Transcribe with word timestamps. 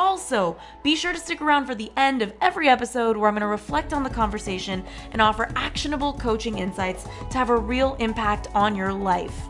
Also, 0.00 0.56
be 0.82 0.96
sure 0.96 1.12
to 1.12 1.18
stick 1.18 1.42
around 1.42 1.66
for 1.66 1.74
the 1.74 1.92
end 1.94 2.22
of 2.22 2.32
every 2.40 2.70
episode 2.70 3.18
where 3.18 3.28
I'm 3.28 3.34
going 3.34 3.42
to 3.42 3.46
reflect 3.46 3.92
on 3.92 4.02
the 4.02 4.08
conversation 4.08 4.82
and 5.12 5.20
offer 5.20 5.52
actionable 5.54 6.14
coaching 6.14 6.56
insights 6.56 7.04
to 7.30 7.36
have 7.36 7.50
a 7.50 7.56
real 7.56 7.96
impact 7.96 8.48
on 8.54 8.74
your 8.74 8.94
life. 8.94 9.49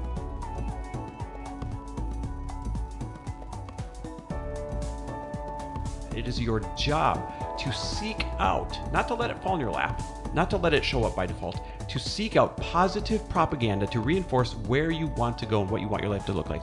It 6.15 6.27
is 6.27 6.39
your 6.39 6.59
job 6.75 7.57
to 7.59 7.71
seek 7.71 8.25
out, 8.37 8.77
not 8.91 9.07
to 9.07 9.13
let 9.13 9.29
it 9.29 9.41
fall 9.41 9.55
in 9.55 9.61
your 9.61 9.71
lap, 9.71 10.01
not 10.33 10.49
to 10.49 10.57
let 10.57 10.73
it 10.73 10.83
show 10.83 11.03
up 11.05 11.15
by 11.15 11.25
default, 11.25 11.61
to 11.87 11.99
seek 11.99 12.35
out 12.35 12.57
positive 12.57 13.27
propaganda 13.29 13.87
to 13.87 13.99
reinforce 13.99 14.55
where 14.67 14.91
you 14.91 15.07
want 15.07 15.37
to 15.37 15.45
go 15.45 15.61
and 15.61 15.69
what 15.69 15.81
you 15.81 15.87
want 15.87 16.03
your 16.03 16.11
life 16.11 16.25
to 16.25 16.33
look 16.33 16.49
like. 16.49 16.61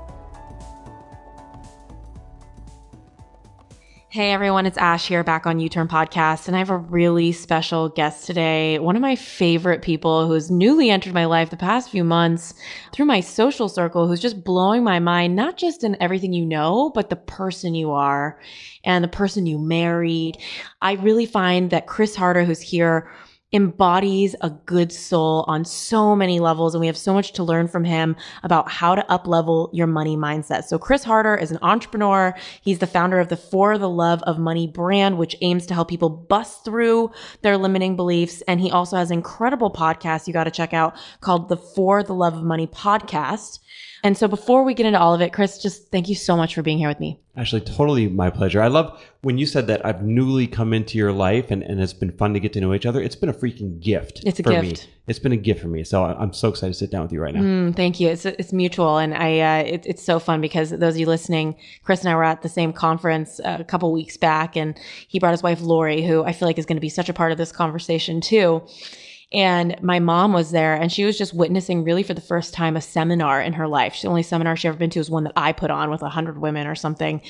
Hey 4.11 4.33
everyone, 4.33 4.65
it's 4.65 4.79
Ash 4.79 5.07
here 5.07 5.23
back 5.23 5.47
on 5.47 5.61
U 5.61 5.69
Turn 5.69 5.87
Podcast, 5.87 6.47
and 6.47 6.57
I 6.57 6.61
have 6.61 6.71
a 6.71 6.79
really 6.79 7.31
special 7.31 7.91
guest 7.91 8.25
today. 8.27 8.79
One 8.79 8.97
of 8.97 9.03
my 9.03 9.17
favorite 9.17 9.83
people 9.83 10.27
who's 10.27 10.51
newly 10.51 10.89
entered 10.89 11.13
my 11.13 11.27
life 11.27 11.51
the 11.51 11.59
past 11.59 11.91
few 11.91 12.05
months 12.05 12.55
through 12.91 13.05
my 13.05 13.21
social 13.21 13.69
circle, 13.69 14.09
who's 14.09 14.19
just 14.19 14.43
blowing 14.43 14.83
my 14.83 14.99
mind, 14.99 15.37
not 15.37 15.59
just 15.59 15.85
in 15.85 15.95
everything 16.01 16.33
you 16.33 16.47
know, 16.47 16.91
but 16.95 17.11
the 17.11 17.17
person 17.17 17.75
you 17.75 17.91
are 17.91 18.41
and 18.83 19.05
the 19.05 19.09
person 19.09 19.45
you 19.45 19.59
married. 19.59 20.39
I 20.81 20.95
really 20.95 21.27
find 21.27 21.69
that 21.69 21.87
Chris 21.87 22.17
Harder, 22.17 22.45
who's 22.45 22.63
here, 22.63 23.13
embodies 23.53 24.37
a 24.43 24.51
good 24.51 24.93
soul 24.93 25.45
on 25.49 25.65
so 25.65 26.15
many 26.15 26.39
levels 26.39 26.75
and 26.75 26.81
we 26.81 26.87
have 26.87 26.99
so 26.99 27.15
much 27.15 27.33
to 27.33 27.43
learn 27.43 27.67
from 27.67 27.83
him 27.83 28.15
about 28.43 28.71
how 28.71 28.95
to 28.95 29.11
up 29.11 29.27
level 29.27 29.71
your 29.73 29.87
money 29.87 30.17
mindset. 30.17 30.65
So 30.65 30.79
Chris 30.79 31.03
Harder 31.03 31.35
is 31.35 31.51
an 31.51 31.59
entrepreneur. 31.63 32.35
He's 32.61 32.79
the 32.79 32.87
founder 32.87 33.19
of 33.19 33.29
the 33.29 33.39
For 33.39 33.79
the 33.79 33.89
Love 33.89 34.23
of 34.25 34.39
Money 34.39 34.67
brand, 34.67 35.17
which 35.17 35.35
aims 35.41 35.65
to 35.67 35.75
help 35.75 35.89
people 35.89 36.11
bust 36.11 36.63
through 36.65 37.11
their 37.41 37.57
limiting 37.57 37.97
beliefs. 37.97 38.43
And 38.43 38.61
he 38.61 38.71
also 38.71 38.97
has 38.99 39.11
an 39.11 39.17
incredible 39.17 39.71
podcast 39.71 40.27
you 40.27 40.35
got 40.35 40.45
to 40.45 40.51
check 40.51 40.75
out 40.75 40.95
called 41.21 41.49
the 41.49 41.57
For 41.57 42.03
the 42.03 42.15
Love 42.15 42.35
of 42.35 42.43
Money 42.43 42.67
podcast. 42.67 43.61
And 44.05 44.17
so 44.17 44.29
before 44.29 44.63
we 44.63 44.75
get 44.75 44.87
into 44.87 45.01
all 45.01 45.15
of 45.15 45.21
it, 45.21 45.33
Chris, 45.33 45.59
just 45.59 45.91
thank 45.91 46.09
you 46.09 46.15
so 46.15 46.37
much 46.37 46.55
for 46.55 46.63
being 46.63 46.79
here 46.79 46.89
with 46.89 47.01
me. 47.01 47.21
Actually, 47.37 47.63
totally 47.63 48.09
my 48.09 48.31
pleasure. 48.31 48.61
I 48.61 48.69
love 48.69 49.01
when 49.23 49.39
you 49.39 49.47
said 49.47 49.67
that 49.69 49.85
I've 49.85 50.03
newly 50.03 50.47
come 50.47 50.73
into 50.73 50.99
your 50.99 51.13
life 51.13 51.51
and, 51.51 51.63
and 51.63 51.81
it's 51.81 51.93
been 51.93 52.13
fun 52.13 52.35
to 52.35 52.41
get 52.41 52.53
to 52.53 52.61
know 52.61 52.75
each 52.75 52.87
other. 52.87 53.01
It's 53.01 53.17
been 53.17 53.29
a 53.29 53.35
freaking 53.35 53.81
gift. 53.81 54.23
It's 54.25 54.39
a 54.39 54.43
for 54.43 54.51
gift. 54.51 54.87
Me. 54.87 54.93
It's 55.09 55.19
been 55.19 55.33
a 55.33 55.37
gift 55.37 55.61
for 55.61 55.69
me. 55.69 55.85
So 55.85 56.05
I'm 56.05 56.33
so 56.33 56.49
excited 56.49 56.73
to 56.73 56.79
sit 56.79 56.91
down 56.91 57.03
with 57.03 57.13
you 57.13 57.21
right 57.21 57.35
now. 57.35 57.41
Mm, 57.41 57.77
thank 57.77 57.99
you. 57.99 58.09
It's 58.09 58.27
it's 58.27 58.53
mutual, 58.53 58.99
and 58.99 59.15
I 59.15 59.41
uh, 59.41 59.63
it, 59.65 59.87
it's 59.87 60.03
so 60.03 60.19
fun 60.19 60.41
because 60.41 60.71
those 60.71 60.95
of 60.95 61.01
you 61.01 61.07
listening, 61.07 61.57
Chris 61.83 62.01
and 62.01 62.11
I 62.11 62.15
were 62.15 62.25
at 62.25 62.43
the 62.43 62.49
same 62.49 62.73
conference 62.73 63.41
a 63.45 63.65
couple 63.65 63.93
weeks 63.93 64.17
back, 64.17 64.57
and 64.57 64.79
he 65.09 65.19
brought 65.19 65.33
his 65.33 65.43
wife 65.43 65.61
Lori, 65.61 66.07
who 66.07 66.25
I 66.25 66.33
feel 66.33 66.47
like 66.47 66.59
is 66.59 66.67
going 66.67 66.77
to 66.77 66.81
be 66.81 66.89
such 66.91 67.09
a 67.09 67.15
part 67.15 67.33
of 67.33 67.39
this 67.39 67.53
conversation 67.53 68.21
too. 68.21 68.63
And 69.31 69.77
my 69.83 69.99
mom 69.99 70.33
was 70.33 70.53
there 70.53 70.75
and 70.75 70.91
she 70.91 71.05
was 71.05 71.19
just 71.19 71.35
witnessing 71.35 71.85
really 71.85 72.03
for 72.03 72.15
the 72.15 72.21
first 72.21 72.55
time 72.55 72.77
a 72.77 72.81
seminar 72.81 73.43
in 73.43 73.53
her 73.53 73.69
life. 73.69 74.01
The 74.01 74.09
only 74.09 74.23
seminar 74.23 74.57
she 74.57 74.69
ever 74.69 74.79
been 74.79 74.89
to 74.91 75.01
was 75.01 75.11
one 75.11 75.25
that 75.25 75.35
I 75.37 75.53
put 75.53 75.71
on 75.71 75.91
with 75.91 76.01
a 76.01 76.09
hundred 76.09 76.39
women 76.39 76.67
or 76.67 76.75
something. 76.75 77.21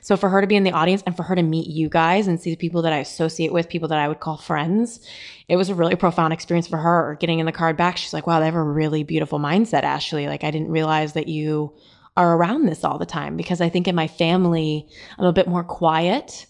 So 0.00 0.16
for 0.16 0.28
her 0.28 0.40
to 0.40 0.46
be 0.46 0.54
in 0.54 0.62
the 0.62 0.70
audience 0.70 1.02
and 1.04 1.16
for 1.16 1.24
her 1.24 1.34
to 1.34 1.42
meet 1.42 1.66
you 1.66 1.88
guys 1.88 2.28
and 2.28 2.40
see 2.40 2.50
the 2.50 2.56
people 2.56 2.82
that 2.82 2.92
I 2.92 2.98
associate 2.98 3.52
with, 3.52 3.68
people 3.68 3.88
that 3.88 3.98
I 3.98 4.06
would 4.06 4.20
call 4.20 4.36
friends, 4.36 5.04
it 5.48 5.56
was 5.56 5.68
a 5.68 5.74
really 5.74 5.96
profound 5.96 6.32
experience 6.32 6.68
for 6.68 6.76
her. 6.76 7.16
Getting 7.18 7.40
in 7.40 7.46
the 7.46 7.52
card 7.52 7.76
back, 7.76 7.96
she's 7.96 8.12
like, 8.12 8.28
wow, 8.28 8.38
they 8.38 8.46
have 8.46 8.54
a 8.54 8.62
really 8.62 9.02
beautiful 9.02 9.40
mindset, 9.40 9.82
Ashley. 9.82 10.28
Like 10.28 10.44
I 10.44 10.52
didn't 10.52 10.70
realize 10.70 11.14
that 11.14 11.26
you 11.26 11.74
are 12.16 12.36
around 12.36 12.66
this 12.66 12.84
all 12.84 12.98
the 12.98 13.06
time 13.06 13.36
because 13.36 13.60
I 13.60 13.68
think 13.68 13.88
in 13.88 13.96
my 13.96 14.06
family, 14.06 14.86
I'm 15.18 15.26
a 15.26 15.32
bit 15.32 15.48
more 15.48 15.64
quiet 15.64 16.46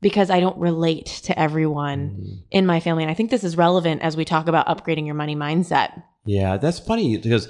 because 0.00 0.30
I 0.30 0.40
don't 0.40 0.58
relate 0.58 1.06
to 1.24 1.38
everyone 1.38 2.10
mm-hmm. 2.10 2.34
in 2.50 2.66
my 2.66 2.80
family. 2.80 3.02
And 3.02 3.10
I 3.10 3.14
think 3.14 3.30
this 3.30 3.44
is 3.44 3.56
relevant 3.56 4.02
as 4.02 4.16
we 4.16 4.24
talk 4.24 4.48
about 4.48 4.66
upgrading 4.66 5.06
your 5.06 5.14
money 5.14 5.36
mindset. 5.36 6.02
Yeah, 6.24 6.56
that's 6.56 6.78
funny 6.78 7.16
because 7.16 7.48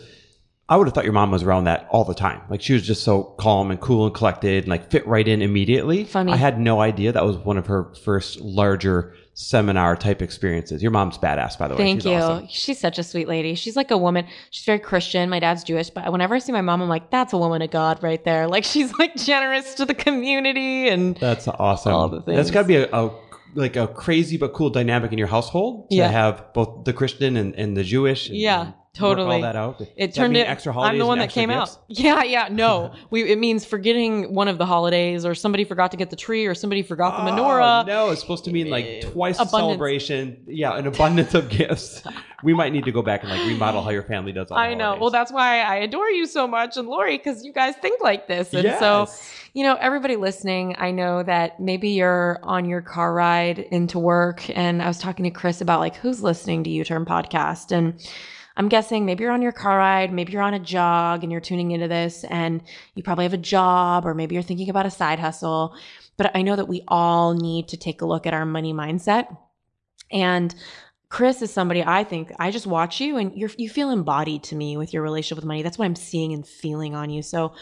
I 0.69 0.77
would 0.77 0.87
have 0.87 0.95
thought 0.95 1.05
your 1.05 1.13
mom 1.13 1.31
was 1.31 1.43
around 1.43 1.65
that 1.65 1.87
all 1.91 2.05
the 2.05 2.15
time. 2.15 2.43
Like 2.51 2.61
she 2.61 2.73
was 2.73 2.87
just 2.87 3.05
so 3.05 3.23
calm 3.23 3.71
and 3.71 3.81
cool 3.81 4.07
and 4.07 4.15
collected 4.15 4.65
and 4.65 4.69
like 4.69 4.91
fit 4.91 5.07
right 5.07 5.27
in 5.27 5.43
immediately. 5.43 6.05
Funny. 6.05 6.33
I 6.33 6.37
had 6.37 6.61
no 6.61 6.81
idea 6.81 7.13
that 7.13 7.25
was 7.25 7.37
one 7.37 7.57
of 7.57 7.67
her 7.67 7.95
first 8.05 8.41
larger 8.41 9.15
seminar 9.39 9.95
type 9.97 10.23
experiences. 10.23 10.83
Your 10.83 10.91
mom's 10.91 11.19
badass, 11.19 11.59
by 11.59 11.69
the 11.69 11.75
way. 11.75 11.79
Thank 11.79 12.01
She's 12.01 12.07
you. 12.11 12.17
Awesome. 12.17 12.49
She's 12.49 12.81
such 12.81 12.99
a 12.99 13.03
sweet 13.03 13.29
lady. 13.29 13.55
She's 13.55 13.77
like 13.77 13.91
a 13.91 13.99
woman. 13.99 14.27
She's 14.51 14.65
very 14.65 14.79
Christian. 14.79 15.29
My 15.29 15.39
dad's 15.41 15.63
Jewish, 15.63 15.91
but 15.91 16.11
whenever 16.11 16.35
I 16.35 16.39
see 16.39 16.53
my 16.53 16.63
mom, 16.63 16.81
I'm 16.81 16.89
like, 16.89 17.11
that's 17.11 17.35
a 17.35 17.39
woman 17.39 17.61
of 17.61 17.71
God 17.71 18.03
right 18.03 18.23
there. 18.25 18.49
Like 18.57 18.65
she's 18.65 18.91
like 18.99 19.15
generous 19.17 19.75
to 19.75 19.85
the 19.85 19.93
community 19.93 20.89
and 20.89 21.15
that's 21.19 21.47
awesome. 21.47 21.93
All 21.93 22.09
the 22.09 22.23
things. 22.23 22.37
That's 22.39 22.51
got 22.51 22.63
to 22.63 22.69
be 22.69 22.77
a, 22.77 22.89
a 22.91 23.11
like 23.55 23.77
a 23.77 23.87
crazy 23.89 24.39
but 24.39 24.55
cool 24.55 24.71
dynamic 24.71 25.13
in 25.13 25.19
your 25.19 25.27
household 25.27 25.91
to 25.91 25.97
Yeah. 25.97 26.09
have 26.09 26.55
both 26.55 26.85
the 26.85 26.95
Christian 26.95 27.37
and, 27.37 27.55
and 27.57 27.77
the 27.77 27.85
Jewish. 27.85 28.29
And, 28.31 28.39
Yeah, 28.39 28.73
totally. 28.97 29.37
all 29.37 29.43
that 29.43 29.57
out. 29.57 29.83
it 29.97 30.15
turned 30.15 30.37
it. 30.37 30.49
extra 30.49 30.77
I'm 30.77 30.99
the 30.99 31.07
one 31.07 31.19
that 31.19 31.31
came 31.31 31.51
gifts? 31.51 31.77
out. 31.77 31.85
Yeah, 31.89 32.23
yeah. 32.23 32.49
No, 32.51 32.93
we. 33.11 33.31
It 33.31 33.39
means 33.39 33.65
forgetting 33.65 34.35
one 34.35 34.49
of 34.49 34.59
the 34.59 34.67
holidays, 34.67 35.25
or 35.25 35.35
somebody 35.35 35.65
forgot 35.65 35.91
to 35.91 35.97
get 35.97 36.11
the 36.11 36.17
tree, 36.17 36.47
or 36.47 36.55
somebody 36.55 36.83
forgot 36.83 37.25
the 37.25 37.31
oh, 37.31 37.35
menorah. 37.35 37.83
Oh, 37.83 37.87
no, 37.87 38.11
it's 38.11 38.21
supposed 38.21 38.45
to 38.45 38.53
mean 38.53 38.71
like 38.71 39.03
twice 39.03 39.37
Abundance. 39.37 39.51
celebration. 39.51 40.45
Yeah, 40.47 40.77
an 40.77 40.87
abundance 40.87 41.35
of 41.35 41.49
gifts. 41.49 42.03
We 42.43 42.55
might 42.55 42.73
need 42.73 42.85
to 42.85 42.93
go 42.93 43.03
back 43.03 43.23
and 43.23 43.31
like 43.31 43.47
remodel 43.47 43.83
how 43.83 43.91
your 43.91 44.03
family 44.03 44.33
does. 44.33 44.51
All 44.51 44.59
I 44.59 44.75
know. 44.75 44.85
holidays. 44.85 45.01
Well, 45.01 45.11
that's 45.11 45.33
why 45.33 45.61
I 45.61 45.77
adore 45.77 46.11
you 46.11 46.27
so 46.27 46.47
much 46.47 46.77
and 46.77 46.89
Lori, 46.89 47.17
because 47.17 47.45
you 47.45 47.53
guys 47.53 47.75
think 47.77 48.03
like 48.03 48.29
this. 48.29 48.53
And 48.53 48.79
so, 48.79 49.09
you 49.55 49.63
know, 49.63 49.77
everybody 49.77 50.17
listening, 50.17 50.77
I 50.79 50.91
know 50.91 51.23
that 51.23 51.61
maybe 51.61 51.91
you're 51.91 52.39
on 52.43 52.67
your 52.67 52.83
car 52.83 53.13
ride 53.13 53.59
into 53.59 53.99
work. 53.99 54.49
And 54.57 54.83
I 54.83 54.89
was 54.89 54.99
talking 54.99 55.25
to 55.25 55.31
Chris 55.31 55.61
about 55.61 55.81
like 55.81 55.97
who's 55.97 56.23
listening 56.23 56.65
to 56.65 56.71
U 56.71 56.85
Turn 56.85 57.05
podcast. 57.05 57.73
And 57.73 58.01
I'm 58.57 58.69
guessing 58.69 59.05
maybe 59.05 59.23
you're 59.23 59.33
on 59.33 59.43
your 59.43 59.53
car 59.53 59.77
ride, 59.79 60.13
maybe 60.13 60.33
you're 60.33 60.43
on 60.43 60.55
a 60.55 60.59
jog 60.59 61.23
and 61.23 61.31
you're 61.31 61.41
tuning 61.41 61.73
into 61.73 61.89
this 61.89 62.25
and 62.25 62.63
you 62.95 63.03
probably 63.03 63.25
have 63.25 63.35
a 63.35 63.39
job 63.39 64.07
or 64.07 64.15
maybe 64.15 64.35
you're 64.35 64.43
thinking 64.43 64.71
about 64.71 64.87
a 64.87 64.91
side 64.91 65.19
hustle. 65.19 65.77
But 66.17 66.35
I 66.35 66.43
know 66.43 66.57
that 66.57 66.69
we 66.69 66.83
all 66.89 67.35
need 67.35 67.69
to 67.69 67.77
take 67.77 68.01
a 68.01 68.07
look 68.07 68.27
at 68.27 68.33
our 68.33 68.47
money 68.47 68.73
mindset. 68.73 69.37
And 70.11 70.55
Chris 71.09 71.43
is 71.43 71.53
somebody 71.53 71.85
I 71.85 72.05
think 72.05 72.33
I 72.39 72.51
just 72.51 72.67
watch 72.67 73.01
you 73.01 73.17
and 73.19 73.37
you're 73.37 73.51
you 73.59 73.69
feel 73.69 73.91
embodied 73.91 74.43
to 74.45 74.57
me 74.57 74.77
with 74.77 74.93
your 74.93 75.03
relationship 75.03 75.37
with 75.37 75.45
money. 75.45 75.63
That's 75.63 75.79
what 75.79 75.85
I'm 75.85 75.95
seeing 75.95 76.33
and 76.33 76.47
feeling 76.47 76.95
on 76.95 77.11
you. 77.11 77.23
So 77.23 77.53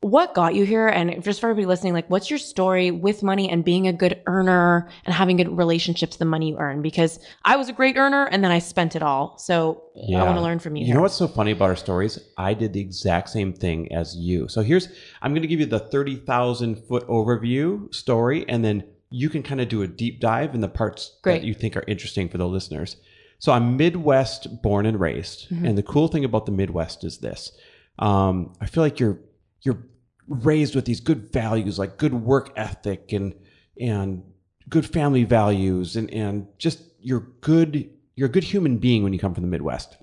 what 0.00 0.34
got 0.34 0.54
you 0.54 0.64
here 0.64 0.86
and 0.88 1.22
just 1.24 1.40
for 1.40 1.48
everybody 1.48 1.66
listening 1.66 1.92
like 1.92 2.08
what's 2.10 2.28
your 2.30 2.38
story 2.38 2.90
with 2.90 3.22
money 3.22 3.48
and 3.50 3.64
being 3.64 3.88
a 3.88 3.92
good 3.92 4.20
earner 4.26 4.88
and 5.04 5.14
having 5.14 5.36
good 5.36 5.56
relationship 5.56 6.10
to 6.10 6.18
the 6.18 6.24
money 6.24 6.50
you 6.50 6.58
earn 6.58 6.82
because 6.82 7.18
i 7.44 7.56
was 7.56 7.68
a 7.68 7.72
great 7.72 7.96
earner 7.96 8.24
and 8.26 8.44
then 8.44 8.50
i 8.50 8.58
spent 8.58 8.94
it 8.94 9.02
all 9.02 9.36
so 9.38 9.82
i 9.96 10.22
want 10.22 10.36
to 10.36 10.42
learn 10.42 10.58
from 10.58 10.76
you 10.76 10.80
You 10.80 10.86
here. 10.86 10.94
know 10.96 11.02
what's 11.02 11.14
so 11.14 11.26
funny 11.26 11.52
about 11.52 11.70
our 11.70 11.76
stories? 11.76 12.18
I 12.36 12.52
did 12.54 12.72
the 12.74 12.80
exact 12.80 13.30
same 13.30 13.52
thing 13.54 13.90
as 13.92 14.14
you. 14.16 14.46
So 14.48 14.60
here's 14.62 14.88
I'm 15.22 15.32
going 15.32 15.42
to 15.42 15.48
give 15.48 15.60
you 15.60 15.66
the 15.66 15.78
30,000 15.80 16.76
foot 16.86 17.06
overview 17.08 17.92
story 17.94 18.44
and 18.48 18.64
then 18.64 18.84
you 19.08 19.30
can 19.30 19.42
kind 19.42 19.60
of 19.60 19.68
do 19.68 19.82
a 19.82 19.86
deep 19.86 20.20
dive 20.20 20.54
in 20.54 20.60
the 20.60 20.68
parts 20.68 21.18
Great. 21.22 21.40
that 21.40 21.46
you 21.46 21.54
think 21.54 21.76
are 21.76 21.84
interesting 21.86 22.28
for 22.28 22.38
the 22.38 22.46
listeners. 22.46 22.96
So 23.38 23.52
I'm 23.52 23.76
Midwest 23.76 24.62
born 24.62 24.84
and 24.84 24.98
raised. 25.00 25.48
Mhm. 25.50 25.68
And 25.68 25.78
the 25.78 25.82
cool 25.82 26.08
thing 26.08 26.24
about 26.24 26.44
the 26.46 26.52
Midwest 26.52 27.04
is 27.04 27.18
this. 27.18 27.52
Um, 27.98 28.52
I 28.60 28.66
feel 28.66 28.82
like 28.82 28.98
you're 29.00 29.18
you're 29.62 29.82
raised 30.28 30.74
with 30.74 30.84
these 30.84 31.00
good 31.00 31.32
values 31.32 31.78
like 31.78 31.98
good 31.98 32.14
work 32.14 32.52
ethic 32.56 33.12
and 33.12 33.34
and 33.80 34.22
good 34.68 34.86
family 34.86 35.24
values 35.24 35.96
and 35.96 36.10
and 36.12 36.46
just 36.58 36.80
you're 37.00 37.28
good 37.40 37.88
you're 38.16 38.28
a 38.28 38.32
good 38.32 38.44
human 38.44 38.78
being 38.78 39.02
when 39.02 39.12
you 39.12 39.18
come 39.18 39.34
from 39.34 39.42
the 39.42 39.48
Midwest. 39.48 39.98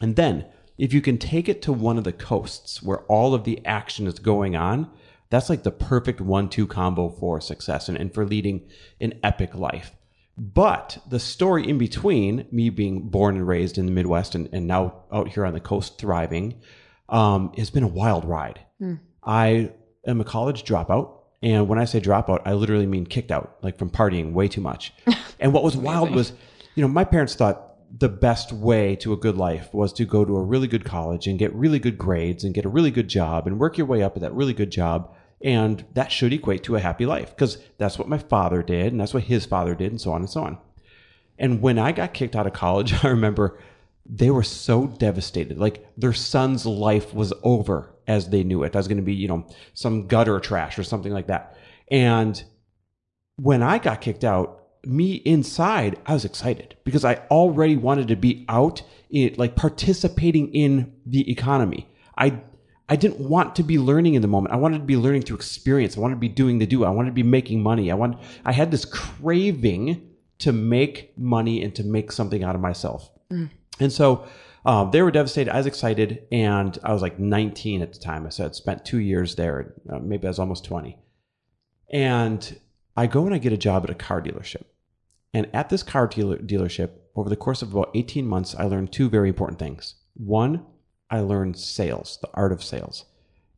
And 0.00 0.14
then 0.14 0.46
if 0.76 0.92
you 0.92 1.00
can 1.00 1.16
take 1.16 1.48
it 1.48 1.62
to 1.62 1.72
one 1.72 1.96
of 1.96 2.04
the 2.04 2.12
coasts 2.12 2.82
where 2.82 3.00
all 3.04 3.34
of 3.34 3.44
the 3.44 3.64
action 3.64 4.06
is 4.06 4.18
going 4.18 4.54
on, 4.54 4.90
that's 5.30 5.48
like 5.48 5.62
the 5.62 5.70
perfect 5.70 6.20
one 6.20 6.48
two 6.48 6.66
combo 6.66 7.08
for 7.08 7.40
success 7.40 7.88
and, 7.88 7.96
and 7.96 8.12
for 8.12 8.26
leading 8.26 8.68
an 9.00 9.18
epic 9.24 9.54
life. 9.54 9.92
But 10.36 10.98
the 11.08 11.18
story 11.18 11.66
in 11.66 11.78
between, 11.78 12.46
me 12.52 12.68
being 12.68 13.08
born 13.08 13.36
and 13.36 13.48
raised 13.48 13.78
in 13.78 13.86
the 13.86 13.92
Midwest 13.92 14.34
and, 14.34 14.50
and 14.52 14.66
now 14.66 15.04
out 15.10 15.28
here 15.28 15.46
on 15.46 15.54
the 15.54 15.60
coast 15.60 15.98
thriving, 15.98 16.60
um, 17.08 17.54
has 17.56 17.70
been 17.70 17.82
a 17.82 17.88
wild 17.88 18.26
ride. 18.26 18.60
Hmm. 18.78 18.94
I 19.22 19.72
am 20.06 20.20
a 20.20 20.24
college 20.24 20.64
dropout. 20.64 21.12
And 21.42 21.68
when 21.68 21.78
I 21.78 21.84
say 21.84 22.00
dropout, 22.00 22.42
I 22.44 22.54
literally 22.54 22.86
mean 22.86 23.06
kicked 23.06 23.30
out, 23.30 23.56
like 23.62 23.78
from 23.78 23.90
partying 23.90 24.32
way 24.32 24.48
too 24.48 24.60
much. 24.60 24.92
and 25.40 25.52
what 25.52 25.62
was 25.62 25.76
wild 25.76 26.14
was, 26.14 26.32
you 26.74 26.82
know, 26.82 26.88
my 26.88 27.04
parents 27.04 27.34
thought 27.34 27.74
the 27.98 28.08
best 28.08 28.52
way 28.52 28.96
to 28.96 29.12
a 29.12 29.16
good 29.16 29.36
life 29.36 29.72
was 29.72 29.92
to 29.92 30.04
go 30.04 30.24
to 30.24 30.36
a 30.36 30.42
really 30.42 30.66
good 30.66 30.84
college 30.84 31.26
and 31.26 31.38
get 31.38 31.54
really 31.54 31.78
good 31.78 31.98
grades 31.98 32.42
and 32.44 32.54
get 32.54 32.64
a 32.64 32.68
really 32.68 32.90
good 32.90 33.08
job 33.08 33.46
and 33.46 33.58
work 33.58 33.78
your 33.78 33.86
way 33.86 34.02
up 34.02 34.16
at 34.16 34.22
that 34.22 34.34
really 34.34 34.54
good 34.54 34.70
job. 34.70 35.14
And 35.42 35.84
that 35.92 36.10
should 36.10 36.32
equate 36.32 36.64
to 36.64 36.76
a 36.76 36.80
happy 36.80 37.06
life 37.06 37.30
because 37.30 37.58
that's 37.78 37.98
what 37.98 38.08
my 38.08 38.18
father 38.18 38.62
did 38.62 38.92
and 38.92 39.00
that's 39.00 39.14
what 39.14 39.24
his 39.24 39.46
father 39.46 39.74
did 39.74 39.92
and 39.92 40.00
so 40.00 40.12
on 40.12 40.22
and 40.22 40.30
so 40.30 40.42
on. 40.42 40.58
And 41.38 41.60
when 41.60 41.78
I 41.78 41.92
got 41.92 42.14
kicked 42.14 42.34
out 42.34 42.46
of 42.46 42.54
college, 42.54 42.92
I 43.04 43.08
remember 43.08 43.58
they 44.08 44.30
were 44.30 44.42
so 44.42 44.86
devastated. 44.86 45.58
Like 45.58 45.86
their 45.96 46.12
son's 46.12 46.66
life 46.66 47.14
was 47.14 47.32
over 47.42 47.94
as 48.06 48.28
they 48.28 48.44
knew 48.44 48.62
it. 48.62 48.72
That 48.72 48.78
was 48.78 48.88
going 48.88 48.98
to 48.98 49.02
be, 49.02 49.14
you 49.14 49.28
know, 49.28 49.46
some 49.74 50.06
gutter 50.06 50.38
trash 50.40 50.78
or 50.78 50.84
something 50.84 51.12
like 51.12 51.26
that. 51.26 51.56
And 51.90 52.42
when 53.36 53.62
I 53.62 53.78
got 53.78 54.00
kicked 54.00 54.24
out, 54.24 54.62
me 54.84 55.14
inside, 55.14 55.98
I 56.06 56.14
was 56.14 56.24
excited 56.24 56.76
because 56.84 57.04
I 57.04 57.16
already 57.30 57.76
wanted 57.76 58.08
to 58.08 58.16
be 58.16 58.44
out 58.48 58.82
in 59.10 59.34
like 59.36 59.56
participating 59.56 60.54
in 60.54 60.94
the 61.04 61.30
economy. 61.30 61.88
I 62.16 62.40
I 62.88 62.94
didn't 62.94 63.18
want 63.18 63.56
to 63.56 63.64
be 63.64 63.78
learning 63.78 64.14
in 64.14 64.22
the 64.22 64.28
moment. 64.28 64.54
I 64.54 64.58
wanted 64.58 64.78
to 64.78 64.84
be 64.84 64.96
learning 64.96 65.22
through 65.22 65.36
experience. 65.36 65.96
I 65.96 66.00
wanted 66.00 66.14
to 66.14 66.20
be 66.20 66.28
doing 66.28 66.58
the 66.58 66.66
do. 66.66 66.84
I 66.84 66.90
wanted 66.90 67.10
to 67.10 67.14
be 67.14 67.24
making 67.24 67.62
money. 67.62 67.90
I 67.90 67.94
want 67.94 68.20
I 68.44 68.52
had 68.52 68.70
this 68.70 68.84
craving 68.84 70.08
to 70.38 70.52
make 70.52 71.16
money 71.18 71.62
and 71.62 71.74
to 71.74 71.82
make 71.82 72.12
something 72.12 72.44
out 72.44 72.54
of 72.54 72.60
myself. 72.60 73.10
Mm. 73.32 73.50
And 73.80 73.92
so 73.92 74.26
um, 74.64 74.90
they 74.90 75.02
were 75.02 75.10
devastated. 75.10 75.52
I 75.52 75.58
was 75.58 75.66
excited, 75.66 76.26
and 76.32 76.76
I 76.82 76.92
was 76.92 77.02
like 77.02 77.18
19 77.18 77.82
at 77.82 77.92
the 77.92 77.98
time. 77.98 78.26
I 78.26 78.30
said 78.30 78.54
spent 78.54 78.84
two 78.84 78.98
years 78.98 79.36
there. 79.36 79.74
Uh, 79.88 79.98
maybe 79.98 80.26
I 80.26 80.30
was 80.30 80.38
almost 80.38 80.64
20. 80.64 80.98
And 81.92 82.58
I 82.96 83.06
go 83.06 83.26
and 83.26 83.34
I 83.34 83.38
get 83.38 83.52
a 83.52 83.58
job 83.58 83.84
at 83.84 83.90
a 83.90 83.94
car 83.94 84.20
dealership. 84.20 84.64
And 85.32 85.48
at 85.54 85.68
this 85.68 85.82
car 85.82 86.08
dealer- 86.08 86.38
dealership, 86.38 86.90
over 87.14 87.28
the 87.28 87.36
course 87.36 87.62
of 87.62 87.72
about 87.72 87.90
18 87.94 88.26
months, 88.26 88.54
I 88.54 88.64
learned 88.64 88.92
two 88.92 89.08
very 89.08 89.28
important 89.28 89.58
things. 89.58 89.94
One, 90.14 90.64
I 91.10 91.20
learned 91.20 91.58
sales, 91.58 92.18
the 92.20 92.30
art 92.34 92.52
of 92.52 92.64
sales. 92.64 93.04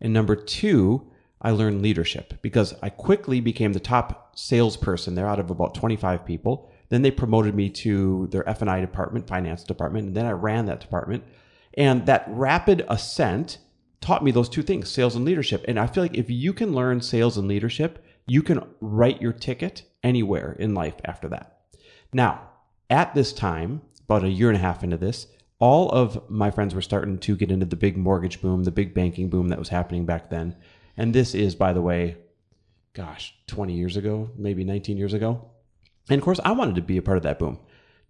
And 0.00 0.12
number 0.12 0.36
two, 0.36 1.10
I 1.40 1.52
learned 1.52 1.82
leadership 1.82 2.34
because 2.42 2.74
I 2.82 2.88
quickly 2.88 3.40
became 3.40 3.72
the 3.72 3.80
top 3.80 4.36
salesperson 4.36 5.14
there 5.14 5.26
out 5.26 5.40
of 5.40 5.50
about 5.50 5.74
25 5.74 6.26
people. 6.26 6.70
Then 6.88 7.02
they 7.02 7.10
promoted 7.10 7.54
me 7.54 7.68
to 7.70 8.28
their 8.30 8.48
F&I 8.48 8.80
department, 8.80 9.26
finance 9.26 9.62
department, 9.64 10.08
and 10.08 10.16
then 10.16 10.26
I 10.26 10.32
ran 10.32 10.66
that 10.66 10.80
department. 10.80 11.24
And 11.74 12.06
that 12.06 12.24
rapid 12.28 12.84
ascent 12.88 13.58
taught 14.00 14.24
me 14.24 14.30
those 14.30 14.48
two 14.48 14.62
things, 14.62 14.88
sales 14.88 15.16
and 15.16 15.24
leadership. 15.24 15.64
And 15.68 15.78
I 15.78 15.86
feel 15.86 16.02
like 16.02 16.16
if 16.16 16.30
you 16.30 16.52
can 16.52 16.72
learn 16.72 17.00
sales 17.00 17.36
and 17.36 17.48
leadership, 17.48 18.04
you 18.26 18.42
can 18.42 18.62
write 18.80 19.20
your 19.20 19.32
ticket 19.32 19.82
anywhere 20.02 20.56
in 20.58 20.74
life 20.74 20.94
after 21.04 21.28
that. 21.28 21.60
Now, 22.12 22.50
at 22.90 23.14
this 23.14 23.32
time, 23.32 23.82
about 24.04 24.24
a 24.24 24.30
year 24.30 24.48
and 24.48 24.56
a 24.56 24.60
half 24.60 24.82
into 24.82 24.96
this, 24.96 25.26
all 25.58 25.90
of 25.90 26.30
my 26.30 26.50
friends 26.50 26.74
were 26.74 26.80
starting 26.80 27.18
to 27.18 27.36
get 27.36 27.50
into 27.50 27.66
the 27.66 27.76
big 27.76 27.96
mortgage 27.96 28.40
boom, 28.40 28.64
the 28.64 28.70
big 28.70 28.94
banking 28.94 29.28
boom 29.28 29.48
that 29.48 29.58
was 29.58 29.68
happening 29.68 30.06
back 30.06 30.30
then. 30.30 30.56
And 30.96 31.14
this 31.14 31.34
is, 31.34 31.54
by 31.54 31.72
the 31.72 31.82
way, 31.82 32.16
gosh, 32.92 33.34
20 33.48 33.74
years 33.74 33.96
ago, 33.96 34.30
maybe 34.36 34.64
19 34.64 34.96
years 34.96 35.14
ago. 35.14 35.50
And 36.10 36.18
of 36.18 36.24
course, 36.24 36.40
I 36.44 36.52
wanted 36.52 36.74
to 36.76 36.82
be 36.82 36.96
a 36.96 37.02
part 37.02 37.16
of 37.16 37.22
that 37.24 37.38
boom. 37.38 37.58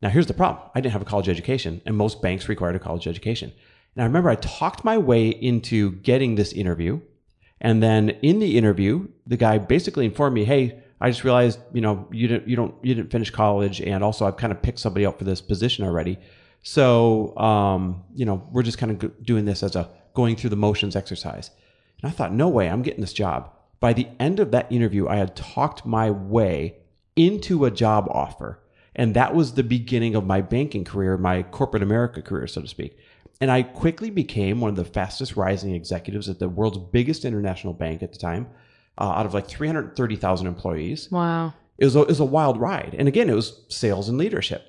Now, 0.01 0.09
here's 0.11 0.27
the 0.27 0.35
problem 0.35 0.69
I 0.75 0.81
didn't 0.81 0.93
have 0.93 1.03
a 1.03 1.07
college 1.07 1.29
education, 1.29 1.83
and 1.85 1.97
most 1.97 2.23
banks 2.23 2.49
required 2.49 2.77
a 2.77 2.79
college 2.79 3.07
education. 3.07 3.53
And 3.95 4.03
I 4.03 4.07
remember 4.07 4.31
I 4.31 4.37
talked 4.37 4.85
my 4.85 4.97
way 4.97 5.29
into 5.29 5.93
getting 5.93 6.37
this 6.37 6.53
interview. 6.53 7.01
And 7.61 7.83
then 7.83 8.11
in 8.23 8.39
the 8.39 8.57
interview, 8.57 9.09
the 9.27 9.37
guy 9.37 9.59
basically 9.59 10.05
informed 10.05 10.35
me, 10.35 10.45
"Hey, 10.45 10.79
I 11.01 11.11
just 11.11 11.25
realized, 11.25 11.59
you 11.73 11.81
know, 11.81 12.07
you 12.13 12.29
didn't, 12.29 12.49
you 12.49 12.55
don't, 12.55 12.75
you 12.83 12.95
didn't 12.95 13.11
finish 13.11 13.31
college, 13.31 13.81
and 13.81 14.05
also 14.05 14.27
I've 14.27 14.37
kind 14.37 14.53
of 14.53 14.63
picked 14.63 14.79
somebody 14.79 15.05
up 15.05 15.19
for 15.19 15.25
this 15.25 15.41
position 15.41 15.85
already. 15.85 16.19
So, 16.63 17.37
um, 17.37 18.05
you 18.15 18.25
know, 18.25 18.47
we're 18.53 18.63
just 18.63 18.79
kind 18.79 18.93
of 18.93 19.25
doing 19.25 19.45
this 19.45 19.63
as 19.63 19.75
a 19.75 19.91
going 20.15 20.37
through 20.37 20.51
the 20.51 20.57
motions 20.57 20.95
exercise." 20.95 21.51
And 22.01 22.09
I 22.09 22.15
thought, 22.15 22.33
"No 22.33 22.49
way, 22.49 22.69
I'm 22.69 22.83
getting 22.83 23.01
this 23.01 23.13
job." 23.13 23.51
By 23.81 23.93
the 23.93 24.07
end 24.21 24.39
of 24.39 24.53
that 24.53 24.71
interview, 24.71 25.09
I 25.09 25.17
had 25.17 25.35
talked 25.35 25.85
my 25.85 26.11
way 26.11 26.78
into 27.19 27.65
a 27.65 27.71
job 27.71 28.09
offer, 28.11 28.61
and 28.95 29.15
that 29.15 29.35
was 29.35 29.53
the 29.53 29.63
beginning 29.63 30.15
of 30.15 30.25
my 30.25 30.41
banking 30.41 30.85
career, 30.85 31.17
my 31.17 31.43
corporate 31.43 31.83
America 31.83 32.23
career, 32.23 32.47
so 32.47 32.63
to 32.63 32.69
speak. 32.69 32.97
And 33.41 33.51
I 33.51 33.63
quickly 33.63 34.11
became 34.11 34.61
one 34.61 34.71
of 34.71 34.77
the 34.77 34.85
fastest 34.85 35.37
rising 35.37 35.75
executives 35.75 36.29
at 36.29 36.39
the 36.39 36.49
world's 36.49 36.79
biggest 36.79 37.25
international 37.25 37.73
bank 37.73 38.03
at 38.03 38.13
the 38.13 38.19
time, 38.19 38.49
uh, 38.99 39.11
out 39.11 39.27
of 39.27 39.35
like 39.35 39.47
330,000 39.49 40.47
employees. 40.47 41.09
Wow. 41.11 41.55
It 41.79 41.85
was, 41.85 41.95
a, 41.95 42.01
it 42.01 42.09
was 42.09 42.21
a 42.21 42.25
wild 42.25 42.59
ride. 42.59 42.97
And 42.99 43.07
again, 43.07 43.31
it 43.31 43.35
was 43.35 43.63
sales 43.69 44.09
and 44.09 44.19
leadership. 44.19 44.65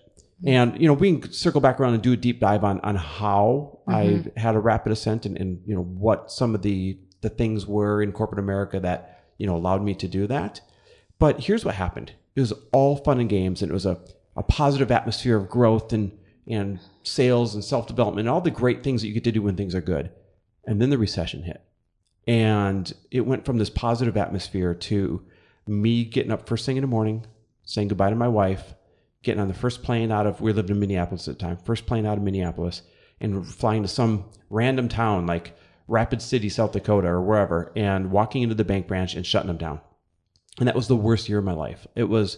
And, 0.45 0.79
you 0.79 0.87
know, 0.87 0.93
we 0.93 1.19
can 1.19 1.31
circle 1.33 1.59
back 1.59 1.79
around 1.79 1.95
and 1.95 2.03
do 2.03 2.13
a 2.13 2.17
deep 2.17 2.39
dive 2.39 2.63
on, 2.63 2.79
on 2.81 2.95
how 2.95 3.79
I 3.87 4.23
had 4.37 4.55
a 4.55 4.59
rapid 4.59 4.93
ascent 4.93 5.25
and, 5.25 5.35
and, 5.37 5.61
you 5.65 5.75
know, 5.75 5.83
what 5.83 6.31
some 6.31 6.55
of 6.55 6.61
the, 6.61 6.97
the 7.21 7.29
things 7.29 7.65
were 7.65 8.01
in 8.01 8.13
corporate 8.13 8.39
America 8.39 8.79
that, 8.79 9.25
you 9.37 9.47
know, 9.47 9.55
allowed 9.55 9.83
me 9.83 9.95
to 9.95 10.07
do 10.07 10.27
that. 10.27 10.61
But 11.17 11.41
here's 11.41 11.65
what 11.65 11.75
happened. 11.75 12.13
It 12.39 12.43
was 12.43 12.53
all 12.71 12.95
fun 12.95 13.19
and 13.19 13.29
games 13.29 13.61
and 13.61 13.69
it 13.69 13.73
was 13.73 13.85
a, 13.85 13.99
a 14.35 14.43
positive 14.43 14.91
atmosphere 14.91 15.35
of 15.35 15.49
growth 15.49 15.91
and, 15.91 16.17
and 16.47 16.79
sales 17.03 17.53
and 17.53 17.63
self 17.63 17.87
development 17.87 18.27
and 18.27 18.29
all 18.29 18.41
the 18.41 18.49
great 18.49 18.83
things 18.83 19.01
that 19.01 19.07
you 19.07 19.13
get 19.13 19.25
to 19.25 19.31
do 19.31 19.41
when 19.41 19.57
things 19.57 19.75
are 19.75 19.81
good. 19.81 20.09
And 20.65 20.81
then 20.81 20.89
the 20.89 20.97
recession 20.97 21.43
hit. 21.43 21.61
And 22.27 22.91
it 23.11 23.25
went 23.25 23.45
from 23.45 23.57
this 23.57 23.69
positive 23.69 24.15
atmosphere 24.15 24.73
to 24.73 25.21
me 25.67 26.05
getting 26.05 26.31
up 26.31 26.47
first 26.47 26.65
thing 26.65 26.77
in 26.77 26.81
the 26.81 26.87
morning, 26.87 27.25
saying 27.65 27.89
goodbye 27.89 28.09
to 28.09 28.15
my 28.15 28.27
wife, 28.27 28.73
getting 29.21 29.41
on 29.41 29.47
the 29.47 29.53
first 29.53 29.83
plane 29.83 30.11
out 30.11 30.25
of, 30.25 30.39
we 30.39 30.53
lived 30.53 30.69
in 30.69 30.79
Minneapolis 30.79 31.27
at 31.27 31.37
the 31.37 31.45
time, 31.45 31.57
first 31.57 31.85
plane 31.85 32.05
out 32.05 32.17
of 32.17 32.23
Minneapolis, 32.23 32.83
and 33.19 33.45
flying 33.45 33.81
to 33.81 33.87
some 33.87 34.25
random 34.49 34.87
town 34.87 35.25
like 35.25 35.57
Rapid 35.89 36.21
City, 36.21 36.47
South 36.47 36.71
Dakota, 36.71 37.09
or 37.09 37.21
wherever, 37.21 37.71
and 37.75 38.11
walking 38.11 38.43
into 38.43 38.55
the 38.55 38.63
bank 38.63 38.87
branch 38.87 39.15
and 39.15 39.25
shutting 39.25 39.47
them 39.47 39.57
down. 39.57 39.81
And 40.57 40.67
that 40.67 40.75
was 40.75 40.87
the 40.87 40.95
worst 40.95 41.29
year 41.29 41.39
of 41.39 41.45
my 41.45 41.53
life. 41.53 41.87
It 41.95 42.05
was, 42.05 42.37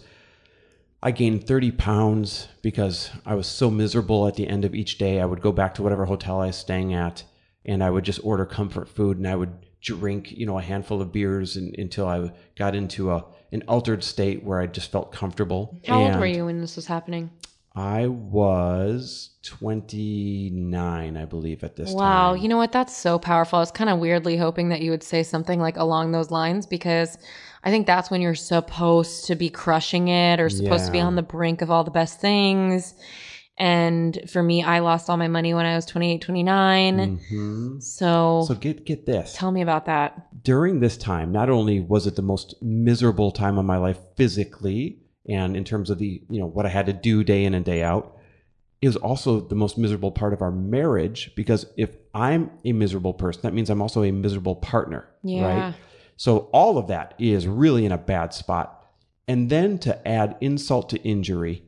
I 1.02 1.10
gained 1.10 1.46
30 1.46 1.72
pounds 1.72 2.48
because 2.62 3.10
I 3.26 3.34
was 3.34 3.46
so 3.46 3.70
miserable 3.70 4.28
at 4.28 4.36
the 4.36 4.46
end 4.46 4.64
of 4.64 4.74
each 4.74 4.98
day. 4.98 5.20
I 5.20 5.24
would 5.24 5.40
go 5.40 5.52
back 5.52 5.74
to 5.74 5.82
whatever 5.82 6.04
hotel 6.04 6.40
I 6.40 6.46
was 6.46 6.56
staying 6.56 6.94
at 6.94 7.24
and 7.64 7.82
I 7.82 7.90
would 7.90 8.04
just 8.04 8.20
order 8.22 8.44
comfort 8.44 8.88
food 8.88 9.18
and 9.18 9.26
I 9.26 9.34
would 9.34 9.52
drink, 9.80 10.30
you 10.30 10.46
know, 10.46 10.58
a 10.58 10.62
handful 10.62 11.00
of 11.00 11.12
beers 11.12 11.56
and, 11.56 11.74
until 11.76 12.06
I 12.06 12.32
got 12.56 12.74
into 12.74 13.10
a 13.10 13.24
an 13.52 13.62
altered 13.68 14.02
state 14.02 14.42
where 14.42 14.60
I 14.60 14.66
just 14.66 14.90
felt 14.90 15.12
comfortable. 15.12 15.78
How 15.86 16.00
old 16.00 16.16
were 16.16 16.26
you 16.26 16.46
when 16.46 16.60
this 16.62 16.74
was 16.74 16.86
happening? 16.86 17.30
I 17.74 18.06
was 18.06 19.30
29, 19.44 21.16
I 21.16 21.24
believe, 21.24 21.64
at 21.64 21.76
this 21.76 21.92
Wow, 21.92 22.00
time. 22.00 22.10
Wow. 22.10 22.34
You 22.34 22.48
know 22.48 22.56
what? 22.56 22.72
That's 22.72 22.94
so 22.94 23.18
powerful. 23.18 23.58
I 23.58 23.60
was 23.60 23.70
kind 23.70 23.88
of 23.88 23.98
weirdly 23.98 24.36
hoping 24.36 24.70
that 24.70 24.82
you 24.82 24.90
would 24.90 25.02
say 25.02 25.22
something 25.22 25.60
like 25.60 25.76
along 25.76 26.12
those 26.12 26.30
lines 26.30 26.66
because 26.66 27.16
I 27.64 27.70
think 27.70 27.86
that's 27.86 28.10
when 28.10 28.20
you're 28.20 28.34
supposed 28.34 29.26
to 29.26 29.36
be 29.36 29.48
crushing 29.48 30.08
it 30.08 30.40
or 30.40 30.48
supposed 30.50 30.86
to 30.86 30.92
be 30.92 31.00
on 31.00 31.14
the 31.16 31.22
brink 31.22 31.62
of 31.62 31.70
all 31.70 31.84
the 31.84 31.90
best 31.92 32.20
things. 32.20 32.94
And 33.58 34.18
for 34.28 34.42
me, 34.42 34.62
I 34.64 34.80
lost 34.80 35.08
all 35.08 35.16
my 35.16 35.28
money 35.28 35.54
when 35.54 35.66
I 35.66 35.76
was 35.76 35.84
28, 35.86 36.22
29. 36.22 37.20
Mhm. 37.30 37.82
So, 37.82 38.44
So 38.48 38.54
get 38.54 38.84
get 38.84 39.06
this. 39.06 39.34
tell 39.36 39.52
me 39.52 39.60
about 39.62 39.86
that. 39.86 40.26
during 40.42 40.80
this 40.80 40.96
time, 40.96 41.30
not 41.30 41.48
only 41.48 41.78
was 41.78 42.06
it 42.08 42.16
the 42.16 42.22
most 42.22 42.54
miserable 42.60 43.30
time 43.30 43.58
of 43.58 43.64
my 43.64 43.76
life 43.76 43.98
physically 44.16 44.98
and 45.28 45.56
in 45.56 45.62
terms 45.62 45.88
of 45.88 45.98
the, 45.98 46.20
you 46.28 46.40
know, 46.40 46.46
what 46.48 46.66
I 46.66 46.70
had 46.70 46.86
to 46.86 46.92
do 46.92 47.22
day 47.22 47.44
in 47.44 47.54
and 47.54 47.64
day 47.64 47.80
out, 47.84 48.16
it 48.80 48.88
was 48.88 48.96
also 48.96 49.38
the 49.38 49.54
most 49.54 49.78
miserable 49.78 50.10
part 50.10 50.32
of 50.32 50.42
our 50.42 50.50
marriage 50.50 51.30
because 51.36 51.66
if 51.76 51.90
I'm 52.12 52.50
a 52.64 52.72
miserable 52.72 53.14
person, 53.14 53.42
that 53.42 53.54
means 53.54 53.70
I'm 53.70 53.80
also 53.80 54.02
a 54.02 54.10
miserable 54.10 54.56
partner, 54.56 55.06
Yeah. 55.22 55.46
right? 55.66 55.74
So 56.22 56.30
all 56.52 56.78
of 56.78 56.86
that 56.86 57.14
is 57.18 57.48
really 57.48 57.84
in 57.84 57.90
a 57.90 57.98
bad 57.98 58.32
spot. 58.32 58.68
And 59.26 59.50
then 59.50 59.78
to 59.80 59.92
add 60.06 60.36
insult 60.40 60.88
to 60.90 61.02
injury, 61.02 61.64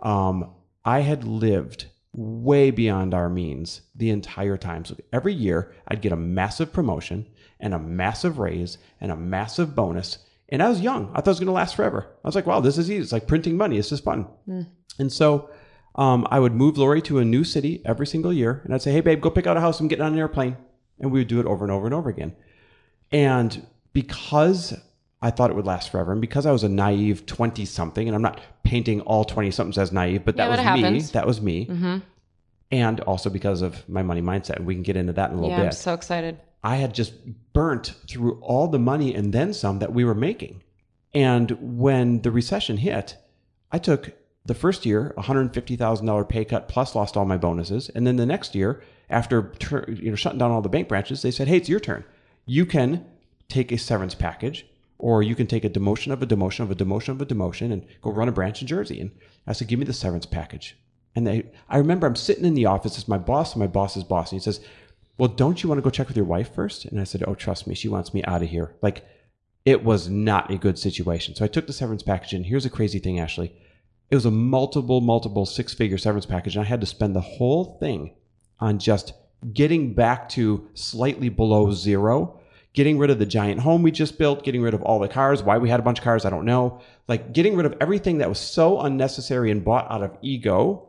um, 0.00 0.54
I 0.82 1.00
had 1.00 1.24
lived 1.24 1.80
way 2.14 2.70
beyond 2.70 3.12
our 3.12 3.28
means 3.28 3.82
the 3.94 4.08
entire 4.08 4.56
time. 4.56 4.86
So 4.86 4.96
every 5.12 5.34
year 5.34 5.74
I'd 5.88 6.00
get 6.00 6.12
a 6.12 6.16
massive 6.40 6.72
promotion 6.72 7.26
and 7.60 7.74
a 7.74 7.78
massive 7.78 8.38
raise 8.38 8.78
and 8.98 9.12
a 9.12 9.16
massive 9.16 9.74
bonus. 9.74 10.16
And 10.48 10.62
I 10.62 10.70
was 10.70 10.80
young. 10.80 11.10
I 11.10 11.16
thought 11.16 11.26
it 11.26 11.36
was 11.36 11.40
going 11.40 11.54
to 11.54 11.60
last 11.62 11.76
forever. 11.76 12.06
I 12.24 12.28
was 12.28 12.34
like, 12.34 12.46
wow, 12.46 12.60
this 12.60 12.78
is 12.78 12.90
easy. 12.90 13.02
It's 13.02 13.12
like 13.12 13.28
printing 13.28 13.58
money. 13.58 13.76
It's 13.76 13.90
just 13.90 14.04
fun. 14.04 14.26
And 14.98 15.12
so 15.12 15.50
Um, 15.96 16.26
I 16.30 16.38
would 16.38 16.54
move 16.54 16.78
Lori 16.78 17.02
to 17.02 17.18
a 17.18 17.24
new 17.24 17.44
city 17.44 17.82
every 17.84 18.06
single 18.06 18.32
year, 18.32 18.62
and 18.64 18.72
I'd 18.72 18.82
say, 18.82 18.92
"Hey, 18.92 19.00
babe, 19.00 19.20
go 19.20 19.30
pick 19.30 19.48
out 19.48 19.56
a 19.56 19.60
house. 19.60 19.80
I'm 19.80 19.88
getting 19.88 20.04
on 20.06 20.12
an 20.12 20.18
airplane," 20.18 20.56
and 21.00 21.10
we 21.10 21.18
would 21.20 21.28
do 21.28 21.40
it 21.40 21.46
over 21.46 21.64
and 21.64 21.72
over 21.72 21.86
and 21.86 21.94
over 21.94 22.08
again. 22.08 22.36
And 23.10 23.66
because 24.02 24.74
I 25.20 25.30
thought 25.30 25.50
it 25.50 25.56
would 25.56 25.66
last 25.66 25.90
forever, 25.90 26.12
and 26.12 26.20
because 26.20 26.46
I 26.46 26.52
was 26.52 26.62
a 26.64 26.68
naive 26.68 27.26
twenty 27.26 27.64
something, 27.64 28.06
and 28.06 28.14
I'm 28.14 28.22
not 28.22 28.40
painting 28.62 29.00
all 29.02 29.24
twenty 29.24 29.50
somethings 29.50 29.78
as 29.78 29.90
naive, 29.92 30.24
but 30.24 30.36
that 30.36 30.44
Yeah, 30.44 30.74
was 30.74 30.82
me. 30.92 31.00
That 31.12 31.26
was 31.26 31.40
me, 31.40 31.66
Mm-hmm. 31.66 31.96
and 32.70 33.00
also 33.00 33.28
because 33.30 33.62
of 33.62 33.88
my 33.88 34.02
money 34.02 34.22
mindset, 34.22 34.56
and 34.56 34.66
we 34.66 34.74
can 34.74 34.82
get 34.84 34.96
into 34.96 35.12
that 35.14 35.30
in 35.30 35.36
a 35.36 35.40
little 35.40 35.50
Yeah, 35.50 35.62
I'm 35.62 35.68
bit. 35.70 35.74
so 35.74 35.94
excited. 35.94 36.38
I 36.62 36.76
had 36.76 36.92
just 36.94 37.12
burnt 37.52 37.94
through 38.08 38.38
all 38.42 38.68
the 38.68 38.78
money 38.78 39.14
and 39.14 39.32
then 39.32 39.52
some 39.54 39.78
that 39.78 39.92
we 39.92 40.04
were 40.04 40.14
making. 40.14 40.62
And 41.14 41.50
when 41.78 42.22
the 42.22 42.30
recession 42.32 42.76
hit, 42.78 43.16
I 43.72 43.78
took 43.78 44.10
the 44.44 44.54
first 44.54 44.84
year 44.84 45.14
$150,000 45.18 46.28
pay 46.28 46.44
cut 46.44 46.68
plus 46.68 46.94
lost 46.96 47.16
all 47.16 47.24
my 47.24 47.36
bonuses. 47.36 47.88
And 47.90 48.06
then 48.06 48.16
the 48.16 48.26
next 48.26 48.54
year, 48.54 48.82
after 49.08 49.52
you 49.88 50.10
know 50.10 50.16
shutting 50.16 50.38
down 50.38 50.50
all 50.50 50.60
the 50.62 50.68
bank 50.68 50.88
branches, 50.88 51.22
they 51.22 51.30
said, 51.30 51.48
"Hey, 51.48 51.56
it's 51.58 51.68
your 51.68 51.80
turn. 51.80 52.04
You 52.44 52.66
can 52.66 53.06
take 53.48 53.72
a 53.72 53.78
severance 53.78 54.14
package 54.14 54.66
or 54.98 55.22
you 55.22 55.34
can 55.34 55.46
take 55.46 55.64
a 55.64 55.70
demotion 55.70 56.12
of 56.12 56.22
a 56.22 56.26
demotion 56.26 56.60
of 56.60 56.70
a 56.70 56.74
demotion 56.74 57.10
of 57.10 57.22
a 57.22 57.26
demotion 57.26 57.72
and 57.72 57.86
go 58.02 58.10
run 58.10 58.28
a 58.28 58.32
branch 58.32 58.60
in 58.60 58.68
Jersey." 58.68 59.00
And 59.00 59.10
I 59.46 59.52
said, 59.52 59.68
"Give 59.68 59.78
me 59.78 59.84
the 59.84 59.92
severance 59.92 60.26
package." 60.26 60.76
And 61.14 61.26
they 61.26 61.50
I 61.68 61.78
remember 61.78 62.06
I'm 62.06 62.16
sitting 62.16 62.44
in 62.44 62.54
the 62.54 62.66
office, 62.66 62.98
it's 62.98 63.08
my 63.08 63.18
boss 63.18 63.54
and 63.54 63.60
my 63.60 63.66
boss's 63.66 64.04
boss, 64.04 64.32
and 64.32 64.40
he 64.40 64.44
says, 64.44 64.60
well, 65.18 65.28
don't 65.28 65.62
you 65.62 65.68
want 65.68 65.78
to 65.78 65.82
go 65.82 65.90
check 65.90 66.06
with 66.06 66.16
your 66.16 66.24
wife 66.24 66.54
first? 66.54 66.84
And 66.84 67.00
I 67.00 67.04
said, 67.04 67.24
oh, 67.26 67.34
trust 67.34 67.66
me, 67.66 67.74
she 67.74 67.88
wants 67.88 68.14
me 68.14 68.22
out 68.22 68.42
of 68.42 68.48
here. 68.48 68.76
Like, 68.80 69.04
it 69.64 69.84
was 69.84 70.08
not 70.08 70.50
a 70.50 70.56
good 70.56 70.78
situation. 70.78 71.34
So 71.34 71.44
I 71.44 71.48
took 71.48 71.66
the 71.66 71.72
severance 71.72 72.04
package, 72.04 72.34
and 72.34 72.46
here's 72.46 72.64
a 72.64 72.70
crazy 72.70 73.00
thing, 73.00 73.18
Ashley. 73.18 73.52
It 74.10 74.14
was 74.14 74.24
a 74.24 74.30
multiple, 74.30 75.00
multiple 75.00 75.44
six 75.44 75.74
figure 75.74 75.98
severance 75.98 76.24
package, 76.24 76.56
and 76.56 76.64
I 76.64 76.68
had 76.68 76.80
to 76.80 76.86
spend 76.86 77.14
the 77.16 77.20
whole 77.20 77.78
thing 77.80 78.14
on 78.60 78.78
just 78.78 79.12
getting 79.52 79.92
back 79.92 80.28
to 80.30 80.68
slightly 80.74 81.28
below 81.28 81.72
zero, 81.72 82.37
getting 82.78 82.96
rid 82.96 83.10
of 83.10 83.18
the 83.18 83.26
giant 83.26 83.60
home 83.60 83.82
we 83.82 83.90
just 83.90 84.18
built, 84.18 84.44
getting 84.44 84.62
rid 84.62 84.72
of 84.72 84.80
all 84.82 85.00
the 85.00 85.08
cars. 85.08 85.42
Why 85.42 85.58
we 85.58 85.68
had 85.68 85.80
a 85.80 85.82
bunch 85.82 85.98
of 85.98 86.04
cars, 86.04 86.24
I 86.24 86.30
don't 86.30 86.44
know. 86.44 86.80
Like, 87.08 87.32
getting 87.32 87.56
rid 87.56 87.66
of 87.66 87.74
everything 87.80 88.18
that 88.18 88.28
was 88.28 88.38
so 88.38 88.80
unnecessary 88.80 89.50
and 89.50 89.64
bought 89.64 89.90
out 89.90 90.04
of 90.04 90.16
ego 90.22 90.88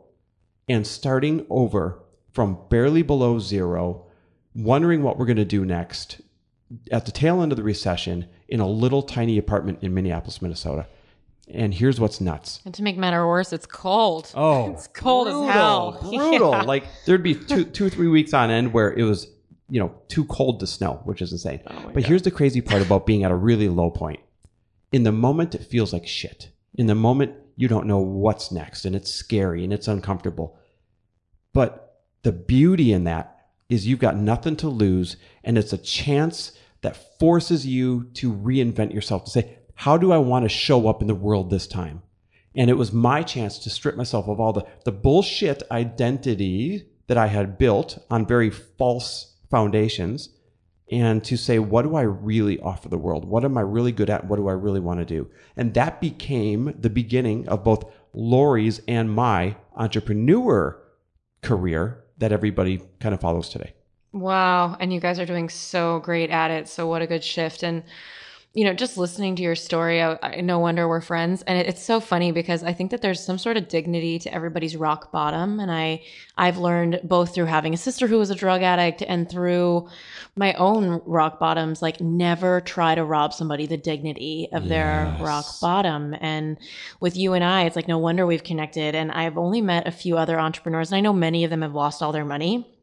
and 0.68 0.86
starting 0.86 1.44
over 1.50 1.98
from 2.30 2.56
barely 2.68 3.02
below 3.02 3.40
zero 3.40 4.06
wondering 4.54 5.02
what 5.02 5.18
we're 5.18 5.26
going 5.26 5.36
to 5.36 5.44
do 5.44 5.64
next 5.64 6.20
at 6.92 7.06
the 7.06 7.10
tail 7.12 7.42
end 7.42 7.50
of 7.50 7.56
the 7.56 7.64
recession 7.64 8.28
in 8.48 8.60
a 8.60 8.68
little 8.68 9.02
tiny 9.02 9.36
apartment 9.36 9.80
in 9.82 9.92
Minneapolis, 9.92 10.40
Minnesota. 10.40 10.86
And 11.52 11.74
here's 11.74 11.98
what's 11.98 12.20
nuts. 12.20 12.60
And 12.64 12.72
to 12.74 12.84
make 12.84 12.96
matter 12.96 13.26
worse, 13.26 13.52
it's 13.52 13.66
cold. 13.66 14.30
Oh, 14.36 14.70
It's 14.74 14.86
cold 14.86 15.26
as 15.26 15.52
hell. 15.52 15.98
Brutal. 16.00 16.52
Yeah. 16.52 16.62
Like 16.62 16.84
there'd 17.04 17.24
be 17.24 17.34
two, 17.34 17.64
two, 17.64 17.90
three 17.90 18.06
weeks 18.06 18.32
on 18.32 18.52
end 18.52 18.72
where 18.72 18.92
it 18.92 19.02
was, 19.02 19.26
you 19.70 19.80
know, 19.80 19.94
too 20.08 20.24
cold 20.26 20.60
to 20.60 20.66
snow, 20.66 21.00
which 21.04 21.22
is 21.22 21.32
insane. 21.32 21.60
Oh 21.66 21.82
but 21.86 22.02
God. 22.02 22.04
here's 22.04 22.22
the 22.22 22.30
crazy 22.30 22.60
part 22.60 22.82
about 22.82 23.06
being 23.06 23.24
at 23.24 23.30
a 23.30 23.36
really 23.36 23.68
low 23.68 23.90
point. 23.90 24.20
In 24.92 25.04
the 25.04 25.12
moment, 25.12 25.54
it 25.54 25.64
feels 25.64 25.92
like 25.92 26.06
shit. 26.06 26.50
In 26.74 26.86
the 26.86 26.94
moment, 26.94 27.34
you 27.56 27.68
don't 27.68 27.86
know 27.86 27.98
what's 27.98 28.50
next, 28.50 28.84
and 28.84 28.96
it's 28.96 29.12
scary 29.12 29.64
and 29.64 29.72
it's 29.72 29.88
uncomfortable. 29.88 30.58
But 31.52 32.02
the 32.22 32.32
beauty 32.32 32.92
in 32.92 33.04
that 33.04 33.36
is 33.68 33.86
you've 33.86 33.98
got 33.98 34.16
nothing 34.16 34.56
to 34.56 34.68
lose, 34.68 35.16
and 35.44 35.56
it's 35.56 35.72
a 35.72 35.78
chance 35.78 36.52
that 36.82 37.18
forces 37.18 37.66
you 37.66 38.04
to 38.14 38.32
reinvent 38.32 38.92
yourself 38.92 39.24
to 39.24 39.30
say, 39.30 39.58
how 39.74 39.96
do 39.96 40.12
I 40.12 40.18
want 40.18 40.44
to 40.44 40.48
show 40.48 40.88
up 40.88 41.00
in 41.02 41.08
the 41.08 41.14
world 41.14 41.50
this 41.50 41.66
time? 41.66 42.02
And 42.54 42.68
it 42.68 42.74
was 42.74 42.92
my 42.92 43.22
chance 43.22 43.58
to 43.60 43.70
strip 43.70 43.96
myself 43.96 44.28
of 44.28 44.40
all 44.40 44.52
the, 44.52 44.66
the 44.84 44.92
bullshit 44.92 45.62
identity 45.70 46.86
that 47.06 47.16
I 47.16 47.28
had 47.28 47.58
built 47.58 47.98
on 48.10 48.26
very 48.26 48.50
false 48.50 49.29
foundations 49.50 50.30
and 50.90 51.22
to 51.24 51.36
say, 51.36 51.58
what 51.58 51.82
do 51.82 51.94
I 51.94 52.02
really 52.02 52.58
offer 52.60 52.88
the 52.88 52.98
world? 52.98 53.24
What 53.24 53.44
am 53.44 53.56
I 53.56 53.60
really 53.60 53.92
good 53.92 54.10
at? 54.10 54.26
What 54.26 54.36
do 54.36 54.48
I 54.48 54.52
really 54.52 54.80
want 54.80 54.98
to 55.00 55.04
do? 55.04 55.30
And 55.56 55.72
that 55.74 56.00
became 56.00 56.74
the 56.78 56.90
beginning 56.90 57.48
of 57.48 57.62
both 57.62 57.84
Lori's 58.12 58.80
and 58.88 59.12
my 59.12 59.56
entrepreneur 59.76 60.80
career 61.42 62.04
that 62.18 62.32
everybody 62.32 62.82
kind 62.98 63.14
of 63.14 63.20
follows 63.20 63.48
today. 63.48 63.72
Wow. 64.12 64.76
And 64.80 64.92
you 64.92 65.00
guys 65.00 65.20
are 65.20 65.26
doing 65.26 65.48
so 65.48 66.00
great 66.00 66.30
at 66.30 66.50
it. 66.50 66.68
So, 66.68 66.88
what 66.88 67.02
a 67.02 67.06
good 67.06 67.22
shift. 67.22 67.62
And, 67.62 67.84
you 68.52 68.64
know, 68.64 68.74
just 68.74 68.98
listening 68.98 69.36
to 69.36 69.42
your 69.42 69.54
story, 69.54 70.02
I, 70.02 70.18
I, 70.20 70.40
no 70.40 70.58
wonder 70.58 70.88
we're 70.88 71.00
friends. 71.00 71.42
And 71.42 71.56
it, 71.56 71.68
it's 71.68 71.82
so 71.82 72.00
funny 72.00 72.32
because 72.32 72.64
I 72.64 72.72
think 72.72 72.90
that 72.90 73.00
there's 73.00 73.24
some 73.24 73.38
sort 73.38 73.56
of 73.56 73.68
dignity 73.68 74.18
to 74.18 74.34
everybody's 74.34 74.74
rock 74.74 75.12
bottom. 75.12 75.60
And 75.60 75.70
I, 75.70 76.02
I've 76.36 76.58
learned 76.58 77.00
both 77.04 77.32
through 77.32 77.44
having 77.44 77.74
a 77.74 77.76
sister 77.76 78.08
who 78.08 78.18
was 78.18 78.30
a 78.30 78.34
drug 78.34 78.62
addict 78.62 79.02
and 79.02 79.30
through 79.30 79.88
my 80.34 80.52
own 80.54 81.00
rock 81.06 81.38
bottoms, 81.38 81.80
like 81.80 82.00
never 82.00 82.60
try 82.60 82.96
to 82.96 83.04
rob 83.04 83.32
somebody 83.32 83.66
the 83.66 83.76
dignity 83.76 84.48
of 84.52 84.68
their 84.68 85.16
rock 85.20 85.44
bottom. 85.60 86.16
And 86.20 86.58
with 86.98 87.16
you 87.16 87.34
and 87.34 87.44
I, 87.44 87.64
it's 87.66 87.76
like 87.76 87.86
no 87.86 87.98
wonder 87.98 88.26
we've 88.26 88.42
connected. 88.42 88.96
And 88.96 89.12
I've 89.12 89.38
only 89.38 89.60
met 89.60 89.86
a 89.86 89.92
few 89.92 90.18
other 90.18 90.40
entrepreneurs, 90.40 90.90
and 90.90 90.96
I 90.96 91.00
know 91.00 91.12
many 91.12 91.44
of 91.44 91.50
them 91.50 91.62
have 91.62 91.74
lost 91.74 92.02
all 92.02 92.10
their 92.10 92.24
money. 92.24 92.79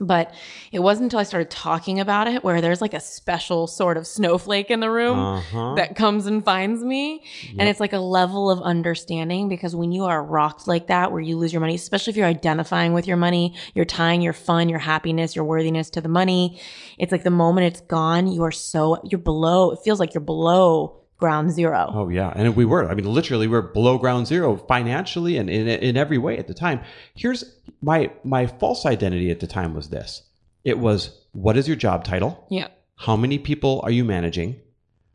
But 0.00 0.32
it 0.72 0.78
wasn't 0.80 1.04
until 1.04 1.18
I 1.18 1.24
started 1.24 1.50
talking 1.50 2.00
about 2.00 2.26
it 2.26 2.42
where 2.42 2.60
there's 2.62 2.80
like 2.80 2.94
a 2.94 3.00
special 3.00 3.66
sort 3.66 3.96
of 3.98 4.06
snowflake 4.06 4.70
in 4.70 4.80
the 4.80 4.90
room 4.90 5.18
Uh-huh. 5.18 5.74
that 5.76 5.94
comes 5.94 6.26
and 6.26 6.42
finds 6.44 6.82
me. 6.82 7.22
And 7.58 7.68
it's 7.68 7.80
like 7.80 7.92
a 7.92 7.98
level 7.98 8.50
of 8.50 8.60
understanding 8.62 9.48
because 9.48 9.76
when 9.76 9.92
you 9.92 10.04
are 10.04 10.22
rocked 10.24 10.66
like 10.66 10.86
that, 10.86 11.12
where 11.12 11.20
you 11.20 11.36
lose 11.36 11.52
your 11.52 11.60
money, 11.60 11.74
especially 11.74 12.12
if 12.12 12.16
you're 12.16 12.26
identifying 12.26 12.92
with 12.94 13.06
your 13.06 13.18
money, 13.18 13.54
you're 13.74 13.84
tying 13.84 14.22
your 14.22 14.32
fun, 14.32 14.68
your 14.68 14.78
happiness, 14.78 15.36
your 15.36 15.44
worthiness 15.44 15.90
to 15.90 16.00
the 16.00 16.08
money. 16.08 16.58
It's 16.98 17.12
like 17.12 17.22
the 17.24 17.30
moment 17.30 17.66
it's 17.66 17.80
gone, 17.82 18.26
you 18.26 18.42
are 18.44 18.50
so, 18.50 19.00
you're 19.04 19.18
below, 19.20 19.70
it 19.72 19.80
feels 19.84 20.00
like 20.00 20.14
you're 20.14 20.20
below 20.22 20.99
ground 21.20 21.52
zero. 21.52 21.90
Oh 21.94 22.08
yeah, 22.08 22.32
and 22.34 22.56
we 22.56 22.64
were. 22.64 22.90
I 22.90 22.94
mean, 22.94 23.06
literally, 23.06 23.46
we 23.46 23.52
we're 23.52 23.62
below 23.62 23.98
ground 23.98 24.26
zero 24.26 24.56
financially 24.56 25.36
and 25.36 25.48
in 25.48 25.68
in 25.68 25.96
every 25.96 26.18
way 26.18 26.38
at 26.38 26.48
the 26.48 26.54
time. 26.54 26.80
Here's 27.14 27.44
my 27.80 28.10
my 28.24 28.46
false 28.46 28.86
identity 28.86 29.30
at 29.30 29.40
the 29.40 29.46
time 29.46 29.74
was 29.74 29.90
this: 29.90 30.22
it 30.64 30.78
was 30.78 31.24
what 31.32 31.56
is 31.56 31.68
your 31.68 31.76
job 31.76 32.04
title? 32.04 32.46
Yeah. 32.50 32.68
How 32.96 33.16
many 33.16 33.38
people 33.38 33.80
are 33.84 33.90
you 33.90 34.04
managing? 34.04 34.60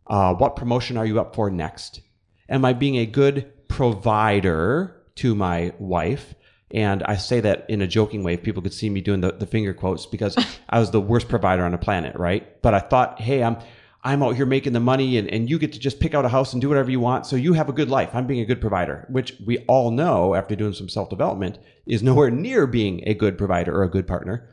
Uh, 0.07 0.33
what 0.35 0.55
promotion 0.55 0.97
are 0.97 1.05
you 1.05 1.19
up 1.19 1.35
for 1.35 1.49
next? 1.49 2.01
Am 2.47 2.63
I 2.63 2.73
being 2.73 2.95
a 2.97 3.05
good 3.05 3.51
provider 3.67 4.95
to 5.15 5.35
my 5.35 5.73
wife? 5.79 6.35
And 6.71 7.03
I 7.03 7.15
say 7.15 7.39
that 7.41 7.65
in 7.69 7.81
a 7.81 7.87
joking 7.87 8.23
way. 8.23 8.33
If 8.33 8.43
people 8.43 8.61
could 8.61 8.73
see 8.73 8.89
me 8.89 9.01
doing 9.01 9.21
the, 9.21 9.31
the 9.31 9.45
finger 9.45 9.73
quotes 9.73 10.05
because 10.05 10.37
I 10.69 10.79
was 10.79 10.91
the 10.91 11.01
worst 11.01 11.27
provider 11.27 11.63
on 11.63 11.71
the 11.71 11.77
planet, 11.77 12.15
right? 12.15 12.61
But 12.61 12.73
I 12.73 12.79
thought, 12.79 13.21
hey, 13.21 13.43
I'm 13.43 13.57
I'm 14.05 14.21
out 14.21 14.35
here 14.35 14.45
making 14.45 14.73
the 14.73 14.79
money 14.79 15.17
and, 15.17 15.27
and 15.29 15.49
you 15.49 15.57
get 15.57 15.73
to 15.73 15.79
just 15.79 15.99
pick 15.99 16.13
out 16.13 16.25
a 16.25 16.29
house 16.29 16.53
and 16.53 16.61
do 16.61 16.69
whatever 16.69 16.91
you 16.91 16.99
want. 16.99 17.25
So 17.25 17.35
you 17.35 17.53
have 17.53 17.69
a 17.69 17.73
good 17.73 17.89
life. 17.89 18.11
I'm 18.13 18.27
being 18.27 18.39
a 18.39 18.45
good 18.45 18.61
provider, 18.61 19.07
which 19.09 19.33
we 19.43 19.57
all 19.67 19.89
know 19.89 20.35
after 20.35 20.55
doing 20.55 20.73
some 20.73 20.87
self 20.87 21.09
development 21.09 21.57
is 21.87 22.03
nowhere 22.03 22.29
near 22.29 22.67
being 22.67 23.01
a 23.07 23.15
good 23.15 23.35
provider 23.35 23.75
or 23.75 23.83
a 23.83 23.89
good 23.89 24.05
partner. 24.05 24.47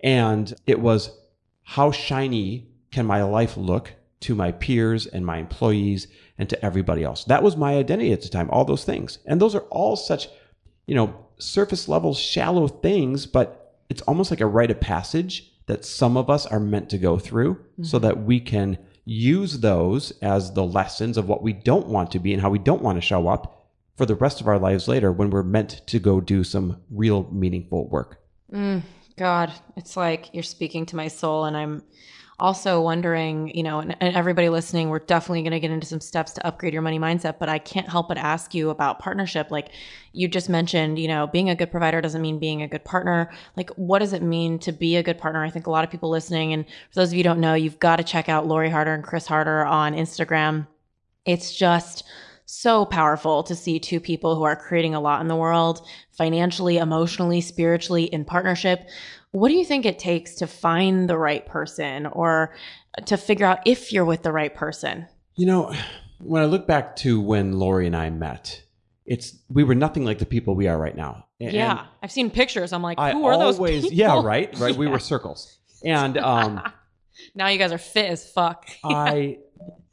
And 0.00 0.52
it 0.66 0.80
was 0.80 1.16
how 1.62 1.92
shiny 1.92 2.68
can 2.90 3.06
my 3.06 3.22
life 3.22 3.56
look 3.56 3.92
to 4.20 4.34
my 4.34 4.50
peers 4.50 5.06
and 5.06 5.24
my 5.24 5.38
employees 5.38 6.08
and 6.36 6.50
to 6.50 6.64
everybody 6.64 7.04
else? 7.04 7.22
That 7.24 7.44
was 7.44 7.56
my 7.56 7.76
identity 7.76 8.12
at 8.12 8.22
the 8.22 8.28
time, 8.28 8.50
all 8.50 8.64
those 8.64 8.84
things. 8.84 9.20
And 9.24 9.40
those 9.40 9.54
are 9.54 9.64
all 9.70 9.94
such, 9.94 10.28
you 10.86 10.96
know, 10.96 11.14
surface 11.38 11.88
level, 11.88 12.12
shallow 12.12 12.66
things, 12.66 13.24
but 13.24 13.76
it's 13.88 14.02
almost 14.02 14.32
like 14.32 14.40
a 14.40 14.46
rite 14.46 14.72
of 14.72 14.80
passage 14.80 15.52
that 15.66 15.84
some 15.84 16.16
of 16.16 16.28
us 16.28 16.44
are 16.46 16.60
meant 16.60 16.90
to 16.90 16.98
go 16.98 17.18
through 17.18 17.64
so 17.82 17.98
mm-hmm. 17.98 18.06
that 18.06 18.24
we 18.24 18.40
can 18.40 18.78
use 19.06 19.60
those 19.60 20.10
as 20.20 20.52
the 20.52 20.64
lessons 20.64 21.16
of 21.16 21.28
what 21.28 21.42
we 21.42 21.52
don't 21.52 21.86
want 21.86 22.10
to 22.10 22.18
be 22.18 22.32
and 22.32 22.42
how 22.42 22.50
we 22.50 22.58
don't 22.58 22.82
want 22.82 22.96
to 22.96 23.00
show 23.00 23.28
up 23.28 23.68
for 23.96 24.04
the 24.04 24.16
rest 24.16 24.40
of 24.40 24.48
our 24.48 24.58
lives 24.58 24.88
later 24.88 25.10
when 25.10 25.30
we're 25.30 25.42
meant 25.42 25.80
to 25.86 25.98
go 25.98 26.20
do 26.20 26.44
some 26.44 26.82
real 26.90 27.30
meaningful 27.32 27.88
work. 27.88 28.20
Mm, 28.52 28.82
God, 29.16 29.52
it's 29.76 29.96
like 29.96 30.28
you're 30.34 30.42
speaking 30.42 30.84
to 30.86 30.96
my 30.96 31.08
soul, 31.08 31.46
and 31.46 31.56
I'm 31.56 31.82
also 32.38 32.80
wondering, 32.82 33.54
you 33.54 33.62
know, 33.62 33.80
and, 33.80 33.96
and 34.00 34.14
everybody 34.14 34.48
listening, 34.48 34.90
we're 34.90 34.98
definitely 34.98 35.42
going 35.42 35.52
to 35.52 35.60
get 35.60 35.70
into 35.70 35.86
some 35.86 36.00
steps 36.00 36.32
to 36.32 36.46
upgrade 36.46 36.72
your 36.72 36.82
money 36.82 36.98
mindset, 36.98 37.38
but 37.38 37.48
I 37.48 37.58
can't 37.58 37.88
help 37.88 38.08
but 38.08 38.18
ask 38.18 38.54
you 38.54 38.68
about 38.70 38.98
partnership. 38.98 39.50
Like 39.50 39.70
you 40.12 40.28
just 40.28 40.48
mentioned, 40.48 40.98
you 40.98 41.08
know, 41.08 41.26
being 41.26 41.48
a 41.48 41.54
good 41.54 41.70
provider 41.70 42.00
doesn't 42.00 42.20
mean 42.20 42.38
being 42.38 42.60
a 42.60 42.68
good 42.68 42.84
partner. 42.84 43.30
Like, 43.56 43.70
what 43.70 44.00
does 44.00 44.12
it 44.12 44.22
mean 44.22 44.58
to 44.60 44.72
be 44.72 44.96
a 44.96 45.02
good 45.02 45.18
partner? 45.18 45.44
I 45.44 45.50
think 45.50 45.66
a 45.66 45.70
lot 45.70 45.84
of 45.84 45.90
people 45.90 46.10
listening, 46.10 46.52
and 46.52 46.66
for 46.66 47.00
those 47.00 47.08
of 47.08 47.14
you 47.14 47.24
don't 47.24 47.40
know, 47.40 47.54
you've 47.54 47.78
got 47.78 47.96
to 47.96 48.04
check 48.04 48.28
out 48.28 48.46
Lori 48.46 48.68
Harder 48.68 48.92
and 48.92 49.04
Chris 49.04 49.26
Harder 49.26 49.64
on 49.64 49.94
Instagram. 49.94 50.66
It's 51.24 51.56
just 51.56 52.04
so 52.44 52.84
powerful 52.84 53.42
to 53.42 53.56
see 53.56 53.80
two 53.80 53.98
people 53.98 54.36
who 54.36 54.44
are 54.44 54.54
creating 54.54 54.94
a 54.94 55.00
lot 55.00 55.20
in 55.20 55.26
the 55.26 55.34
world 55.34 55.84
financially, 56.12 56.78
emotionally, 56.78 57.40
spiritually, 57.40 58.04
in 58.04 58.24
partnership. 58.24 58.88
What 59.36 59.50
do 59.50 59.54
you 59.54 59.66
think 59.66 59.84
it 59.84 59.98
takes 59.98 60.36
to 60.36 60.46
find 60.46 61.10
the 61.10 61.18
right 61.18 61.44
person 61.44 62.06
or 62.06 62.54
to 63.04 63.18
figure 63.18 63.44
out 63.44 63.58
if 63.66 63.92
you're 63.92 64.06
with 64.06 64.22
the 64.22 64.32
right 64.32 64.54
person? 64.54 65.06
You 65.34 65.44
know, 65.44 65.74
when 66.20 66.40
I 66.40 66.46
look 66.46 66.66
back 66.66 66.96
to 66.96 67.20
when 67.20 67.52
Lori 67.58 67.86
and 67.86 67.94
I 67.94 68.08
met, 68.08 68.62
it's 69.04 69.36
we 69.50 69.62
were 69.62 69.74
nothing 69.74 70.06
like 70.06 70.20
the 70.20 70.24
people 70.24 70.54
we 70.54 70.68
are 70.68 70.78
right 70.78 70.96
now. 70.96 71.26
And 71.38 71.52
yeah, 71.52 71.84
I've 72.02 72.10
seen 72.10 72.30
pictures. 72.30 72.72
I'm 72.72 72.80
like, 72.80 72.98
I 72.98 73.12
who 73.12 73.26
are 73.26 73.36
those 73.36 73.58
always, 73.58 73.82
people? 73.82 73.98
yeah, 73.98 74.22
right, 74.22 74.58
right. 74.58 74.74
We 74.74 74.86
were 74.86 74.98
circles, 75.12 75.58
and 75.84 76.16
um, 76.16 76.62
now 77.34 77.48
you 77.48 77.58
guys 77.58 77.72
are 77.72 77.78
fit 77.78 78.08
as 78.08 78.26
fuck. 78.26 78.66
I, 78.84 79.36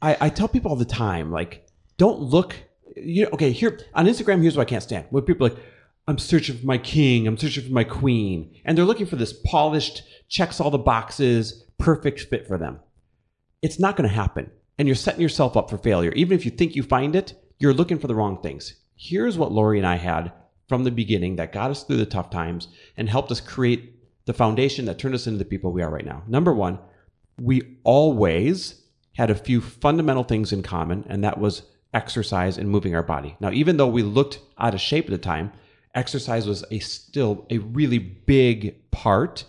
I, 0.00 0.16
I 0.22 0.28
tell 0.30 0.48
people 0.48 0.70
all 0.70 0.78
the 0.78 0.86
time, 0.86 1.30
like, 1.30 1.66
don't 1.98 2.18
look. 2.18 2.56
You 2.96 3.24
know, 3.24 3.30
okay, 3.34 3.52
here 3.52 3.78
on 3.92 4.06
Instagram, 4.06 4.40
here's 4.40 4.56
what 4.56 4.66
I 4.66 4.70
can't 4.70 4.82
stand. 4.82 5.04
When 5.10 5.22
people 5.24 5.46
are 5.46 5.50
like, 5.50 5.58
I'm 6.06 6.18
searching 6.18 6.58
for 6.58 6.66
my 6.66 6.78
king, 6.78 7.26
I'm 7.26 7.38
searching 7.38 7.64
for 7.64 7.72
my 7.72 7.84
queen, 7.84 8.54
and 8.64 8.76
they're 8.76 8.84
looking 8.84 9.06
for 9.06 9.16
this 9.16 9.32
polished, 9.32 10.02
checks 10.28 10.60
all 10.60 10.70
the 10.70 10.78
boxes, 10.78 11.64
perfect 11.78 12.20
fit 12.20 12.46
for 12.46 12.58
them. 12.58 12.80
It's 13.62 13.80
not 13.80 13.96
going 13.96 14.08
to 14.08 14.14
happen, 14.14 14.50
and 14.78 14.86
you're 14.86 14.94
setting 14.94 15.22
yourself 15.22 15.56
up 15.56 15.70
for 15.70 15.78
failure. 15.78 16.12
Even 16.12 16.36
if 16.36 16.44
you 16.44 16.50
think 16.50 16.76
you 16.76 16.82
find 16.82 17.16
it, 17.16 17.32
you're 17.58 17.72
looking 17.72 17.98
for 17.98 18.06
the 18.06 18.14
wrong 18.14 18.42
things. 18.42 18.74
Here's 18.96 19.38
what 19.38 19.52
Lori 19.52 19.78
and 19.78 19.86
I 19.86 19.96
had 19.96 20.32
from 20.68 20.84
the 20.84 20.90
beginning 20.90 21.36
that 21.36 21.52
got 21.52 21.70
us 21.70 21.84
through 21.84 21.96
the 21.96 22.06
tough 22.06 22.28
times 22.30 22.68
and 22.96 23.08
helped 23.08 23.30
us 23.30 23.40
create 23.40 23.94
the 24.26 24.34
foundation 24.34 24.84
that 24.86 24.98
turned 24.98 25.14
us 25.14 25.26
into 25.26 25.38
the 25.38 25.44
people 25.44 25.72
we 25.72 25.82
are 25.82 25.90
right 25.90 26.04
now. 26.04 26.22
Number 26.26 26.52
one, 26.52 26.78
we 27.40 27.78
always 27.82 28.82
had 29.16 29.30
a 29.30 29.34
few 29.34 29.60
fundamental 29.60 30.24
things 30.24 30.52
in 30.52 30.62
common, 30.62 31.04
and 31.08 31.24
that 31.24 31.38
was 31.38 31.62
exercise 31.94 32.58
and 32.58 32.68
moving 32.68 32.94
our 32.94 33.02
body. 33.02 33.36
Now, 33.40 33.52
even 33.52 33.76
though 33.76 33.88
we 33.88 34.02
looked 34.02 34.40
out 34.58 34.74
of 34.74 34.80
shape 34.80 35.06
at 35.06 35.10
the 35.10 35.18
time, 35.18 35.52
exercise 35.94 36.46
was 36.46 36.64
a 36.70 36.78
still 36.80 37.46
a 37.50 37.58
really 37.58 37.98
big 37.98 38.90
part 38.90 39.44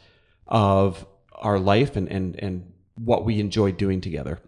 of 0.48 1.06
our 1.34 1.60
life 1.60 1.96
and 1.96 2.08
and 2.10 2.36
and 2.40 2.72
what 2.96 3.26
we 3.26 3.40
enjoyed 3.40 3.78
doing 3.78 4.02
together. 4.02 4.40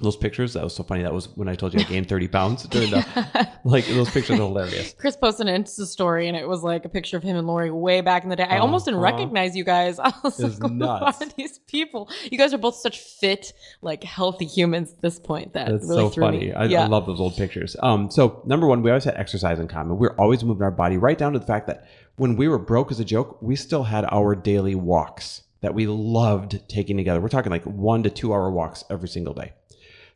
Those 0.00 0.16
pictures, 0.16 0.54
that 0.54 0.64
was 0.64 0.74
so 0.74 0.82
funny. 0.82 1.02
That 1.02 1.12
was 1.12 1.28
when 1.36 1.48
I 1.48 1.54
told 1.54 1.74
you 1.74 1.80
I 1.80 1.84
gained 1.84 2.08
30 2.08 2.28
pounds 2.28 2.62
during 2.64 2.90
the 2.90 3.48
like 3.64 3.86
those 3.86 4.10
pictures 4.10 4.38
are 4.38 4.42
hilarious. 4.42 4.94
Chris 4.98 5.16
posted 5.16 5.48
an 5.48 5.62
Insta 5.62 5.84
story 5.86 6.28
and 6.28 6.36
it 6.36 6.48
was 6.48 6.62
like 6.62 6.84
a 6.84 6.88
picture 6.88 7.16
of 7.16 7.22
him 7.22 7.36
and 7.36 7.46
Lori 7.46 7.70
way 7.70 8.00
back 8.00 8.22
in 8.24 8.30
the 8.30 8.36
day. 8.36 8.44
I 8.44 8.58
almost 8.58 8.84
didn't 8.86 8.98
Uh-huh. 9.00 9.04
recognize 9.12 9.54
you 9.56 9.64
guys. 9.64 9.98
I 10.02 10.12
was 10.24 10.38
like, 10.60 10.72
nuts. 10.72 11.20
are 11.22 11.26
these 11.36 11.58
people? 11.60 12.08
You 12.30 12.38
guys 12.38 12.52
are 12.54 12.58
both 12.58 12.76
such 12.76 12.98
fit, 12.98 13.52
like 13.82 14.02
healthy 14.04 14.46
humans 14.46 14.92
at 14.92 15.00
this 15.00 15.18
point. 15.18 15.52
That 15.52 15.68
That's 15.70 15.86
really 15.88 16.10
so 16.10 16.20
funny. 16.20 16.52
I, 16.52 16.64
yeah. 16.64 16.84
I 16.84 16.86
love 16.86 17.06
those 17.06 17.20
old 17.20 17.36
pictures. 17.36 17.76
Um, 17.82 18.10
so 18.10 18.42
number 18.46 18.66
one, 18.66 18.82
we 18.82 18.90
always 18.90 19.04
had 19.04 19.16
exercise 19.16 19.58
in 19.58 19.68
common. 19.68 19.98
We 19.98 20.06
are 20.08 20.20
always 20.20 20.42
moving 20.44 20.62
our 20.62 20.70
body, 20.70 20.96
right 20.96 21.18
down 21.18 21.32
to 21.34 21.38
the 21.38 21.46
fact 21.46 21.66
that 21.66 21.86
when 22.16 22.36
we 22.36 22.48
were 22.48 22.58
broke 22.58 22.90
as 22.90 23.00
a 23.00 23.04
joke, 23.04 23.38
we 23.40 23.56
still 23.56 23.84
had 23.84 24.04
our 24.10 24.34
daily 24.34 24.74
walks 24.74 25.42
that 25.62 25.74
we 25.74 25.86
loved 25.86 26.58
taking 26.68 26.96
together. 26.96 27.20
We're 27.20 27.28
talking 27.28 27.50
like 27.52 27.64
one 27.64 28.02
to 28.04 28.10
two 28.10 28.32
hour 28.32 28.50
walks 28.50 28.82
every 28.90 29.08
single 29.08 29.34
day. 29.34 29.52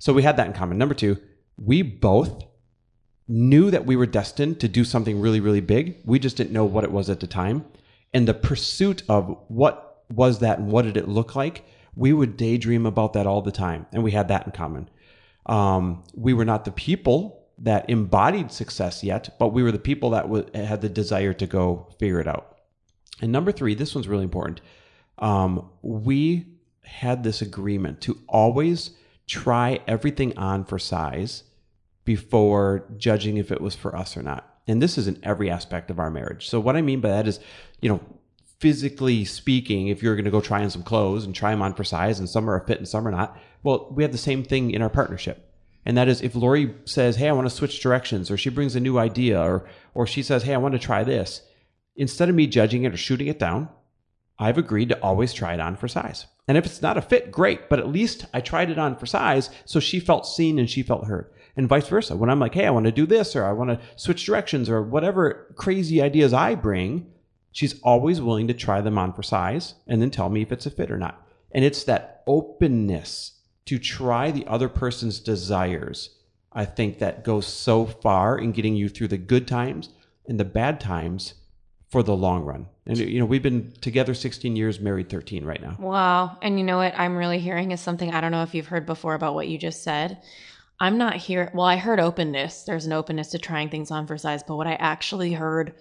So 0.05 0.13
we 0.13 0.23
had 0.23 0.37
that 0.37 0.47
in 0.47 0.53
common. 0.53 0.77
Number 0.77 0.95
two, 0.95 1.17
we 1.57 1.81
both 1.81 2.45
knew 3.27 3.71
that 3.71 3.87
we 3.87 3.97
were 3.97 4.05
destined 4.05 4.61
to 4.61 4.69
do 4.69 4.85
something 4.85 5.19
really, 5.19 5.41
really 5.41 5.63
big. 5.63 5.97
We 6.05 6.19
just 6.19 6.37
didn't 6.37 6.53
know 6.53 6.67
what 6.67 6.85
it 6.85 6.93
was 6.93 7.09
at 7.09 7.21
the 7.21 7.27
time. 7.27 7.65
And 8.13 8.29
the 8.29 8.35
pursuit 8.35 9.03
of 9.09 9.35
what 9.49 10.05
was 10.13 10.41
that 10.41 10.59
and 10.59 10.71
what 10.71 10.85
did 10.85 10.99
it 10.99 11.09
look 11.09 11.35
like, 11.35 11.65
we 11.97 12.13
would 12.13 12.37
daydream 12.37 12.85
about 12.85 13.15
that 13.15 13.27
all 13.27 13.41
the 13.41 13.51
time. 13.51 13.87
And 13.95 14.05
we 14.05 14.11
had 14.11 14.29
that 14.29 14.45
in 14.45 14.53
common. 14.53 14.91
Um, 15.47 16.05
we 16.13 16.35
were 16.35 16.45
not 16.45 16.67
the 16.67 16.71
people 16.71 17.47
that 17.57 17.89
embodied 17.89 18.53
success 18.53 19.03
yet, 19.03 19.31
but 19.39 19.55
we 19.55 19.63
were 19.63 19.73
the 19.73 19.79
people 19.79 20.11
that 20.11 20.25
w- 20.25 20.47
had 20.53 20.83
the 20.83 20.91
desire 20.91 21.33
to 21.33 21.47
go 21.47 21.89
figure 21.99 22.21
it 22.21 22.29
out. 22.29 22.59
And 23.23 23.33
number 23.33 23.53
three, 23.53 23.75
this 23.75 23.95
one's 23.95 24.07
really 24.07 24.25
important. 24.25 24.61
Um, 25.19 25.71
we 25.81 26.45
had 26.83 27.25
this 27.25 27.41
agreement 27.41 28.03
to 28.03 28.19
always 28.29 28.91
try 29.27 29.81
everything 29.87 30.37
on 30.39 30.65
for 30.65 30.79
size 30.79 31.45
before 32.05 32.87
judging 32.97 33.37
if 33.37 33.51
it 33.51 33.61
was 33.61 33.75
for 33.75 33.97
us 33.97 34.17
or 34.17 34.23
not. 34.23 34.59
And 34.67 34.83
this 34.83 34.99
is 34.99 35.09
in 35.09 35.19
every 35.23 35.51
aspect 35.51 35.91
of 35.91 35.99
our 35.99 36.11
marriage. 36.11 36.49
So 36.49 36.61
what 36.61 36.77
I 36.77 36.83
mean 36.83 37.01
by 37.01 37.09
that 37.09 37.27
is, 37.29 37.41
you 37.81 37.89
know, 37.89 38.01
physically 38.61 39.25
speaking, 39.25 39.89
if 39.89 40.03
you're 40.03 40.15
going 40.15 40.25
to 40.25 40.31
go 40.31 40.41
try 40.41 40.63
on 40.63 40.71
some 40.71 40.83
clothes 40.83 41.25
and 41.25 41.35
try 41.35 41.51
them 41.51 41.63
on 41.63 41.75
for 41.75 41.85
size 41.85 42.19
and 42.19 42.29
some 42.29 42.49
are 42.49 42.57
a 42.57 42.67
fit 42.67 42.79
and 42.79 42.89
some 42.89 43.07
are 43.07 43.11
not, 43.11 43.39
well, 43.63 43.93
we 43.95 44.03
have 44.03 44.13
the 44.13 44.19
same 44.19 44.43
thing 44.43 44.71
in 44.71 44.83
our 44.83 44.91
partnership. 44.91 45.51
And 45.87 45.97
that 45.97 46.09
is 46.09 46.23
if 46.23 46.35
Lori 46.35 46.75
says, 46.85 47.17
Hey, 47.17 47.29
I 47.29 47.33
want 47.33 47.47
to 47.47 47.55
switch 47.55 47.81
directions, 47.81 48.31
or 48.31 48.37
she 48.37 48.49
brings 48.51 48.75
a 48.75 48.81
new 48.81 48.99
idea, 48.99 49.41
or 49.41 49.69
or 49.93 50.07
she 50.07 50.23
says, 50.23 50.43
Hey, 50.43 50.55
I 50.55 50.59
want 50.59 50.73
to 50.73 50.79
try 50.79 51.05
this, 51.05 51.43
instead 51.97 52.29
of 52.29 52.35
me 52.35 52.47
judging 52.47 52.85
it 52.85 52.95
or 52.95 52.97
shooting 52.97 53.27
it 53.27 53.39
down, 53.39 53.69
I've 54.39 54.59
agreed 54.59 54.89
to 54.89 55.01
always 55.03 55.33
try 55.33 55.55
it 55.55 55.61
on 55.61 55.77
for 55.77 55.89
size. 55.89 56.27
And 56.47 56.59
if 56.59 56.67
it's 56.67 56.83
not 56.83 56.99
a 56.99 57.03
fit, 57.03 57.31
great, 57.31 57.69
but 57.69 57.79
at 57.79 57.89
least 57.89 58.27
I 58.35 58.41
tried 58.41 58.71
it 58.71 58.79
on 58.79 58.97
for 58.97 59.07
size 59.07 59.51
so 59.65 59.81
she 59.81 60.01
felt 60.01 60.27
seen 60.27 60.59
and 60.59 60.69
she 60.69 60.83
felt 60.83 61.07
heard. 61.07 61.31
And 61.57 61.69
vice 61.69 61.89
versa. 61.89 62.17
When 62.17 62.31
I'm 62.31 62.41
like, 62.41 62.55
hey, 62.55 62.67
I 62.67 62.71
want 62.71 62.87
to 62.87 62.93
do 62.93 63.07
this 63.07 63.37
or 63.37 63.45
I 63.45 63.53
want 63.53 63.71
to 63.71 63.81
switch 63.97 64.27
directions 64.27 64.69
or 64.69 64.83
whatever 64.83 65.55
crazy 65.57 66.03
ideas 66.03 66.33
I 66.33 66.57
bring, 66.57 67.13
she's 67.53 67.81
always 67.83 68.21
willing 68.21 68.49
to 68.49 68.55
try 68.55 68.81
them 68.81 68.99
on 68.99 69.13
for 69.13 69.23
size 69.23 69.75
and 69.87 70.03
then 70.03 70.11
tell 70.11 70.29
me 70.29 70.43
if 70.43 70.51
it's 70.51 70.67
a 70.67 70.71
fit 70.71 70.91
or 70.91 70.99
not. 70.99 71.25
And 71.53 71.65
it's 71.65 71.85
that 71.85 72.25
openness 72.27 73.39
to 73.67 73.79
try 73.79 74.31
the 74.31 74.47
other 74.47 74.69
person's 74.69 75.21
desires, 75.21 76.11
I 76.53 76.65
think 76.65 76.99
that 76.99 77.25
goes 77.25 77.47
so 77.47 77.87
far 77.87 78.37
in 78.37 78.53
getting 78.53 78.75
you 78.75 78.89
through 78.89 79.09
the 79.09 79.17
good 79.17 79.49
times 79.49 79.91
and 80.27 80.39
the 80.39 80.45
bad 80.45 80.81
times 80.81 81.35
for 81.95 82.03
the 82.03 82.17
long 82.17 82.43
run. 82.43 82.67
And 82.87 82.99
you 82.99 83.21
know, 83.21 83.25
we've 83.25 83.41
been 83.41 83.71
together 83.81 84.15
16 84.15 84.57
years, 84.57 84.81
married 84.81 85.09
13 85.09 85.45
right 85.45 85.63
now. 85.63 85.77
Wow. 85.79 86.37
And 86.43 86.59
you 86.59 86.65
know 86.65 86.79
what 86.79 86.93
I'm 86.99 87.17
really 87.17 87.39
hearing 87.39 87.71
is 87.71 87.81
something 87.81 88.13
I 88.13 88.21
don't 88.21 88.33
know 88.33 88.43
if 88.43 88.53
you've 88.53 88.67
heard 88.67 88.85
before 88.85 89.15
about 89.15 89.37
what 89.37 89.47
you 89.47 89.59
just 89.59 89.85
said. 89.85 90.21
I'm 90.81 90.99
not 90.99 91.15
here. 91.15 91.53
Well, 91.55 91.67
I 91.67 91.77
heard 91.77 92.01
openness. 92.01 92.65
There's 92.65 92.85
an 92.85 92.93
openness 92.93 93.29
to 93.29 93.39
trying 93.39 93.69
things 93.69 93.93
on 93.93 94.09
for 94.09 94.19
size, 94.19 94.43
but 94.43 94.57
what 94.57 94.67
I 94.67 94.75
actually 94.75 95.35
heard 95.35 95.73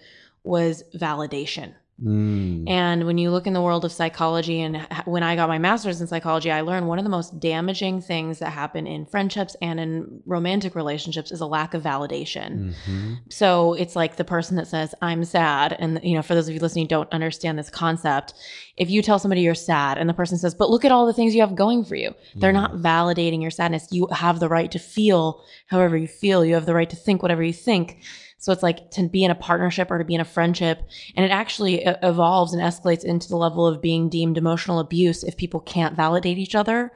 was 0.44 0.84
validation. 0.94 1.74
Mm. 2.02 2.68
And 2.68 3.06
when 3.06 3.18
you 3.18 3.30
look 3.30 3.46
in 3.46 3.52
the 3.52 3.62
world 3.62 3.84
of 3.84 3.92
psychology, 3.92 4.60
and 4.60 4.84
when 5.04 5.22
I 5.22 5.36
got 5.36 5.48
my 5.48 5.58
master's 5.58 6.00
in 6.00 6.08
psychology, 6.08 6.50
I 6.50 6.62
learned 6.62 6.88
one 6.88 6.98
of 6.98 7.04
the 7.04 7.10
most 7.10 7.38
damaging 7.38 8.00
things 8.00 8.40
that 8.40 8.50
happen 8.50 8.86
in 8.86 9.06
friendships 9.06 9.54
and 9.62 9.78
in 9.78 10.20
romantic 10.26 10.74
relationships 10.74 11.30
is 11.30 11.40
a 11.40 11.46
lack 11.46 11.72
of 11.72 11.82
validation. 11.82 12.74
Mhm. 12.86 13.18
So 13.30 13.74
it's 13.74 13.94
like 13.94 14.16
the 14.16 14.24
person 14.24 14.56
that 14.56 14.66
says, 14.66 14.94
I'm 15.02 15.24
sad. 15.24 15.76
And, 15.78 16.00
you 16.02 16.16
know, 16.16 16.22
for 16.22 16.34
those 16.34 16.48
of 16.48 16.54
you 16.54 16.60
listening 16.60 16.88
don't 16.88 17.10
understand 17.12 17.58
this 17.58 17.70
concept, 17.70 18.34
if 18.76 18.90
you 18.90 19.00
tell 19.00 19.20
somebody 19.20 19.42
you're 19.42 19.54
sad 19.54 19.96
and 19.96 20.08
the 20.08 20.14
person 20.14 20.36
says, 20.36 20.54
but 20.54 20.70
look 20.70 20.84
at 20.84 20.90
all 20.90 21.06
the 21.06 21.12
things 21.12 21.32
you 21.34 21.42
have 21.42 21.54
going 21.54 21.84
for 21.84 21.94
you, 21.94 22.12
they're 22.34 22.52
not 22.52 22.74
validating 22.74 23.40
your 23.40 23.52
sadness. 23.52 23.86
You 23.92 24.08
have 24.10 24.40
the 24.40 24.48
right 24.48 24.70
to 24.72 24.80
feel 24.80 25.44
however 25.68 25.96
you 25.96 26.08
feel. 26.08 26.44
You 26.44 26.54
have 26.54 26.66
the 26.66 26.74
right 26.74 26.90
to 26.90 26.96
think 26.96 27.22
whatever 27.22 27.42
you 27.42 27.52
think. 27.52 28.00
So 28.44 28.52
it's 28.52 28.62
like 28.62 28.90
to 28.90 29.08
be 29.08 29.24
in 29.24 29.30
a 29.30 29.34
partnership 29.34 29.90
or 29.90 29.96
to 29.96 30.04
be 30.04 30.14
in 30.14 30.20
a 30.20 30.24
friendship. 30.26 30.82
And 31.16 31.24
it 31.24 31.30
actually 31.30 31.82
evolves 31.82 32.52
and 32.52 32.62
escalates 32.62 33.02
into 33.02 33.26
the 33.26 33.38
level 33.38 33.66
of 33.66 33.80
being 33.80 34.10
deemed 34.10 34.36
emotional 34.36 34.80
abuse 34.80 35.24
if 35.24 35.38
people 35.38 35.60
can't 35.60 35.96
validate 35.96 36.36
each 36.36 36.54
other. 36.54 36.92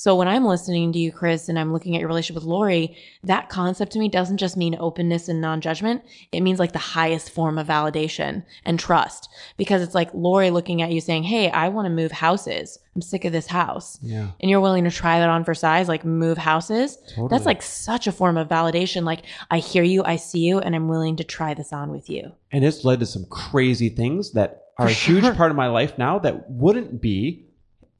So 0.00 0.16
when 0.16 0.28
I'm 0.28 0.46
listening 0.46 0.94
to 0.94 0.98
you, 0.98 1.12
Chris, 1.12 1.50
and 1.50 1.58
I'm 1.58 1.74
looking 1.74 1.94
at 1.94 1.98
your 1.98 2.08
relationship 2.08 2.36
with 2.36 2.48
Lori, 2.50 2.96
that 3.22 3.50
concept 3.50 3.92
to 3.92 3.98
me 3.98 4.08
doesn't 4.08 4.38
just 4.38 4.56
mean 4.56 4.74
openness 4.80 5.28
and 5.28 5.42
non 5.42 5.60
judgment. 5.60 6.02
It 6.32 6.40
means 6.40 6.58
like 6.58 6.72
the 6.72 6.78
highest 6.78 7.28
form 7.28 7.58
of 7.58 7.66
validation 7.66 8.42
and 8.64 8.80
trust 8.80 9.28
because 9.58 9.82
it's 9.82 9.94
like 9.94 10.08
Lori 10.14 10.50
looking 10.50 10.80
at 10.80 10.90
you 10.90 11.02
saying, 11.02 11.24
Hey, 11.24 11.50
I 11.50 11.68
want 11.68 11.84
to 11.84 11.90
move 11.90 12.12
houses. 12.12 12.78
I'm 12.96 13.02
sick 13.02 13.26
of 13.26 13.32
this 13.32 13.48
house. 13.48 13.98
Yeah. 14.00 14.30
And 14.40 14.50
you're 14.50 14.62
willing 14.62 14.84
to 14.84 14.90
try 14.90 15.18
that 15.18 15.28
on 15.28 15.44
for 15.44 15.52
size, 15.52 15.86
like 15.86 16.02
move 16.02 16.38
houses. 16.38 16.96
Totally. 17.08 17.28
That's 17.28 17.44
like 17.44 17.60
such 17.60 18.06
a 18.06 18.12
form 18.12 18.38
of 18.38 18.48
validation. 18.48 19.04
Like, 19.04 19.24
I 19.50 19.58
hear 19.58 19.82
you, 19.82 20.02
I 20.02 20.16
see 20.16 20.40
you, 20.40 20.60
and 20.60 20.74
I'm 20.74 20.88
willing 20.88 21.16
to 21.16 21.24
try 21.24 21.52
this 21.52 21.74
on 21.74 21.90
with 21.90 22.08
you. 22.08 22.32
And 22.52 22.64
it's 22.64 22.86
led 22.86 23.00
to 23.00 23.06
some 23.06 23.26
crazy 23.26 23.90
things 23.90 24.32
that 24.32 24.68
are 24.78 24.86
For 24.86 24.92
a 24.92 24.94
huge 24.94 25.24
sure. 25.24 25.34
part 25.34 25.50
of 25.50 25.58
my 25.58 25.68
life 25.68 25.98
now 25.98 26.18
that 26.20 26.50
wouldn't 26.50 27.02
be 27.02 27.49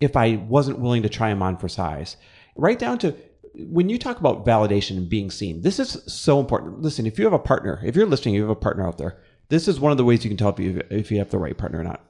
if 0.00 0.16
I 0.16 0.36
wasn't 0.36 0.78
willing 0.78 1.02
to 1.02 1.08
try 1.08 1.28
them 1.28 1.42
on 1.42 1.56
for 1.56 1.68
size. 1.68 2.16
Right 2.56 2.78
down 2.78 2.98
to 2.98 3.14
when 3.54 3.88
you 3.88 3.98
talk 3.98 4.18
about 4.18 4.46
validation 4.46 4.96
and 4.96 5.08
being 5.08 5.30
seen, 5.30 5.62
this 5.62 5.78
is 5.78 6.02
so 6.06 6.40
important. 6.40 6.80
Listen, 6.80 7.06
if 7.06 7.18
you 7.18 7.24
have 7.24 7.32
a 7.32 7.38
partner, 7.38 7.80
if 7.84 7.96
you're 7.96 8.06
listening, 8.06 8.34
you 8.34 8.42
have 8.42 8.50
a 8.50 8.56
partner 8.56 8.86
out 8.86 8.98
there, 8.98 9.18
this 9.48 9.68
is 9.68 9.80
one 9.80 9.92
of 9.92 9.98
the 9.98 10.04
ways 10.04 10.24
you 10.24 10.30
can 10.30 10.36
tell 10.36 10.50
if 10.50 10.58
you, 10.58 10.80
if 10.90 11.10
you 11.10 11.18
have 11.18 11.30
the 11.30 11.38
right 11.38 11.56
partner 11.56 11.80
or 11.80 11.84
not. 11.84 12.04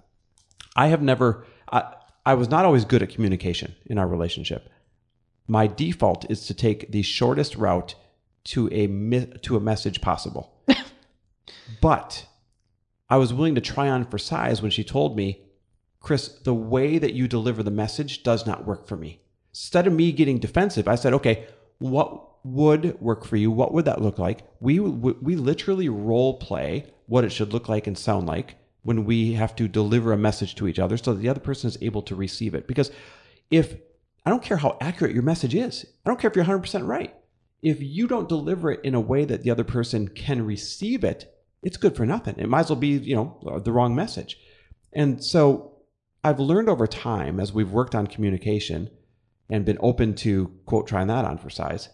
I 0.77 0.89
have 0.89 1.03
never, 1.03 1.47
I, 1.73 1.95
I 2.25 2.35
was 2.35 2.49
not 2.49 2.65
always 2.65 2.85
good 2.85 3.03
at 3.03 3.11
communication 3.11 3.75
in 3.87 3.99
our 3.99 4.07
relationship. 4.07 4.69
My 5.49 5.67
default 5.67 6.31
is 6.31 6.47
to 6.47 6.55
take 6.55 6.93
the 6.93 7.03
shortest 7.03 7.57
route 7.57 7.95
to 8.45 8.69
a 8.73 8.87
to 9.39 9.57
a 9.57 9.61
message 9.61 10.01
possible. 10.01 10.55
but 11.81 12.27
I 13.09 13.17
was 13.17 13.35
willing 13.35 13.57
to 13.57 13.61
try 13.61 13.89
on 13.89 14.05
for 14.05 14.19
size 14.19 14.63
when 14.63 14.71
she 14.71 14.85
told 14.85 15.17
me, 15.17 15.43
Chris, 16.01 16.29
the 16.29 16.55
way 16.55 16.99
that 16.99 17.15
you 17.15 17.29
deliver 17.29 17.63
the 17.63 17.71
message 17.71 18.23
does 18.23 18.47
not 18.47 18.67
work 18.67 18.87
for 18.87 18.97
me. 18.97 19.21
Instead 19.53 19.87
of 19.87 19.93
me 19.93 20.13
getting 20.13 20.39
defensive, 20.39 20.89
I 20.89 20.95
said, 20.95 21.13
okay, 21.15 21.47
what 21.79 22.45
would 22.45 23.01
work 23.01 23.25
for 23.25 23.37
you? 23.37 23.51
What 23.51 23.73
would 23.75 23.85
that 23.85 24.01
look 24.01 24.19
like? 24.19 24.41
We 24.61 24.81
we 24.81 25.37
literally 25.37 25.89
role 25.89 26.39
play 26.39 26.87
what 27.07 27.25
it 27.25 27.31
should 27.31 27.53
look 27.53 27.69
like 27.69 27.87
and 27.87 27.99
sound 27.99 28.27
like 28.27 28.57
when 28.83 29.05
we 29.05 29.35
have 29.35 29.55
to 29.57 29.69
deliver 29.69 30.13
a 30.13 30.17
message 30.17 30.55
to 30.55 30.69
each 30.69 30.79
other 30.79 30.97
so 30.97 31.13
that 31.13 31.21
the 31.21 31.29
other 31.29 31.41
person 31.41 31.69
is 31.69 31.77
able 31.83 32.03
to 32.03 32.15
receive 32.15 32.55
it. 32.55 32.67
Because 32.67 32.91
if 33.51 33.75
I 34.25 34.31
don't 34.31 34.43
care 34.43 34.57
how 34.57 34.79
accurate 34.81 35.13
your 35.13 35.23
message 35.23 35.55
is, 35.55 35.85
I 36.05 36.11
don't 36.11 36.19
care 36.19 36.31
if 36.31 36.37
you're 36.37 36.45
100% 36.45 36.87
right. 36.87 37.15
If 37.63 37.83
you 37.83 38.07
don't 38.07 38.29
deliver 38.29 38.73
it 38.73 38.81
in 38.85 38.95
a 38.95 39.01
way 39.01 39.27
that 39.27 39.43
the 39.43 39.51
other 39.51 39.65
person 39.65 40.09
can 40.09 40.47
receive 40.47 41.05
it, 41.05 41.35
it's 41.63 41.77
good 41.77 41.95
for 41.95 42.07
nothing. 42.07 42.37
It 42.39 42.49
might 42.49 42.61
as 42.61 42.71
well 42.71 42.79
be, 42.79 42.89
you 42.89 43.17
know, 43.17 43.61
the 43.63 43.73
wrong 43.73 43.95
message. 43.95 44.39
And 44.95 45.23
so 45.23 45.73
I've 46.23 46.41
learned 46.41 46.69
over 46.69 46.87
time 46.87 47.41
as 47.41 47.53
we've 47.53 47.73
worked 47.73 47.95
on 47.95 48.07
communication 48.07 48.91
and 49.49 49.65
been 49.65 49.79
open 49.81 50.15
to 50.17 50.53
quote 50.67 50.87
trying 50.87 51.07
that 51.07 51.25
on 51.25 51.39
for 51.39 51.51
size. 51.51 51.89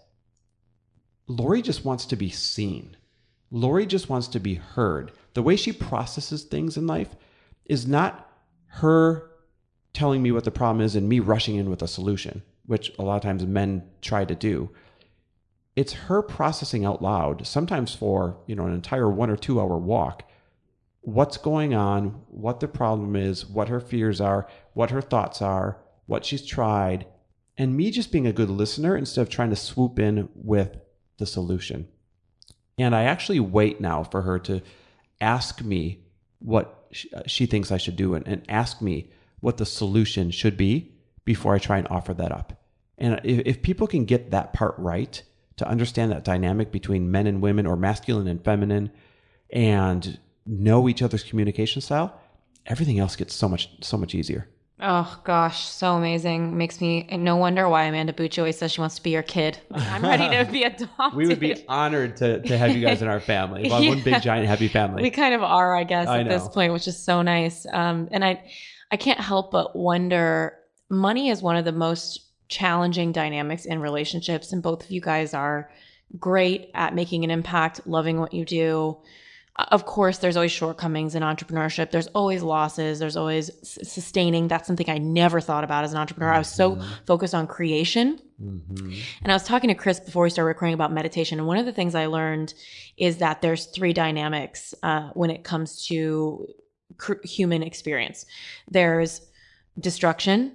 Lori 1.29 1.63
just 1.63 1.85
wants 1.85 2.07
to 2.07 2.17
be 2.17 2.31
seen. 2.31 2.97
Lori 3.51 3.87
just 3.87 4.09
wants 4.09 4.29
to 4.29 4.41
be 4.41 4.55
heard. 4.55 5.13
The 5.35 5.43
way 5.43 5.57
she 5.57 5.73
processes 5.73 6.43
things 6.43 6.77
in 6.77 6.87
life 6.87 7.15
is 7.65 7.87
not 7.87 8.29
her 8.67 9.31
telling 9.93 10.23
me 10.23 10.33
what 10.33 10.45
the 10.45 10.51
problem 10.51 10.85
is 10.85 10.97
and 10.97 11.09
me 11.09 11.21
rushing 11.21 11.57
in 11.57 11.71
with 11.71 11.83
a 11.83 11.89
solution, 11.89 12.43
which 12.67 12.93
a 12.99 13.03
lot 13.03 13.17
of 13.17 13.23
times 13.23 13.47
men 13.47 13.83
try 14.03 14.25
to 14.25 14.35
do. 14.35 14.71
It's 15.77 15.93
her 15.93 16.23
processing 16.23 16.85
out 16.85 17.03
loud, 17.03 17.47
sometimes 17.47 17.95
for, 17.95 18.39
you 18.47 18.57
know, 18.57 18.67
an 18.67 18.75
entire 18.75 19.09
1 19.09 19.31
or 19.31 19.37
2 19.37 19.61
hour 19.61 19.79
walk, 19.79 20.29
what's 21.07 21.37
going 21.37 21.73
on, 21.73 22.09
what 22.27 22.59
the 22.59 22.67
problem 22.67 23.15
is, 23.15 23.47
what 23.47 23.69
her 23.69 23.79
fears 23.79 24.21
are, 24.21 24.49
what 24.75 24.91
her 24.91 25.01
thoughts 25.01 25.41
are, 25.41 25.79
what 26.07 26.25
she's 26.25 26.45
tried, 26.45 27.07
and 27.57 27.77
me 27.77 27.93
just 27.93 28.11
being 28.11 28.27
a 28.27 28.33
good 28.33 28.51
listener 28.51 28.97
instead 28.97 29.23
of 29.23 29.29
trying 29.29 29.51
to 29.51 29.57
swoop 29.57 30.01
in 30.01 30.29
with 30.35 30.77
the 31.19 31.25
solution. 31.25 31.87
And 32.77 32.93
I 32.93 33.05
actually 33.05 33.39
wait 33.39 33.81
now 33.81 34.03
for 34.03 34.23
her 34.23 34.41
to 34.41 34.61
ask 35.21 35.63
me 35.63 36.01
what 36.41 36.89
uh, 37.15 37.23
she 37.29 37.47
thinks 37.47 37.71
I 37.71 37.79
should 37.79 37.95
do 37.95 38.15
and, 38.15 38.27
and 38.27 38.43
ask 38.49 38.83
me 38.83 39.13
what 39.39 39.59
the 39.59 39.65
solution 39.65 40.33
should 40.33 40.57
be 40.57 40.93
before 41.25 41.55
I 41.55 41.61
try 41.61 41.79
and 41.79 41.87
offer 41.87 42.15
that 42.15 42.33
up. 42.33 42.61
And 42.99 43.21
if, 43.23 43.47
if 43.47 43.63
people 43.63 43.87
can 43.87 44.07
get 44.07 44.33
that 44.33 44.53
part 44.53 44.75
right, 44.77 45.23
to 45.59 45.69
understand 45.69 46.11
that 46.11 46.25
dynamic 46.25 46.73
between 46.73 47.13
men 47.13 47.29
and 47.29 47.41
women 47.41 47.65
or 47.65 47.77
masculine 47.77 48.27
and 48.27 48.45
feminine, 48.45 48.91
and 49.51 50.19
know 50.47 50.89
each 50.89 51.03
other's 51.03 51.23
communication 51.23 51.83
style, 51.83 52.19
everything 52.67 52.99
else 52.99 53.17
gets 53.17 53.35
so 53.35 53.49
much 53.49 53.69
so 53.83 53.97
much 53.97 54.15
easier. 54.15 54.49
Oh 54.79 55.21
gosh, 55.25 55.67
so 55.67 55.95
amazing. 55.95 56.59
Makes 56.59 56.83
me 56.83 57.09
no 57.13 57.37
wonder 57.37 57.67
why 57.67 57.85
Amanda 57.85 58.13
Bucci 58.13 58.39
always 58.39 58.59
says 58.59 58.73
she 58.73 58.81
wants 58.81 58.97
to 58.97 59.03
be 59.03 59.11
your 59.11 59.23
kid. 59.23 59.59
I'm 59.73 60.03
ready 60.03 60.29
to 60.37 60.51
be 60.51 60.63
adopted. 60.65 61.17
we 61.17 61.27
would 61.27 61.41
be 61.41 61.65
honored 61.67 62.19
to, 62.19 62.43
to 62.43 62.59
have 62.59 62.77
you 62.77 62.85
guys 62.87 63.01
in 63.01 63.09
our 63.09 63.21
family. 63.21 63.67
yeah. 63.69 63.89
One 63.89 64.03
big 64.03 64.21
giant 64.23 64.47
happy 64.47 64.69
family. 64.69 65.03
We 65.03 65.11
kind 65.11 65.35
of 65.35 65.43
are, 65.43 65.75
I 65.75 65.85
guess, 65.85 66.09
I 66.09 66.21
at 66.21 66.27
know. 66.27 66.39
this 66.39 66.47
point, 66.49 66.75
which 66.75 66.87
is 66.87 67.03
so 67.03 67.23
nice. 67.23 67.65
Um, 67.73 68.09
and 68.11 68.23
I 68.23 68.43
I 68.91 68.97
can't 68.99 69.19
help 69.21 69.51
but 69.51 69.75
wonder 69.75 70.59
money 70.91 71.31
is 71.31 71.41
one 71.41 71.57
of 71.57 71.65
the 71.65 71.73
most 71.73 72.21
challenging 72.49 73.13
dynamics 73.13 73.65
in 73.65 73.81
relationships, 73.81 74.53
and 74.53 74.63
both 74.63 74.85
of 74.85 74.91
you 74.91 75.01
guys 75.01 75.33
are 75.33 75.71
great 76.19 76.71
at 76.75 76.95
making 76.95 77.25
an 77.25 77.31
impact, 77.31 77.87
loving 77.87 78.21
what 78.21 78.35
you 78.35 78.45
do 78.45 78.99
of 79.59 79.87
course 79.87 80.19
there's 80.19 80.37
always 80.37 80.53
shortcomings 80.53 81.15
in 81.15 81.23
entrepreneurship. 81.23 81.91
There's 81.91 82.09
always 82.09 82.43
losses. 82.43 82.99
There's 82.99 83.17
always 83.17 83.51
sustaining. 83.63 84.49
That's 84.49 84.67
something 84.67 84.89
i 84.91 84.99
never 84.99 85.41
thought 85.41 85.65
about 85.65 85.85
as 85.85 85.93
an 85.93 85.99
entrepreneur. 85.99 86.33
I 86.33 86.39
was 86.39 86.53
so 86.53 86.73
mm-hmm. 86.73 86.93
focused 87.07 87.35
on 87.35 87.47
creation. 87.47 88.21
Mm-hmm. 88.43 88.93
and 89.23 89.33
i 89.33 89.35
was 89.35 89.45
talking 89.45 89.69
to 89.69 89.75
chris 89.75 89.99
before 89.99 90.25
we 90.25 90.29
started 90.29 90.49
recording 90.49 90.75
about 90.75 90.93
meditation. 90.93 91.39
And 91.39 91.49
one 91.49 91.57
of 91.57 91.65
the 91.65 91.73
things 91.73 91.95
i 91.95 92.05
learned 92.05 92.53
is 92.99 93.17
that 93.19 93.41
there's 93.41 93.65
three 93.67 93.95
dynamics 93.95 94.75
uh, 94.83 95.09
when 95.15 95.31
it 95.31 95.43
comes 95.43 95.87
to 95.87 96.47
cr- 96.99 97.25
human 97.25 97.63
experience. 97.63 98.27
There's 98.69 99.23
destruction 99.81 100.53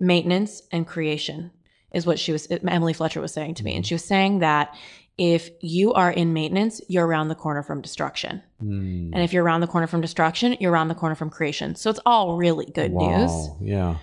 maintenance 0.00 0.62
and 0.72 0.86
creation 0.86 1.52
is 1.92 2.06
what 2.06 2.18
she 2.18 2.32
was 2.32 2.46
emily 2.68 2.92
fletcher 2.92 3.20
was 3.20 3.32
saying 3.32 3.54
to 3.54 3.64
me 3.64 3.74
and 3.74 3.84
mm-hmm. 3.84 3.88
she 3.88 3.94
was 3.94 4.04
saying 4.04 4.40
that 4.40 4.74
if 5.20 5.50
you 5.60 5.92
are 5.92 6.10
in 6.10 6.32
maintenance, 6.32 6.80
you're 6.88 7.06
around 7.06 7.28
the 7.28 7.34
corner 7.34 7.62
from 7.62 7.82
destruction. 7.82 8.42
Mm. 8.64 9.10
And 9.12 9.22
if 9.22 9.34
you're 9.34 9.44
around 9.44 9.60
the 9.60 9.66
corner 9.66 9.86
from 9.86 10.00
destruction, 10.00 10.56
you're 10.60 10.72
around 10.72 10.88
the 10.88 10.94
corner 10.94 11.14
from 11.14 11.28
creation. 11.28 11.74
So 11.74 11.90
it's 11.90 12.00
all 12.06 12.38
really 12.38 12.64
good 12.64 12.90
wow. 12.90 13.18
news. 13.18 13.48
Yeah. 13.60 13.96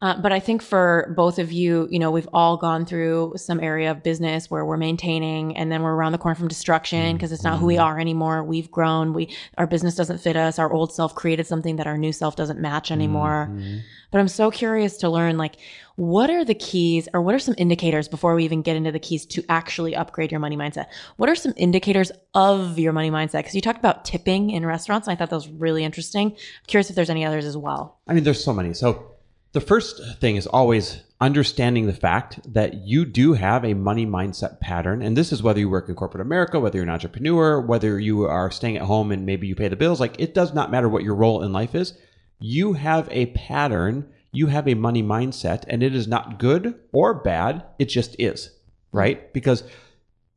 Uh, 0.00 0.20
but 0.20 0.30
I 0.30 0.38
think 0.38 0.62
for 0.62 1.12
both 1.16 1.40
of 1.40 1.50
you, 1.50 1.88
you 1.90 1.98
know, 1.98 2.12
we've 2.12 2.28
all 2.32 2.56
gone 2.56 2.86
through 2.86 3.32
some 3.36 3.58
area 3.58 3.90
of 3.90 4.04
business 4.04 4.48
where 4.48 4.64
we're 4.64 4.76
maintaining 4.76 5.56
and 5.56 5.72
then 5.72 5.82
we're 5.82 5.94
around 5.94 6.12
the 6.12 6.18
corner 6.18 6.36
from 6.36 6.46
destruction 6.46 7.16
because 7.16 7.32
it's 7.32 7.42
not 7.42 7.58
who 7.58 7.66
we 7.66 7.74
mm-hmm. 7.74 7.82
are 7.82 7.98
anymore. 7.98 8.44
We've 8.44 8.70
grown. 8.70 9.12
We, 9.12 9.34
our 9.56 9.66
business 9.66 9.96
doesn't 9.96 10.18
fit 10.18 10.36
us. 10.36 10.60
Our 10.60 10.72
old 10.72 10.92
self 10.92 11.16
created 11.16 11.48
something 11.48 11.76
that 11.76 11.88
our 11.88 11.98
new 11.98 12.12
self 12.12 12.36
doesn't 12.36 12.60
match 12.60 12.92
anymore. 12.92 13.48
Mm-hmm. 13.50 13.78
But 14.12 14.20
I'm 14.20 14.28
so 14.28 14.52
curious 14.52 14.96
to 14.98 15.10
learn 15.10 15.36
like 15.36 15.56
what 15.96 16.30
are 16.30 16.44
the 16.44 16.54
keys 16.54 17.08
or 17.12 17.20
what 17.20 17.34
are 17.34 17.40
some 17.40 17.56
indicators 17.58 18.06
before 18.06 18.36
we 18.36 18.44
even 18.44 18.62
get 18.62 18.76
into 18.76 18.92
the 18.92 19.00
keys 19.00 19.26
to 19.26 19.44
actually 19.48 19.96
upgrade 19.96 20.30
your 20.30 20.38
money 20.38 20.56
mindset? 20.56 20.86
What 21.16 21.28
are 21.28 21.34
some 21.34 21.54
indicators 21.56 22.12
of 22.34 22.78
your 22.78 22.92
money 22.92 23.10
mindset? 23.10 23.40
Because 23.40 23.56
you 23.56 23.60
talked 23.60 23.80
about 23.80 24.04
tipping 24.04 24.50
in 24.50 24.64
restaurants. 24.64 25.08
And 25.08 25.12
I 25.12 25.18
thought 25.18 25.30
that 25.30 25.36
was 25.36 25.48
really 25.48 25.82
interesting. 25.82 26.30
I'm 26.30 26.66
curious 26.68 26.88
if 26.88 26.94
there's 26.94 27.10
any 27.10 27.24
others 27.24 27.44
as 27.44 27.56
well. 27.56 27.98
I 28.06 28.14
mean, 28.14 28.22
there's 28.22 28.42
so 28.42 28.52
many. 28.54 28.74
So 28.74 29.17
the 29.52 29.60
first 29.60 30.00
thing 30.20 30.36
is 30.36 30.46
always 30.46 31.02
understanding 31.20 31.86
the 31.86 31.92
fact 31.92 32.40
that 32.52 32.74
you 32.86 33.04
do 33.04 33.32
have 33.32 33.64
a 33.64 33.74
money 33.74 34.06
mindset 34.06 34.60
pattern. 34.60 35.02
And 35.02 35.16
this 35.16 35.32
is 35.32 35.42
whether 35.42 35.58
you 35.58 35.68
work 35.68 35.88
in 35.88 35.94
corporate 35.94 36.20
America, 36.20 36.60
whether 36.60 36.76
you're 36.76 36.84
an 36.84 36.90
entrepreneur, 36.90 37.60
whether 37.60 37.98
you 37.98 38.24
are 38.24 38.50
staying 38.50 38.76
at 38.76 38.84
home 38.84 39.10
and 39.10 39.26
maybe 39.26 39.46
you 39.46 39.56
pay 39.56 39.68
the 39.68 39.74
bills. 39.74 40.00
Like 40.00 40.20
it 40.20 40.34
does 40.34 40.54
not 40.54 40.70
matter 40.70 40.88
what 40.88 41.02
your 41.02 41.14
role 41.14 41.42
in 41.42 41.52
life 41.52 41.74
is 41.74 41.94
you 42.38 42.74
have 42.74 43.08
a 43.10 43.26
pattern, 43.26 44.08
you 44.32 44.46
have 44.46 44.68
a 44.68 44.74
money 44.74 45.02
mindset, 45.02 45.64
and 45.68 45.82
it 45.82 45.94
is 45.94 46.06
not 46.06 46.38
good 46.38 46.78
or 46.92 47.14
bad. 47.14 47.64
It 47.78 47.86
just 47.86 48.14
is, 48.18 48.50
right? 48.92 49.32
Because 49.32 49.64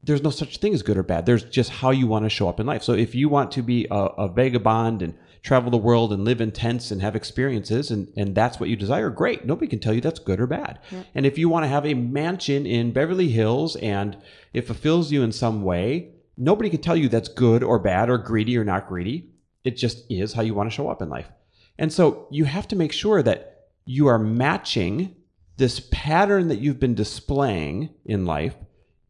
there's 0.04 0.24
no 0.24 0.32
such 0.32 0.58
thing 0.58 0.74
as 0.74 0.82
good 0.82 0.98
or 0.98 1.04
bad. 1.04 1.26
There's 1.26 1.44
just 1.44 1.70
how 1.70 1.92
you 1.92 2.08
want 2.08 2.26
to 2.26 2.30
show 2.30 2.50
up 2.50 2.60
in 2.60 2.66
life. 2.66 2.84
So 2.84 2.94
if 2.94 3.14
you 3.14 3.30
want 3.30 3.52
to 3.52 3.62
be 3.62 3.86
a, 3.92 3.96
a 3.96 4.28
vagabond 4.28 5.02
and 5.04 5.18
travel 5.44 5.72
the 5.72 5.78
world 5.78 6.14
and 6.14 6.24
live 6.24 6.40
in 6.40 6.52
tents 6.52 6.92
and 6.92 7.02
have 7.02 7.16
experiences 7.16 7.90
and, 7.90 8.12
and 8.16 8.36
that's 8.36 8.60
what 8.60 8.70
you 8.70 8.76
desire, 8.76 9.10
great. 9.10 9.46
Nobody 9.46 9.68
can 9.68 9.80
tell 9.80 9.94
you 9.94 10.02
that's 10.02 10.20
good 10.20 10.40
or 10.40 10.48
bad. 10.48 10.80
Yeah. 10.92 11.04
And 11.16 11.26
if 11.26 11.38
you 11.38 11.50
want 11.50 11.64
to 11.64 11.70
have 11.70 11.86
a 11.86 11.96
mansion 11.96 12.66
in 12.66 12.92
Beverly 12.92 13.30
Hills 13.30 13.76
and 13.78 14.18
it 14.54 14.68
fulfills 14.68 15.12
you 15.12 15.24
in 15.24 15.32
some 15.32 15.64
way, 15.64 16.14
nobody 16.38 16.70
can 16.70 16.82
tell 16.82 16.96
you 16.96 17.10
that's 17.10 17.30
good 17.30 17.64
or 17.64 17.80
bad 17.80 18.10
or 18.10 18.18
greedy 18.18 18.58
or 18.58 18.64
not 18.64 18.88
greedy. 18.88 19.32
It 19.64 19.78
just 19.78 20.06
is 20.10 20.34
how 20.34 20.44
you 20.44 20.54
want 20.54 20.70
to 20.70 20.76
show 20.76 20.90
up 20.90 21.02
in 21.02 21.10
life. 21.10 21.30
And 21.78 21.92
so 21.92 22.28
you 22.30 22.46
have 22.46 22.68
to 22.70 22.76
make 22.76 22.94
sure 22.94 23.24
that 23.24 23.70
you 23.86 24.08
are 24.08 24.20
matching 24.20 25.16
this 25.58 25.80
pattern 25.92 26.48
that 26.50 26.60
you've 26.60 26.80
been 26.80 26.96
displaying 26.96 27.90
in 28.06 28.26
life 28.26 28.56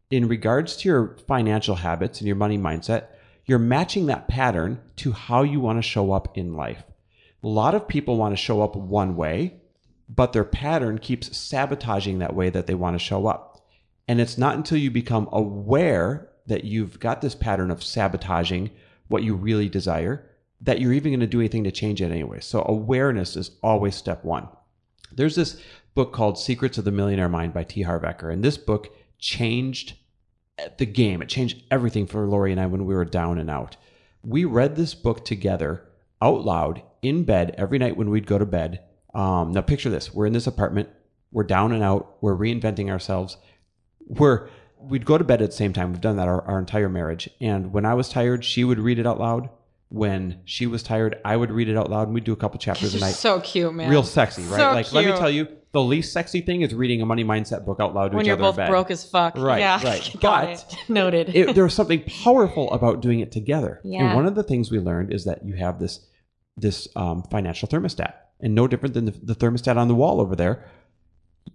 in 0.10 0.28
regards 0.28 0.76
to 0.78 0.90
your 0.90 1.18
financial 1.28 1.76
habits 1.76 2.20
and 2.20 2.28
your 2.28 2.36
money 2.36 2.58
mindset. 2.58 3.08
You're 3.52 3.60
matching 3.60 4.06
that 4.06 4.30
pattern 4.30 4.80
to 4.96 5.12
how 5.12 5.44
you 5.44 5.60
want 5.60 5.78
to 5.78 5.82
show 5.82 6.14
up 6.14 6.38
in 6.38 6.54
life. 6.54 6.86
A 7.44 7.50
lot 7.50 7.76
of 7.76 7.86
people 7.86 8.16
want 8.16 8.32
to 8.32 8.42
show 8.42 8.62
up 8.62 8.78
one 8.78 9.18
way, 9.18 9.56
but 10.08 10.32
their 10.32 10.46
pattern 10.46 11.00
keeps 11.00 11.36
sabotaging 11.36 12.20
that 12.20 12.34
way 12.34 12.50
that 12.50 12.66
they 12.66 12.76
want 12.76 12.96
to 12.96 13.06
show 13.06 13.28
up. 13.28 13.68
And 14.08 14.22
it's 14.22 14.38
not 14.38 14.56
until 14.56 14.78
you 14.78 14.90
become 14.90 15.28
aware 15.34 16.30
that 16.48 16.64
you've 16.64 16.98
got 17.02 17.20
this 17.20 17.36
pattern 17.36 17.72
of 17.72 17.84
sabotaging 17.84 18.70
what 19.10 19.24
you 19.24 19.36
really 19.36 19.68
desire 19.68 20.26
that 20.62 20.80
you're 20.80 20.94
even 20.94 21.12
going 21.12 21.20
to 21.20 21.28
do 21.28 21.42
anything 21.42 21.66
to 21.66 21.74
change 21.74 22.02
it 22.02 22.10
anyway. 22.10 22.40
So 22.40 22.64
awareness 22.66 23.36
is 23.36 23.52
always 23.62 23.98
step 23.98 24.24
one. 24.24 24.48
There's 25.12 25.36
this 25.36 25.62
book 25.94 26.14
called 26.14 26.40
Secrets 26.40 26.78
of 26.78 26.86
the 26.86 26.92
Millionaire 26.92 27.28
Mind 27.28 27.54
by 27.54 27.66
T. 27.66 27.82
Harv 27.82 28.04
Eker, 28.04 28.32
and 28.32 28.46
this 28.46 28.58
book 28.58 28.96
changed 29.20 29.98
the 30.78 30.86
game. 30.86 31.22
It 31.22 31.30
changed 31.30 31.64
everything 31.72 32.08
for 32.08 32.28
Lori 32.28 32.52
and 32.52 32.60
I 32.60 32.66
when 32.66 32.86
we 32.86 32.96
were 32.96 33.06
down 33.06 33.38
and 33.38 33.50
out. 33.50 33.78
We 34.24 34.46
read 34.46 34.76
this 34.76 34.94
book 34.94 35.26
together 35.26 35.84
out 36.22 36.44
loud 36.46 36.84
in 37.02 37.24
bed 37.24 37.56
every 37.58 37.80
night 37.80 37.98
when 37.98 38.10
we'd 38.10 38.28
go 38.28 38.38
to 38.38 38.46
bed. 38.46 38.84
Um, 39.14 39.52
now 39.52 39.62
picture 39.62 39.90
this: 39.90 40.14
we're 40.14 40.28
in 40.28 40.34
this 40.34 40.48
apartment, 40.48 40.90
we're 41.32 41.44
down 41.44 41.72
and 41.72 41.84
out, 41.84 42.18
we're 42.22 42.36
reinventing 42.36 42.90
ourselves. 42.90 43.38
We're 44.08 44.50
we'd 44.78 45.06
go 45.06 45.18
to 45.18 45.24
bed 45.24 45.42
at 45.42 45.52
the 45.52 45.56
same 45.56 45.74
time. 45.74 45.92
We've 45.92 46.02
done 46.02 46.18
that 46.18 46.28
our, 46.28 46.42
our 46.44 46.60
entire 46.60 46.90
marriage. 46.90 47.30
And 47.40 47.72
when 47.72 47.86
I 47.86 47.94
was 47.94 48.10
tired, 48.10 48.44
she 48.44 48.64
would 48.64 48.80
read 48.80 49.00
it 49.00 49.08
out 49.08 49.20
loud 49.20 49.50
when 49.92 50.40
she 50.46 50.68
was 50.68 50.84
tired, 50.84 51.20
I 51.26 51.36
would 51.36 51.52
read 51.52 51.68
it 51.68 51.76
out 51.76 51.90
loud 51.90 52.04
and 52.08 52.14
we'd 52.14 52.24
do 52.24 52.32
a 52.32 52.38
couple 52.38 52.58
chapters 52.60 52.96
a 52.96 53.00
night. 53.00 53.14
So 53.14 53.42
cute, 53.42 53.74
man. 53.74 53.90
Real 53.90 54.04
sexy, 54.04 54.42
right? 54.44 54.58
So 54.58 54.72
like, 54.72 54.86
cute. 54.86 55.06
let 55.06 55.06
me 55.14 55.20
tell 55.20 55.30
you, 55.30 55.50
the 55.74 55.82
least 55.82 56.14
sexy 56.14 56.40
thing 56.40 56.62
is 56.62 56.74
reading 56.74 57.02
a 57.02 57.06
money 57.06 57.26
mindset 57.26 57.66
book 57.66 57.82
out 57.82 57.94
loud 57.94 58.12
to 58.12 58.16
when 58.16 58.26
each 58.26 58.28
you're 58.28 58.42
other 58.42 58.58
both 58.58 58.70
broke 58.70 58.90
as 58.90 59.04
fuck. 59.04 59.38
Right, 59.38 59.60
yeah. 59.60 59.84
right. 59.84 60.16
but 60.22 60.78
noted. 60.88 61.36
it, 61.36 61.54
there 61.56 61.66
was 61.66 61.74
something 61.74 62.04
powerful 62.24 62.72
about 62.72 63.02
doing 63.02 63.20
it 63.20 63.34
together. 63.34 63.82
Yeah. 63.84 64.06
And 64.06 64.16
one 64.16 64.26
of 64.26 64.36
the 64.36 64.44
things 64.44 64.72
we 64.72 64.80
learned 64.80 65.14
is 65.14 65.26
that 65.26 65.46
you 65.46 65.56
have 65.56 65.80
this 65.80 66.00
this 66.56 66.88
um, 66.96 67.24
financial 67.24 67.68
thermostat, 67.68 68.14
and 68.40 68.56
no 68.56 68.68
different 68.68 68.94
than 68.94 69.06
the, 69.06 69.12
the 69.12 69.36
thermostat 69.36 69.76
on 69.76 69.90
the 69.90 69.96
wall 69.96 70.22
over 70.22 70.38
there. 70.38 70.70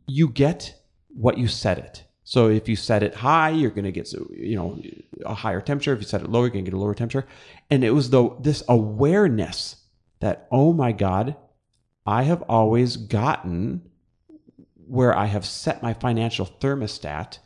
You 0.06 0.28
get 0.28 0.74
what 1.08 1.38
you 1.38 1.48
set 1.48 1.78
it. 1.78 2.04
So 2.28 2.48
if 2.48 2.68
you 2.68 2.74
set 2.74 3.04
it 3.04 3.14
high, 3.14 3.50
you're 3.50 3.70
going 3.70 3.84
to 3.84 3.92
get 3.92 4.12
you 4.12 4.56
know 4.56 4.82
a 5.24 5.32
higher 5.32 5.60
temperature. 5.60 5.92
If 5.92 6.00
you 6.00 6.08
set 6.08 6.22
it 6.22 6.28
low, 6.28 6.40
you're 6.40 6.50
going 6.50 6.64
to 6.64 6.70
get 6.72 6.76
a 6.76 6.80
lower 6.80 6.92
temperature. 6.92 7.28
And 7.70 7.84
it 7.84 7.92
was 7.92 8.10
though 8.10 8.36
this 8.40 8.64
awareness 8.68 9.76
that 10.18 10.48
oh 10.50 10.72
my 10.72 10.90
god, 10.90 11.36
I 12.04 12.24
have 12.24 12.42
always 12.42 12.96
gotten 12.96 13.88
where 14.88 15.16
I 15.16 15.26
have 15.26 15.46
set 15.46 15.84
my 15.84 15.94
financial 15.94 16.46
thermostat. 16.46 17.38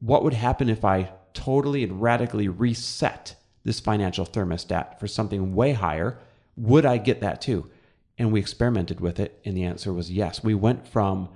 What 0.00 0.24
would 0.24 0.34
happen 0.34 0.68
if 0.68 0.84
I 0.84 1.12
totally 1.32 1.84
and 1.84 2.02
radically 2.02 2.48
reset 2.48 3.36
this 3.62 3.78
financial 3.78 4.26
thermostat 4.26 4.98
for 4.98 5.06
something 5.06 5.54
way 5.54 5.72
higher, 5.72 6.18
would 6.56 6.84
I 6.84 6.98
get 6.98 7.20
that 7.20 7.40
too? 7.40 7.70
And 8.18 8.32
we 8.32 8.40
experimented 8.40 8.98
with 8.98 9.20
it, 9.20 9.40
and 9.44 9.56
the 9.56 9.62
answer 9.62 9.92
was 9.92 10.10
yes. 10.10 10.42
We 10.42 10.54
went 10.54 10.88
from, 10.88 11.28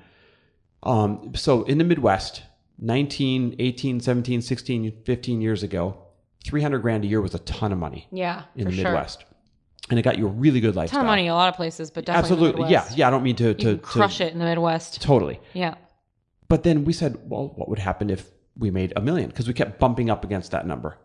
um, 0.82 1.34
so 1.36 1.62
in 1.62 1.78
the 1.78 1.84
Midwest, 1.84 2.42
19, 2.78 3.56
18, 3.58 4.00
17, 4.00 4.42
16, 4.42 5.02
15 5.04 5.40
years 5.40 5.62
ago, 5.62 5.96
300 6.44 6.78
grand 6.80 7.04
a 7.04 7.06
year 7.06 7.20
was 7.20 7.34
a 7.34 7.38
ton 7.40 7.72
of 7.72 7.78
money 7.78 8.06
Yeah, 8.10 8.42
in 8.56 8.64
for 8.66 8.70
the 8.70 8.76
sure. 8.76 8.84
Midwest. 8.84 9.24
And 9.90 9.98
it 9.98 10.02
got 10.02 10.18
you 10.18 10.26
a 10.26 10.30
really 10.30 10.60
good 10.60 10.74
A 10.74 10.78
lifestyle. 10.78 10.98
ton 11.00 11.06
of 11.06 11.10
money, 11.10 11.28
a 11.28 11.34
lot 11.34 11.48
of 11.48 11.56
places, 11.56 11.90
but 11.90 12.06
definitely 12.06 12.48
Absolutely. 12.48 12.70
Yeah. 12.72 12.88
Yeah. 12.94 13.08
I 13.08 13.10
don't 13.10 13.22
mean 13.22 13.36
to, 13.36 13.54
to, 13.54 13.76
crush 13.78 14.18
to 14.18 14.26
it 14.26 14.32
in 14.32 14.38
the 14.38 14.44
Midwest. 14.44 15.00
totally. 15.02 15.40
Yeah. 15.52 15.74
But 16.48 16.62
then 16.62 16.84
we 16.84 16.92
said, 16.92 17.18
well, 17.28 17.52
what 17.56 17.68
would 17.68 17.78
happen 17.78 18.10
if 18.10 18.30
we 18.56 18.70
made 18.70 18.92
a 18.96 19.00
million? 19.00 19.28
Because 19.28 19.46
we 19.46 19.54
kept 19.54 19.78
bumping 19.78 20.08
up 20.10 20.24
against 20.24 20.50
that 20.52 20.66
number. 20.66 20.98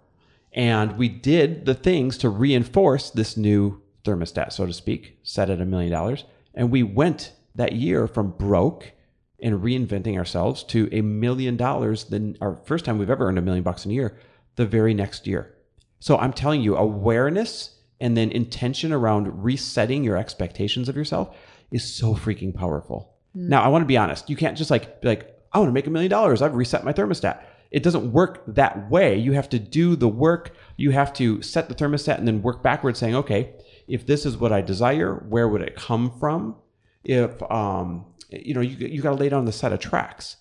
And 0.54 0.98
we 0.98 1.10
did 1.10 1.66
the 1.66 1.74
things 1.76 2.18
to 2.20 2.30
reinforce 2.30 3.10
this 3.12 3.38
new 3.38 3.82
thermostat, 4.04 4.52
so 4.54 4.66
to 4.66 4.74
speak, 4.74 5.20
set 5.24 5.50
at 5.50 5.62
a 5.62 5.66
million 5.66 5.92
dollars. 5.92 6.24
And 6.56 6.72
we 6.72 6.84
went 6.84 7.34
that 7.56 7.74
year 7.74 8.08
from 8.08 8.32
broke 8.32 8.92
and 9.42 9.62
reinventing 9.62 10.18
ourselves 10.18 10.64
to 10.64 10.90
a 10.92 11.02
million 11.02 11.58
dollars 11.58 12.06
than 12.06 12.38
our 12.42 12.60
first 12.66 12.86
time 12.86 12.98
we've 12.98 13.10
ever 13.10 13.28
earned 13.28 13.38
a 13.38 13.42
million 13.42 13.64
bucks 13.64 13.86
in 13.86 13.92
a 13.92 13.94
year 13.94 14.18
the 14.56 14.66
very 14.66 14.94
next 14.94 15.26
year. 15.26 15.56
So 16.00 16.18
I'm 16.18 16.34
telling 16.34 16.62
you, 16.62 16.76
awareness 16.76 17.78
and 18.00 18.16
then 18.16 18.32
intention 18.32 18.94
around 18.94 19.44
resetting 19.44 20.04
your 20.04 20.18
expectations 20.18 20.90
of 20.90 20.96
yourself 20.96 21.36
is 21.72 21.84
so 21.84 22.16
freaking 22.16 22.54
powerful. 22.54 23.16
Hmm. 23.34 23.50
Now, 23.50 23.62
I 23.62 23.68
want 23.68 23.84
to 23.84 23.88
be 23.88 23.98
honest. 23.98 24.30
You 24.30 24.36
can't 24.36 24.58
just 24.58 24.72
like 24.72 25.02
be 25.02 25.08
like, 25.08 25.36
I 25.52 25.60
want 25.60 25.70
to 25.70 25.74
make 25.74 25.88
a 25.88 25.92
million 25.92 26.10
dollars. 26.10 26.42
I've 26.42 26.56
reset 26.56 26.84
my 26.84 26.94
thermostat. 26.94 27.42
It 27.72 27.84
doesn't 27.84 28.12
work 28.12 28.44
that 28.48 28.90
way. 28.90 29.18
You 29.18 29.34
have 29.34 29.50
to 29.50 29.60
do 29.60 29.96
the 29.96 30.08
work. 30.08 30.56
You 30.78 30.92
have 30.92 31.14
to 31.14 31.42
set 31.42 31.70
the 31.70 31.76
thermostat 31.76 32.18
and 32.18 32.28
then 32.28 32.42
work 32.42 32.64
backwards 32.64 33.00
saying, 33.00 33.16
okay, 33.16 33.54
if 33.88 34.06
this 34.06 34.26
is 34.26 34.38
what 34.38 34.52
I 34.52 34.62
desire, 34.62 35.16
where 35.30 35.48
would 35.48 35.62
it 35.62 35.76
come 35.76 36.12
from? 36.20 36.56
If, 37.04 37.42
um, 37.52 38.06
you 38.30 38.54
know, 38.54 38.62
you, 38.62 38.88
you 38.88 39.02
got 39.02 39.12
to 39.12 39.16
lay 39.16 39.30
down 39.30 39.46
the 39.46 39.52
set 39.52 39.74
of 39.74 39.80
tracks. 39.80 40.38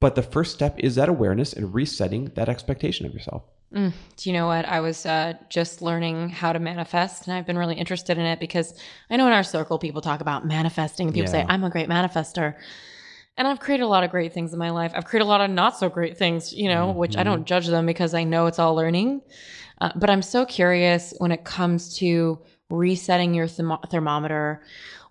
But 0.00 0.16
the 0.16 0.22
first 0.22 0.52
step 0.52 0.74
is 0.78 0.96
that 0.96 1.08
awareness 1.08 1.52
and 1.52 1.72
resetting 1.72 2.32
that 2.34 2.48
expectation 2.48 3.06
of 3.06 3.14
yourself. 3.14 3.44
Mm. 3.72 3.92
Do 4.16 4.30
you 4.30 4.34
know 4.34 4.46
what? 4.46 4.66
I 4.66 4.80
was 4.80 5.06
uh, 5.06 5.34
just 5.48 5.80
learning 5.80 6.28
how 6.28 6.52
to 6.52 6.58
manifest, 6.58 7.26
and 7.26 7.36
I've 7.36 7.46
been 7.46 7.56
really 7.56 7.76
interested 7.76 8.18
in 8.18 8.24
it 8.24 8.38
because 8.38 8.74
I 9.08 9.16
know 9.16 9.26
in 9.26 9.32
our 9.32 9.42
circle 9.44 9.78
people 9.78 10.02
talk 10.02 10.20
about 10.20 10.44
manifesting, 10.44 11.06
and 11.06 11.14
people 11.14 11.30
say, 11.30 11.46
I'm 11.48 11.64
a 11.64 11.70
great 11.70 11.88
manifester. 11.88 12.56
And 13.38 13.48
I've 13.48 13.60
created 13.60 13.84
a 13.84 13.86
lot 13.86 14.04
of 14.04 14.10
great 14.10 14.34
things 14.34 14.52
in 14.52 14.58
my 14.58 14.70
life. 14.70 14.92
I've 14.94 15.06
created 15.06 15.24
a 15.24 15.28
lot 15.28 15.40
of 15.40 15.50
not 15.50 15.78
so 15.78 15.88
great 15.88 16.18
things, 16.18 16.52
you 16.52 16.68
know, 16.68 16.90
which 16.90 17.16
I 17.16 17.22
don't 17.22 17.46
judge 17.46 17.66
them 17.66 17.86
because 17.86 18.12
I 18.12 18.24
know 18.24 18.46
it's 18.46 18.58
all 18.58 18.74
learning. 18.74 19.22
Uh, 19.80 19.90
but 19.96 20.10
I'm 20.10 20.20
so 20.20 20.44
curious 20.44 21.14
when 21.16 21.32
it 21.32 21.44
comes 21.44 21.96
to 21.98 22.40
resetting 22.72 23.34
your 23.34 23.46
thermo- 23.46 23.80
thermometer. 23.90 24.62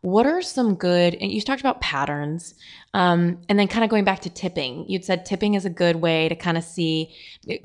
What 0.02 0.26
are 0.26 0.42
some 0.42 0.74
good, 0.76 1.14
and 1.14 1.32
you 1.32 1.40
talked 1.42 1.62
about 1.62 1.80
patterns, 1.80 2.56
um, 2.96 3.38
and 3.48 3.60
then 3.60 3.68
kind 3.68 3.84
of 3.84 3.90
going 3.92 4.04
back 4.04 4.22
to 4.22 4.32
tipping. 4.32 4.86
You'd 4.90 5.06
said 5.06 5.26
tipping 5.28 5.54
is 5.54 5.64
a 5.64 5.70
good 5.70 5.98
way 5.98 6.28
to 6.28 6.36
kind 6.36 6.58
of 6.58 6.64
see. 6.64 7.14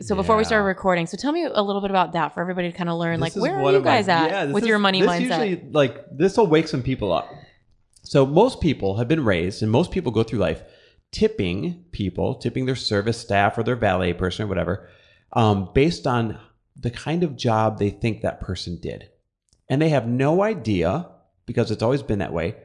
So 0.01 0.15
before 0.15 0.37
we 0.37 0.43
Yeah. 0.43 0.49
started 0.49 0.65
recording, 0.65 1.07
so 1.07 1.17
tell 1.17 1.33
me 1.33 1.45
a 1.45 1.63
little 1.63 1.81
bit 1.81 1.91
about 1.91 2.13
that 2.13 2.35
for 2.35 2.43
everybody 2.43 2.71
to 2.71 2.77
kind 2.77 2.91
of 2.91 2.99
learn. 2.99 3.21
like, 3.21 3.33
This 3.33 3.37
is 3.39 3.43
where 3.43 3.57
are 3.57 3.71
you 3.71 3.79
of 3.79 3.85
my- 3.85 3.91
guys 3.97 4.09
at 4.09 4.31
yeah, 4.31 4.53
with 4.53 4.65
is- 4.65 4.69
your 4.69 4.79
money 4.79 5.01
this 5.01 5.11
mindset? 5.11 5.49
Usually, 5.49 5.63
like 5.73 6.05
this 6.13 6.37
will 6.37 6.47
wake 6.47 6.69
some 6.69 6.83
people 6.83 7.11
up. 7.11 7.27
So 8.03 8.27
most 8.27 8.61
people 8.61 8.99
have 8.99 9.09
been 9.09 9.25
raised, 9.25 9.63
and 9.63 9.73
most 9.73 9.91
people 9.91 10.13
go 10.13 10.23
through 10.23 10.41
life 10.41 10.63
tipping 11.13 11.85
people, 11.93 12.35
tipping 12.35 12.67
their 12.67 12.77
service 12.77 13.19
staff 13.19 13.57
or 13.57 13.63
their 13.63 13.77
valet 13.77 14.13
person 14.13 14.45
or 14.45 14.49
whatever, 14.49 14.89
um, 15.33 15.71
based 15.73 16.07
on 16.07 16.39
the 16.79 16.91
kind 16.91 17.23
of 17.23 17.35
job 17.37 17.79
they 17.79 17.89
think 17.89 18.21
that 18.21 18.41
person 18.41 18.79
did. 18.81 19.09
And 19.69 19.83
they 19.83 19.89
have 19.89 20.07
no 20.07 20.43
idea, 20.43 21.09
because 21.45 21.71
it's 21.71 21.83
always 21.83 22.03
been 22.03 22.21
that 22.21 22.33
way, 22.33 22.57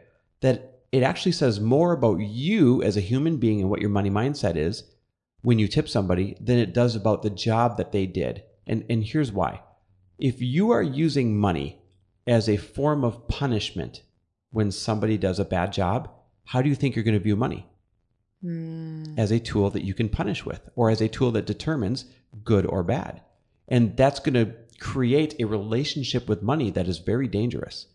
that 0.42 0.82
it 0.92 1.04
actually 1.04 1.32
says 1.32 1.60
more 1.60 1.94
about 1.94 2.20
you 2.20 2.84
as 2.84 2.98
a 2.98 3.02
human 3.02 3.38
being 3.38 3.62
and 3.62 3.70
what 3.70 3.82
your 3.82 3.90
money 3.90 4.10
mindset 4.10 4.56
is 4.56 4.84
when 5.42 5.58
you 5.58 5.68
tip 5.68 5.88
somebody 5.88 6.36
than 6.40 6.58
it 6.58 6.74
does 6.74 6.96
about 6.96 7.24
the 7.24 7.30
job 7.30 7.78
that 7.78 7.92
they 7.92 8.06
did. 8.06 8.44
And, 8.68 8.86
and 8.90 9.04
here's 9.04 9.32
why. 9.32 9.62
If 10.20 10.42
you 10.42 10.70
are 10.72 10.84
using 10.84 11.38
money 11.38 11.82
as 12.28 12.48
a 12.48 12.58
form 12.58 13.04
of 13.04 13.28
punishment 13.28 14.04
when 14.52 14.70
somebody 14.70 15.18
does 15.18 15.40
a 15.40 15.46
bad 15.46 15.74
job, 15.74 16.12
how 16.46 16.62
do 16.62 16.70
you 16.70 16.76
think 16.76 16.96
you're 16.96 17.06
going 17.06 17.18
to 17.18 17.24
view 17.24 17.36
money? 17.36 17.66
Hmm. 18.44 19.16
As 19.18 19.32
a 19.32 19.40
tool 19.40 19.70
that 19.72 19.84
you 19.84 19.94
can 19.94 20.10
punish 20.10 20.46
with, 20.46 20.70
or 20.76 20.90
as 20.90 21.02
a 21.02 21.08
tool 21.08 21.32
that 21.32 21.46
determines 21.46 22.06
good 22.44 22.66
or 22.66 22.84
bad. 22.84 23.22
And 23.68 23.96
that's 23.96 24.20
going 24.20 24.34
to 24.34 24.54
create 24.82 25.36
a 25.40 25.46
relationship 25.46 26.28
with 26.28 26.42
money 26.42 26.72
that 26.72 26.88
is 26.88 26.98
very 26.98 27.28
dangerous. 27.28 27.86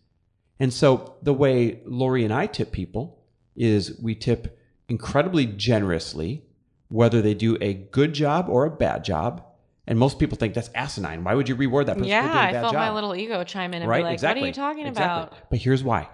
And 0.57 0.73
so 0.73 1.15
the 1.21 1.33
way 1.33 1.81
Lori 1.85 2.23
and 2.23 2.33
I 2.33 2.47
tip 2.47 2.71
people 2.71 3.19
is 3.57 3.99
we 4.01 4.15
tip 4.15 4.57
incredibly 4.87 5.45
generously, 5.45 6.45
whether 6.87 7.21
they 7.21 7.33
do 7.33 7.57
a 7.59 7.73
good 7.73 8.13
job 8.13 8.47
or 8.47 8.63
a 8.65 8.71
bad 8.71 9.03
job. 9.03 9.43
And 9.85 9.99
most 9.99 10.17
people 10.17 10.37
think 10.37 10.53
that's 10.53 10.69
asinine. 10.73 11.25
Why 11.25 11.35
would 11.35 11.49
you 11.49 11.55
reward 11.55 11.87
that 11.87 11.97
person 11.97 12.05
for 12.05 12.09
Yeah, 12.09 12.21
doing 12.21 12.35
a 12.35 12.39
I 12.39 12.51
felt 12.53 12.73
job? 12.73 12.79
my 12.79 12.93
little 12.93 13.13
ego 13.15 13.43
chime 13.43 13.73
in 13.73 13.81
and 13.81 13.89
right? 13.91 13.99
be 13.99 14.03
like, 14.05 14.13
exactly. 14.13 14.41
"What 14.41 14.45
are 14.45 14.47
you 14.47 14.53
talking 14.53 14.87
Exactly. 14.87 15.23
about?" 15.23 15.49
But 15.49 15.59
here's 15.59 15.83
why. 15.83 16.07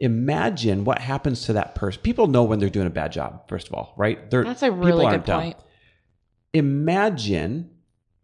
Imagine 0.00 0.84
what 0.84 1.00
happens 1.00 1.44
to 1.46 1.52
that 1.54 1.74
person. 1.74 2.00
People 2.02 2.28
know 2.28 2.44
when 2.44 2.60
they're 2.60 2.68
doing 2.70 2.86
a 2.86 2.90
bad 2.90 3.10
job, 3.10 3.48
first 3.48 3.66
of 3.66 3.74
all, 3.74 3.94
right? 3.96 4.30
They're, 4.30 4.44
That's 4.44 4.62
a 4.62 4.70
really 4.70 5.06
good 5.06 5.24
dumb. 5.24 5.40
point. 5.42 5.56
Imagine 6.54 7.70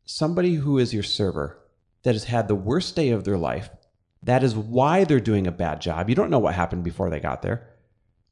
somebody 0.04 0.54
who 0.54 0.78
is 0.78 0.94
your 0.94 1.02
server 1.02 1.58
that 2.04 2.14
has 2.14 2.24
had 2.24 2.48
the 2.48 2.54
worst 2.54 2.96
day 2.96 3.10
of 3.10 3.24
their 3.24 3.36
life. 3.36 3.68
That 4.22 4.42
is 4.44 4.56
why 4.56 5.04
they're 5.04 5.20
doing 5.20 5.46
a 5.46 5.52
bad 5.52 5.80
job. 5.80 6.08
You 6.08 6.14
don't 6.14 6.30
know 6.30 6.38
what 6.38 6.54
happened 6.54 6.84
before 6.84 7.10
they 7.10 7.20
got 7.20 7.42
there. 7.42 7.68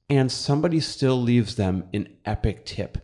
And 0.09 0.31
somebody 0.31 0.81
still 0.81 1.21
leaves 1.21 1.57
them 1.57 1.85
an 1.93 2.09
epic 2.25 2.65
tip. 2.65 2.99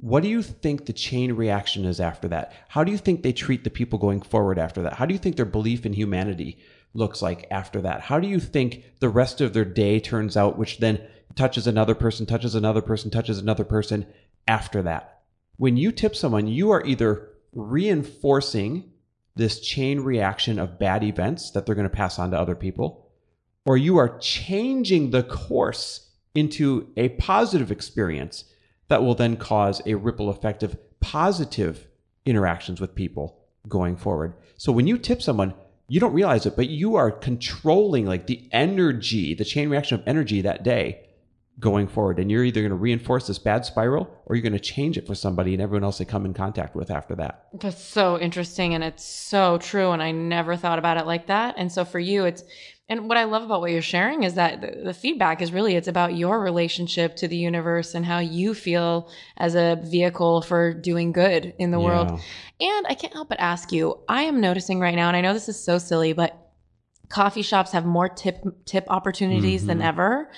What 0.00 0.22
do 0.22 0.28
you 0.28 0.42
think 0.42 0.86
the 0.86 0.92
chain 0.92 1.32
reaction 1.32 1.84
is 1.84 2.00
after 2.00 2.28
that? 2.28 2.52
How 2.68 2.84
do 2.84 2.92
you 2.92 2.98
think 2.98 3.22
they 3.22 3.32
treat 3.32 3.64
the 3.64 3.70
people 3.70 3.98
going 3.98 4.20
forward 4.20 4.58
after 4.58 4.82
that? 4.82 4.94
How 4.94 5.06
do 5.06 5.12
you 5.12 5.18
think 5.18 5.36
their 5.36 5.44
belief 5.44 5.84
in 5.84 5.92
humanity 5.92 6.58
looks 6.94 7.20
like 7.20 7.48
after 7.50 7.80
that? 7.82 8.02
How 8.02 8.20
do 8.20 8.28
you 8.28 8.38
think 8.38 8.84
the 9.00 9.08
rest 9.08 9.40
of 9.40 9.52
their 9.52 9.64
day 9.64 9.98
turns 9.98 10.36
out, 10.36 10.56
which 10.56 10.78
then 10.78 11.00
touches 11.34 11.66
another 11.66 11.96
person, 11.96 12.26
touches 12.26 12.54
another 12.54 12.80
person, 12.80 13.10
touches 13.10 13.38
another 13.38 13.64
person 13.64 14.06
after 14.46 14.82
that? 14.82 15.22
When 15.56 15.76
you 15.76 15.90
tip 15.90 16.14
someone, 16.14 16.46
you 16.46 16.70
are 16.70 16.86
either 16.86 17.30
reinforcing 17.52 18.92
this 19.38 19.60
chain 19.60 20.00
reaction 20.00 20.58
of 20.58 20.78
bad 20.78 21.02
events 21.02 21.50
that 21.52 21.64
they're 21.64 21.74
going 21.74 21.88
to 21.88 21.96
pass 21.96 22.18
on 22.18 22.32
to 22.32 22.38
other 22.38 22.54
people, 22.54 23.08
or 23.64 23.76
you 23.76 23.96
are 23.96 24.18
changing 24.18 25.10
the 25.10 25.22
course 25.22 26.10
into 26.34 26.88
a 26.96 27.08
positive 27.10 27.70
experience 27.70 28.44
that 28.88 29.02
will 29.02 29.14
then 29.14 29.36
cause 29.36 29.80
a 29.86 29.94
ripple 29.94 30.28
effect 30.28 30.62
of 30.62 30.76
positive 31.00 31.86
interactions 32.26 32.80
with 32.80 32.94
people 32.94 33.38
going 33.68 33.96
forward. 33.96 34.34
So 34.56 34.72
when 34.72 34.86
you 34.86 34.98
tip 34.98 35.22
someone, 35.22 35.54
you 35.88 36.00
don't 36.00 36.12
realize 36.12 36.44
it, 36.44 36.56
but 36.56 36.68
you 36.68 36.96
are 36.96 37.10
controlling 37.10 38.06
like 38.06 38.26
the 38.26 38.48
energy, 38.52 39.34
the 39.34 39.44
chain 39.44 39.70
reaction 39.70 39.98
of 39.98 40.06
energy 40.06 40.42
that 40.42 40.62
day 40.62 41.07
going 41.60 41.88
forward. 41.88 42.18
And 42.20 42.30
you're 42.30 42.44
either 42.44 42.60
going 42.60 42.70
to 42.70 42.76
reinforce 42.76 43.26
this 43.26 43.38
bad 43.38 43.64
spiral 43.64 44.08
or 44.26 44.36
you're 44.36 44.42
going 44.42 44.52
to 44.52 44.60
change 44.60 44.96
it 44.96 45.06
for 45.06 45.14
somebody 45.14 45.54
and 45.54 45.62
everyone 45.62 45.82
else 45.84 45.98
they 45.98 46.04
come 46.04 46.24
in 46.24 46.32
contact 46.34 46.76
with 46.76 46.90
after 46.90 47.16
that. 47.16 47.48
That's 47.52 47.82
so 47.82 48.18
interesting 48.18 48.74
and 48.74 48.84
it's 48.84 49.04
so 49.04 49.58
true. 49.58 49.90
And 49.90 50.02
I 50.02 50.12
never 50.12 50.56
thought 50.56 50.78
about 50.78 50.98
it 50.98 51.06
like 51.06 51.26
that. 51.26 51.56
And 51.58 51.72
so 51.72 51.84
for 51.84 51.98
you, 51.98 52.26
it's, 52.26 52.44
and 52.88 53.08
what 53.08 53.18
I 53.18 53.24
love 53.24 53.42
about 53.42 53.60
what 53.60 53.70
you're 53.72 53.82
sharing 53.82 54.22
is 54.22 54.34
that 54.34 54.60
the, 54.60 54.82
the 54.84 54.94
feedback 54.94 55.42
is 55.42 55.52
really, 55.52 55.74
it's 55.74 55.88
about 55.88 56.14
your 56.16 56.40
relationship 56.40 57.16
to 57.16 57.28
the 57.28 57.36
universe 57.36 57.94
and 57.94 58.06
how 58.06 58.20
you 58.20 58.54
feel 58.54 59.10
as 59.36 59.54
a 59.56 59.78
vehicle 59.82 60.42
for 60.42 60.72
doing 60.72 61.12
good 61.12 61.54
in 61.58 61.70
the 61.70 61.80
world. 61.80 62.08
And 62.60 62.86
I 62.88 62.94
can't 62.94 63.12
help 63.12 63.28
but 63.28 63.40
ask 63.40 63.72
you, 63.72 63.98
I 64.08 64.22
am 64.22 64.40
noticing 64.40 64.80
right 64.80 64.94
now, 64.94 65.08
and 65.08 65.16
I 65.16 65.20
know 65.20 65.34
this 65.34 65.48
is 65.48 65.62
so 65.62 65.78
silly, 65.78 66.12
but 66.12 66.50
coffee 67.10 67.42
shops 67.42 67.72
have 67.72 67.84
more 67.84 68.08
tip 68.08 68.42
tip 68.64 68.84
opportunities 68.88 69.66
than 69.66 69.78
Mhm. 69.80 69.84
ever. 69.84 70.30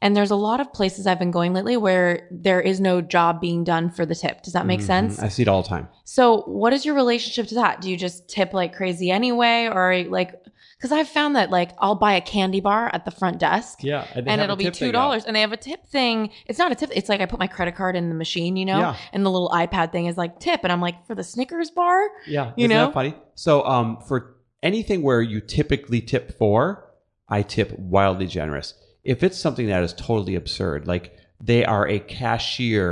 And 0.00 0.16
there's 0.16 0.30
a 0.30 0.36
lot 0.36 0.60
of 0.60 0.72
places 0.72 1.06
I've 1.06 1.18
been 1.18 1.32
going 1.32 1.52
lately 1.54 1.76
where 1.76 2.28
there 2.30 2.60
is 2.60 2.80
no 2.80 3.00
job 3.00 3.40
being 3.40 3.64
done 3.64 3.90
for 3.90 4.06
the 4.06 4.14
tip. 4.14 4.42
Does 4.42 4.52
that 4.52 4.64
make 4.66 4.80
Mhm. 4.80 4.84
sense? 4.86 5.18
I 5.18 5.28
see 5.28 5.42
it 5.42 5.48
all 5.48 5.62
the 5.62 5.68
time. 5.68 5.88
So, 6.04 6.42
what 6.42 6.72
is 6.72 6.86
your 6.86 6.94
relationship 6.94 7.48
to 7.48 7.54
that? 7.56 7.80
Do 7.80 7.90
you 7.90 7.96
just 7.96 8.28
tip 8.28 8.52
like 8.54 8.74
crazy 8.74 9.10
anyway, 9.10 9.66
or 9.72 10.04
like? 10.08 10.34
Because 10.76 10.92
I've 10.92 11.08
found 11.08 11.34
that 11.34 11.50
like 11.50 11.72
I'll 11.78 11.96
buy 11.96 12.12
a 12.12 12.20
candy 12.20 12.60
bar 12.60 12.88
at 12.94 13.04
the 13.04 13.10
front 13.10 13.40
desk, 13.40 13.82
Yeah, 13.82 14.06
and 14.14 14.40
it'll 14.40 14.54
be 14.54 14.70
two 14.70 14.92
dollars, 14.92 15.24
and 15.24 15.34
they 15.34 15.40
have 15.40 15.50
a 15.52 15.56
tip 15.56 15.84
thing. 15.86 16.30
It's 16.46 16.60
not 16.60 16.70
a 16.70 16.76
tip; 16.76 16.90
it's 16.94 17.08
like 17.08 17.20
I 17.20 17.26
put 17.26 17.40
my 17.40 17.48
credit 17.48 17.74
card 17.74 17.96
in 17.96 18.08
the 18.08 18.14
machine, 18.14 18.56
you 18.56 18.64
know, 18.64 18.78
Yeah. 18.78 18.94
and 19.12 19.26
the 19.26 19.30
little 19.30 19.48
iPad 19.48 19.90
thing 19.90 20.06
is 20.06 20.16
like 20.16 20.38
tip, 20.38 20.60
and 20.62 20.70
I'm 20.70 20.80
like 20.80 21.04
for 21.04 21.16
the 21.16 21.24
Snickers 21.24 21.72
bar. 21.72 21.98
Yeah, 22.28 22.52
You 22.56 22.66
isn't 22.66 22.76
know? 22.76 22.86
that 22.86 22.94
funny? 22.94 23.14
So, 23.34 23.64
um, 23.66 23.98
for 24.06 24.36
anything 24.62 25.02
where 25.02 25.20
you 25.20 25.40
typically 25.40 26.00
tip 26.00 26.38
for, 26.38 26.84
I 27.28 27.42
tip 27.42 27.76
wildly 27.76 28.28
generous. 28.28 28.74
If 29.08 29.22
it's 29.22 29.38
something 29.38 29.68
that 29.68 29.82
is 29.82 29.94
totally 29.94 30.34
absurd, 30.34 30.86
like 30.86 31.16
they 31.40 31.64
are 31.64 31.88
a 31.88 31.98
cashier 31.98 32.90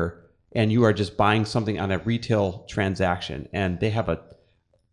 and 0.53 0.73
you 0.73 0.83
are 0.85 0.95
just 0.95 1.17
buying 1.17 1.45
something 1.45 1.79
on 1.79 1.91
a 1.93 1.99
retail 1.99 2.65
transaction, 2.69 3.49
and 3.53 3.79
they 3.81 3.91
have 3.91 4.09
a 4.09 4.19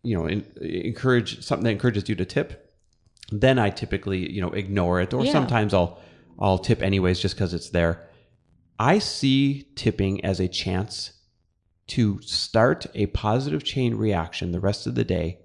you 0.06 0.18
know, 0.18 0.26
in, 0.26 0.46
encourage 0.62 1.42
something 1.42 1.64
that 1.64 1.72
encourages 1.72 2.10
you 2.10 2.16
to 2.16 2.26
tip, 2.26 2.76
then 3.32 3.58
I 3.58 3.70
typically, 3.70 4.30
you 4.30 4.42
know, 4.42 4.50
ignore 4.50 5.00
it 5.00 5.14
or 5.14 5.24
Yeah. 5.24 5.32
sometimes 5.32 5.74
I'll 5.74 5.98
I'll 6.40 6.58
tip 6.58 6.82
anyways 6.82 7.20
just 7.22 7.38
cuz 7.38 7.54
it's 7.54 7.70
there. 7.70 7.94
I 8.78 9.00
see 9.00 9.68
tipping 9.76 10.26
as 10.26 10.42
a 10.42 10.48
chance 10.48 11.14
to 11.88 12.20
start 12.22 12.86
a 12.96 13.06
positive 13.08 13.64
chain 13.64 13.96
reaction 13.96 14.52
the 14.52 14.60
rest 14.60 14.88
of 14.88 14.96
the 14.96 15.06
day 15.06 15.40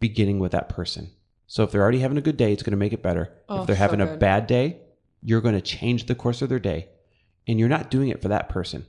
beginning 0.00 0.40
with 0.40 0.52
that 0.52 0.68
person. 0.68 1.10
So 1.46 1.62
if 1.62 1.70
they're 1.70 1.82
already 1.82 2.00
having 2.00 2.18
a 2.18 2.22
good 2.28 2.36
day, 2.36 2.52
it's 2.52 2.62
going 2.64 2.72
to 2.78 2.84
make 2.84 2.94
it 2.94 3.02
better. 3.02 3.30
Oh, 3.48 3.60
if 3.60 3.66
they're 3.66 3.76
so 3.76 3.80
having 3.86 4.00
a 4.00 4.16
bad 4.16 4.46
day, 4.46 4.78
you're 5.22 5.40
going 5.40 5.54
to 5.54 5.60
change 5.60 6.06
the 6.06 6.14
course 6.14 6.42
of 6.42 6.48
their 6.48 6.58
day. 6.58 6.88
And 7.48 7.58
you're 7.58 7.68
not 7.68 7.90
doing 7.90 8.08
it 8.08 8.22
for 8.22 8.28
that 8.28 8.48
person. 8.48 8.86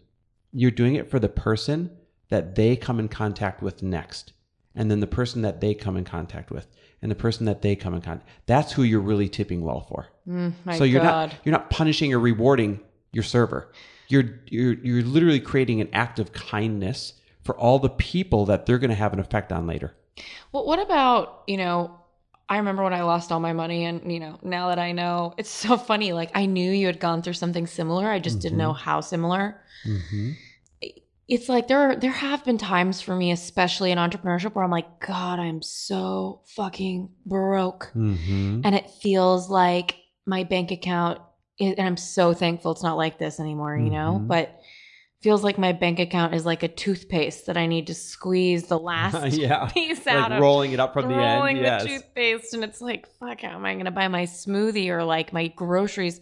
You're 0.52 0.72
doing 0.72 0.96
it 0.96 1.10
for 1.10 1.20
the 1.20 1.30
person 1.30 1.92
that 2.30 2.56
they 2.56 2.76
come 2.76 3.00
in 3.00 3.08
contact 3.08 3.62
with 3.62 3.82
next. 3.82 4.34
And 4.76 4.90
then 4.90 5.00
the 5.00 5.08
person 5.08 5.42
that 5.42 5.62
they 5.62 5.74
come 5.74 5.98
in 5.98 6.04
contact 6.04 6.52
with. 6.52 6.68
And 7.02 7.10
the 7.10 7.16
person 7.16 7.46
that 7.46 7.62
they 7.62 7.76
come 7.76 7.94
in 7.94 8.02
contact. 8.02 8.30
That's 8.46 8.72
who 8.72 8.84
you're 8.84 9.00
really 9.02 9.28
tipping 9.28 9.62
well 9.62 9.82
for. 9.82 10.08
Mm, 10.28 10.54
so 10.78 10.84
you're 10.84 11.02
God. 11.02 11.30
not 11.30 11.40
you're 11.44 11.52
not 11.52 11.70
punishing 11.70 12.14
or 12.14 12.20
rewarding 12.20 12.80
your 13.12 13.24
server. 13.24 13.72
You're 14.08 14.40
you're 14.48 14.74
you're 14.76 15.04
literally 15.04 15.42
creating 15.42 15.82
an 15.82 15.90
act 15.92 16.18
of 16.18 16.32
kindness 16.32 17.14
for 17.44 17.58
all 17.58 17.78
the 17.78 17.90
people 17.90 18.46
that 18.46 18.66
they're 18.66 18.80
going 18.80 18.90
to 18.90 18.96
have 18.96 19.14
an 19.14 19.20
effect 19.20 19.52
on 19.52 19.68
later. 19.68 19.94
Well, 20.52 20.66
what 20.66 20.80
about, 20.80 21.44
you 21.48 21.58
know, 21.58 22.00
I 22.54 22.58
remember 22.58 22.84
when 22.84 22.94
I 22.94 23.02
lost 23.02 23.32
all 23.32 23.40
my 23.40 23.54
money 23.54 23.86
and, 23.86 24.12
you 24.12 24.20
know, 24.20 24.38
now 24.44 24.68
that 24.70 24.78
I 24.78 24.92
know, 24.92 25.34
it's 25.40 25.50
so 25.50 25.76
funny. 25.90 26.14
Like 26.14 26.30
I 26.36 26.46
knew 26.46 26.72
you 26.72 26.86
had 26.86 27.00
gone 27.00 27.22
through 27.24 27.34
something 27.34 27.66
similar. 27.66 28.10
I 28.10 28.20
just 28.20 28.40
didn't 28.40 28.58
Mhm. 28.58 28.62
know 28.62 28.74
how 28.74 29.02
similar. 29.02 29.60
Mm-hmm. 29.88 30.32
It's 31.28 31.50
like 31.50 31.68
there 31.68 31.80
are, 31.80 31.96
there 31.96 32.12
have 32.12 32.44
been 32.46 32.58
times 32.60 33.02
for 33.02 33.16
me, 33.16 33.32
especially 33.32 33.92
in 33.92 33.98
entrepreneurship, 33.98 34.54
where 34.54 34.64
I'm 34.64 34.70
like, 34.70 35.00
God, 35.00 35.40
I'm 35.40 35.62
so 35.62 36.42
fucking 36.56 37.10
broke. 37.26 37.92
Mm-hmm. 37.96 38.62
And 38.64 38.76
it 38.76 38.90
feels 39.02 39.50
like 39.50 39.96
my 40.26 40.44
bank 40.44 40.70
account 40.72 41.20
is, 41.58 41.76
and 41.78 41.88
I'm 41.88 41.98
so 41.98 42.34
thankful 42.34 42.72
it's 42.74 42.84
not 42.84 42.98
like 42.98 43.18
this 43.18 43.40
anymore, 43.40 43.76
you 43.78 43.90
know, 43.90 44.20
Mhm. 44.22 44.28
but 44.28 44.60
feels 45.24 45.44
like 45.44 45.58
my 45.58 45.72
bank 45.72 46.00
account 46.00 46.36
is 46.36 46.46
like 46.46 46.64
a 46.64 46.68
toothpaste 46.68 47.46
that 47.46 47.56
I 47.56 47.66
need 47.66 47.88
to 47.88 47.96
squeeze 47.96 48.68
the 48.68 48.78
last 48.78 49.34
yeah. 49.38 49.66
piece 49.74 50.06
out 50.06 50.30
Like 50.30 50.32
of 50.34 50.42
rolling 50.42 50.74
it 50.74 50.80
up 50.82 50.94
from 50.94 51.08
the 51.08 51.16
rolling 51.16 51.58
end. 51.58 51.66
Yes. 51.66 51.84
the 51.84 51.90
toothpaste 51.90 52.54
and 52.54 52.64
it's 52.64 52.82
like 52.82 53.08
fuck 53.20 53.42
how 53.42 53.56
am 53.56 53.66
i 53.66 53.74
going 53.74 53.86
to 53.86 53.92
buy 53.92 54.10
my 54.10 54.24
smoothie 54.24 54.90
or 54.90 55.04
like 55.04 55.32
my 55.32 55.48
groceries 55.48 56.20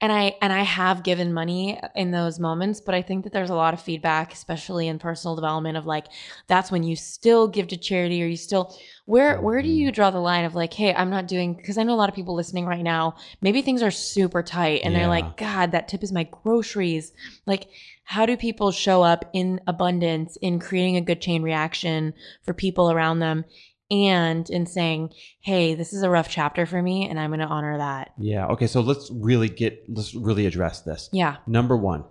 and 0.00 0.12
i 0.12 0.36
and 0.42 0.52
i 0.52 0.62
have 0.62 1.02
given 1.02 1.32
money 1.32 1.80
in 1.94 2.10
those 2.10 2.38
moments 2.38 2.80
but 2.80 2.94
i 2.94 3.02
think 3.02 3.24
that 3.24 3.32
there's 3.32 3.50
a 3.50 3.54
lot 3.54 3.74
of 3.74 3.80
feedback 3.80 4.32
especially 4.32 4.88
in 4.88 4.98
personal 4.98 5.34
development 5.34 5.76
of 5.76 5.86
like 5.86 6.06
that's 6.46 6.70
when 6.70 6.82
you 6.82 6.94
still 6.94 7.48
give 7.48 7.68
to 7.68 7.76
charity 7.76 8.22
or 8.22 8.26
you 8.26 8.36
still 8.36 8.76
where 9.06 9.40
where 9.40 9.62
do 9.62 9.68
you 9.68 9.86
mm-hmm. 9.86 9.94
draw 9.94 10.10
the 10.10 10.18
line 10.18 10.44
of 10.44 10.54
like 10.54 10.72
hey 10.72 10.94
i'm 10.94 11.10
not 11.10 11.26
doing 11.26 11.54
because 11.54 11.78
i 11.78 11.82
know 11.82 11.94
a 11.94 11.96
lot 11.96 12.08
of 12.08 12.14
people 12.14 12.34
listening 12.34 12.66
right 12.66 12.82
now 12.82 13.14
maybe 13.40 13.62
things 13.62 13.82
are 13.82 13.90
super 13.90 14.42
tight 14.42 14.80
and 14.84 14.94
they're 14.94 15.08
like 15.08 15.36
god 15.36 15.70
that 15.70 15.88
tip 15.88 16.02
is 16.02 16.12
my 16.12 16.24
groceries. 16.24 17.12
Like 17.46 17.68
how 18.04 18.26
do 18.26 18.36
people 18.36 18.72
show 18.72 19.02
up 19.02 19.24
in 19.32 19.60
abundance 19.66 20.36
in 20.36 20.58
creating 20.58 20.96
a 20.96 21.00
good 21.00 21.20
chain 21.20 21.42
reaction 21.42 22.14
for 22.42 22.52
people 22.52 22.90
around 22.90 23.20
them 23.20 23.44
and 23.90 24.48
in 24.50 24.66
saying 24.66 25.12
hey 25.40 25.74
this 25.74 25.92
is 25.92 26.02
a 26.02 26.10
rough 26.10 26.28
chapter 26.28 26.64
for 26.66 26.80
me 26.80 27.08
and 27.08 27.18
i'm 27.18 27.30
going 27.30 27.40
to 27.40 27.46
honor 27.46 27.78
that 27.78 28.12
Yeah. 28.18 28.46
Okay. 28.48 28.66
So 28.66 28.80
let's 28.80 29.10
really 29.10 29.48
get 29.48 29.84
let's 29.88 30.14
really 30.14 30.46
address 30.46 30.80
this. 30.82 31.08
yeah 31.12 31.36
Number 31.46 31.76
one, 31.76 32.04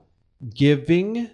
giving 0.54 1.30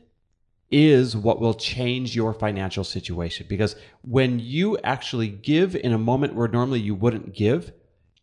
is 0.72 1.16
what 1.16 1.40
will 1.40 1.54
change 1.54 2.16
your 2.16 2.34
financial 2.34 2.84
situation 2.84 3.46
because 3.48 3.76
when 4.02 4.40
you 4.40 4.78
actually 4.80 5.28
give 5.30 5.76
in 5.76 5.94
a 5.94 5.98
moment 5.98 6.34
where 6.36 6.48
normally 6.48 6.80
you 6.80 6.96
wouldn't 6.96 7.34
give, 7.34 7.72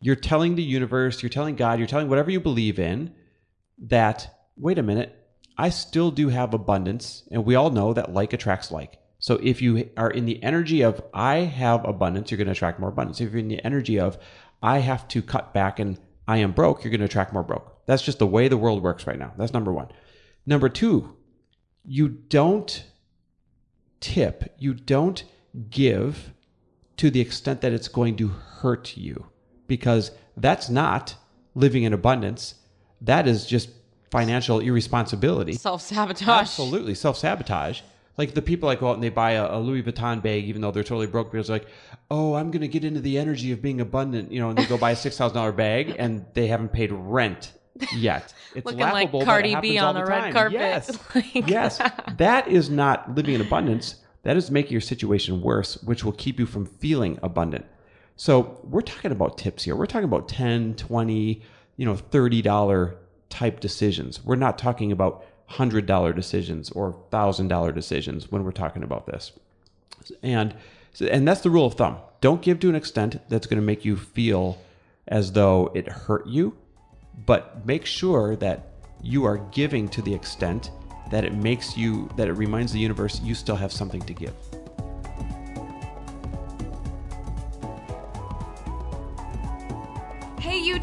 you're 0.01 0.15
telling 0.15 0.55
the 0.55 0.63
universe, 0.63 1.23
you're 1.23 1.29
telling 1.29 1.55
God, 1.55 1.79
you're 1.79 1.87
telling 1.87 2.09
whatever 2.09 2.29
you 2.29 2.39
believe 2.39 2.77
in 2.79 3.13
that, 3.79 4.47
wait 4.57 4.77
a 4.77 4.83
minute, 4.83 5.17
I 5.57 5.69
still 5.69 6.11
do 6.11 6.29
have 6.29 6.53
abundance. 6.53 7.23
And 7.31 7.45
we 7.45 7.55
all 7.55 7.69
know 7.69 7.93
that 7.93 8.13
like 8.13 8.33
attracts 8.33 8.71
like. 8.71 8.99
So 9.23 9.39
if 9.41 9.61
you 9.61 9.89
are 9.95 10.11
in 10.11 10.25
the 10.25 10.43
energy 10.43 10.81
of 10.81 11.01
I 11.13 11.35
have 11.35 11.85
abundance, 11.85 12.29
you're 12.29 12.37
going 12.37 12.47
to 12.47 12.51
attract 12.51 12.81
more 12.81 12.89
abundance. 12.89 13.21
If 13.21 13.31
you're 13.31 13.39
in 13.39 13.47
the 13.47 13.63
energy 13.63 13.97
of 13.97 14.17
I 14.61 14.79
have 14.79 15.07
to 15.07 15.21
cut 15.21 15.53
back 15.53 15.79
and 15.79 15.97
I 16.27 16.39
am 16.39 16.51
broke, 16.51 16.83
you're 16.83 16.91
going 16.91 16.99
to 16.99 17.05
attract 17.05 17.31
more 17.31 17.41
broke. 17.41 17.85
That's 17.85 18.01
just 18.01 18.19
the 18.19 18.27
way 18.27 18.49
the 18.49 18.57
world 18.57 18.83
works 18.83 19.07
right 19.07 19.17
now. 19.17 19.31
That's 19.37 19.53
number 19.53 19.71
one. 19.71 19.87
Number 20.45 20.67
two, 20.67 21.15
you 21.85 22.09
don't 22.09 22.83
tip, 24.01 24.55
you 24.57 24.73
don't 24.73 25.23
give 25.69 26.33
to 26.97 27.09
the 27.09 27.21
extent 27.21 27.61
that 27.61 27.71
it's 27.71 27.87
going 27.87 28.17
to 28.17 28.27
hurt 28.27 28.97
you 28.97 29.27
because 29.67 30.11
that's 30.35 30.69
not 30.69 31.15
living 31.55 31.83
in 31.83 31.93
abundance. 31.93 32.55
That 32.99 33.25
is 33.25 33.45
just 33.45 33.69
financial 34.11 34.59
irresponsibility. 34.59 35.53
self-sabotage 35.53 36.41
Absolutely. 36.41 36.93
Self 36.93 37.15
sabotage. 37.17 37.79
Like 38.17 38.33
the 38.33 38.41
people 38.41 38.69
that 38.69 38.79
go 38.79 38.89
out 38.89 38.93
and 38.95 39.03
they 39.03 39.09
buy 39.09 39.31
a, 39.31 39.57
a 39.57 39.59
Louis 39.59 39.81
Vuitton 39.81 40.21
bag, 40.21 40.43
even 40.45 40.61
though 40.61 40.71
they're 40.71 40.83
totally 40.83 41.07
broke, 41.07 41.31
because 41.31 41.47
they're 41.47 41.57
like, 41.57 41.67
oh, 42.11 42.35
I'm 42.35 42.51
going 42.51 42.61
to 42.61 42.67
get 42.67 42.83
into 42.83 42.99
the 43.01 43.17
energy 43.17 43.51
of 43.51 43.61
being 43.61 43.81
abundant, 43.81 44.31
you 44.31 44.39
know, 44.39 44.49
and 44.49 44.57
they 44.57 44.65
go 44.65 44.77
buy 44.77 44.91
a 44.91 44.95
$6,000 44.95 45.55
bag 45.55 45.95
and 45.99 46.25
they 46.33 46.47
haven't 46.47 46.73
paid 46.73 46.91
rent 46.91 47.53
yet. 47.95 48.33
It's 48.55 48.67
looking 48.67 48.81
like 48.81 48.93
laughable, 48.93 49.23
it 49.23 49.25
cardi 49.25 49.55
b 49.55 49.79
on 49.79 49.95
the, 49.95 50.05
red 50.05 50.19
time. 50.21 50.33
carpet 50.33 50.53
Yes. 50.53 50.99
Like- 51.15 51.47
yes. 51.47 51.81
That 52.17 52.47
is 52.47 52.69
not 52.69 53.15
living 53.15 53.33
in 53.33 53.41
abundance. 53.41 53.95
That 54.21 54.37
is 54.37 54.51
making 54.51 54.73
your 54.73 54.81
situation 54.81 55.41
worse, 55.41 55.81
which 55.81 56.03
will 56.03 56.11
keep 56.11 56.37
you 56.37 56.45
from 56.45 56.67
feeling 56.67 57.17
abundant. 57.23 57.65
So 58.15 58.59
we're 58.63 58.81
talking 58.81 59.11
about 59.11 59.39
tips 59.39 59.63
here. 59.63 59.75
We're 59.75 59.87
talking 59.87 60.05
about 60.05 60.29
10, 60.29 60.75
20, 60.75 61.41
you 61.77 61.85
know, 61.85 61.95
$30 61.95 62.95
type 63.29 63.59
decisions. 63.59 64.23
We're 64.23 64.35
not 64.35 64.59
talking 64.59 64.91
about 64.91 65.25
$100 65.53 66.15
decisions 66.15 66.69
or 66.71 66.93
$1,000 67.11 67.73
decisions 67.73 68.31
when 68.31 68.43
we're 68.43 68.51
talking 68.51 68.83
about 68.83 69.05
this. 69.05 69.31
And 70.21 70.55
and 71.01 71.27
that's 71.27 71.41
the 71.41 71.49
rule 71.49 71.65
of 71.65 71.73
thumb. 71.73 71.97
Don't 72.21 72.41
give 72.41 72.59
to 72.59 72.69
an 72.69 72.75
extent 72.75 73.19
that's 73.27 73.47
going 73.47 73.59
to 73.59 73.65
make 73.65 73.83
you 73.83 73.97
feel 73.97 74.59
as 75.07 75.31
though 75.31 75.71
it 75.73 75.87
hurt 75.87 76.27
you, 76.27 76.55
but 77.25 77.65
make 77.65 77.85
sure 77.85 78.35
that 78.35 78.67
you 79.01 79.25
are 79.25 79.37
giving 79.51 79.89
to 79.89 80.01
the 80.01 80.13
extent 80.13 80.71
that 81.11 81.25
it 81.25 81.33
makes 81.33 81.75
you 81.75 82.09
that 82.15 82.27
it 82.27 82.33
reminds 82.33 82.71
the 82.71 82.79
universe 82.79 83.19
you 83.21 83.35
still 83.35 83.55
have 83.55 83.71
something 83.71 84.01
to 84.01 84.13
give. 84.13 84.33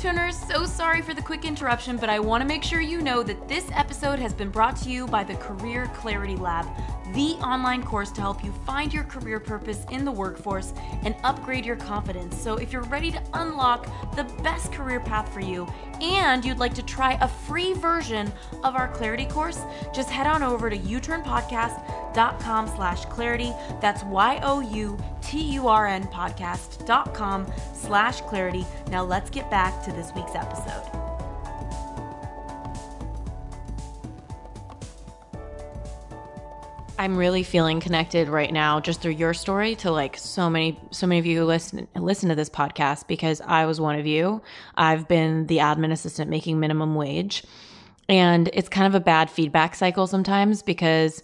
Hey, 0.00 0.08
U-Turners, 0.08 0.38
so 0.48 0.64
sorry 0.64 1.02
for 1.02 1.12
the 1.12 1.20
quick 1.20 1.44
interruption, 1.44 1.98
but 1.98 2.08
I 2.08 2.20
want 2.20 2.40
to 2.40 2.48
make 2.48 2.62
sure 2.62 2.80
you 2.80 3.02
know 3.02 3.22
that 3.22 3.48
this 3.48 3.68
episode 3.72 4.18
has 4.18 4.32
been 4.32 4.48
brought 4.48 4.76
to 4.76 4.88
you 4.88 5.06
by 5.06 5.24
the 5.24 5.34
Career 5.34 5.90
Clarity 5.94 6.36
Lab, 6.36 6.66
the 7.12 7.32
online 7.44 7.82
course 7.82 8.10
to 8.12 8.22
help 8.22 8.42
you 8.42 8.50
find 8.64 8.94
your 8.94 9.04
career 9.04 9.38
purpose 9.38 9.84
in 9.90 10.06
the 10.06 10.10
workforce 10.10 10.72
and 11.02 11.14
upgrade 11.22 11.66
your 11.66 11.76
confidence. 11.76 12.40
So, 12.40 12.54
if 12.54 12.72
you're 12.72 12.84
ready 12.84 13.10
to 13.10 13.22
unlock 13.34 13.88
the 14.16 14.24
best 14.42 14.72
career 14.72 15.00
path 15.00 15.30
for 15.34 15.40
you 15.40 15.66
and 16.00 16.44
you'd 16.46 16.58
like 16.58 16.74
to 16.74 16.82
try 16.82 17.18
a 17.20 17.28
free 17.28 17.74
version 17.74 18.32
of 18.64 18.76
our 18.76 18.88
Clarity 18.88 19.26
course, 19.26 19.60
just 19.92 20.08
head 20.08 20.26
on 20.26 20.42
over 20.42 20.70
to 20.70 20.76
uturnpodcast.com 22.10 22.68
slash 22.68 23.04
clarity. 23.06 23.52
That's 23.80 24.02
Y-O-U-T-U-R-N 24.04 26.04
podcast.com 26.04 27.52
slash 27.74 28.20
clarity. 28.22 28.66
Now 28.90 29.04
let's 29.04 29.30
get 29.30 29.50
back 29.50 29.82
to 29.84 29.92
this 29.92 30.12
week's 30.14 30.34
episode. 30.34 30.86
I'm 36.98 37.16
really 37.16 37.44
feeling 37.44 37.80
connected 37.80 38.28
right 38.28 38.52
now 38.52 38.78
just 38.78 39.00
through 39.00 39.12
your 39.12 39.32
story 39.32 39.74
to 39.76 39.90
like 39.90 40.18
so 40.18 40.50
many 40.50 40.78
so 40.90 41.06
many 41.06 41.18
of 41.18 41.24
you 41.24 41.38
who 41.38 41.46
listen 41.46 41.88
listen 41.96 42.28
to 42.28 42.34
this 42.34 42.50
podcast 42.50 43.06
because 43.06 43.40
I 43.40 43.64
was 43.64 43.80
one 43.80 43.98
of 43.98 44.06
you. 44.06 44.42
I've 44.74 45.08
been 45.08 45.46
the 45.46 45.58
admin 45.58 45.92
assistant 45.92 46.28
making 46.28 46.60
minimum 46.60 46.94
wage. 46.94 47.42
And 48.10 48.50
it's 48.52 48.68
kind 48.68 48.86
of 48.86 48.94
a 48.94 49.00
bad 49.00 49.30
feedback 49.30 49.76
cycle 49.76 50.06
sometimes 50.08 50.62
because 50.62 51.22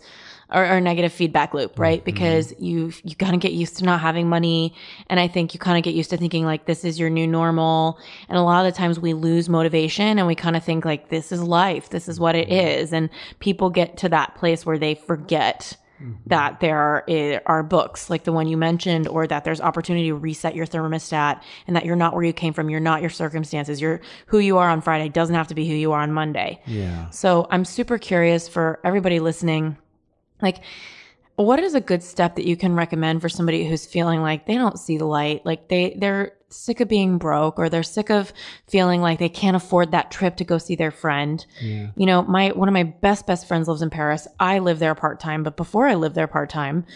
or, 0.53 0.64
or 0.66 0.80
negative 0.80 1.12
feedback 1.12 1.55
loop, 1.55 1.78
right? 1.78 1.99
Mm-hmm. 1.99 2.05
Because 2.05 2.55
you 2.59 2.92
you 3.05 3.16
kind 3.16 3.34
of 3.34 3.40
get 3.40 3.53
used 3.53 3.78
to 3.78 3.84
not 3.84 4.01
having 4.01 4.28
money, 4.28 4.74
and 5.09 5.18
I 5.18 5.28
think 5.28 5.55
you 5.55 5.61
kind 5.61 5.76
of 5.76 5.84
get 5.84 5.94
used 5.94 6.11
to 6.11 6.16
thinking 6.16 6.44
like 6.44 6.66
this 6.66 6.84
is 6.84 6.99
your 6.99 7.11
new 7.11 7.26
normal. 7.26 7.99
And 8.28 8.38
a 8.38 8.42
lot 8.42 8.64
of 8.64 8.72
the 8.72 8.76
times 8.76 9.01
we 9.01 9.12
lose 9.12 9.49
motivation, 9.49 10.18
and 10.18 10.26
we 10.26 10.34
kind 10.34 10.57
of 10.57 10.64
think 10.64 10.84
like 10.84 11.09
this 11.09 11.32
is 11.32 11.42
life, 11.42 11.90
this 11.90 12.09
is 12.09 12.20
what 12.20 12.34
it 12.34 12.49
mm-hmm. 12.49 12.68
is, 12.68 12.92
and 12.92 13.11
people 13.40 13.70
get 13.70 13.97
to 13.99 14.09
that 14.11 14.34
place 14.36 14.64
where 14.64 14.78
they 14.78 14.94
forget 14.94 15.76
mm-hmm. 16.01 16.12
that 16.26 16.61
there 16.61 16.78
are, 16.78 17.05
eh, 17.09 17.40
are 17.47 17.62
books 17.62 18.09
like 18.09 18.24
the 18.24 18.32
one 18.32 18.47
you 18.47 18.57
mentioned, 18.57 19.09
or 19.09 19.26
that 19.26 19.44
there's 19.44 19.61
opportunity 19.61 20.09
to 20.09 20.14
reset 20.14 20.55
your 20.55 20.66
thermostat, 20.66 21.40
and 21.66 21.74
that 21.74 21.84
you're 21.84 21.97
not 21.97 22.14
where 22.14 22.24
you 22.24 22.32
came 22.32 22.53
from, 22.53 22.70
you're 22.70 22.80
not 22.80 23.01
your 23.01 23.11
circumstances, 23.11 23.80
you're 23.80 24.01
who 24.26 24.38
you 24.38 24.59
are 24.59 24.68
on 24.68 24.80
Friday 24.80 25.09
doesn't 25.09 25.34
have 25.34 25.49
to 25.49 25.55
be 25.55 25.66
who 25.66 25.74
you 25.74 25.92
are 25.92 26.03
on 26.03 26.12
Monday. 26.12 26.61
Yeah. 26.66 27.11
So 27.11 27.47
I'm 27.51 27.64
super 27.64 27.99
curious 27.99 28.49
for 28.49 28.78
everybody 28.84 29.18
listening. 29.18 29.76
Like, 30.41 30.59
what 31.37 31.59
is 31.59 31.74
a 31.74 31.80
good 31.80 32.03
step 32.03 32.37
that 32.37 32.47
you 32.47 32.57
can 32.57 32.74
recommend 32.74 33.20
for 33.20 33.28
somebody 33.28 33.66
who's 33.68 33.84
feeling 33.87 34.22
like 34.22 34.47
they 34.47 34.55
don't 34.55 34.78
see 34.78 34.97
the 34.97 35.05
light, 35.05 35.45
like 35.45 35.68
they 35.68 35.97
they're 35.99 36.32
sick 36.49 36.80
of 36.80 36.89
being 36.89 37.18
broke 37.18 37.59
or 37.59 37.68
they're 37.68 37.82
sick 37.82 38.09
of 38.09 38.32
feeling 38.68 39.03
like 39.03 39.18
they 39.18 39.28
can't 39.28 39.57
afford 39.57 39.91
that 39.91 40.11
trip 40.11 40.37
to 40.37 40.45
go 40.45 40.57
see 40.59 40.76
their 40.76 40.91
friend. 40.91 41.45
Yeah. 41.61 41.89
You 41.97 42.07
know, 42.07 42.22
my 42.22 42.51
one 42.51 42.68
of 42.68 42.72
my 42.72 42.84
best 42.84 43.26
best 43.26 43.47
friends 43.47 43.68
lives 43.68 43.82
in 43.82 43.91
Paris. 43.91 44.26
I 44.41 44.61
live 44.61 44.78
there 44.78 44.95
part-time, 44.95 45.43
but 45.43 45.57
before 45.57 45.87
I 45.87 45.95
lived 45.95 46.14
there 46.14 46.26
part-time, 46.26 46.87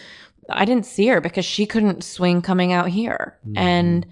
I 0.49 0.65
didn't 0.65 0.85
see 0.85 1.07
her 1.07 1.21
because 1.21 1.45
she 1.45 1.65
couldn't 1.67 2.03
swing 2.03 2.41
coming 2.41 2.73
out 2.73 2.89
here. 2.89 3.37
Mhm. 3.47 3.57
And 3.57 4.07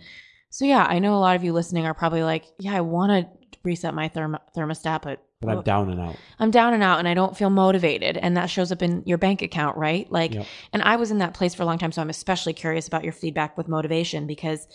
so 0.52 0.66
yeah, 0.66 0.86
I 0.88 1.00
know 1.00 1.16
a 1.16 1.20
lot 1.20 1.36
of 1.36 1.44
you 1.44 1.54
listening 1.54 1.86
are 1.86 1.94
probably 1.94 2.24
like, 2.24 2.46
yeah, 2.60 2.76
I 2.76 2.82
want 2.82 3.12
to 3.12 3.58
reset 3.64 3.94
my 3.94 4.10
therm- 4.10 4.40
thermostat, 4.56 5.02
but 5.02 5.24
But 5.42 5.58
I'm 5.58 5.64
down 5.64 5.90
and 5.90 6.02
out. 6.02 6.16
I'm 6.38 6.52
down 6.52 6.74
and 6.74 6.84
out 6.84 7.00
and 7.00 7.08
I 7.08 7.14
don't 7.14 7.36
feel 7.38 7.50
motivated. 7.50 8.18
And 8.18 8.36
that 8.36 8.50
shows 8.50 8.74
up 8.74 8.82
in 8.82 9.04
your 9.06 9.18
bank 9.18 9.42
account, 9.42 9.78
right? 9.78 10.10
Like, 10.12 10.34
Yep. 10.34 10.46
and 10.74 10.82
I 10.84 10.98
was 10.98 11.12
in 11.12 11.20
that 11.20 11.34
place 11.34 11.56
for 11.56 11.64
a 11.64 11.66
long 11.66 11.78
time. 11.78 11.94
So 11.94 12.02
I'm 12.02 12.10
especially 12.10 12.52
curious 12.52 12.88
about 12.90 13.06
your 13.06 13.14
feedback 13.14 13.58
with 13.58 13.70
motivation 13.70 14.28
because 14.28 14.68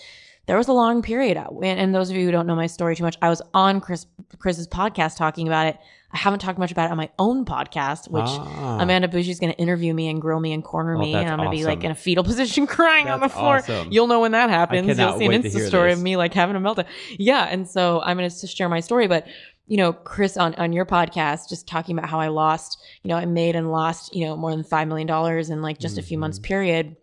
there 0.46 0.56
was 0.56 0.68
a 0.68 0.72
long 0.72 1.02
period. 1.02 1.36
And, 1.36 1.64
and 1.80 1.94
those 1.94 2.08
of 2.08 2.16
you 2.16 2.24
who 2.24 2.30
don't 2.32 2.46
know 2.46 2.56
my 2.56 2.66
story 2.66 2.96
too 2.96 3.02
much, 3.02 3.16
I 3.20 3.28
was 3.28 3.42
on 3.52 3.80
Chris 3.82 4.06
Chris's 4.38 4.66
podcast 4.66 5.18
talking 5.18 5.46
about 5.48 5.66
it. 5.66 5.76
I 6.12 6.16
haven't 6.16 6.38
talked 6.38 6.58
much 6.60 6.70
about 6.70 6.86
it 6.86 6.92
on 6.92 6.96
my 6.96 7.10
own 7.18 7.44
podcast, 7.44 8.08
which 8.08 8.24
Ah. 8.26 8.78
Amanda 8.80 9.08
Bougie 9.08 9.32
is 9.32 9.40
going 9.40 9.52
to 9.52 9.58
interview 9.58 9.92
me 9.92 10.08
and 10.08 10.20
grill 10.20 10.38
me 10.38 10.52
and 10.52 10.62
corner 10.62 10.94
Oh, 10.94 10.98
me. 11.00 11.12
that's 11.12 11.24
And 11.24 11.30
I'm 11.32 11.38
going 11.38 11.50
to 11.50 11.56
be 11.56 11.64
like 11.64 11.82
in 11.84 11.90
a 11.90 11.94
fetal 11.94 12.22
position 12.24 12.66
crying 12.66 13.08
on 13.10 13.20
the 13.20 13.28
floor. 13.28 13.56
awesome. 13.56 13.90
You'll 13.92 14.06
know 14.06 14.20
when 14.20 14.32
that 14.32 14.48
happens. 14.48 14.86
You'll 14.98 15.18
see 15.18 15.26
an 15.26 15.42
Insta 15.42 15.66
story 15.66 15.90
this. 15.90 15.98
of 15.98 16.02
me 16.04 16.16
like 16.16 16.32
having 16.32 16.56
a 16.56 16.60
meltdown. 16.60 16.86
Yeah. 17.18 17.44
And 17.50 17.68
so 17.68 18.00
I'm 18.00 18.16
going 18.16 18.30
to 18.30 18.46
share 18.46 18.68
my 18.70 18.80
story. 18.80 19.08
But, 19.08 19.26
you 19.66 19.76
know, 19.76 19.92
Chris 19.92 20.36
on, 20.36 20.54
on 20.56 20.72
your 20.72 20.84
podcast, 20.86 21.48
just 21.48 21.66
talking 21.66 21.96
about 21.96 22.10
how 22.10 22.20
I 22.20 22.28
lost, 22.28 22.78
you 23.02 23.08
know, 23.08 23.16
I 23.16 23.24
made 23.24 23.56
and 23.56 23.70
lost, 23.72 24.14
you 24.14 24.26
know, 24.26 24.36
more 24.36 24.50
than 24.50 24.62
$5 24.64 24.88
million 24.88 25.08
in 25.52 25.62
like 25.62 25.78
just 25.78 25.98
a 25.98 26.02
few 26.02 26.18
months 26.18 26.38
Mhm. 26.38 26.42
period. 26.42 26.96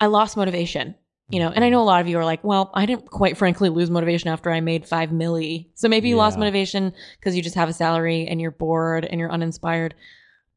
I 0.00 0.06
lost 0.06 0.36
motivation. 0.36 0.94
You 1.32 1.38
know, 1.38 1.50
and 1.50 1.64
I 1.64 1.68
know 1.68 1.80
a 1.80 1.84
lot 1.84 2.00
of 2.00 2.08
you 2.08 2.18
are 2.18 2.24
like, 2.24 2.42
well, 2.42 2.72
I 2.74 2.86
didn't 2.86 3.08
quite 3.08 3.36
frankly 3.36 3.68
lose 3.68 3.88
motivation 3.88 4.30
after 4.30 4.50
I 4.50 4.60
made 4.60 4.84
five 4.84 5.10
milli. 5.10 5.68
So 5.76 5.86
maybe 5.88 6.08
you 6.08 6.16
lost 6.16 6.36
motivation 6.40 6.92
because 7.20 7.36
you 7.36 7.42
just 7.42 7.54
have 7.54 7.68
a 7.68 7.72
salary 7.72 8.26
and 8.26 8.40
you're 8.40 8.50
bored 8.50 9.04
and 9.04 9.20
you're 9.20 9.30
uninspired. 9.30 9.94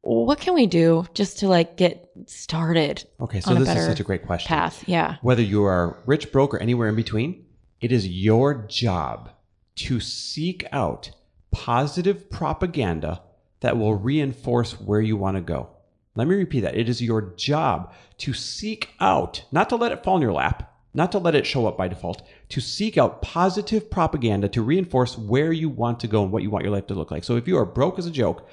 What 0.00 0.40
can 0.40 0.52
we 0.52 0.66
do 0.66 1.06
just 1.14 1.38
to 1.38 1.48
like 1.48 1.76
get 1.76 2.10
started 2.26 3.04
Okay, 3.20 3.38
so 3.38 3.54
this 3.54 3.68
is 3.68 3.86
such 3.86 4.00
a 4.00 4.02
great 4.02 4.26
question. 4.26 4.48
path? 4.48 4.82
Yeah. 4.88 5.18
Whether 5.22 5.42
you 5.42 5.62
are 5.62 6.02
rich, 6.06 6.32
broke, 6.32 6.52
or 6.54 6.58
anywhere 6.58 6.88
in 6.88 6.96
between, 6.96 7.44
it 7.80 7.92
is 7.92 8.08
your 8.08 8.66
job 8.68 9.30
to 9.76 10.00
seek 10.00 10.64
out 10.72 11.10
positive 11.50 12.30
propaganda 12.30 13.22
that 13.60 13.78
will 13.78 13.94
reinforce 13.94 14.78
where 14.80 15.00
you 15.00 15.16
want 15.16 15.36
to 15.36 15.40
go. 15.40 15.70
Let 16.16 16.28
me 16.28 16.34
repeat 16.34 16.60
that. 16.60 16.76
It 16.76 16.88
is 16.88 17.02
your 17.02 17.34
job 17.36 17.92
to 18.18 18.32
seek 18.32 18.90
out, 19.00 19.44
not 19.50 19.68
to 19.70 19.76
let 19.76 19.92
it 19.92 20.04
fall 20.04 20.16
in 20.16 20.22
your 20.22 20.32
lap, 20.32 20.72
not 20.94 21.10
to 21.12 21.18
let 21.18 21.34
it 21.34 21.46
show 21.46 21.66
up 21.66 21.76
by 21.76 21.88
default, 21.88 22.22
to 22.50 22.60
seek 22.60 22.96
out 22.96 23.20
positive 23.20 23.90
propaganda 23.90 24.48
to 24.48 24.62
reinforce 24.62 25.18
where 25.18 25.52
you 25.52 25.68
want 25.68 25.98
to 26.00 26.08
go 26.08 26.22
and 26.22 26.30
what 26.30 26.42
you 26.42 26.50
want 26.50 26.64
your 26.64 26.72
life 26.72 26.86
to 26.86 26.94
look 26.94 27.10
like. 27.10 27.24
So 27.24 27.36
if 27.36 27.48
you 27.48 27.58
are 27.58 27.64
broke 27.64 27.98
as 27.98 28.06
a 28.06 28.12
joke, 28.12 28.48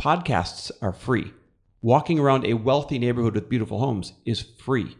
podcasts 0.00 0.70
are 0.80 0.92
free. 0.92 1.32
Walking 1.80 2.20
around 2.20 2.46
a 2.46 2.54
wealthy 2.54 3.00
neighborhood 3.00 3.34
with 3.34 3.48
beautiful 3.48 3.80
homes 3.80 4.12
is 4.24 4.40
free. 4.40 4.96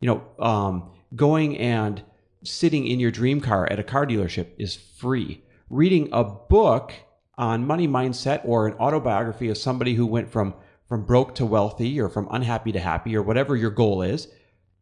You 0.00 0.06
know, 0.06 0.44
um, 0.44 0.92
going 1.16 1.58
and 1.58 2.02
sitting 2.42 2.86
in 2.86 3.00
your 3.00 3.10
dream 3.10 3.40
car 3.40 3.66
at 3.70 3.78
a 3.78 3.84
car 3.84 4.06
dealership 4.06 4.48
is 4.58 4.74
free. 4.74 5.42
Reading 5.68 6.08
a 6.12 6.24
book 6.24 6.92
on 7.36 7.66
money 7.66 7.88
mindset 7.88 8.40
or 8.44 8.66
an 8.66 8.74
autobiography 8.74 9.48
of 9.48 9.58
somebody 9.58 9.94
who 9.94 10.06
went 10.06 10.30
from 10.30 10.54
from 10.88 11.04
broke 11.04 11.36
to 11.36 11.46
wealthy 11.46 12.00
or 12.00 12.08
from 12.08 12.26
unhappy 12.32 12.72
to 12.72 12.80
happy 12.80 13.16
or 13.16 13.22
whatever 13.22 13.54
your 13.54 13.70
goal 13.70 14.02
is, 14.02 14.26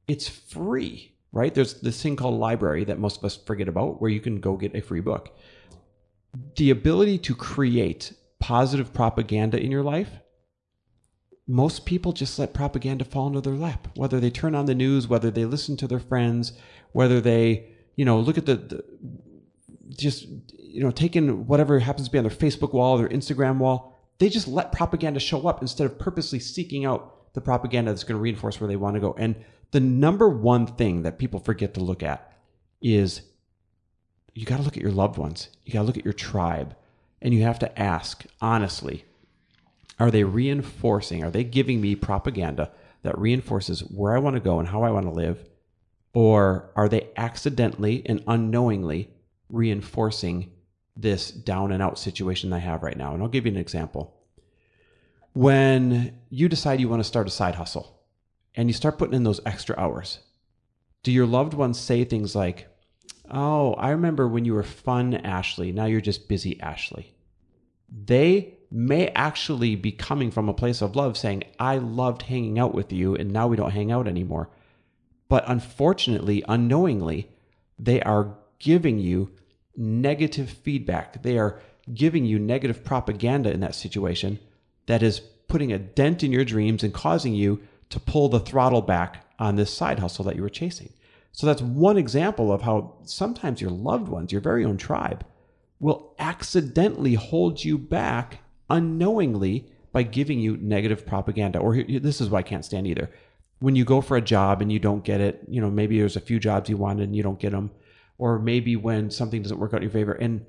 it's 0.07 0.27
free, 0.27 1.15
right? 1.33 1.55
There's 1.55 1.75
this 1.83 2.03
thing 2.03 2.17
called 2.17 2.41
library 2.41 2.85
that 2.85 2.99
most 2.99 3.19
of 3.19 3.25
us 3.25 3.37
forget 3.37 3.69
about 3.69 4.01
where 4.01 4.11
you 4.11 4.19
can 4.19 4.41
go 4.41 4.57
get 4.57 4.75
a 4.75 4.81
free 4.81 5.03
book. 5.03 5.37
The 6.57 6.71
ability 6.71 7.19
to 7.19 7.35
create 7.35 8.15
positive 8.41 8.95
propaganda 8.95 9.63
in 9.63 9.71
your 9.71 9.83
life 9.83 10.09
most 11.49 11.87
people 11.87 12.13
just 12.13 12.39
let 12.39 12.55
propaganda 12.55 13.05
fall 13.05 13.27
into 13.27 13.41
their 13.41 13.55
lap 13.55 13.89
whether 13.97 14.21
they 14.21 14.31
turn 14.31 14.55
on 14.55 14.67
the 14.67 14.75
news 14.75 15.09
whether 15.09 15.31
they 15.31 15.45
listen 15.45 15.77
to 15.77 15.89
their 15.89 15.99
friends 15.99 16.53
whether 16.93 17.21
they 17.21 17.69
you 17.97 18.05
know 18.05 18.21
look 18.21 18.39
at 18.39 18.47
the, 18.47 18.57
the 18.57 18.85
just 19.89 20.27
you 20.59 20.83
know 20.83 20.91
taking 20.91 21.47
whatever 21.47 21.79
happens 21.79 22.07
to 22.07 22.13
be 22.13 22.19
on 22.19 22.25
their 22.25 22.31
facebook 22.31 22.73
wall 22.73 22.99
their 22.99 23.09
instagram 23.09 23.57
wall 23.59 23.99
they 24.19 24.29
just 24.29 24.49
let 24.49 24.73
propaganda 24.73 25.21
show 25.21 25.47
up 25.47 25.63
instead 25.63 25.87
of 25.87 25.99
purposely 25.99 26.39
seeking 26.39 26.85
out 26.85 27.33
the 27.35 27.41
propaganda 27.41 27.93
that's 27.93 28.05
going 28.05 28.19
to 28.19 28.23
reinforce 28.23 28.61
where 28.61 28.69
they 28.69 28.77
want 28.77 28.95
to 28.95 29.01
go. 29.01 29.15
And 29.17 29.37
the 29.71 29.81
number 29.81 30.29
one 30.29 30.67
thing 30.67 31.03
that 31.03 31.19
people 31.19 31.41
forget 31.41 31.75
to 31.75 31.81
look 31.81 32.03
at 32.03 32.33
is 32.83 33.23
you 34.35 34.45
got 34.45 34.59
to 34.59 34.63
look 34.63 34.77
at 34.77 34.83
your 34.83 34.93
loved 34.93 35.19
ones. 35.19 35.49
You 35.65 35.73
got 35.73 35.81
to 35.81 35.87
look 35.87 35.99
at 35.99 36.05
your 36.05 36.13
tribe. 36.13 36.77
And 37.21 37.35
you 37.35 37.43
have 37.43 37.59
to 37.61 37.79
ask 37.81 38.25
honestly 38.41 39.05
are 39.99 40.11
they 40.11 40.25
reinforcing, 40.25 41.25
are 41.25 41.31
they 41.31 41.45
giving 41.45 41.81
me 41.81 41.95
propaganda 41.95 42.71
that 43.03 43.19
reinforces 43.19 43.81
where 43.81 44.15
I 44.15 44.19
want 44.19 44.35
to 44.35 44.41
go 44.41 44.59
and 44.59 44.69
how 44.69 44.83
I 44.83 44.91
want 44.91 45.07
to 45.07 45.13
live? 45.13 45.39
Or 46.15 46.71
are 46.75 46.89
they 46.89 47.11
accidentally 47.17 48.03
and 48.07 48.23
unknowingly 48.27 49.11
reinforcing 49.49 50.51
this 50.97 51.31
down 51.31 51.73
and 51.73 51.83
out 51.83 51.99
situation 51.99 52.53
I 52.53 52.59
have 52.59 52.83
right 52.83 52.97
now? 52.97 53.15
And 53.15 53.23
I'll 53.23 53.29
give 53.29 53.47
you 53.47 53.53
an 53.53 53.59
example. 53.59 54.15
When 55.33 56.19
you 56.31 56.49
decide 56.49 56.81
you 56.81 56.89
want 56.89 57.01
to 57.01 57.09
start 57.09 57.29
a 57.29 57.31
side 57.31 57.55
hustle 57.55 58.01
and 58.55 58.69
you 58.69 58.73
start 58.73 58.99
putting 58.99 59.15
in 59.15 59.25
those 59.25 59.41
extra 59.47 59.79
hours, 59.79 60.21
do 61.03 61.13
your 61.13 61.27
loved 61.27 61.55
ones 61.55 61.79
say 61.79 62.05
things 62.05 62.35
like, 62.35 62.67
Oh, 63.31 63.75
I 63.75 63.91
remember 63.91 64.27
when 64.27 64.47
you 64.47 64.55
were 64.55 64.63
fun, 64.63 65.15
Ashley. 65.15 65.71
Now 65.71 65.85
you're 65.85 66.01
just 66.01 66.29
busy, 66.29 66.59
Ashley 66.61 67.15
they 67.89 68.58
may 68.71 69.09
actually 69.09 69.75
be 69.75 69.93
coming 69.93 70.31
from 70.31 70.49
a 70.49 70.55
place 70.55 70.83
of 70.83 70.97
love 70.97 71.17
saying, 71.17 71.45
I 71.59 71.79
loved 71.79 72.23
hanging 72.23 72.59
out 72.59 72.75
with 72.75 72.93
you 72.93 73.15
and 73.15 73.33
now 73.33 73.47
we 73.47 73.57
don't 73.57 73.71
hang 73.71 73.91
out 73.91 74.07
anymore. 74.07 74.51
But 75.29 75.45
unfortunately, 75.47 76.45
unknowingly, 76.49 77.29
they 77.79 78.01
are 78.03 78.35
giving 78.59 78.99
you 78.99 79.31
negative 79.77 80.51
feedback. 80.51 81.23
They 81.23 81.39
are 81.39 81.61
giving 81.93 82.25
you 82.25 82.39
negative 82.39 82.85
propaganda 82.85 83.53
in 83.53 83.61
that 83.61 83.75
situation 83.75 84.39
that 84.87 85.03
is 85.03 85.21
putting 85.21 85.73
a 85.73 85.79
dent 85.79 86.23
in 86.23 86.33
your 86.33 86.45
dreams 86.45 86.83
and 86.83 86.93
causing 86.93 87.35
you 87.35 87.61
to 87.91 88.01
pull 88.01 88.29
the 88.29 88.41
throttle 88.41 88.83
back 88.83 89.25
on 89.39 89.57
this 89.57 89.73
side 89.73 89.99
hustle 89.99 90.25
that 90.25 90.37
you 90.37 90.43
were 90.43 90.49
chasing. 90.49 90.93
So 91.33 91.47
that's 91.47 91.63
one 91.63 91.97
example 91.97 92.53
of 92.53 92.63
how 92.63 92.97
sometimes 93.05 93.61
your 93.61 93.71
loved 93.71 94.09
ones, 94.09 94.33
your 94.33 94.41
very 94.41 94.65
own 94.65 94.77
tribe, 94.77 95.25
will 95.81 96.15
accidentally 96.19 97.15
hold 97.15 97.65
you 97.65 97.79
back 97.79 98.41
unknowingly 98.71 99.71
by 99.93 100.03
giving 100.03 100.39
you 100.39 100.57
negative 100.59 101.07
propaganda. 101.07 101.59
Or 101.59 101.83
this 101.83 102.21
is 102.21 102.31
what 102.31 102.39
I 102.39 102.43
can't 102.43 102.65
stand 102.65 102.87
either. 102.87 103.11
When 103.61 103.75
you 103.75 103.85
go 103.85 104.01
for 104.01 104.17
a 104.17 104.23
job 104.23 104.63
and 104.63 104.71
you 104.71 104.79
don't 104.79 105.05
get 105.05 105.21
it, 105.21 105.43
you 105.49 105.61
know, 105.61 105.71
maybe 105.71 105.99
there's 105.99 106.17
a 106.17 106.21
few 106.21 106.39
jobs 106.39 106.69
you 106.69 106.77
wanted 106.77 107.05
and 107.05 107.17
you 107.17 107.23
don't 107.23 107.41
get 107.41 107.53
them. 107.53 107.71
Or 108.19 108.39
maybe 108.39 108.77
when 108.77 109.11
something 109.11 109.43
doesn't 109.43 109.59
work 109.59 109.73
out 109.73 109.79
in 109.79 109.83
your 109.85 109.91
favor 109.91 110.13
and 110.13 110.45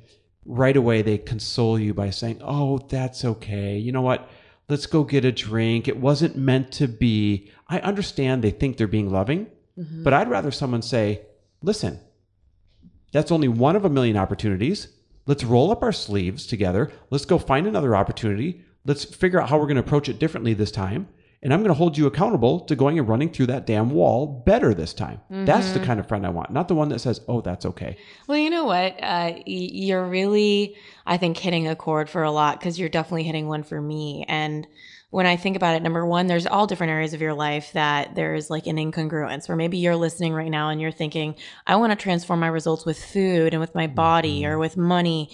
right 0.45 0.75
away 0.75 1.01
they 1.01 1.17
console 1.17 1.79
you 1.79 1.93
by 1.93 2.09
saying, 2.09 2.41
Oh, 2.43 2.79
that's 2.89 3.25
okay. 3.25 3.77
You 3.77 3.91
know 3.91 4.01
what? 4.01 4.29
Let's 4.67 4.85
go 4.85 5.03
get 5.03 5.25
a 5.25 5.31
drink. 5.31 5.87
It 5.87 5.97
wasn't 5.97 6.35
meant 6.35 6.71
to 6.73 6.87
be. 6.87 7.51
I 7.67 7.79
understand 7.79 8.43
they 8.43 8.51
think 8.51 8.77
they're 8.77 8.87
being 8.87 9.09
loving, 9.09 9.47
mm-hmm. 9.77 10.03
but 10.03 10.13
I'd 10.13 10.29
rather 10.29 10.51
someone 10.51 10.81
say, 10.81 11.21
Listen, 11.61 11.99
that's 13.11 13.31
only 13.31 13.47
one 13.47 13.75
of 13.75 13.85
a 13.85 13.89
million 13.89 14.17
opportunities. 14.17 14.89
Let's 15.29 15.43
roll 15.43 15.69
up 15.71 15.83
our 15.83 15.91
sleeves 15.91 16.47
together. 16.47 16.91
Let's 17.11 17.25
go 17.25 17.37
find 17.37 17.67
another 17.67 17.95
opportunity. 17.95 18.63
Let's 18.83 19.03
figure 19.03 19.39
out 19.39 19.47
how 19.49 19.59
we're 19.59 19.67
going 19.67 19.75
to 19.75 19.81
approach 19.83 20.09
it 20.09 20.17
differently 20.17 20.55
this 20.55 20.71
time. 20.71 21.07
And 21.43 21.53
I'm 21.53 21.59
going 21.59 21.67
to 21.69 21.75
hold 21.75 21.99
you 21.99 22.07
accountable 22.07 22.61
to 22.61 22.75
going 22.75 22.97
and 22.97 23.07
running 23.07 23.29
through 23.29 23.45
that 23.45 23.67
damn 23.67 23.91
wall 23.91 24.25
better 24.25 24.73
this 24.73 24.91
time. 24.91 25.21
That's 25.29 25.71
the 25.73 25.81
kind 25.81 25.99
of 25.99 26.07
friend 26.07 26.25
I 26.25 26.29
want, 26.31 26.49
not 26.49 26.67
the 26.67 26.73
one 26.73 26.89
that 26.89 26.97
says, 26.97 27.21
oh, 27.27 27.41
that's 27.41 27.63
okay. 27.67 27.95
Well, 28.27 28.39
you 28.39 28.49
know 28.49 28.65
what? 28.65 28.93
Uh, 29.03 29.33
y- 29.35 29.43
you're 29.45 30.03
really, 30.03 30.75
I 31.05 31.17
think, 31.17 31.37
hitting 31.37 31.67
a 31.67 31.75
chord 31.75 32.09
for 32.09 32.23
a 32.23 32.31
lot 32.31 32.59
because 32.59 32.79
you're 32.79 32.89
definitely 32.89 33.23
hitting 33.23 33.47
one 33.47 33.61
for 33.61 33.79
me. 33.79 34.25
And 34.27 34.65
when 35.11 35.25
I 35.25 35.37
think 35.37 35.55
about 35.55 35.75
it, 35.75 35.81
number 35.81 36.05
one, 36.05 36.27
there's 36.27 36.45
all 36.45 36.67
different 36.67 36.91
areas 36.91 37.13
of 37.13 37.21
your 37.21 37.33
life 37.33 37.71
that 37.73 38.13
there's 38.13 38.49
like 38.49 38.67
an 38.67 38.77
incongruence 38.77 39.47
where 39.47 39.55
maybe 39.55 39.79
you're 39.79 39.95
listening 39.95 40.33
right 40.33 40.51
now 40.51 40.69
and 40.69 40.79
you're 40.79 40.91
thinking, 40.91 41.35
I 41.65 41.77
want 41.77 41.91
to 41.91 41.95
transform 41.95 42.39
my 42.39 42.47
results 42.47 42.85
with 42.85 43.03
food 43.03 43.53
and 43.53 43.59
with 43.59 43.73
my 43.73 43.87
body 43.87 44.45
or 44.45 44.51
mm-hmm. 44.51 44.59
with 44.59 44.77
money. 44.77 45.31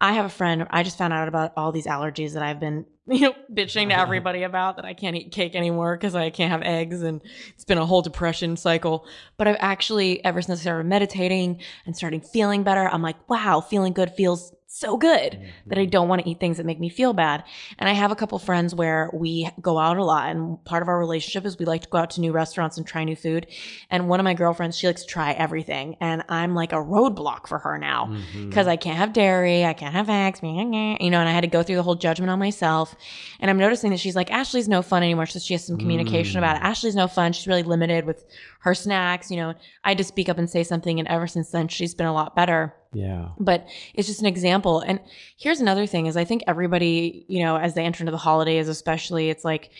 I 0.00 0.12
have 0.12 0.26
a 0.26 0.30
friend, 0.30 0.64
I 0.70 0.84
just 0.84 0.96
found 0.96 1.12
out 1.12 1.26
about 1.26 1.52
all 1.56 1.72
these 1.72 1.86
allergies 1.86 2.34
that 2.34 2.44
I've 2.44 2.60
been, 2.60 2.86
you 3.08 3.22
know, 3.22 3.34
bitching 3.52 3.88
to 3.88 3.94
mm-hmm. 3.94 4.00
everybody 4.00 4.44
about 4.44 4.76
that 4.76 4.84
I 4.84 4.94
can't 4.94 5.16
eat 5.16 5.32
cake 5.32 5.56
anymore 5.56 5.96
because 5.96 6.14
I 6.14 6.30
can't 6.30 6.52
have 6.52 6.62
eggs 6.62 7.02
and 7.02 7.20
it's 7.54 7.64
been 7.64 7.78
a 7.78 7.86
whole 7.86 8.02
depression 8.02 8.56
cycle. 8.56 9.04
But 9.36 9.48
I've 9.48 9.56
actually, 9.58 10.24
ever 10.24 10.40
since 10.42 10.60
I 10.60 10.62
started 10.62 10.86
meditating 10.86 11.60
and 11.86 11.96
starting 11.96 12.20
feeling 12.20 12.62
better, 12.62 12.88
I'm 12.88 13.02
like, 13.02 13.28
wow, 13.28 13.60
feeling 13.60 13.94
good 13.94 14.12
feels 14.12 14.54
so 14.70 14.98
good 14.98 15.40
that 15.66 15.78
I 15.78 15.86
don't 15.86 16.08
want 16.08 16.22
to 16.22 16.28
eat 16.30 16.40
things 16.40 16.58
that 16.58 16.66
make 16.66 16.78
me 16.78 16.90
feel 16.90 17.14
bad. 17.14 17.42
And 17.78 17.88
I 17.88 17.94
have 17.94 18.12
a 18.12 18.14
couple 18.14 18.38
friends 18.38 18.74
where 18.74 19.10
we 19.14 19.48
go 19.62 19.78
out 19.78 19.96
a 19.96 20.04
lot 20.04 20.28
and 20.30 20.62
part 20.64 20.82
of 20.82 20.88
our 20.88 20.98
relationship 20.98 21.46
is 21.46 21.58
we 21.58 21.64
like 21.64 21.82
to 21.82 21.88
go 21.88 21.96
out 21.96 22.10
to 22.10 22.20
new 22.20 22.32
restaurants 22.32 22.76
and 22.76 22.86
try 22.86 23.02
new 23.04 23.16
food. 23.16 23.46
And 23.90 24.08
one 24.10 24.20
of 24.20 24.24
my 24.24 24.34
girlfriends, 24.34 24.76
she 24.76 24.86
likes 24.86 25.02
to 25.02 25.08
try 25.08 25.32
everything 25.32 25.96
and 26.02 26.22
I'm 26.28 26.54
like 26.54 26.72
a 26.72 26.76
roadblock 26.76 27.48
for 27.48 27.58
her 27.58 27.78
now 27.78 28.06
Mm-hmm. 28.08 28.48
because 28.48 28.66
I 28.66 28.76
can't 28.76 28.96
have 28.96 29.12
dairy, 29.12 29.64
I 29.64 29.72
can't 29.72 29.94
have 29.94 30.08
eggs, 30.08 30.40
you 30.42 30.52
know, 30.52 31.20
and 31.20 31.28
I 31.28 31.32
had 31.32 31.40
to 31.40 31.46
go 31.46 31.62
through 31.62 31.76
the 31.76 31.82
whole 31.82 31.94
judgment 31.94 32.30
on 32.30 32.38
myself. 32.38 32.94
And 33.40 33.50
I'm 33.50 33.58
noticing 33.58 33.90
that 33.90 34.00
she's 34.00 34.14
like, 34.16 34.30
Ashley's 34.30 34.68
no 34.68 34.82
fun 34.82 35.02
anymore. 35.02 35.26
So 35.26 35.38
she 35.38 35.54
has 35.54 35.64
some 35.66 35.78
communication 35.78 36.38
about 36.38 36.56
it. 36.56 36.62
Ashley's 36.62 36.94
no 36.94 37.08
fun. 37.08 37.32
She's 37.32 37.46
really 37.46 37.62
limited 37.62 38.04
with 38.04 38.24
her 38.58 38.74
snacks. 38.74 39.30
You 39.30 39.36
know, 39.38 39.54
I 39.84 39.94
just 39.94 40.08
speak 40.08 40.28
up 40.28 40.38
and 40.38 40.48
say 40.48 40.64
something. 40.64 40.98
And 40.98 41.08
ever 41.08 41.26
since 41.26 41.50
then, 41.50 41.68
she's 41.68 41.94
been 41.94 42.06
a 42.06 42.12
lot 42.12 42.36
better 42.36 42.74
yeah. 42.92 43.28
but 43.38 43.66
it's 43.94 44.08
just 44.08 44.20
an 44.20 44.26
example. 44.26 44.80
And 44.80 45.00
here's 45.36 45.60
another 45.60 45.86
thing 45.86 46.06
is 46.06 46.16
I 46.16 46.24
think 46.24 46.42
everybody, 46.46 47.24
you 47.28 47.42
know, 47.42 47.56
as 47.56 47.74
they 47.74 47.84
enter 47.84 48.02
into 48.02 48.10
the 48.10 48.18
holidays, 48.18 48.68
especially, 48.68 49.30
it's 49.30 49.44
like 49.44 49.70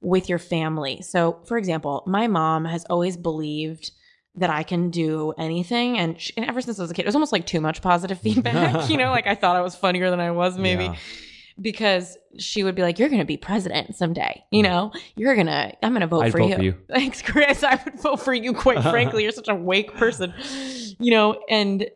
with 0.00 0.28
your 0.28 0.38
family. 0.38 1.00
So, 1.02 1.40
for 1.46 1.56
example, 1.56 2.02
my 2.06 2.26
mom 2.26 2.64
has 2.64 2.84
always 2.86 3.16
believed 3.16 3.92
that 4.34 4.50
I 4.50 4.62
can 4.62 4.90
do 4.90 5.32
anything. 5.38 5.98
And, 5.98 6.20
she, 6.20 6.36
and 6.36 6.46
ever 6.46 6.60
since 6.60 6.78
I 6.78 6.82
was 6.82 6.90
a 6.90 6.94
kid, 6.94 7.02
it 7.02 7.06
was 7.06 7.14
almost 7.14 7.32
like 7.32 7.46
too 7.46 7.60
much 7.60 7.80
positive 7.80 8.18
feedback. 8.22 8.90
you 8.90 8.96
know, 8.96 9.10
like 9.10 9.26
I 9.26 9.34
thought 9.34 9.56
I 9.56 9.62
was 9.62 9.74
funnier 9.74 10.10
than 10.10 10.20
I 10.20 10.30
was, 10.30 10.58
maybe. 10.58 10.84
Yeah. 10.84 10.96
Because 11.60 12.18
she 12.38 12.64
would 12.64 12.74
be 12.74 12.82
like, 12.82 12.98
"You're 12.98 13.08
going 13.08 13.20
to 13.20 13.26
be 13.26 13.36
president 13.36 13.96
someday. 13.96 14.44
You 14.50 14.62
mm-hmm. 14.62 14.72
know, 14.72 14.92
you're 15.14 15.34
gonna. 15.36 15.72
I'm 15.82 15.92
going 15.92 16.02
to 16.02 16.06
vote 16.06 16.24
I'd 16.24 16.32
for 16.32 16.38
vote 16.38 16.50
you." 16.50 16.56
for 16.56 16.62
you. 16.62 16.74
Thanks, 16.90 17.22
Chris. 17.22 17.62
I 17.62 17.80
would 17.84 18.00
vote 18.00 18.20
for 18.20 18.34
you. 18.34 18.52
Quite 18.52 18.82
frankly, 18.90 19.22
you're 19.22 19.32
such 19.32 19.48
a 19.48 19.54
wake 19.54 19.94
person. 19.94 20.34
You 20.98 21.10
know, 21.10 21.42
and 21.48 21.88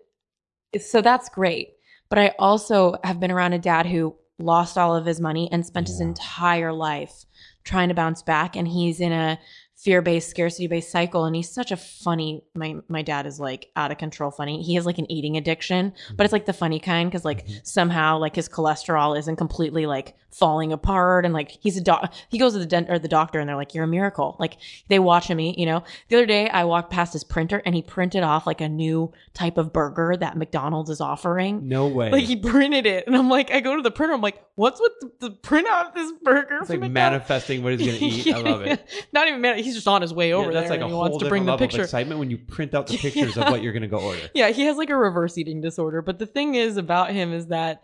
so 0.79 1.03
that's 1.03 1.29
great. 1.29 1.75
But 2.09 2.19
I 2.19 2.35
also 2.39 2.97
have 3.05 3.21
been 3.21 3.31
around 3.31 3.53
a 3.53 3.59
dad 3.59 3.87
who 3.87 4.17
lost 4.39 4.79
all 4.79 4.97
of 4.97 5.07
his 5.07 5.21
money 5.21 5.49
and 5.53 5.65
spent 5.65 5.89
his 5.89 6.01
entire 6.01 6.73
life 6.73 7.25
trying 7.65 7.89
to 7.89 7.95
bounce 7.95 8.23
back. 8.23 8.57
And 8.57 8.67
he's 8.67 9.01
in 9.01 9.13
a 9.13 9.39
fear 9.81 10.03
based, 10.03 10.29
scarcity 10.29 10.67
based 10.67 10.91
cycle. 10.91 11.25
And 11.25 11.35
he's 11.35 11.49
such 11.49 11.73
a 11.73 11.77
funny, 11.77 12.45
my, 12.55 12.77
my 12.89 13.01
dad 13.01 13.27
is 13.27 13.41
like 13.41 13.71
out 13.77 13.91
of 13.91 13.97
control 13.97 14.31
funny. 14.31 14.63
He 14.63 14.75
has 14.75 14.85
like 14.85 14.99
an 14.99 15.11
eating 15.11 15.39
addiction, 15.39 15.95
but 16.15 16.25
it's 16.25 16.29
mm-hmm. 16.29 16.35
like 16.35 16.47
the 16.47 16.53
funny 16.53 16.79
kind 16.79 17.11
because 17.11 17.25
like 17.25 17.47
mm-hmm. 17.47 17.59
somehow 17.63 18.19
like 18.19 18.37
his 18.37 18.49
cholesterol 18.49 19.19
isn't 19.19 19.37
completely 19.37 19.87
like 19.87 20.15
falling 20.31 20.73
apart. 20.73 21.25
And 21.25 21.33
like 21.33 21.51
he's 21.61 21.79
a 21.79 21.81
doc, 21.81 22.13
he 22.29 22.39
goes 22.39 22.53
to 22.53 22.59
the 22.59 22.67
dent 22.67 22.91
or 22.91 22.99
the 22.99 23.09
doctor 23.09 23.41
and 23.41 23.49
they're 23.49 23.57
like, 23.57 23.75
you're 23.75 23.85
a 23.85 23.89
miracle. 23.89 24.37
Like 24.39 24.59
they 24.89 24.99
watch 24.99 25.29
him 25.29 25.41
eat, 25.41 25.59
you 25.59 25.65
know. 25.65 25.83
The 26.09 26.17
other 26.17 26.27
day 26.27 26.51
I 26.51 26.65
walked 26.65 26.91
past 26.91 27.15
his 27.15 27.25
printer 27.25 27.63
and 27.65 27.75
he 27.75 27.81
printed 27.81 28.23
off 28.23 28.47
like 28.47 28.61
a 28.61 28.69
new 28.69 29.13
type 29.33 29.57
of 29.57 29.73
burger 29.73 30.15
that 30.15 30.37
McDonald's 30.37 30.91
is 30.91 31.01
offering. 31.01 31.69
No 31.69 31.87
way. 31.87 32.11
Like 32.11 32.25
he 32.25 32.37
printed 32.37 32.85
it, 32.87 33.07
and 33.07 33.17
I'm 33.17 33.29
like, 33.29 33.51
I 33.51 33.61
go 33.61 33.77
to 33.77 33.83
the 33.83 33.91
printer. 33.91 34.15
I'm 34.15 34.21
like, 34.21 34.43
what's 34.57 34.81
with 34.81 34.93
the, 35.01 35.29
the 35.29 35.31
print 35.31 35.67
out 35.69 35.95
this 35.95 36.13
burger? 36.23 36.59
it's 36.61 36.71
like 36.71 36.81
McDonald's?" 36.81 36.95
manifesting 36.95 37.63
what 37.63 37.79
he's 37.79 37.87
going 37.87 37.99
to 37.99 38.05
eat. 38.05 38.35
I 38.35 38.39
love 38.39 38.63
it. 38.63 38.87
Not 39.13 39.29
even 39.29 39.41
man. 39.41 39.59
He's 39.71 39.77
just 39.77 39.89
on 39.89 40.03
his 40.03 40.13
way 40.13 40.33
over 40.33 40.51
Yeah, 40.51 40.61
that's 40.61 40.69
there. 40.69 40.79
like 40.79 40.85
a 40.85 40.87
he 40.87 40.91
whole 40.93 41.01
wants 41.03 41.19
to 41.19 41.29
bring 41.29 41.45
the 41.45 41.53
level 41.53 41.65
of 41.65 41.71
picture. 41.71 41.85
excitement 41.85 42.19
when 42.19 42.31
you 42.31 42.39
print 42.39 42.75
out 42.75 42.87
the 42.89 42.99
pictures 43.07 43.37
of 43.37 43.45
what 43.45 43.63
you're 43.63 43.73
going 43.73 43.83
to 43.83 43.89
go 43.89 43.99
order. 43.99 44.21
Yeah, 44.35 44.49
he 44.51 44.65
has 44.65 44.77
like 44.77 44.91
a 44.91 44.97
reverse 44.97 45.39
eating 45.39 45.61
disorder. 45.61 46.03
But 46.03 46.19
the 46.19 46.27
thing 46.27 46.55
is 46.57 46.77
about 46.77 47.11
him 47.13 47.33
is 47.33 47.47
that 47.49 47.83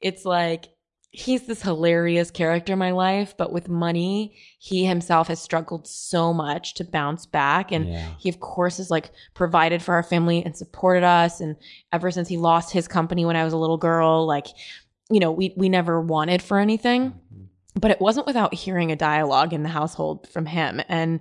it's 0.00 0.24
like 0.24 0.66
he's 1.10 1.46
this 1.46 1.62
hilarious 1.62 2.30
character 2.32 2.72
in 2.72 2.78
my 2.78 2.90
life, 2.90 3.36
but 3.36 3.52
with 3.52 3.68
money, 3.68 4.36
he 4.58 4.84
himself 4.84 5.28
has 5.28 5.40
struggled 5.40 5.86
so 5.86 6.32
much 6.32 6.74
to 6.74 6.84
bounce 6.84 7.24
back. 7.24 7.70
And 7.70 7.88
Yeah. 7.88 8.08
he, 8.18 8.28
of 8.28 8.40
course, 8.40 8.78
has 8.78 8.90
like 8.90 9.10
provided 9.32 9.80
for 9.82 9.94
our 9.94 10.02
family 10.02 10.44
and 10.44 10.56
supported 10.56 11.04
us. 11.04 11.40
And 11.40 11.56
ever 11.92 12.10
since 12.10 12.28
he 12.28 12.36
lost 12.36 12.72
his 12.72 12.88
company 12.88 13.24
when 13.24 13.36
I 13.36 13.44
was 13.44 13.52
a 13.52 13.56
little 13.58 13.76
girl, 13.78 14.26
like, 14.26 14.48
you 15.10 15.20
know, 15.20 15.30
we 15.30 15.54
we 15.56 15.68
never 15.68 16.00
wanted 16.00 16.42
for 16.42 16.58
anything 16.58 17.10
Mhm. 17.10 17.14
But 17.74 17.90
it 17.90 18.00
wasn't 18.00 18.26
without 18.26 18.54
hearing 18.54 18.92
a 18.92 18.96
dialogue 18.96 19.52
in 19.52 19.62
the 19.62 19.68
household 19.68 20.28
from 20.28 20.46
him 20.46 20.80
and 20.88 21.20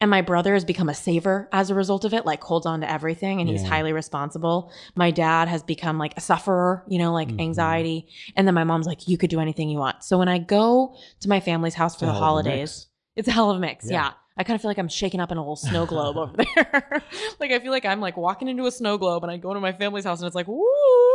and 0.00 0.10
my 0.10 0.20
brother 0.20 0.54
has 0.54 0.64
become 0.64 0.88
a 0.88 0.94
saver 0.94 1.48
as 1.52 1.70
a 1.70 1.76
result 1.76 2.04
of 2.04 2.12
it 2.12 2.26
like 2.26 2.42
holds 2.42 2.66
on 2.66 2.80
to 2.80 2.90
everything 2.90 3.40
and 3.40 3.48
he's 3.48 3.62
highly 3.64 3.92
responsible 3.92 4.72
my 4.96 5.10
dad 5.12 5.46
has 5.48 5.62
become 5.62 5.98
like 5.98 6.12
a 6.16 6.20
sufferer 6.20 6.84
you 6.88 6.98
know 6.98 7.12
like 7.12 7.28
Mhm. 7.28 7.40
anxiety 7.40 8.08
and 8.36 8.46
then 8.46 8.54
my 8.54 8.64
mom's 8.64 8.86
like 8.86 9.06
you 9.08 9.16
could 9.16 9.30
do 9.30 9.38
anything 9.40 9.68
you 9.68 9.78
want 9.78 10.02
so 10.02 10.18
when 10.18 10.28
i 10.28 10.38
go 10.38 10.94
to 11.20 11.28
my 11.28 11.38
family's 11.40 11.74
house 11.74 11.94
for 11.94 12.04
It's 12.06 12.12
the 12.12 12.12
hell 12.14 12.16
of 12.16 12.22
a 12.22 12.24
holidays 12.48 12.86
it's 13.14 13.28
a 13.28 13.32
hell 13.32 13.50
of 13.50 13.56
a 13.58 13.60
mix 13.60 13.84
Yeah. 13.88 13.92
yeah. 14.06 14.10
I 14.34 14.44
kind 14.44 14.54
of 14.54 14.62
feel 14.62 14.70
like 14.70 14.78
I'm 14.78 14.88
shaking 14.88 15.20
up 15.20 15.30
in 15.30 15.36
a 15.36 15.42
little 15.42 15.56
snow 15.56 15.84
globe 15.84 16.16
over 16.16 16.32
there. 16.38 17.02
like 17.38 17.50
I 17.52 17.58
feel 17.58 17.70
like 17.70 17.84
I'm 17.84 18.00
like 18.00 18.16
walking 18.16 18.48
into 18.48 18.64
a 18.64 18.70
snow 18.70 18.96
globe 18.96 19.22
and 19.24 19.30
I 19.30 19.36
go 19.36 19.52
to 19.52 19.60
my 19.60 19.72
family's 19.72 20.04
house 20.04 20.20
and 20.20 20.26
it's 20.26 20.34
like, 20.34 20.48
woo, 20.48 20.64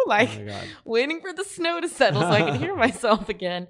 like 0.05 0.29
oh 0.47 0.59
waiting 0.85 1.19
for 1.19 1.33
the 1.33 1.43
snow 1.43 1.81
to 1.81 1.89
settle 1.89 2.21
so 2.21 2.27
I 2.27 2.41
can 2.43 2.59
hear 2.59 2.75
myself 2.75 3.27
again. 3.27 3.67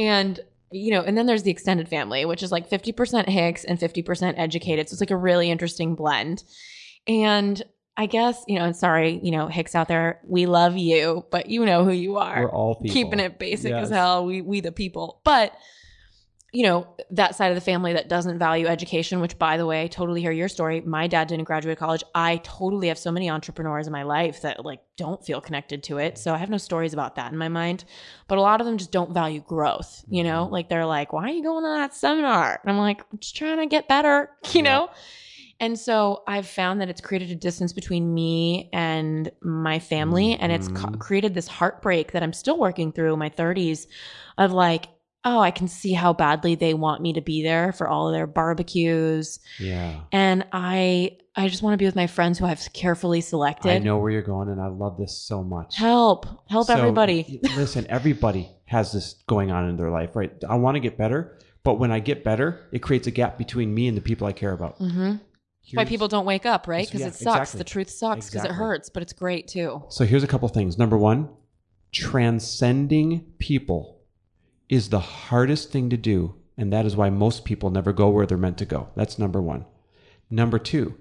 And 0.00 0.40
you 0.72 0.92
know, 0.92 1.02
and 1.02 1.18
then 1.18 1.26
there's 1.26 1.42
the 1.42 1.50
extended 1.50 1.88
family, 1.88 2.24
which 2.24 2.42
is 2.42 2.52
like 2.52 2.70
50% 2.70 3.28
Hicks 3.28 3.64
and 3.64 3.78
50% 3.78 4.34
educated. 4.36 4.88
So 4.88 4.94
it's 4.94 5.00
like 5.00 5.10
a 5.10 5.16
really 5.16 5.50
interesting 5.50 5.94
blend. 5.94 6.44
And 7.08 7.60
I 7.96 8.06
guess, 8.06 8.44
you 8.46 8.58
know, 8.58 8.64
and 8.64 8.76
sorry, 8.76 9.18
you 9.22 9.32
know, 9.32 9.48
Hicks 9.48 9.74
out 9.74 9.88
there, 9.88 10.20
we 10.24 10.46
love 10.46 10.76
you, 10.76 11.26
but 11.30 11.50
you 11.50 11.64
know 11.66 11.84
who 11.84 11.90
you 11.90 12.16
are. 12.18 12.42
We're 12.42 12.52
all 12.52 12.76
people. 12.76 12.92
Keeping 12.92 13.20
it 13.20 13.38
basic 13.38 13.72
as 13.72 13.90
hell. 13.90 14.24
We 14.24 14.42
we 14.42 14.60
the 14.60 14.72
people. 14.72 15.20
But 15.24 15.52
you 16.52 16.64
know, 16.64 16.86
that 17.10 17.34
side 17.36 17.50
of 17.50 17.54
the 17.54 17.60
family 17.60 17.92
that 17.92 18.08
doesn't 18.08 18.38
value 18.38 18.66
education, 18.66 19.20
which 19.20 19.38
by 19.38 19.56
the 19.56 19.66
way, 19.66 19.82
I 19.84 19.86
totally 19.86 20.20
hear 20.20 20.32
your 20.32 20.48
story. 20.48 20.80
My 20.80 21.06
dad 21.06 21.28
didn't 21.28 21.44
graduate 21.44 21.78
college. 21.78 22.02
I 22.14 22.38
totally 22.38 22.88
have 22.88 22.98
so 22.98 23.12
many 23.12 23.30
entrepreneurs 23.30 23.86
in 23.86 23.92
my 23.92 24.02
life 24.02 24.42
that 24.42 24.64
like 24.64 24.80
don't 24.96 25.24
feel 25.24 25.40
connected 25.40 25.82
to 25.84 25.98
it. 25.98 26.18
So 26.18 26.34
I 26.34 26.38
have 26.38 26.50
no 26.50 26.56
stories 26.56 26.92
about 26.92 27.14
that 27.16 27.30
in 27.30 27.38
my 27.38 27.48
mind. 27.48 27.84
But 28.26 28.38
a 28.38 28.40
lot 28.40 28.60
of 28.60 28.66
them 28.66 28.78
just 28.78 28.90
don't 28.90 29.14
value 29.14 29.40
growth, 29.40 30.04
you 30.08 30.24
know? 30.24 30.48
Like 30.50 30.68
they're 30.68 30.86
like, 30.86 31.12
why 31.12 31.24
are 31.24 31.28
you 31.28 31.42
going 31.44 31.64
to 31.64 31.70
that 31.70 31.94
seminar? 31.94 32.58
And 32.62 32.70
I'm 32.70 32.78
like, 32.78 33.00
I'm 33.12 33.18
just 33.18 33.36
trying 33.36 33.58
to 33.58 33.66
get 33.66 33.86
better, 33.86 34.30
you 34.52 34.62
Yeah. 34.62 34.70
know? 34.70 34.88
And 35.60 35.78
so 35.78 36.22
I've 36.26 36.48
found 36.48 36.80
that 36.80 36.88
it's 36.88 37.02
created 37.02 37.30
a 37.30 37.34
distance 37.34 37.72
between 37.74 38.12
me 38.14 38.70
and 38.72 39.30
my 39.42 39.78
family. 39.78 40.34
And 40.34 40.50
it's 40.50 40.68
co- 40.68 40.88
Mhm. 40.88 40.98
created 40.98 41.34
this 41.34 41.46
heartbreak 41.46 42.12
that 42.12 42.22
I'm 42.22 42.32
still 42.32 42.58
working 42.58 42.92
through 42.92 43.12
in 43.12 43.18
my 43.18 43.28
30s 43.28 43.86
of 44.38 44.52
like, 44.52 44.86
oh, 45.24 45.40
I 45.40 45.50
can 45.50 45.68
see 45.68 45.92
how 45.92 46.12
badly 46.12 46.54
they 46.54 46.72
want 46.74 47.02
me 47.02 47.12
to 47.12 47.20
be 47.20 47.42
there 47.42 47.72
for 47.72 47.86
all 47.88 48.08
of 48.08 48.14
their 48.14 48.26
barbecues. 48.26 49.38
Yeah. 49.58 50.00
And 50.12 50.46
I 50.52 51.18
I 51.36 51.48
just 51.48 51.62
want 51.62 51.74
to 51.74 51.78
be 51.78 51.84
with 51.84 51.94
my 51.96 52.06
friends 52.06 52.38
who 52.38 52.46
I've 52.46 52.72
carefully 52.72 53.20
selected. 53.20 53.70
I 53.70 53.78
know 53.78 53.98
where 53.98 54.10
you're 54.10 54.22
going, 54.22 54.48
and 54.48 54.60
I 54.60 54.66
love 54.66 54.98
this 54.98 55.16
so 55.16 55.42
much. 55.44 55.76
Help. 55.76 56.26
Help 56.48 56.66
So, 56.66 56.74
everybody. 56.74 57.40
listen, 57.56 57.86
everybody 57.88 58.50
has 58.64 58.92
this 58.92 59.14
going 59.28 59.50
on 59.50 59.68
in 59.68 59.76
their 59.76 59.90
life, 59.90 60.16
right? 60.16 60.32
I 60.48 60.56
want 60.56 60.74
to 60.74 60.80
get 60.80 60.96
better, 60.98 61.38
but 61.62 61.74
when 61.74 61.92
I 61.92 62.00
get 62.00 62.24
better, 62.24 62.68
it 62.72 62.80
creates 62.80 63.06
a 63.06 63.10
gap 63.12 63.38
between 63.38 63.72
me 63.72 63.86
and 63.88 63.96
the 63.96 64.00
people 64.00 64.26
I 64.26 64.32
care 64.32 64.52
about. 64.52 64.76
hmm 64.78 65.14
Why 65.74 65.84
people 65.84 66.08
don't 66.08 66.26
wake 66.26 66.46
up, 66.46 66.66
right? 66.66 66.86
Because 66.86 67.00
Yeah, 67.02 67.06
it 67.08 67.14
sucks. 67.14 67.26
exactly. 67.54 67.58
The 67.58 67.64
truth 67.64 67.90
sucks 67.90 68.28
because 68.28 68.44
it 68.44 68.50
hurts, 68.52 68.88
but 68.90 69.02
it's 69.02 69.12
great 69.12 69.46
too. 69.46 69.84
So 69.88 70.04
here's 70.04 70.24
a 70.24 70.28
couple 70.28 70.48
things. 70.48 70.78
Number 70.78 70.98
one, 70.98 71.28
transcending 71.92 73.24
people 73.38 73.99
is 74.70 74.88
the 74.88 75.00
hardest 75.00 75.70
thing 75.70 75.90
to 75.90 75.98
do. 75.98 76.34
And 76.56 76.72
that 76.72 76.86
is 76.86 76.96
why 76.96 77.10
most 77.10 77.44
people 77.44 77.70
never 77.70 77.92
go 77.92 78.08
where 78.08 78.24
they're 78.24 78.38
meant 78.38 78.58
to 78.58 78.64
go. 78.64 78.88
That's 78.94 79.18
number 79.18 79.42
one. 79.42 79.66
Number 80.30 80.58
two, 80.58 80.96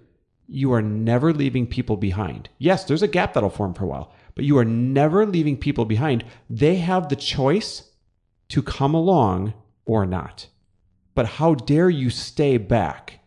you 0.48 0.74
are 0.74 0.82
never 0.82 1.32
leaving 1.32 1.68
people 1.68 1.96
behind. 1.96 2.50
Yes, 2.58 2.84
there's 2.84 3.04
a 3.04 3.08
gap 3.08 3.34
that'll 3.34 3.50
form 3.50 3.74
for 3.74 3.84
a 3.84 3.88
while, 3.88 4.12
but 4.34 4.44
you 4.44 4.58
are 4.58 4.66
never 4.66 5.26
leaving 5.26 5.56
people 5.56 5.86
behind. 5.86 6.26
They 6.50 6.78
have 6.78 7.08
the 7.08 7.16
choice 7.16 7.92
to 8.50 8.64
come 8.64 8.96
along 8.96 9.54
or 9.86 10.06
not. 10.06 10.48
But 11.14 11.28
how 11.28 11.54
dare 11.54 11.90
you 11.90 12.10
stay 12.10 12.58
back 12.58 13.20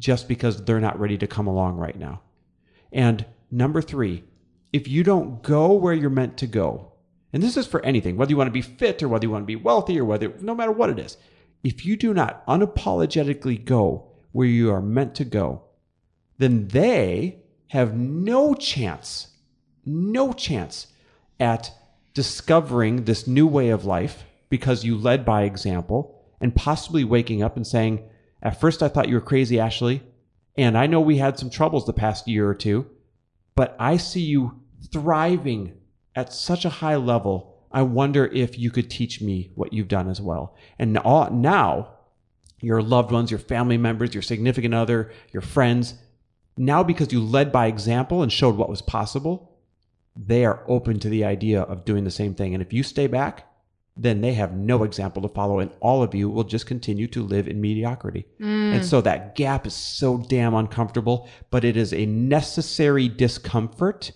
just 0.00 0.26
because 0.26 0.64
they're 0.64 0.80
not 0.80 0.98
ready 0.98 1.18
to 1.18 1.26
come 1.28 1.46
along 1.46 1.76
right 1.76 1.98
now? 1.98 2.22
And 2.90 3.24
number 3.50 3.80
three, 3.80 4.24
if 4.72 4.88
you 4.88 5.04
don't 5.04 5.42
go 5.42 5.74
where 5.74 5.94
you're 5.94 6.10
meant 6.10 6.38
to 6.38 6.48
go, 6.48 6.93
and 7.34 7.42
this 7.42 7.56
is 7.56 7.66
for 7.66 7.84
anything, 7.84 8.16
whether 8.16 8.30
you 8.30 8.36
want 8.36 8.46
to 8.46 8.52
be 8.52 8.62
fit 8.62 9.02
or 9.02 9.08
whether 9.08 9.26
you 9.26 9.30
want 9.30 9.42
to 9.42 9.46
be 9.46 9.56
wealthy 9.56 9.98
or 9.98 10.04
whether, 10.04 10.32
no 10.40 10.54
matter 10.54 10.70
what 10.70 10.88
it 10.88 11.00
is, 11.00 11.16
if 11.64 11.84
you 11.84 11.96
do 11.96 12.14
not 12.14 12.46
unapologetically 12.46 13.64
go 13.64 14.06
where 14.30 14.46
you 14.46 14.72
are 14.72 14.80
meant 14.80 15.16
to 15.16 15.24
go, 15.24 15.64
then 16.38 16.68
they 16.68 17.40
have 17.70 17.96
no 17.96 18.54
chance, 18.54 19.32
no 19.84 20.32
chance 20.32 20.86
at 21.40 21.72
discovering 22.14 23.02
this 23.02 23.26
new 23.26 23.48
way 23.48 23.70
of 23.70 23.84
life 23.84 24.22
because 24.48 24.84
you 24.84 24.96
led 24.96 25.24
by 25.24 25.42
example 25.42 26.22
and 26.40 26.54
possibly 26.54 27.02
waking 27.02 27.42
up 27.42 27.56
and 27.56 27.66
saying, 27.66 28.08
At 28.44 28.60
first 28.60 28.80
I 28.80 28.86
thought 28.86 29.08
you 29.08 29.16
were 29.16 29.20
crazy, 29.20 29.58
Ashley, 29.58 30.04
and 30.56 30.78
I 30.78 30.86
know 30.86 31.00
we 31.00 31.18
had 31.18 31.36
some 31.36 31.50
troubles 31.50 31.84
the 31.84 31.92
past 31.92 32.28
year 32.28 32.48
or 32.48 32.54
two, 32.54 32.86
but 33.56 33.74
I 33.80 33.96
see 33.96 34.20
you 34.20 34.60
thriving 34.92 35.72
at 36.14 36.32
such 36.32 36.64
a 36.64 36.70
high 36.70 36.96
level. 36.96 37.66
I 37.72 37.82
wonder 37.82 38.26
if 38.26 38.58
you 38.58 38.70
could 38.70 38.88
teach 38.88 39.20
me 39.20 39.50
what 39.54 39.72
you've 39.72 39.88
done 39.88 40.08
as 40.08 40.20
well. 40.20 40.56
And 40.78 40.92
now, 40.92 41.94
your 42.60 42.82
loved 42.82 43.10
ones, 43.10 43.30
your 43.30 43.40
family 43.40 43.76
members, 43.76 44.14
your 44.14 44.22
significant 44.22 44.74
other, 44.74 45.10
your 45.32 45.42
friends, 45.42 45.94
now 46.56 46.84
because 46.84 47.12
you 47.12 47.20
led 47.20 47.50
by 47.50 47.66
example 47.66 48.22
and 48.22 48.32
showed 48.32 48.56
what 48.56 48.70
was 48.70 48.80
possible, 48.80 49.50
they 50.16 50.44
are 50.44 50.64
open 50.68 51.00
to 51.00 51.08
the 51.08 51.24
idea 51.24 51.62
of 51.62 51.84
doing 51.84 52.04
the 52.04 52.10
same 52.10 52.34
thing. 52.34 52.54
And 52.54 52.62
if 52.62 52.72
you 52.72 52.84
stay 52.84 53.08
back, 53.08 53.48
then 53.96 54.20
they 54.20 54.34
have 54.34 54.52
no 54.56 54.82
example 54.82 55.22
to 55.22 55.28
follow, 55.28 55.60
and 55.60 55.70
all 55.80 56.02
of 56.02 56.14
you 56.14 56.28
will 56.28 56.44
just 56.44 56.66
continue 56.66 57.06
to 57.08 57.22
live 57.22 57.46
in 57.46 57.60
mediocrity. 57.60 58.26
Mm. 58.40 58.74
And 58.74 58.84
so 58.84 59.00
that 59.00 59.36
gap 59.36 59.66
is 59.66 59.74
so 59.74 60.18
damn 60.18 60.54
uncomfortable, 60.54 61.28
but 61.50 61.64
it 61.64 61.76
is 61.76 61.92
a 61.92 62.06
necessary 62.06 63.08
discomfort 63.08 64.10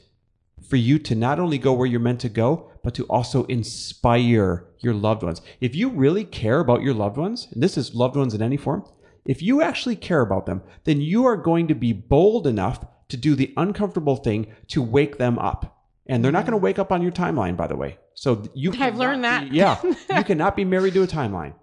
for 0.68 0.76
you 0.76 0.98
to 0.98 1.14
not 1.14 1.40
only 1.40 1.58
go 1.58 1.72
where 1.72 1.86
you're 1.86 1.98
meant 2.00 2.20
to 2.20 2.28
go, 2.28 2.70
but 2.84 2.94
to 2.94 3.04
also 3.04 3.44
inspire 3.44 4.66
your 4.80 4.94
loved 4.94 5.22
ones. 5.22 5.40
If 5.60 5.74
you 5.74 5.88
really 5.88 6.24
care 6.24 6.60
about 6.60 6.82
your 6.82 6.94
loved 6.94 7.16
ones, 7.16 7.48
and 7.52 7.62
this 7.62 7.76
is 7.76 7.94
loved 7.94 8.16
ones 8.16 8.34
in 8.34 8.42
any 8.42 8.56
form, 8.56 8.84
if 9.24 9.42
you 9.42 9.62
actually 9.62 9.96
care 9.96 10.20
about 10.20 10.46
them, 10.46 10.62
then 10.84 11.00
you 11.00 11.26
are 11.26 11.36
going 11.36 11.68
to 11.68 11.74
be 11.74 11.92
bold 11.92 12.46
enough 12.46 12.84
to 13.08 13.16
do 13.16 13.34
the 13.34 13.52
uncomfortable 13.56 14.16
thing 14.16 14.54
to 14.68 14.82
wake 14.82 15.18
them 15.18 15.38
up. 15.38 15.84
And 16.06 16.24
they're 16.24 16.32
not 16.32 16.44
going 16.44 16.52
to 16.52 16.64
wake 16.64 16.78
up 16.78 16.92
on 16.92 17.02
your 17.02 17.12
timeline, 17.12 17.56
by 17.56 17.66
the 17.66 17.76
way. 17.76 17.98
So 18.14 18.42
you 18.54 18.72
I've 18.78 18.96
learned 18.96 19.24
that. 19.24 19.50
be- 19.50 19.56
yeah. 19.56 19.80
you 20.16 20.24
cannot 20.24 20.56
be 20.56 20.64
married 20.64 20.94
to 20.94 21.02
a 21.02 21.06
timeline. 21.06 21.54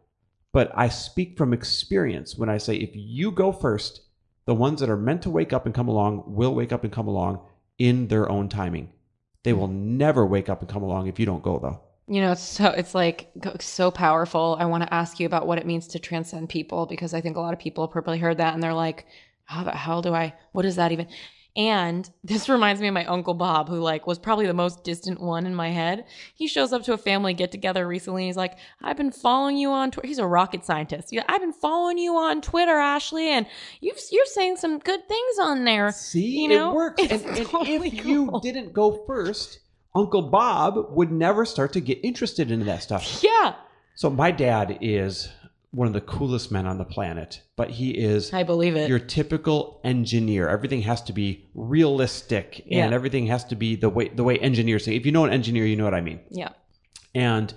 But 0.53 0.71
I 0.75 0.89
speak 0.89 1.37
from 1.37 1.53
experience 1.53 2.37
when 2.37 2.49
I 2.49 2.57
say 2.57 2.75
if 2.75 2.91
you 2.93 3.31
go 3.31 3.51
first, 3.51 4.01
the 4.45 4.53
ones 4.53 4.79
that 4.79 4.89
are 4.89 4.97
meant 4.97 5.23
to 5.23 5.29
wake 5.29 5.51
up 5.51 5.65
and 5.65 5.73
come 5.73 5.87
along 5.87 6.23
will 6.27 6.53
wake 6.53 6.71
up 6.71 6.83
and 6.83 6.93
come 6.93 7.07
along 7.07 7.41
in 7.77 8.07
their 8.07 8.29
own 8.29 8.47
timing. 8.47 8.91
They 9.45 9.53
will 9.53 9.67
never 9.67 10.25
wake 10.25 10.49
up 10.49 10.61
and 10.61 10.69
come 10.69 10.81
along 10.81 11.05
if 11.05 11.19
you 11.19 11.25
don't 11.27 11.43
go 11.43 11.59
though. 11.59 11.79
You 12.07 12.21
know, 12.21 12.31
it's 12.31 12.41
so 12.41 12.69
it's 12.69 12.95
like 12.95 13.29
so 13.59 13.91
powerful. 13.91 14.57
I 14.59 14.65
want 14.65 14.83
to 14.83 14.93
ask 14.93 15.19
you 15.19 15.27
about 15.27 15.45
what 15.45 15.59
it 15.59 15.67
means 15.67 15.87
to 15.89 15.99
transcend 15.99 16.49
people 16.49 16.87
because 16.87 17.13
I 17.13 17.21
think 17.21 17.37
a 17.37 17.39
lot 17.39 17.53
of 17.53 17.59
people 17.59 17.87
probably 17.87 18.17
heard 18.17 18.37
that 18.39 18.55
and 18.55 18.63
they're 18.63 18.73
like, 18.73 19.05
"How 19.43 19.63
the 19.63 19.71
hell 19.71 20.01
do 20.01 20.15
I? 20.15 20.33
What 20.51 20.65
is 20.65 20.77
that 20.77 20.91
even?" 20.91 21.05
And 21.55 22.09
this 22.23 22.49
reminds 22.49 22.81
me 22.81 22.87
of 22.89 22.93
my 22.93 23.05
uncle 23.05 23.33
Bob, 23.33 23.69
who 23.69 23.79
like 23.79 24.05
was 24.07 24.19
probably 24.19 24.45
the 24.45 24.53
most 24.53 24.83
distant 24.83 25.21
one 25.21 25.45
in 25.45 25.55
my 25.55 25.69
head. 25.69 26.05
He 26.35 26.47
shows 26.47 26.73
up 26.73 26.83
to 26.83 26.93
a 26.93 26.97
family 26.97 27.33
get 27.33 27.51
together 27.51 27.87
recently. 27.87 28.25
He's 28.25 28.37
like, 28.37 28.57
"I've 28.81 28.97
been 28.97 29.11
following 29.11 29.57
you 29.57 29.71
on 29.71 29.91
Twitter." 29.91 30.07
He's 30.07 30.19
a 30.19 30.27
rocket 30.27 30.65
scientist. 30.65 31.09
Yeah, 31.11 31.23
I've 31.27 31.41
been 31.41 31.53
following 31.53 31.97
you 31.97 32.15
on 32.17 32.41
Twitter, 32.41 32.75
Ashley, 32.77 33.29
and 33.29 33.45
you've 33.81 33.99
you're 34.11 34.25
saying 34.25 34.57
some 34.57 34.79
good 34.79 35.07
things 35.07 35.39
on 35.41 35.63
there. 35.65 35.91
See, 35.91 36.41
You 36.43 36.49
know, 36.49 36.71
it 36.71 36.75
works. 36.75 37.03
it's 37.03 37.23
And, 37.23 37.37
and 37.37 37.47
totally 37.47 37.87
if 37.87 38.05
you 38.05 38.27
cool. 38.27 38.39
didn't 38.41 38.73
go 38.73 39.03
first, 39.07 39.59
Uncle 39.95 40.23
Bob 40.29 40.75
would 40.91 41.11
never 41.11 41.45
start 41.45 41.71
to 41.73 41.81
get 41.81 41.99
interested 42.03 42.51
in 42.51 42.65
that 42.65 42.83
stuff. 42.83 43.23
Yeah, 43.23 43.55
So 43.95 44.09
my 44.09 44.31
dad 44.31 44.77
is 44.81 45.29
one 45.75 45.87
of 45.87 45.93
the 45.93 46.01
coolest 46.01 46.51
men 46.51 46.65
on 46.65 46.77
the 46.77 46.85
planet, 46.85 47.41
but 47.57 47.69
he 47.69 47.89
is 47.91 48.33
I 48.33 48.43
believe 48.43 48.75
it. 48.75 48.87
your 48.89 48.99
typical 48.99 49.81
engineer. 49.83 50.47
Everything 50.47 50.81
has 50.83 51.01
to 51.03 51.13
be 51.13 51.47
realistic 51.53 52.59
and 52.71 52.89
Yeah. 52.89 52.95
everything 52.95 53.27
has 53.27 53.43
to 53.45 53.55
be 53.55 53.75
the 53.75 53.89
way 53.89 54.07
the 54.09 54.23
way 54.23 54.37
engineers 54.39 54.85
think. 54.85 54.97
If 54.97 55.05
you 55.05 55.11
know 55.11 55.25
an 55.25 55.33
engineer, 55.33 55.65
you 55.65 55.75
know 55.75 55.83
what 55.83 55.93
I 55.93 56.01
mean. 56.01 56.19
yeah. 56.29 56.49
And 57.13 57.53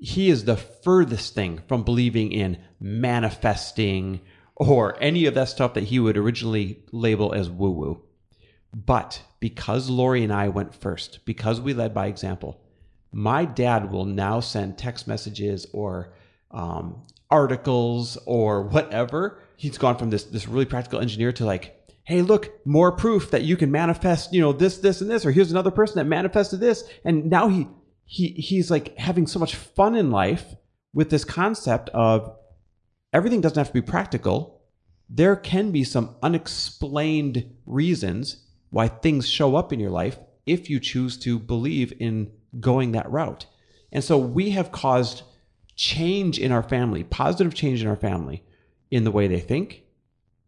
he 0.00 0.30
is 0.30 0.44
the 0.44 0.56
furthest 0.56 1.34
thing 1.34 1.60
from 1.68 1.84
believing 1.84 2.32
in 2.32 2.58
manifesting 2.80 4.20
or 4.56 4.96
any 5.00 5.26
of 5.26 5.34
that 5.34 5.48
stuff 5.48 5.74
that 5.74 5.84
he 5.84 5.98
would 5.98 6.16
originally 6.16 6.82
label 6.92 7.32
as 7.32 7.48
woo 7.48 7.70
woo. 7.70 8.02
But 8.74 9.22
because 9.40 9.90
Lori 9.90 10.22
and 10.24 10.32
I 10.32 10.48
went 10.48 10.74
first, 10.74 11.20
because 11.24 11.60
we 11.60 11.74
led 11.74 11.92
by 11.94 12.06
example, 12.06 12.60
my 13.12 13.44
dad 13.44 13.90
will 13.92 14.04
now 14.04 14.40
send 14.40 14.78
text 14.78 15.06
messages 15.06 15.66
or 15.72 16.14
um, 16.50 17.02
articles 17.32 18.18
or 18.26 18.62
whatever. 18.62 19.40
He's 19.56 19.78
gone 19.78 19.96
from 19.96 20.10
this 20.10 20.24
this 20.24 20.46
really 20.46 20.66
practical 20.66 21.00
engineer 21.00 21.32
to 21.32 21.46
like, 21.46 21.74
hey, 22.04 22.20
look, 22.22 22.52
more 22.66 22.92
proof 22.92 23.30
that 23.30 23.42
you 23.42 23.56
can 23.56 23.70
manifest, 23.70 24.32
you 24.32 24.40
know, 24.40 24.52
this, 24.52 24.78
this, 24.78 25.00
and 25.00 25.10
this, 25.10 25.24
or 25.24 25.30
here's 25.30 25.50
another 25.50 25.70
person 25.70 25.96
that 25.96 26.04
manifested 26.04 26.60
this, 26.60 26.84
and 27.04 27.30
now 27.30 27.48
he 27.48 27.66
he 28.04 28.28
he's 28.28 28.70
like 28.70 28.96
having 28.98 29.26
so 29.26 29.38
much 29.38 29.56
fun 29.56 29.94
in 29.94 30.10
life 30.10 30.44
with 30.92 31.10
this 31.10 31.24
concept 31.24 31.88
of 31.90 32.36
everything 33.12 33.40
doesn't 33.40 33.58
have 33.58 33.68
to 33.68 33.72
be 33.72 33.82
practical. 33.82 34.60
There 35.08 35.36
can 35.36 35.70
be 35.70 35.84
some 35.84 36.16
unexplained 36.22 37.54
reasons 37.66 38.44
why 38.70 38.88
things 38.88 39.28
show 39.28 39.56
up 39.56 39.72
in 39.72 39.80
your 39.80 39.90
life 39.90 40.18
if 40.46 40.68
you 40.68 40.80
choose 40.80 41.18
to 41.18 41.38
believe 41.38 41.92
in 41.98 42.30
going 42.60 42.92
that 42.92 43.10
route. 43.10 43.46
And 43.90 44.02
so 44.02 44.18
we 44.18 44.50
have 44.50 44.72
caused 44.72 45.22
change 45.82 46.38
in 46.38 46.52
our 46.52 46.62
family, 46.62 47.02
positive 47.02 47.54
change 47.54 47.82
in 47.82 47.88
our 47.88 47.96
family, 47.96 48.44
in 48.92 49.02
the 49.02 49.10
way 49.10 49.26
they 49.26 49.40
think, 49.40 49.82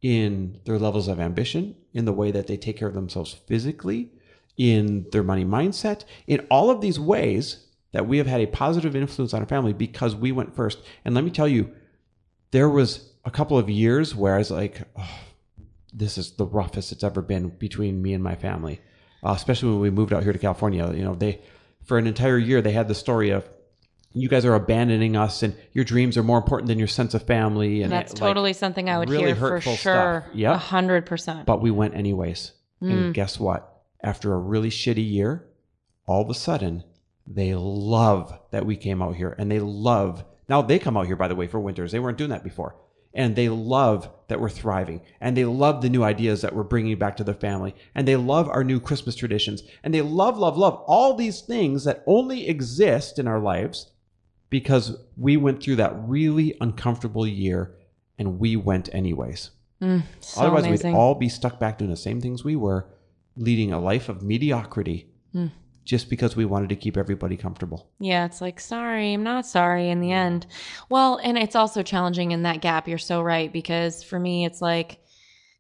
in 0.01 0.61
their 0.65 0.79
levels 0.79 1.09
of 1.09 1.19
ambition, 1.19 1.75
in 1.93 2.05
the 2.05 2.13
way 2.13 2.31
that 2.31 2.47
they 2.47 2.57
take 2.57 2.77
care 2.77 2.87
of 2.87 2.95
themselves 2.95 3.33
physically, 3.33 4.13
in 4.57 5.05
their 5.11 5.25
money 5.25 5.45
mindset, 5.45 6.05
in 6.29 6.39
all 6.53 6.71
of 6.71 6.81
these 6.81 7.01
ways 7.01 7.67
that 7.91 8.07
we 8.07 8.19
have 8.19 8.29
had 8.29 8.43
a 8.43 8.47
positive 8.47 8.95
influence 8.95 9.35
on 9.35 9.41
our 9.41 9.49
family 9.49 9.73
because 9.73 10.15
we 10.15 10.31
went 10.31 10.55
first. 10.55 10.79
And 11.05 11.17
let 11.17 11.25
me 11.25 11.33
tell 11.33 11.49
you, 11.49 11.69
there 12.53 12.69
was 12.69 13.11
a 13.25 13.31
couple 13.33 13.59
of 13.59 13.69
years 13.69 14.15
where 14.15 14.37
I 14.37 14.39
was 14.39 14.53
like, 14.53 14.83
oh, 14.97 15.19
this 15.93 16.17
is 16.17 16.37
the 16.37 16.47
roughest 16.47 16.93
it's 16.93 17.03
ever 17.03 17.23
been 17.23 17.49
between 17.49 18.01
me 18.01 18.15
and 18.15 18.23
my 18.23 18.37
family, 18.37 18.81
uh, 19.25 19.33
especially 19.33 19.71
when 19.71 19.81
we 19.81 19.91
moved 19.91 20.13
out 20.13 20.23
here 20.23 20.33
to 20.33 20.39
California. 20.39 20.93
You 20.93 21.03
know, 21.03 21.17
they, 21.17 21.41
for 21.83 21.99
an 21.99 22.07
entire 22.07 22.39
year, 22.39 22.63
they 22.63 22.71
had 22.71 22.87
the 22.87 22.95
story 22.95 23.31
of, 23.31 23.49
you 24.15 24.29
guys 24.29 24.45
are 24.45 24.55
abandoning 24.55 25.17
us 25.17 25.43
and 25.43 25.55
your 25.73 25.85
dreams 25.85 26.17
are 26.17 26.23
more 26.23 26.39
important 26.39 26.69
than 26.69 26.79
your 26.79 26.89
sense 26.89 27.15
of 27.15 27.27
family. 27.27 27.83
And 27.83 27.93
That's 27.93 28.13
it, 28.13 28.21
like, 28.21 28.29
totally 28.29 28.53
something 28.53 28.89
I 28.89 28.99
would 28.99 29.11
really 29.11 29.35
hear 29.35 29.61
for 29.61 29.77
sure. 29.77 30.25
yeah 30.33 30.55
A 30.55 30.57
hundred 30.57 31.05
percent. 31.05 31.47
but 31.47 31.61
we 31.61 31.71
went 31.71 31.95
anyways. 31.95 32.53
Mm. 32.81 32.91
And 32.91 33.15
guess 33.15 33.39
what? 33.41 33.83
After 34.03 34.33
a 34.33 34.39
really 34.39 34.71
shitty 34.71 35.09
year, 35.09 35.47
all 36.07 36.23
of 36.23 36.31
a 36.31 36.35
sudden, 36.35 36.85
they 37.27 37.55
love 37.55 38.39
that 38.51 38.67
we 38.67 38.77
came 38.77 39.03
out 39.03 39.17
here 39.17 39.35
and 39.39 39.51
they 39.51 39.61
love. 39.61 40.25
Now 40.49 40.63
they 40.63 40.79
come 40.79 40.97
out 40.97 41.07
here, 41.07 41.17
by 41.17 41.29
the 41.29 41.35
way, 41.35 41.47
for 41.47 41.59
winters. 41.59 41.93
They 41.93 41.99
weren't 41.99 42.19
doing 42.19 42.31
that 42.31 42.45
before. 42.45 42.77
And 43.17 43.37
they 43.37 43.49
love 43.49 44.11
that 44.29 44.41
we're 44.41 44.51
thriving. 44.51 45.01
And 45.21 45.37
they 45.37 45.45
love 45.45 45.81
the 45.83 45.89
new 45.89 46.03
ideas 46.03 46.43
that 46.43 46.55
we're 46.55 46.65
bringing 46.65 46.99
back 46.99 47.17
to 47.17 47.25
the 47.25 47.33
family. 47.33 47.75
And 47.95 48.07
they 48.07 48.17
love 48.17 48.49
our 48.49 48.65
new 48.65 48.81
Christmas 48.81 49.15
traditions. 49.15 49.63
And 49.85 49.95
they 49.95 50.03
love, 50.03 50.37
love, 50.37 50.59
love 50.59 50.83
all 50.87 51.15
these 51.15 51.41
things 51.41 51.85
that 51.85 52.03
only 52.07 52.49
exist 52.49 53.19
in 53.19 53.29
our 53.29 53.39
lives 53.39 53.93
because 54.59 54.97
we 55.17 55.37
went 55.37 55.61
through 55.61 55.75
that 55.75 55.93
really 56.07 56.57
uncomfortable 56.61 57.27
year 57.27 57.75
and 58.21 58.39
we 58.39 58.55
went 58.55 58.89
anyways. 58.95 59.51
Mm, 59.83 60.03
so 60.21 60.43
Otherwise, 60.43 60.67
amazing. 60.67 60.93
we'd 60.93 60.99
all 60.99 61.17
be 61.17 61.29
stuck 61.29 61.59
back 61.59 61.79
doing 61.79 61.91
the 61.91 61.97
same 61.97 62.21
things 62.21 62.45
we 62.45 62.55
were, 62.55 62.87
leading 63.37 63.73
a 63.73 63.81
life 63.81 64.09
of 64.09 64.23
mediocrity 64.23 65.09
Hmm. 65.33 65.47
just 65.85 66.09
because 66.09 66.37
we 66.37 66.45
wanted 66.45 66.69
to 66.69 66.77
keep 66.77 66.97
everybody 66.97 67.37
comfortable. 67.37 67.89
yeah, 67.99 68.25
it's 68.27 68.41
like, 68.41 68.61
sorry, 68.61 69.13
I'm 69.13 69.25
not 69.25 69.45
sorry 69.45 69.91
in 69.91 69.99
the 70.01 70.13
end. 70.13 70.47
Well, 70.89 71.19
and 71.25 71.37
it's 71.37 71.57
also 71.57 71.83
challenging 71.83 72.31
in 72.31 72.45
that 72.45 72.61
gap. 72.61 72.87
You're 72.87 72.97
so 73.13 73.21
right. 73.23 73.53
Because 73.53 74.05
for 74.05 74.21
me, 74.21 74.45
it's 74.47 74.63
like, 74.63 74.99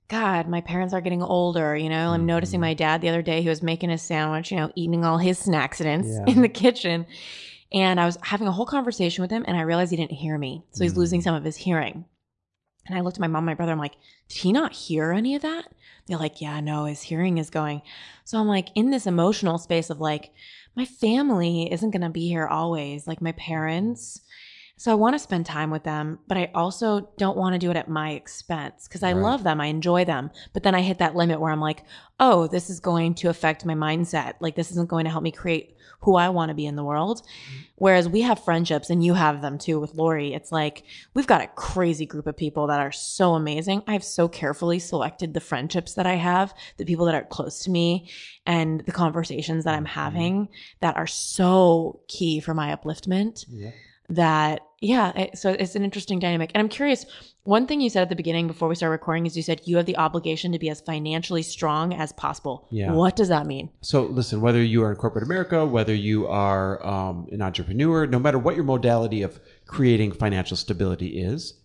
God, 0.06 0.48
my 0.48 0.60
parents 0.60 0.94
are 0.94 1.00
getting 1.00 1.22
older. 1.22 1.76
You 1.76 1.88
know, 1.88 2.10
I'm 2.10 2.26
noticing 2.26 2.58
Mhm. 2.60 2.68
my 2.68 2.74
dad 2.74 3.00
the 3.00 3.08
other 3.08 3.22
day, 3.22 3.42
he 3.42 3.48
was 3.48 3.62
making 3.62 3.90
a 3.90 3.98
sandwich, 3.98 4.52
you 4.52 4.58
know, 4.58 4.70
eating 4.76 5.04
all 5.04 5.18
his 5.18 5.42
snacksidents 5.44 6.06
Yeah. 6.06 6.24
in 6.32 6.42
the 6.42 6.48
kitchen. 6.48 7.06
And 7.74 8.00
I 8.00 8.06
was 8.06 8.16
having 8.22 8.46
a 8.46 8.52
whole 8.52 8.66
conversation 8.66 9.20
with 9.22 9.30
him, 9.30 9.44
and 9.46 9.56
I 9.56 9.62
realized 9.62 9.90
he 9.90 9.96
didn't 9.96 10.12
hear 10.12 10.38
me. 10.38 10.62
So 10.70 10.84
he's 10.84 10.94
Mm. 10.94 10.98
losing 10.98 11.20
some 11.22 11.34
of 11.34 11.44
his 11.44 11.56
hearing. 11.56 12.04
And 12.86 12.96
I 12.96 13.00
looked 13.00 13.16
at 13.16 13.20
my 13.20 13.26
mom, 13.26 13.40
and 13.40 13.46
my 13.46 13.54
brother. 13.54 13.72
I'm 13.72 13.78
like, 13.78 13.96
did 14.28 14.38
he 14.38 14.52
not 14.52 14.72
hear 14.72 15.10
any 15.10 15.34
of 15.34 15.42
that? 15.42 15.72
They're 16.06 16.18
like, 16.18 16.40
yeah, 16.40 16.60
no, 16.60 16.84
his 16.84 17.02
hearing 17.02 17.38
is 17.38 17.50
going. 17.50 17.82
So 18.24 18.38
I'm 18.38 18.46
like 18.46 18.68
in 18.74 18.90
this 18.90 19.06
emotional 19.06 19.58
space 19.58 19.90
of 19.90 20.00
like, 20.00 20.32
my 20.76 20.84
family 20.84 21.72
isn't 21.72 21.90
going 21.90 22.02
to 22.02 22.10
be 22.10 22.28
here 22.28 22.46
always, 22.46 23.06
like 23.06 23.20
my 23.22 23.32
parents. 23.32 24.20
So 24.76 24.90
I 24.90 24.96
want 24.96 25.14
to 25.14 25.20
spend 25.20 25.46
time 25.46 25.70
with 25.70 25.84
them, 25.84 26.18
but 26.26 26.36
I 26.36 26.50
also 26.54 27.08
don't 27.16 27.36
want 27.36 27.54
to 27.54 27.60
do 27.60 27.70
it 27.70 27.76
at 27.76 27.88
my 27.88 28.10
expense 28.10 28.88
because 28.88 29.04
I 29.04 29.12
Right. 29.12 29.22
love 29.22 29.44
them. 29.44 29.60
I 29.60 29.66
enjoy 29.66 30.04
them. 30.04 30.30
But 30.52 30.64
then 30.64 30.74
I 30.74 30.82
hit 30.82 30.98
that 30.98 31.14
limit 31.14 31.40
where 31.40 31.52
I'm 31.52 31.60
like, 31.60 31.84
oh, 32.18 32.48
this 32.48 32.70
is 32.70 32.80
going 32.80 33.14
to 33.14 33.28
affect 33.28 33.64
my 33.64 33.74
mindset. 33.74 34.34
Like, 34.40 34.56
this 34.56 34.72
isn't 34.72 34.88
going 34.88 35.04
to 35.04 35.10
help 35.10 35.22
me 35.22 35.30
create 35.30 35.76
who 36.00 36.16
I 36.16 36.28
want 36.28 36.50
to 36.50 36.54
be 36.54 36.66
in 36.66 36.76
the 36.76 36.84
world. 36.84 37.22
Mm-hmm. 37.22 37.60
Whereas 37.76 38.08
we 38.08 38.20
have 38.22 38.44
friendships 38.44 38.90
and 38.90 39.02
you 39.02 39.14
have 39.14 39.42
them 39.42 39.58
too 39.58 39.80
with 39.80 39.94
Lori. 39.94 40.34
It's 40.34 40.52
like 40.52 40.84
we've 41.14 41.26
got 41.26 41.40
a 41.40 41.46
crazy 41.48 42.04
group 42.04 42.26
of 42.26 42.36
people 42.36 42.66
that 42.66 42.80
are 42.80 42.92
so 42.92 43.34
amazing. 43.34 43.82
I've 43.86 44.04
so 44.04 44.28
carefully 44.28 44.78
selected 44.78 45.34
the 45.34 45.40
friendships 45.40 45.94
that 45.94 46.06
I 46.06 46.14
have, 46.14 46.52
the 46.76 46.84
people 46.84 47.06
that 47.06 47.14
are 47.14 47.24
close 47.24 47.60
to 47.60 47.70
me, 47.70 48.10
and 48.44 48.80
the 48.80 48.92
conversations 48.92 49.64
that 49.64 49.74
I'm 49.74 49.84
mm-hmm. 49.84 50.00
having 50.00 50.48
that 50.80 50.96
are 50.96 51.06
so 51.06 52.00
key 52.08 52.40
for 52.40 52.54
my 52.54 52.74
upliftment 52.74 53.44
Yeah. 53.48 53.70
That 54.08 54.60
yeah 54.80 55.12
it- 55.18 55.38
so 55.38 55.50
it's 55.50 55.74
an 55.76 55.84
interesting 55.84 56.18
dynamic. 56.18 56.50
And 56.54 56.60
i'm 56.60 56.68
curious 56.68 57.06
one 57.44 57.66
thing 57.66 57.80
you 57.80 57.90
said 57.90 58.02
at 58.02 58.08
the 58.08 58.16
beginning 58.16 58.46
before 58.46 58.68
we 58.68 58.74
start 58.74 58.90
recording 58.90 59.26
is 59.26 59.36
you 59.36 59.42
said 59.42 59.60
you 59.64 59.76
have 59.76 59.84
the 59.86 59.96
obligation 59.98 60.52
to 60.52 60.58
be 60.58 60.70
as 60.70 60.80
financially 60.80 61.42
strong 61.42 61.92
as 61.92 62.10
possible. 62.12 62.66
Yeah. 62.70 62.92
what 62.92 63.16
does 63.16 63.28
that 63.28 63.46
mean? 63.46 63.68
So 63.82 64.04
listen, 64.04 64.40
whether 64.40 64.62
you 64.62 64.82
are 64.82 64.90
in 64.90 64.96
corporate 64.96 65.24
America, 65.24 65.66
whether 65.66 65.94
you 65.94 66.26
are 66.26 66.84
um, 66.86 67.26
an 67.32 67.42
entrepreneur, 67.42 68.06
no 68.06 68.18
matter 68.18 68.38
what 68.38 68.54
your 68.56 68.64
modality 68.64 69.20
of 69.20 69.40
creating 69.66 70.12
financial 70.12 70.56
stability 70.56 71.20
is, 71.22 71.60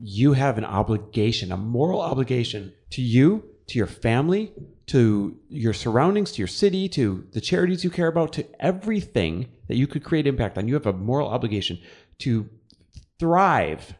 you 0.00 0.32
have 0.32 0.58
an 0.58 0.64
obligation, 0.64 1.52
a 1.52 1.56
moral 1.56 2.00
obligation 2.00 2.72
to 2.90 3.00
you 3.00 3.44
to 3.68 3.78
your 3.78 3.86
family, 3.86 4.52
to 4.86 5.38
your 5.48 5.72
surroundings, 5.72 6.32
to 6.32 6.38
your 6.38 6.48
city, 6.48 6.88
to 6.90 7.26
the 7.32 7.40
charities 7.40 7.84
you 7.84 7.90
care 7.90 8.08
about, 8.08 8.32
to 8.34 8.46
everything 8.60 9.48
that 9.68 9.76
you 9.76 9.86
could 9.86 10.04
create 10.04 10.26
impact 10.26 10.58
on. 10.58 10.68
You 10.68 10.74
have 10.74 10.86
a 10.86 10.92
moral 10.92 11.28
obligation 11.28 11.78
to 12.18 12.48
thrive 13.18 13.94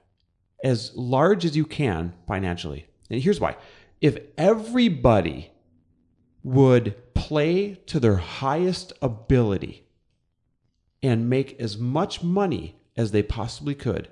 as 0.63 0.95
large 0.95 1.45
as 1.45 1.57
you 1.57 1.65
can 1.65 2.13
financially. 2.27 2.87
And 3.11 3.23
here's 3.23 3.41
why. 3.41 3.57
If 4.01 4.19
everybody 4.37 5.53
would 6.43 7.15
play 7.15 7.75
to 7.87 7.99
their 7.99 8.17
highest 8.17 8.93
ability 9.01 9.87
and 11.03 11.31
make 11.31 11.59
as 11.61 11.79
much 11.79 12.23
money 12.23 12.77
as 12.97 13.13
they 13.13 13.23
possibly 13.23 13.75
could, 13.75 14.09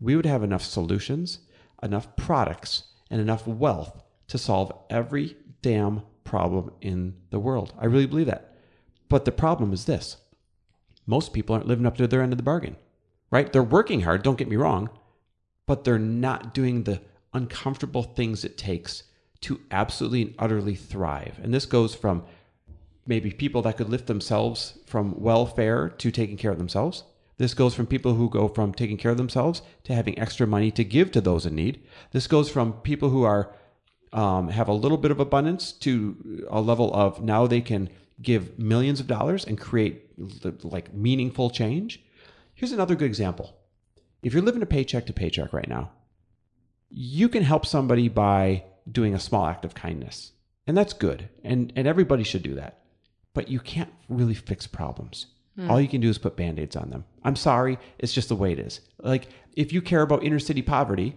we 0.00 0.16
would 0.16 0.26
have 0.26 0.42
enough 0.42 0.62
solutions, 0.62 1.40
enough 1.82 2.16
products, 2.16 2.84
and 3.10 3.20
enough 3.20 3.46
wealth 3.46 4.02
to 4.28 4.38
solve 4.38 4.72
every 4.88 5.36
damn 5.62 6.02
problem 6.24 6.72
in 6.80 7.14
the 7.30 7.40
world. 7.40 7.74
I 7.78 7.86
really 7.86 8.06
believe 8.06 8.26
that. 8.26 8.54
But 9.08 9.24
the 9.24 9.32
problem 9.32 9.72
is 9.72 9.86
this 9.86 10.18
most 11.06 11.32
people 11.32 11.54
aren't 11.54 11.66
living 11.66 11.86
up 11.86 11.96
to 11.96 12.06
their 12.06 12.22
end 12.22 12.32
of 12.32 12.36
the 12.36 12.44
bargain, 12.44 12.76
right? 13.30 13.52
They're 13.52 13.62
working 13.62 14.02
hard, 14.02 14.22
don't 14.22 14.38
get 14.38 14.48
me 14.48 14.56
wrong, 14.56 14.90
but 15.66 15.84
they're 15.84 15.98
not 15.98 16.54
doing 16.54 16.84
the 16.84 17.00
uncomfortable 17.32 18.02
things 18.02 18.44
it 18.44 18.56
takes 18.56 19.04
to 19.42 19.60
absolutely 19.70 20.22
and 20.22 20.34
utterly 20.38 20.74
thrive. 20.74 21.38
And 21.42 21.52
this 21.52 21.66
goes 21.66 21.94
from 21.94 22.24
maybe 23.06 23.30
people 23.30 23.62
that 23.62 23.76
could 23.76 23.88
lift 23.88 24.06
themselves 24.06 24.78
from 24.86 25.20
welfare 25.20 25.88
to 25.88 26.10
taking 26.10 26.36
care 26.36 26.52
of 26.52 26.58
themselves. 26.58 27.04
This 27.38 27.54
goes 27.54 27.74
from 27.74 27.86
people 27.86 28.14
who 28.14 28.28
go 28.28 28.48
from 28.48 28.74
taking 28.74 28.98
care 28.98 29.10
of 29.10 29.16
themselves 29.16 29.62
to 29.84 29.94
having 29.94 30.18
extra 30.18 30.46
money 30.46 30.70
to 30.72 30.84
give 30.84 31.10
to 31.12 31.20
those 31.20 31.46
in 31.46 31.54
need. 31.54 31.82
This 32.12 32.26
goes 32.26 32.50
from 32.50 32.74
people 32.74 33.08
who 33.08 33.22
are 33.22 33.54
um, 34.12 34.48
have 34.48 34.68
a 34.68 34.72
little 34.72 34.98
bit 34.98 35.10
of 35.10 35.20
abundance 35.20 35.72
to 35.72 36.46
a 36.50 36.60
level 36.60 36.92
of 36.94 37.22
now 37.22 37.46
they 37.46 37.60
can 37.60 37.88
give 38.20 38.58
millions 38.58 39.00
of 39.00 39.06
dollars 39.06 39.44
and 39.44 39.58
create 39.58 40.10
like 40.64 40.92
meaningful 40.92 41.50
change. 41.50 42.02
Here's 42.54 42.72
another 42.72 42.94
good 42.94 43.06
example. 43.06 43.56
If 44.22 44.34
you're 44.34 44.42
living 44.42 44.62
a 44.62 44.66
paycheck 44.66 45.06
to 45.06 45.12
paycheck 45.12 45.52
right 45.52 45.68
now, 45.68 45.92
you 46.90 47.28
can 47.28 47.42
help 47.42 47.64
somebody 47.64 48.08
by 48.08 48.64
doing 48.90 49.14
a 49.14 49.20
small 49.20 49.46
act 49.46 49.64
of 49.64 49.74
kindness. 49.74 50.32
And 50.66 50.76
that's 50.76 50.92
good. 50.92 51.28
And 51.42 51.72
and 51.76 51.86
everybody 51.86 52.24
should 52.24 52.42
do 52.42 52.54
that. 52.56 52.82
But 53.32 53.48
you 53.48 53.60
can't 53.60 53.92
really 54.08 54.34
fix 54.34 54.66
problems. 54.66 55.26
All 55.68 55.80
you 55.80 55.88
can 55.88 56.00
do 56.00 56.08
is 56.08 56.16
put 56.16 56.36
band-aids 56.36 56.74
on 56.74 56.88
them. 56.88 57.04
I'm 57.22 57.36
sorry, 57.36 57.78
it's 57.98 58.14
just 58.14 58.30
the 58.30 58.36
way 58.36 58.52
it 58.52 58.58
is. 58.58 58.80
Like 58.98 59.28
if 59.54 59.72
you 59.74 59.82
care 59.82 60.00
about 60.00 60.24
inner 60.24 60.38
city 60.38 60.62
poverty, 60.62 61.16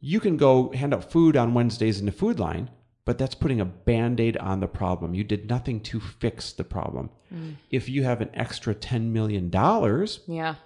you 0.00 0.20
can 0.20 0.36
go 0.36 0.70
hand 0.72 0.94
out 0.94 1.10
food 1.10 1.36
on 1.36 1.54
Wednesdays 1.54 2.00
in 2.00 2.06
the 2.06 2.12
food 2.12 2.38
line, 2.38 2.70
but 3.04 3.18
that's 3.18 3.34
putting 3.34 3.60
a 3.60 3.64
band-aid 3.64 4.36
on 4.36 4.60
the 4.60 4.66
problem. 4.68 5.14
You 5.14 5.24
did 5.24 5.48
nothing 5.48 5.80
to 5.84 5.98
fix 6.00 6.52
the 6.52 6.64
problem. 6.64 7.10
Mm. 7.34 7.54
If 7.70 7.88
you 7.88 8.04
have 8.04 8.20
an 8.20 8.30
extra 8.34 8.74
10 8.74 9.12
million 9.12 9.50
dollars, 9.50 10.20
Yeah. 10.26 10.56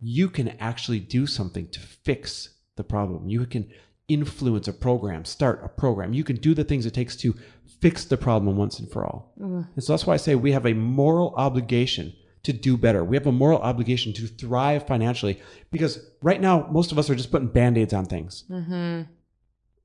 you 0.00 0.28
can 0.30 0.48
actually 0.60 1.00
do 1.00 1.26
something 1.26 1.68
to 1.68 1.80
fix 1.80 2.50
the 2.76 2.84
problem. 2.84 3.28
You 3.28 3.44
can 3.46 3.68
influence 4.08 4.66
a 4.68 4.72
program, 4.72 5.24
start 5.24 5.60
a 5.64 5.68
program. 5.68 6.12
You 6.12 6.24
can 6.24 6.36
do 6.36 6.54
the 6.54 6.64
things 6.64 6.86
it 6.86 6.94
takes 6.94 7.16
to 7.16 7.34
fix 7.80 8.04
the 8.04 8.16
problem 8.16 8.56
once 8.56 8.78
and 8.78 8.90
for 8.90 9.04
all. 9.04 9.32
Mm. 9.40 9.68
And 9.74 9.84
so 9.84 9.92
that's 9.92 10.06
why 10.06 10.14
I 10.14 10.18
say 10.18 10.34
we 10.34 10.52
have 10.52 10.66
a 10.66 10.74
moral 10.74 11.34
obligation 11.36 12.12
to 12.42 12.52
do 12.52 12.76
better. 12.76 13.04
We 13.04 13.16
have 13.16 13.26
a 13.26 13.32
moral 13.32 13.58
obligation 13.60 14.12
to 14.14 14.26
thrive 14.26 14.86
financially 14.86 15.40
because 15.70 16.06
right 16.22 16.40
now, 16.40 16.66
most 16.70 16.92
of 16.92 16.98
us 16.98 17.10
are 17.10 17.14
just 17.14 17.30
putting 17.30 17.48
band 17.48 17.76
aids 17.78 17.92
on 17.92 18.06
things. 18.06 18.44
Mm-hmm. 18.50 19.02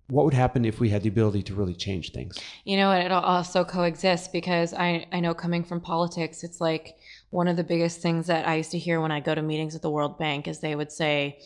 What 0.07 0.25
would 0.25 0.35
happen 0.35 0.65
if 0.65 0.79
we 0.79 0.89
had 0.89 1.01
the 1.01 1.09
ability 1.09 1.41
to 1.43 1.55
really 1.55 1.73
change 1.73 2.11
things? 2.11 2.37
You 2.63 2.77
know, 2.77 2.91
and 2.91 3.03
it 3.03 3.11
also 3.11 3.63
coexists 3.63 4.27
because 4.27 4.73
I, 4.73 5.07
I 5.11 5.19
know 5.19 5.33
coming 5.33 5.63
from 5.63 5.81
politics, 5.81 6.43
it's 6.43 6.61
like 6.61 6.95
one 7.35 7.49
of 7.49 7.57
the 7.57 7.65
biggest 7.65 7.99
things 7.99 8.27
that 8.27 8.47
I 8.47 8.55
used 8.55 8.71
to 8.71 8.79
hear 8.79 9.01
when 9.01 9.11
I 9.11 9.19
go 9.19 9.35
to 9.35 9.41
meetings 9.41 9.75
at 9.75 9.81
the 9.81 9.89
World 9.89 10.17
Bank 10.17 10.47
is 10.47 10.59
they 10.59 10.73
would 10.73 10.89
say, 10.89 11.37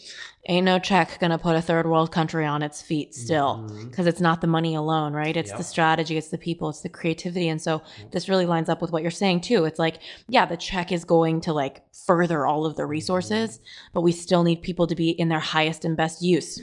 Ain't 0.48 0.66
no 0.66 0.78
check 0.78 1.20
going 1.20 1.32
to 1.32 1.40
put 1.40 1.56
a 1.56 1.64
third 1.64 1.88
world 1.88 2.12
country 2.12 2.46
on 2.46 2.62
its 2.62 2.80
feet 2.80 3.16
still. 3.16 3.58
Mm-hmm. 3.58 3.90
Because 3.90 4.06
it's 4.06 4.22
not 4.22 4.40
the 4.40 4.48
money 4.48 4.76
alone, 4.76 5.14
right? 5.14 5.36
It's 5.36 5.52
the 5.52 5.64
strategy, 5.64 6.16
it's 6.16 6.30
the 6.30 6.38
people, 6.38 6.70
it's 6.70 6.82
the 6.82 6.90
creativity. 6.90 7.50
And 7.50 7.60
so 7.60 7.82
this 8.12 8.30
really 8.30 8.46
lines 8.46 8.70
up 8.70 8.82
with 8.82 8.92
what 8.92 9.02
you're 9.02 9.12
saying 9.12 9.42
too. 9.42 9.66
It's 9.66 9.80
like, 9.80 9.98
yeah, 10.28 10.46
the 10.46 10.58
check 10.58 10.92
is 10.92 11.04
going 11.06 11.42
to 11.42 11.54
like 11.54 11.82
further 12.06 12.46
all 12.46 12.68
of 12.68 12.76
the 12.76 12.84
mm-hmm. 12.84 12.92
resources, 12.92 13.60
but 13.92 14.02
we 14.02 14.12
still 14.12 14.44
need 14.44 14.62
people 14.62 14.86
to 14.86 14.96
be 14.96 15.10
in 15.10 15.30
their 15.30 15.40
highest 15.40 15.86
and 15.86 15.98
best 15.98 16.22
use 16.22 16.62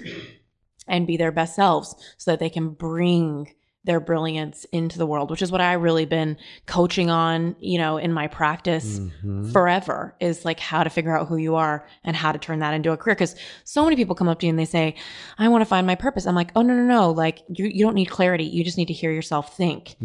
and 0.87 1.07
be 1.07 1.17
their 1.17 1.33
best 1.33 1.57
selves 1.57 1.97
so 2.17 2.31
that 2.31 2.39
they 2.39 2.51
can 2.51 2.71
bring 2.71 3.53
their 3.87 4.01
brilliance 4.01 4.67
into 4.73 4.99
the 4.99 5.07
world, 5.07 5.31
which 5.31 5.41
is 5.43 5.51
what 5.51 5.61
I 5.61 5.73
really 5.75 6.05
been 6.05 6.37
coaching 6.67 7.09
on, 7.09 7.57
you 7.61 7.79
know, 7.79 7.97
in 7.97 8.13
my 8.13 8.27
practice 8.27 9.01
forever 9.53 10.15
is 10.21 10.45
like 10.45 10.61
how 10.61 10.85
to 10.85 10.91
figure 10.91 11.17
out 11.17 11.29
who 11.29 11.37
you 11.37 11.55
are 11.55 11.87
and 12.05 12.15
how 12.15 12.33
to 12.33 12.39
turn 12.39 12.59
that 12.59 12.75
into 12.75 12.93
a 12.93 12.97
career. 12.97 13.15
Cause 13.17 13.35
so 13.65 13.85
many 13.85 13.97
people 13.97 14.15
come 14.15 14.29
up 14.29 14.41
to 14.41 14.47
you 14.47 14.51
and 14.51 14.59
they 14.59 14.65
say, 14.65 14.97
I 15.39 15.49
want 15.49 15.63
to 15.63 15.67
find 15.67 15.87
my 15.87 15.95
purpose. 15.95 16.27
I'm 16.27 16.35
like, 16.35 16.51
oh, 16.57 16.63
no, 16.63 16.75
no, 16.75 16.83
no. 16.83 17.11
Like 17.13 17.43
you, 17.49 17.67
you 17.67 17.85
don't 17.85 17.95
need 17.95 18.07
clarity. 18.11 18.45
You 18.45 18.65
just 18.65 18.77
need 18.77 18.87
to 18.87 18.93
hear 18.93 19.13
yourself 19.13 19.57
think. 19.57 19.97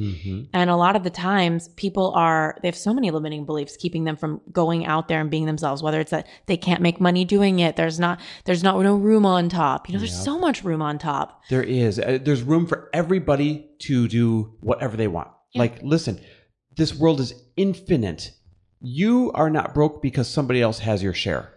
And 0.53 0.69
a 0.69 0.75
lot 0.75 0.95
of 0.95 1.03
the 1.03 1.09
times 1.09 1.67
people 1.69 2.11
are, 2.13 2.57
they 2.61 2.67
have 2.67 2.77
so 2.77 2.93
many 2.93 3.11
limiting 3.11 3.45
beliefs 3.45 3.75
keeping 3.77 4.03
them 4.03 4.15
from 4.15 4.41
going 4.51 4.85
out 4.85 5.07
there 5.07 5.19
and 5.19 5.29
being 5.31 5.45
themselves, 5.45 5.81
whether 5.83 5.99
it's 5.99 6.11
that 6.11 6.27
they 6.45 6.57
can't 6.57 6.81
make 6.81 7.01
money 7.01 7.25
doing 7.25 7.59
it. 7.59 7.75
There's 7.75 7.99
not, 7.99 8.19
there's 8.45 8.63
not 8.63 8.79
no 8.81 8.95
room 8.95 9.25
on 9.25 9.49
top. 9.49 9.89
You 9.89 9.93
know, 9.93 9.99
there's 9.99 10.23
so 10.23 10.37
much 10.39 10.63
room 10.63 10.81
on 10.81 10.99
top. 10.99 11.41
There 11.49 11.63
is. 11.63 11.99
Uh, 11.99 12.19
There's 12.21 12.43
room 12.43 12.67
for 12.67 12.89
everybody 12.93 13.70
to 13.81 14.07
do 14.07 14.53
whatever 14.61 14.97
they 14.97 15.07
want. 15.07 15.29
Like, 15.55 15.81
listen, 15.83 16.19
this 16.75 16.95
world 16.95 17.19
is 17.19 17.33
infinite. 17.57 18.31
You 18.79 19.31
are 19.33 19.49
not 19.49 19.73
broke 19.73 20.01
because 20.01 20.27
somebody 20.29 20.61
else 20.61 20.79
has 20.79 21.03
your 21.03 21.13
share. 21.13 21.53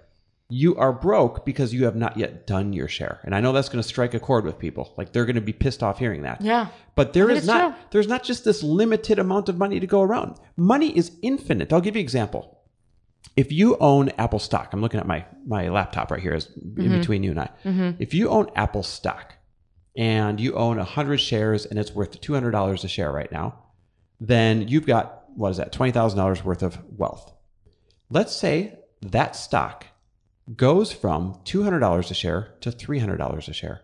You 0.50 0.76
are 0.76 0.92
broke 0.92 1.46
because 1.46 1.72
you 1.72 1.84
have 1.86 1.96
not 1.96 2.16
yet 2.18 2.46
done 2.46 2.72
your 2.74 2.86
share. 2.86 3.20
And 3.24 3.34
I 3.34 3.40
know 3.40 3.52
that's 3.52 3.70
going 3.70 3.82
to 3.82 3.88
strike 3.88 4.12
a 4.12 4.20
chord 4.20 4.44
with 4.44 4.58
people. 4.58 4.92
Like 4.98 5.12
they're 5.12 5.24
going 5.24 5.36
to 5.36 5.40
be 5.40 5.54
pissed 5.54 5.82
off 5.82 5.98
hearing 5.98 6.22
that. 6.22 6.42
Yeah. 6.42 6.68
But 6.96 7.12
there 7.14 7.30
is 7.30 7.46
not 7.46 7.70
true. 7.74 7.84
there's 7.92 8.08
not 8.08 8.24
just 8.24 8.44
this 8.44 8.62
limited 8.62 9.18
amount 9.18 9.48
of 9.48 9.56
money 9.56 9.80
to 9.80 9.86
go 9.86 10.02
around. 10.02 10.36
Money 10.56 10.96
is 10.96 11.12
infinite. 11.22 11.72
I'll 11.72 11.80
give 11.80 11.96
you 11.96 12.00
an 12.00 12.04
example. 12.04 12.60
If 13.36 13.50
you 13.52 13.76
own 13.78 14.10
Apple 14.18 14.38
stock, 14.38 14.72
I'm 14.72 14.82
looking 14.82 15.00
at 15.00 15.06
my 15.06 15.24
my 15.46 15.68
laptop 15.70 16.10
right 16.10 16.20
here 16.20 16.34
as 16.34 16.50
in 16.76 16.90
between 16.98 17.22
you 17.22 17.30
and 17.30 17.40
I. 17.40 17.48
If 17.98 18.12
you 18.12 18.28
own 18.28 18.48
Apple 18.54 18.82
stock 18.82 19.34
and 19.96 20.40
you 20.40 20.54
own 20.54 20.76
100 20.76 21.18
shares 21.18 21.66
and 21.66 21.78
it's 21.78 21.92
worth 21.92 22.20
$200 22.20 22.84
a 22.84 22.88
share 22.88 23.12
right 23.12 23.30
now, 23.30 23.62
then 24.20 24.68
you've 24.68 24.86
got 24.86 25.24
what 25.36 25.50
is 25.50 25.56
that? 25.56 25.72
$20,000 25.72 26.44
worth 26.44 26.62
of 26.62 26.78
wealth. 26.96 27.32
Let's 28.08 28.34
say 28.34 28.78
that 29.02 29.36
stock 29.36 29.86
goes 30.56 30.92
from 30.92 31.40
$200 31.44 32.10
a 32.10 32.14
share 32.14 32.54
to 32.60 32.70
$300 32.70 33.48
a 33.48 33.52
share. 33.52 33.82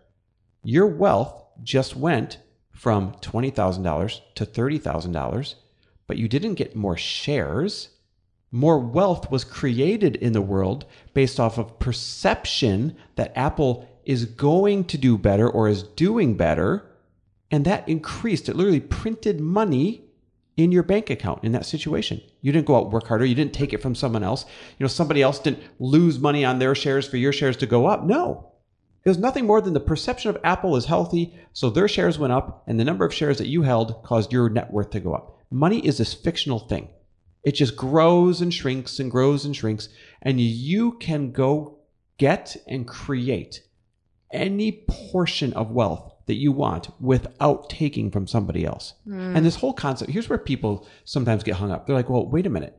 Your 0.63 0.87
wealth 0.87 1.43
just 1.63 1.95
went 1.95 2.39
from 2.71 3.13
$20,000 3.15 4.21
to 4.35 4.45
$30,000, 4.45 5.55
but 6.07 6.17
you 6.17 6.27
didn't 6.27 6.55
get 6.55 6.75
more 6.75 6.97
shares. 6.97 7.89
More 8.51 8.79
wealth 8.79 9.31
was 9.31 9.43
created 9.43 10.15
in 10.17 10.33
the 10.33 10.41
world 10.41 10.85
based 11.13 11.39
off 11.39 11.57
of 11.57 11.79
perception 11.79 12.95
that 13.15 13.35
Apple 13.35 13.87
is 14.05 14.25
going 14.25 14.85
to 14.85 14.97
do 14.97 15.17
better 15.17 15.49
or 15.49 15.67
is 15.67 15.83
doing 15.83 16.35
better. 16.35 16.87
And 17.49 17.65
that 17.65 17.87
increased. 17.87 18.47
It 18.49 18.55
literally 18.55 18.79
printed 18.79 19.39
money 19.39 20.05
in 20.57 20.71
your 20.71 20.83
bank 20.83 21.09
account 21.09 21.43
in 21.43 21.51
that 21.53 21.65
situation. 21.65 22.21
You 22.41 22.51
didn't 22.51 22.67
go 22.67 22.75
out 22.75 22.91
work 22.91 23.07
harder. 23.07 23.25
You 23.25 23.35
didn't 23.35 23.53
take 23.53 23.73
it 23.73 23.81
from 23.81 23.95
someone 23.95 24.23
else. 24.23 24.45
You 24.77 24.83
know, 24.83 24.87
somebody 24.87 25.21
else 25.21 25.39
didn't 25.39 25.63
lose 25.79 26.19
money 26.19 26.45
on 26.45 26.59
their 26.59 26.75
shares 26.75 27.07
for 27.07 27.17
your 27.17 27.33
shares 27.33 27.57
to 27.57 27.65
go 27.65 27.87
up. 27.87 28.03
No. 28.03 28.51
It 29.03 29.09
was 29.09 29.17
nothing 29.17 29.47
more 29.47 29.61
than 29.61 29.73
the 29.73 29.79
perception 29.79 30.29
of 30.29 30.37
Apple 30.43 30.75
is 30.75 30.85
healthy, 30.85 31.33
so 31.53 31.69
their 31.69 31.87
shares 31.87 32.19
went 32.19 32.33
up, 32.33 32.63
and 32.67 32.79
the 32.79 32.85
number 32.85 33.03
of 33.03 33.13
shares 33.13 33.39
that 33.39 33.47
you 33.47 33.63
held 33.63 34.03
caused 34.03 34.31
your 34.31 34.47
net 34.47 34.71
worth 34.71 34.91
to 34.91 34.99
go 34.99 35.15
up. 35.15 35.39
Money 35.49 35.79
is 35.79 35.97
this 35.97 36.13
fictional 36.13 36.59
thing. 36.59 36.87
It 37.43 37.53
just 37.53 37.75
grows 37.75 38.41
and 38.41 38.53
shrinks 38.53 38.99
and 38.99 39.09
grows 39.09 39.43
and 39.43 39.55
shrinks, 39.55 39.89
and 40.21 40.39
you 40.39 40.93
can 40.99 41.31
go 41.31 41.79
get 42.19 42.55
and 42.67 42.87
create 42.87 43.63
any 44.33 44.83
portion 44.87 45.53
of 45.53 45.71
wealth 45.71 46.11
that 46.27 46.35
you 46.35 46.51
want 46.51 46.89
without 47.01 47.69
taking 47.69 48.11
from 48.11 48.27
somebody 48.27 48.65
else. 48.65 48.93
Hmm. 49.05 49.35
And 49.35 49.45
this 49.45 49.55
whole 49.55 49.73
concept 49.73 50.11
here's 50.11 50.29
where 50.29 50.39
people 50.39 50.87
sometimes 51.03 51.43
get 51.43 51.55
hung 51.55 51.71
up. 51.71 51.85
They're 51.85 51.95
like, 51.95 52.09
well, 52.09 52.29
wait 52.29 52.45
a 52.45 52.49
minute. 52.49 52.77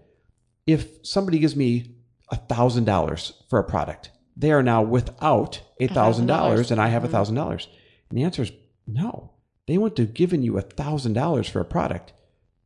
If 0.66 0.88
somebody 1.02 1.38
gives 1.38 1.56
me 1.56 1.96
$1,000 2.32 3.32
for 3.50 3.58
a 3.58 3.64
product, 3.64 4.10
they 4.36 4.52
are 4.52 4.62
now 4.62 4.82
without 4.82 5.60
$1,000 5.80 6.70
and 6.70 6.80
I 6.80 6.88
have 6.88 7.02
$1,000. 7.02 7.28
Hmm. 7.28 7.70
And 8.10 8.18
the 8.18 8.24
answer 8.24 8.42
is 8.42 8.52
no. 8.86 9.32
They 9.66 9.78
wouldn't 9.78 9.98
have 9.98 10.14
given 10.14 10.42
you 10.42 10.54
$1,000 10.54 11.50
for 11.50 11.60
a 11.60 11.64
product 11.64 12.12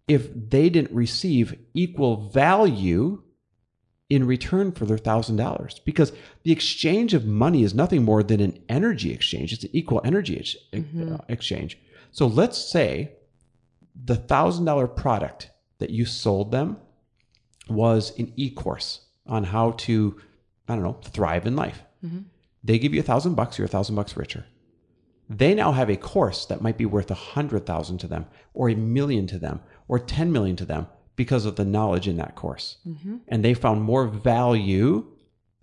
if 0.09 0.29
they 0.33 0.69
didn't 0.69 0.95
receive 0.95 1.59
equal 1.75 2.29
value 2.29 3.23
in 4.09 4.27
return 4.27 4.73
for 4.73 4.85
their 4.87 4.99
thousand 4.99 5.37
dollars. 5.37 5.81
Because 5.85 6.13
the 6.45 6.53
exchange 6.53 7.15
of 7.15 7.25
money 7.27 7.63
is 7.63 7.75
nothing 7.75 8.05
more 8.05 8.23
than 8.23 8.41
an 8.41 8.63
energy 8.69 9.13
exchange. 9.13 9.53
It's 9.53 9.65
an 9.65 9.71
equal 9.73 10.01
energy 10.05 10.37
ex- 10.39 10.57
uh, 11.13 11.19
exchange. 11.29 11.79
So 12.13 12.27
let's 12.27 12.57
say 12.59 13.13
the 14.05 14.17
$1,000 14.17 14.95
product 14.97 15.51
that 15.79 15.91
you 15.91 16.05
sold 16.05 16.53
them 16.53 16.79
was 17.69 18.17
an 18.19 18.33
e 18.37 18.51
course 18.51 19.01
on 19.27 19.45
how 19.45 19.73
to, 19.73 20.21
I 20.69 20.75
don't 20.75 20.85
know, 20.85 21.01
thrive 21.03 21.47
in 21.47 21.57
life. 21.57 21.83
They 22.63 22.79
give 22.79 22.95
you 22.95 23.01
a 23.01 23.05
thousand 23.05 23.35
bucks, 23.35 23.59
you're 23.59 23.65
a 23.67 23.69
thousand 23.69 23.97
bucks 23.97 24.17
richer. 24.17 24.47
They 25.29 25.55
now 25.55 25.73
have 25.73 25.91
a 25.91 25.97
course 25.97 26.47
that 26.47 26.63
might 26.63 26.79
be 26.79 26.87
worth 26.87 27.11
a 27.11 27.15
hundred 27.15 27.67
thousand 27.67 27.99
to 27.99 28.07
them, 28.07 28.27
or 28.55 28.69
a 28.71 28.77
million 28.77 29.27
to 29.27 29.39
them, 29.39 29.61
or 29.89 29.99
10 29.99 30.31
million 30.31 30.55
to 30.57 30.65
them 30.65 30.87
because 31.17 31.47
of 31.47 31.57
the 31.57 31.65
knowledge 31.65 32.07
in 32.07 32.17
that 32.17 32.35
course. 32.35 32.77
Mm-hmm. 32.87 33.17
And 33.29 33.45
they 33.45 33.55
found 33.55 33.83
more 33.83 34.07
value 34.07 35.07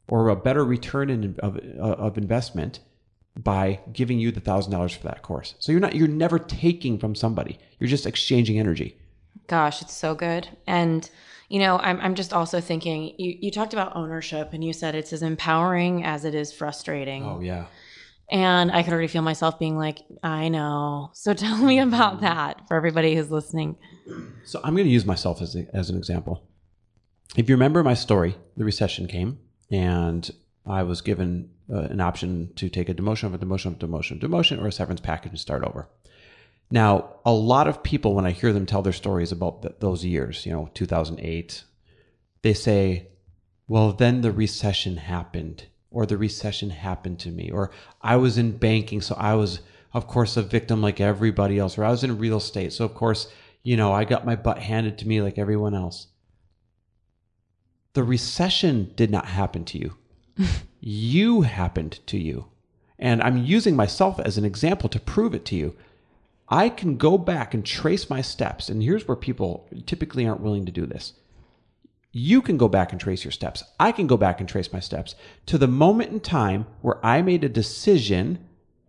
or 0.07 0.29
a 0.29 0.35
better 0.35 0.65
return 0.65 1.09
in, 1.09 1.35
of, 1.39 1.57
uh, 1.57 1.81
of 1.81 2.17
investment 2.17 2.79
by 3.37 3.79
giving 3.91 4.19
you 4.19 4.31
the 4.31 4.39
thousand 4.39 4.71
dollars 4.71 4.93
for 4.93 5.03
that 5.03 5.21
course. 5.21 5.55
So 5.59 5.71
you're 5.71 5.81
not, 5.81 5.95
you're 5.95 6.07
never 6.07 6.37
taking 6.37 6.99
from 6.99 7.15
somebody. 7.15 7.57
You're 7.79 7.89
just 7.89 8.05
exchanging 8.05 8.59
energy. 8.59 8.97
Gosh, 9.47 9.81
it's 9.81 9.93
so 9.93 10.13
good. 10.15 10.49
And 10.67 11.09
you 11.49 11.59
know, 11.59 11.77
I'm 11.77 11.99
I'm 12.01 12.15
just 12.15 12.33
also 12.33 12.59
thinking 12.59 13.13
you, 13.17 13.37
you 13.39 13.51
talked 13.51 13.73
about 13.73 13.95
ownership 13.95 14.53
and 14.53 14.63
you 14.63 14.73
said 14.73 14.95
it's 14.95 15.13
as 15.13 15.21
empowering 15.21 16.03
as 16.03 16.25
it 16.25 16.33
is 16.33 16.51
frustrating. 16.51 17.23
Oh 17.23 17.41
yeah. 17.41 17.65
And 18.31 18.71
I 18.71 18.83
could 18.83 18.93
already 18.93 19.07
feel 19.07 19.21
myself 19.21 19.59
being 19.59 19.77
like, 19.77 19.99
I 20.23 20.49
know. 20.49 21.11
So 21.13 21.33
tell 21.33 21.57
me 21.57 21.79
about 21.79 22.21
that 22.21 22.67
for 22.67 22.75
everybody 22.75 23.15
who's 23.15 23.31
listening. 23.31 23.77
So 24.45 24.59
I'm 24.63 24.73
going 24.75 24.87
to 24.87 24.91
use 24.91 25.05
myself 25.05 25.41
as, 25.41 25.55
a, 25.55 25.65
as 25.73 25.89
an 25.89 25.97
example. 25.97 26.43
If 27.35 27.49
you 27.49 27.55
remember 27.55 27.83
my 27.83 27.95
story, 27.95 28.35
the 28.57 28.63
recession 28.63 29.07
came 29.07 29.39
and 29.71 30.29
I 30.65 30.83
was 30.83 31.01
given 31.01 31.49
uh, 31.71 31.81
an 31.81 32.01
option 32.01 32.51
to 32.55 32.69
take 32.69 32.89
a 32.89 32.93
demotion 32.93 33.23
of 33.25 33.33
a 33.33 33.37
demotion 33.37 33.67
of 33.67 33.73
a 33.73 33.87
demotion, 33.87 34.19
demotion, 34.19 34.61
or 34.61 34.67
a 34.67 34.71
severance 34.71 35.01
package 35.01 35.31
and 35.31 35.39
start 35.39 35.63
over. 35.63 35.89
Now, 36.71 37.17
a 37.25 37.31
lot 37.31 37.67
of 37.67 37.83
people, 37.83 38.15
when 38.15 38.25
I 38.25 38.31
hear 38.31 38.53
them 38.53 38.65
tell 38.65 38.81
their 38.81 38.93
stories 38.93 39.31
about 39.31 39.61
th- 39.61 39.75
those 39.79 40.05
years, 40.05 40.45
you 40.45 40.51
know, 40.51 40.69
2008, 40.73 41.63
they 42.41 42.53
say, 42.53 43.09
well, 43.67 43.91
then 43.93 44.21
the 44.21 44.31
recession 44.31 44.97
happened, 44.97 45.65
or 45.93 46.05
the 46.05 46.17
recession 46.17 46.71
happened 46.71 47.19
to 47.19 47.29
me, 47.29 47.49
or 47.51 47.71
I 48.01 48.17
was 48.17 48.37
in 48.37 48.57
banking, 48.57 49.01
so 49.01 49.15
I 49.17 49.35
was, 49.35 49.61
of 49.93 50.07
course, 50.07 50.35
a 50.35 50.41
victim 50.41 50.81
like 50.81 50.99
everybody 50.99 51.59
else, 51.59 51.77
or 51.77 51.85
I 51.85 51.91
was 51.91 52.03
in 52.03 52.17
real 52.17 52.37
estate, 52.37 52.73
so 52.73 52.83
of 52.83 52.93
course, 52.93 53.31
you 53.63 53.77
know, 53.77 53.93
I 53.93 54.03
got 54.03 54.25
my 54.25 54.35
butt 54.35 54.59
handed 54.59 54.97
to 54.97 55.07
me 55.07 55.21
like 55.21 55.37
everyone 55.37 55.73
else. 55.73 56.07
The 57.93 58.03
recession 58.03 58.91
did 58.95 59.11
not 59.11 59.27
happen 59.27 59.63
to 59.65 59.77
you. 59.77 59.95
you 60.79 61.41
happened 61.41 61.99
to 62.07 62.17
you. 62.17 62.47
And 62.99 63.21
I'm 63.21 63.37
using 63.37 63.75
myself 63.75 64.19
as 64.19 64.37
an 64.37 64.45
example 64.45 64.89
to 64.89 64.99
prove 64.99 65.33
it 65.33 65.45
to 65.45 65.55
you. 65.55 65.75
I 66.49 66.69
can 66.69 66.97
go 66.97 67.17
back 67.17 67.53
and 67.53 67.65
trace 67.65 68.09
my 68.09 68.21
steps. 68.21 68.69
And 68.69 68.83
here's 68.83 69.07
where 69.07 69.15
people 69.15 69.67
typically 69.85 70.27
aren't 70.27 70.41
willing 70.41 70.65
to 70.65 70.71
do 70.71 70.85
this. 70.85 71.13
You 72.15 72.41
can 72.41 72.57
go 72.57 72.67
back 72.67 72.91
and 72.91 73.01
trace 73.01 73.25
your 73.25 73.31
steps. 73.31 73.63
I 73.79 73.91
can 73.91 74.07
go 74.07 74.17
back 74.17 74.39
and 74.39 74.47
trace 74.47 74.71
my 74.71 74.79
steps 74.79 75.15
to 75.47 75.57
the 75.57 75.67
moment 75.67 76.11
in 76.11 76.19
time 76.19 76.67
where 76.81 77.03
I 77.05 77.21
made 77.23 77.43
a 77.43 77.49
decision 77.49 78.39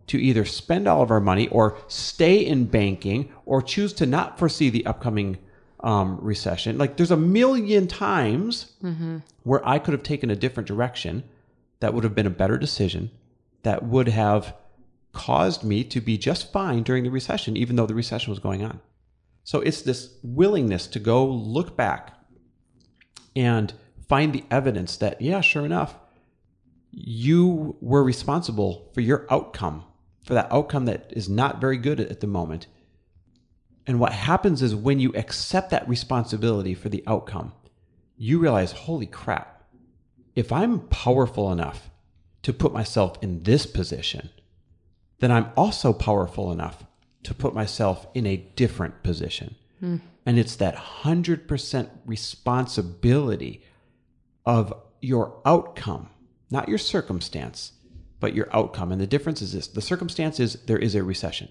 to 0.07 0.19
either 0.21 0.45
spend 0.45 0.87
all 0.87 1.01
of 1.01 1.09
our 1.09 1.19
money 1.19 1.47
or 1.47 1.75
stay 1.87 2.37
in 2.45 2.65
banking 2.65 3.33
or 3.45 3.63
choose 3.63 3.91
to 3.93 4.05
not 4.05 4.37
foresee 4.37 4.69
the 4.69 4.85
upcoming 4.85 5.39
um, 5.79 6.19
recession. 6.21 6.77
Like 6.77 6.97
there's 6.97 7.11
a 7.11 7.17
million 7.17 7.87
times 7.87 8.73
where 9.43 9.67
I 9.67 9.79
could 9.79 9.93
have 9.93 10.03
taken 10.03 10.29
a 10.29 10.35
different 10.35 10.67
direction 10.67 11.23
that 11.79 11.93
would 11.95 12.03
have 12.03 12.15
been 12.15 12.27
a 12.27 12.31
better 12.31 12.57
decision 12.59 13.09
that 13.63 13.83
would 13.83 14.07
have 14.07 14.55
caused 15.13 15.63
me 15.63 15.83
to 15.85 15.99
be 15.99 16.17
just 16.17 16.51
fine 16.51 16.83
during 16.83 17.03
the 17.03 17.09
recession, 17.09 17.57
even 17.57 17.75
though 17.75 17.87
the 17.87 17.95
recession 17.95 18.29
was 18.29 18.39
going 18.39 18.63
on. 18.63 18.79
So 19.43 19.61
it's 19.61 19.81
this 19.81 20.13
willingness 20.21 20.85
to 20.87 20.99
go 20.99 21.25
look 21.25 21.75
back 21.75 22.13
and 23.35 23.73
find 24.07 24.33
the 24.33 24.43
evidence 24.49 24.97
that, 24.97 25.21
yeah, 25.21 25.41
sure 25.41 25.65
enough, 25.65 25.95
you 26.91 27.75
were 27.81 28.03
responsible 28.03 28.89
for 28.93 29.01
your 29.01 29.25
outcome, 29.29 29.83
for 30.23 30.33
that 30.33 30.51
outcome 30.51 30.85
that 30.85 31.11
is 31.15 31.27
not 31.27 31.59
very 31.59 31.77
good 31.77 31.99
at 31.99 32.21
the 32.21 32.27
moment. 32.27 32.67
And 33.87 33.99
what 33.99 34.13
happens 34.13 34.61
is 34.61 34.73
when 34.73 34.99
you 34.99 35.11
accept 35.13 35.69
that 35.71 35.87
responsibility 35.87 36.73
for 36.73 36.89
the 36.89 37.03
outcome, 37.05 37.53
you 38.17 38.39
realize, 38.39 38.71
holy 38.71 39.05
crap, 39.05 39.63
if 40.35 40.51
I'm 40.51 40.81
powerful 40.87 41.51
enough 41.51 41.89
to 42.43 42.53
put 42.53 42.73
myself 42.73 43.17
in 43.21 43.43
this 43.43 43.65
position, 43.65 44.29
then 45.19 45.31
I'm 45.31 45.49
also 45.57 45.93
powerful 45.93 46.51
enough 46.51 46.85
to 47.23 47.33
put 47.33 47.53
myself 47.53 48.07
in 48.13 48.25
a 48.25 48.37
different 48.55 49.03
position. 49.03 49.55
Hmm. 49.79 49.97
And 50.25 50.39
it's 50.39 50.55
that 50.55 50.75
100% 50.75 51.89
responsibility 52.05 53.61
of 54.45 54.73
your 55.01 55.39
outcome, 55.45 56.09
not 56.49 56.67
your 56.67 56.77
circumstance, 56.77 57.73
but 58.19 58.33
your 58.33 58.47
outcome. 58.51 58.91
And 58.91 58.99
the 58.99 59.07
difference 59.07 59.41
is 59.41 59.53
this 59.53 59.67
the 59.67 59.81
circumstance 59.81 60.39
is 60.39 60.53
there 60.65 60.79
is 60.79 60.95
a 60.95 61.03
recession, 61.03 61.49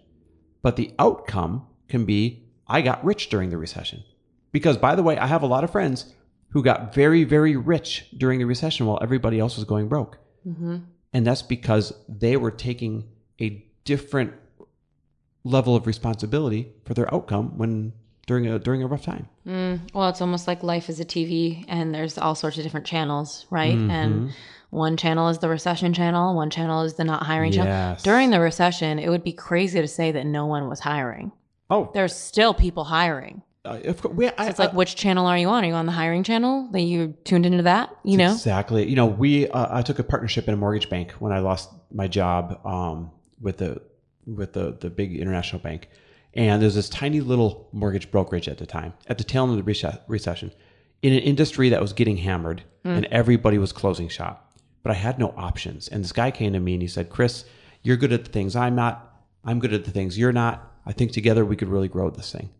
but 0.62 0.76
the 0.76 0.92
outcome 0.98 1.66
can 1.88 2.04
be 2.04 2.44
I 2.66 2.80
got 2.80 3.04
rich 3.04 3.28
during 3.28 3.50
the 3.50 3.58
recession. 3.58 4.04
Because, 4.52 4.76
by 4.76 4.94
the 4.94 5.02
way, 5.02 5.18
I 5.18 5.26
have 5.26 5.42
a 5.42 5.46
lot 5.46 5.64
of 5.64 5.70
friends 5.70 6.14
who 6.50 6.62
got 6.62 6.94
very, 6.94 7.24
very 7.24 7.56
rich 7.56 8.06
during 8.16 8.38
the 8.38 8.44
recession 8.44 8.86
while 8.86 8.98
everybody 9.02 9.40
else 9.40 9.56
was 9.56 9.64
going 9.64 9.88
broke. 9.88 10.18
Mm-hmm. 10.46 10.78
And 11.12 11.26
that's 11.26 11.42
because 11.42 11.92
they 12.08 12.36
were 12.36 12.50
taking 12.50 13.08
a 13.40 13.66
different 13.84 14.32
level 15.42 15.76
of 15.76 15.86
responsibility 15.86 16.72
for 16.84 16.94
their 16.94 17.12
outcome 17.12 17.58
when 17.58 17.92
during 18.26 18.46
a 18.46 18.58
during 18.58 18.82
a 18.82 18.86
rough 18.86 19.02
time. 19.02 19.28
Well, 19.46 20.08
it's 20.08 20.20
almost 20.20 20.46
like 20.46 20.62
life 20.62 20.88
is 20.88 21.00
a 21.00 21.04
TV 21.04 21.64
and 21.68 21.94
there's 21.94 22.18
all 22.18 22.34
sorts 22.34 22.56
of 22.56 22.62
different 22.62 22.86
channels, 22.86 23.46
right? 23.50 23.76
And 23.76 24.32
one 24.70 24.96
channel 24.96 25.28
is 25.28 25.38
the 25.38 25.48
recession 25.48 25.92
channel, 25.92 26.34
one 26.34 26.50
channel 26.50 26.82
is 26.82 26.94
the 26.94 27.04
not 27.04 27.22
hiring 27.22 27.52
channel. 27.52 27.96
During 28.02 28.30
the 28.30 28.40
recession, 28.40 28.98
it 28.98 29.08
would 29.08 29.22
be 29.24 29.32
crazy 29.32 29.80
to 29.80 29.88
say 29.88 30.10
that 30.12 30.26
no 30.26 30.46
one 30.46 30.68
was 30.68 30.80
hiring. 30.80 31.32
Oh, 31.70 31.90
There's 31.94 32.14
still 32.14 32.52
people 32.54 32.84
hiring. 32.84 33.42
uh, 33.64 33.78
course, 33.94 34.14
we, 34.14 34.28
I, 34.28 34.48
It's 34.48 34.58
like, 34.58 34.74
which 34.74 34.96
channel 34.96 35.26
are 35.26 35.38
you 35.38 35.48
on? 35.48 35.64
Are 35.64 35.66
you 35.66 35.74
on 35.74 35.86
the 35.86 35.92
hiring 35.92 36.22
channel? 36.22 36.68
That 36.72 36.82
you 36.82 37.14
tuned 37.24 37.46
into 37.46 37.62
that? 37.62 37.96
You 38.04 38.18
know? 38.18 38.32
Exactly. 38.32 38.86
You 38.86 38.96
know, 38.96 39.06
we 39.06 39.48
uh, 39.48 39.78
I 39.78 39.82
took 39.82 39.98
a 39.98 40.04
partnership 40.04 40.46
in 40.48 40.54
a 40.54 40.56
mortgage 40.56 40.90
bank 40.90 41.12
when 41.12 41.32
I 41.32 41.38
lost 41.38 41.70
my 41.90 42.06
job 42.06 42.60
um, 42.66 43.12
with 43.40 43.58
the 43.58 43.80
with 44.26 44.52
the 44.52 44.76
the 44.78 44.90
big 44.90 45.16
international 45.16 45.62
bank, 45.62 45.88
and 46.35 46.61
there's 46.61 46.74
this 46.74 46.89
tiny 46.89 47.20
little 47.20 47.68
mortgage 47.72 48.11
brokerage 48.11 48.49
at 48.49 48.59
the 48.59 48.66
time, 48.66 48.95
at 49.07 49.18
the 49.18 49.24
tail 49.24 49.45
end 49.45 49.59
of 49.59 49.64
the 49.64 49.72
rece- 49.72 50.01
recession, 50.09 50.53
in 51.03 51.12
an 51.12 51.20
industry 51.20 51.68
that 51.68 51.80
was 51.80 51.93
getting 51.93 52.18
hammered, 52.18 52.62
hmm. 52.82 52.91
and 52.91 53.07
everybody 53.07 53.59
was 53.59 53.72
closing 53.72 54.09
shop. 54.09 54.53
But 54.82 54.91
I 54.91 54.95
had 54.95 55.18
no 55.18 55.32
options, 55.37 55.89
and 55.89 56.03
this 56.03 56.12
guy 56.12 56.30
came 56.30 56.53
to 56.53 56.61
me 56.61 56.74
and 56.74 56.82
he 56.82 56.89
said, 56.89 57.09
"Chris, 57.09 57.45
you're 57.82 57.97
good 57.97 58.12
at 58.12 58.24
the 58.24 58.30
things 58.30 58.57
I'm 58.57 58.74
not. 58.74 59.22
I'm 59.45 59.61
good 59.61 59.72
at 59.72 59.85
the 59.85 59.91
things 59.91 60.18
you're 60.18 60.32
not. 60.32 60.72
I 60.85 60.93
think 60.93 61.12
together 61.12 61.45
we 61.45 61.57
could 61.57 61.68
really 61.68 61.89
grow 61.89 62.11
this 62.11 62.32
thing." 62.32 62.51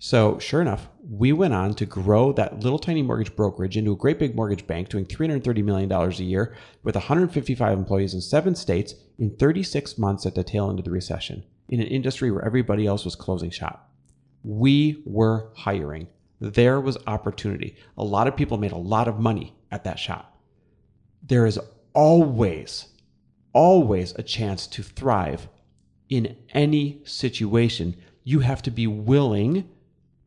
So, 0.00 0.38
sure 0.38 0.60
enough, 0.60 0.88
we 1.02 1.32
went 1.32 1.54
on 1.54 1.74
to 1.74 1.86
grow 1.86 2.32
that 2.32 2.60
little 2.60 2.78
tiny 2.78 3.02
mortgage 3.02 3.34
brokerage 3.34 3.76
into 3.76 3.90
a 3.90 3.96
great 3.96 4.20
big 4.20 4.36
mortgage 4.36 4.64
bank 4.64 4.90
doing 4.90 5.04
$330 5.04 5.64
million 5.64 5.90
a 5.90 6.08
year 6.22 6.54
with 6.84 6.94
155 6.94 7.76
employees 7.76 8.14
in 8.14 8.20
seven 8.20 8.54
states 8.54 8.94
in 9.18 9.36
36 9.36 9.98
months 9.98 10.24
at 10.24 10.36
the 10.36 10.44
tail 10.44 10.70
end 10.70 10.78
of 10.78 10.84
the 10.84 10.92
recession 10.92 11.42
in 11.68 11.80
an 11.80 11.86
industry 11.86 12.30
where 12.30 12.44
everybody 12.44 12.86
else 12.86 13.04
was 13.04 13.14
closing 13.14 13.50
shop. 13.50 13.90
We 14.42 15.02
were 15.04 15.50
hiring. 15.54 16.08
There 16.40 16.80
was 16.80 16.96
opportunity. 17.06 17.76
A 17.96 18.04
lot 18.04 18.28
of 18.28 18.36
people 18.36 18.58
made 18.58 18.72
a 18.72 18.76
lot 18.76 19.08
of 19.08 19.18
money 19.18 19.54
at 19.70 19.84
that 19.84 19.98
shop. 19.98 20.38
There 21.22 21.46
is 21.46 21.58
always, 21.92 22.86
always 23.52 24.12
a 24.12 24.22
chance 24.22 24.66
to 24.68 24.82
thrive 24.82 25.48
in 26.08 26.36
any 26.50 27.02
situation. 27.04 27.96
You 28.24 28.40
have 28.40 28.62
to 28.62 28.70
be 28.70 28.86
willing 28.86 29.68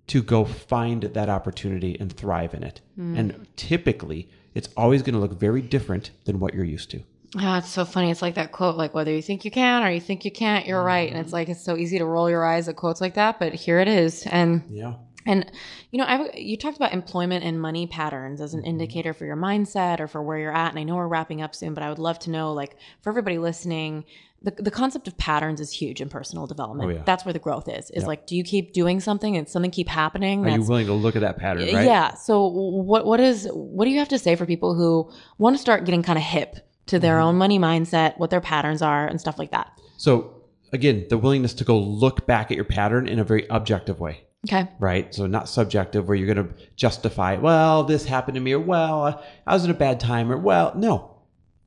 to 0.07 0.21
go 0.21 0.43
find 0.43 1.03
that 1.03 1.29
opportunity 1.29 1.97
and 1.99 2.11
thrive 2.11 2.53
in 2.53 2.63
it. 2.63 2.81
Hmm. 2.95 3.15
And 3.15 3.47
typically, 3.55 4.29
it's 4.53 4.69
always 4.75 5.01
going 5.01 5.13
to 5.13 5.19
look 5.21 5.39
very 5.39 5.61
different 5.61 6.11
than 6.25 6.39
what 6.39 6.53
you're 6.53 6.65
used 6.65 6.91
to. 6.91 7.01
Ah, 7.37 7.59
it's 7.59 7.69
so 7.69 7.85
funny. 7.85 8.11
It's 8.11 8.21
like 8.21 8.35
that 8.35 8.51
quote, 8.51 8.75
like 8.75 8.93
whether 8.93 9.11
you 9.11 9.21
think 9.21 9.45
you 9.45 9.51
can 9.51 9.83
or 9.83 9.89
you 9.91 10.01
think 10.01 10.25
you 10.25 10.31
can't, 10.31 10.65
you're 10.65 10.83
right. 10.83 11.09
And 11.09 11.17
it's 11.19 11.31
like 11.31 11.47
it's 11.49 11.63
so 11.63 11.77
easy 11.77 11.97
to 11.97 12.05
roll 12.05 12.29
your 12.29 12.45
eyes 12.45 12.67
at 12.67 12.75
quotes 12.75 12.99
like 12.99 13.13
that, 13.13 13.39
but 13.39 13.53
here 13.53 13.79
it 13.79 13.87
is. 13.87 14.25
And 14.27 14.63
Yeah. 14.69 14.95
and 15.25 15.49
you 15.91 15.97
know, 15.99 16.03
I 16.05 16.29
you 16.35 16.57
talked 16.57 16.75
about 16.75 16.91
employment 16.93 17.45
and 17.45 17.61
money 17.61 17.87
patterns 17.87 18.41
as 18.41 18.53
an 18.53 18.65
indicator 18.65 19.13
for 19.13 19.25
your 19.25 19.37
mindset 19.37 20.01
or 20.01 20.07
for 20.07 20.21
where 20.21 20.37
you're 20.39 20.55
at. 20.55 20.71
And 20.71 20.79
I 20.79 20.83
know 20.83 20.95
we're 20.95 21.07
wrapping 21.07 21.41
up 21.41 21.55
soon, 21.55 21.73
but 21.73 21.83
I 21.83 21.89
would 21.89 21.99
love 21.99 22.19
to 22.19 22.31
know, 22.31 22.51
like, 22.51 22.75
for 23.01 23.09
everybody 23.09 23.37
listening, 23.37 24.03
the, 24.41 24.51
the 24.57 24.71
concept 24.71 25.07
of 25.07 25.15
patterns 25.17 25.61
is 25.61 25.71
huge 25.71 26.01
in 26.01 26.09
personal 26.09 26.47
development. 26.47 26.89
Oh, 26.89 26.93
yeah. 26.95 27.03
That's 27.05 27.23
where 27.23 27.31
the 27.33 27.39
growth 27.39 27.69
is. 27.69 27.91
Is 27.91 28.05
like, 28.05 28.25
do 28.25 28.35
you 28.35 28.43
keep 28.43 28.73
doing 28.73 28.99
something 28.99 29.37
and 29.37 29.47
something 29.47 29.69
keep 29.71 29.87
happening? 29.87 30.45
Are 30.45 30.49
you 30.49 30.63
willing 30.63 30.87
to 30.87 30.93
look 30.93 31.15
at 31.15 31.21
that 31.21 31.37
pattern, 31.37 31.73
right? 31.73 31.85
yeah. 31.85 32.15
So 32.15 32.47
what 32.47 33.05
what 33.05 33.19
is 33.21 33.47
what 33.53 33.85
do 33.85 33.91
you 33.91 33.99
have 33.99 34.09
to 34.09 34.19
say 34.19 34.35
for 34.35 34.45
people 34.45 34.73
who 34.75 35.09
want 35.37 35.55
to 35.55 35.61
start 35.61 35.85
getting 35.85 36.03
kind 36.03 36.17
of 36.17 36.25
hip 36.25 36.55
to 36.87 36.99
their 36.99 37.17
Mm-hmm. 37.17 37.27
own 37.27 37.35
money 37.37 37.59
mindset, 37.59 38.17
what 38.17 38.29
their 38.29 38.41
patterns 38.41 38.81
are, 38.81 39.05
and 39.07 39.19
stuff 39.19 39.37
like 39.39 39.51
that? 39.51 39.71
So 39.97 40.41
again, 40.73 41.05
the 41.09 41.17
willingness 41.17 41.53
to 41.55 41.63
go 41.63 41.77
look 41.79 42.25
back 42.25 42.49
at 42.51 42.55
your 42.55 42.65
pattern 42.65 43.07
in 43.07 43.19
a 43.19 43.23
very 43.23 43.45
objective 43.49 43.99
way, 43.99 44.23
Okay. 44.47 44.67
right? 44.79 45.13
So 45.13 45.27
not 45.27 45.47
subjective 45.49 46.07
where 46.07 46.15
you're 46.17 46.33
going 46.33 46.47
to 46.47 46.53
justify, 46.75 47.35
well, 47.37 47.83
this 47.83 48.05
happened 48.05 48.35
to 48.35 48.41
me, 48.41 48.53
or 48.53 48.59
well, 48.59 49.23
I 49.45 49.53
was 49.53 49.63
in 49.65 49.71
a 49.71 49.75
bad 49.75 49.99
time, 49.99 50.31
or 50.31 50.37
well, 50.37 50.73
no. 50.75 51.07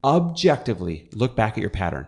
Objectively 0.02 1.08
look 1.14 1.34
back 1.34 1.52
at 1.54 1.60
your 1.60 1.70
pattern. 1.70 2.06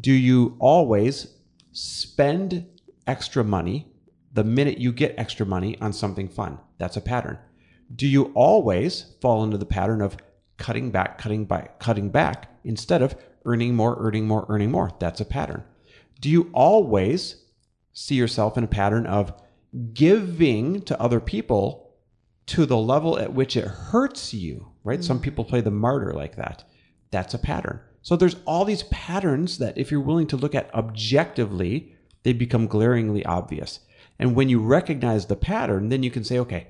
Do 0.00 0.12
you 0.12 0.56
always 0.58 1.28
spend 1.72 2.66
extra 3.06 3.44
money 3.44 3.92
the 4.32 4.44
minute 4.44 4.78
you 4.78 4.92
get 4.92 5.14
extra 5.18 5.44
money 5.46 5.78
on 5.80 5.92
something 5.92 6.28
fun? 6.28 6.58
That's 6.78 6.96
a 6.96 7.00
pattern. 7.00 7.38
Do 7.94 8.08
you 8.08 8.32
always 8.34 9.14
fall 9.20 9.44
into 9.44 9.58
the 9.58 9.66
pattern 9.66 10.00
of 10.00 10.16
cutting 10.56 10.90
back, 10.90 11.18
cutting 11.18 11.44
back, 11.44 11.78
cutting 11.78 12.10
back 12.10 12.48
instead 12.64 13.02
of 13.02 13.16
earning 13.44 13.74
more, 13.74 13.96
earning 13.98 14.26
more, 14.26 14.46
earning 14.48 14.70
more? 14.70 14.90
That's 14.98 15.20
a 15.20 15.24
pattern. 15.24 15.64
Do 16.20 16.30
you 16.30 16.50
always 16.52 17.42
see 17.92 18.14
yourself 18.14 18.56
in 18.56 18.64
a 18.64 18.68
pattern 18.68 19.06
of 19.06 19.32
giving 19.92 20.82
to 20.82 21.00
other 21.00 21.20
people 21.20 21.94
to 22.46 22.66
the 22.66 22.76
level 22.76 23.18
at 23.18 23.32
which 23.32 23.56
it 23.56 23.64
hurts 23.64 24.34
you, 24.34 24.68
right? 24.84 25.02
Some 25.02 25.16
mm-hmm. 25.16 25.24
people 25.24 25.44
play 25.44 25.60
the 25.60 25.70
martyr 25.70 26.12
like 26.12 26.36
that. 26.36 26.64
That's 27.10 27.34
a 27.34 27.38
pattern. 27.38 27.80
So 28.02 28.16
there's 28.16 28.36
all 28.44 28.64
these 28.64 28.82
patterns 28.84 29.58
that 29.58 29.78
if 29.78 29.90
you're 29.90 30.00
willing 30.00 30.26
to 30.28 30.36
look 30.36 30.54
at 30.54 30.72
objectively, 30.74 31.96
they 32.22 32.32
become 32.32 32.66
glaringly 32.66 33.24
obvious. 33.24 33.80
And 34.18 34.34
when 34.34 34.48
you 34.48 34.60
recognize 34.60 35.26
the 35.26 35.36
pattern, 35.36 35.88
then 35.88 36.02
you 36.02 36.10
can 36.10 36.24
say, 36.24 36.38
okay, 36.38 36.68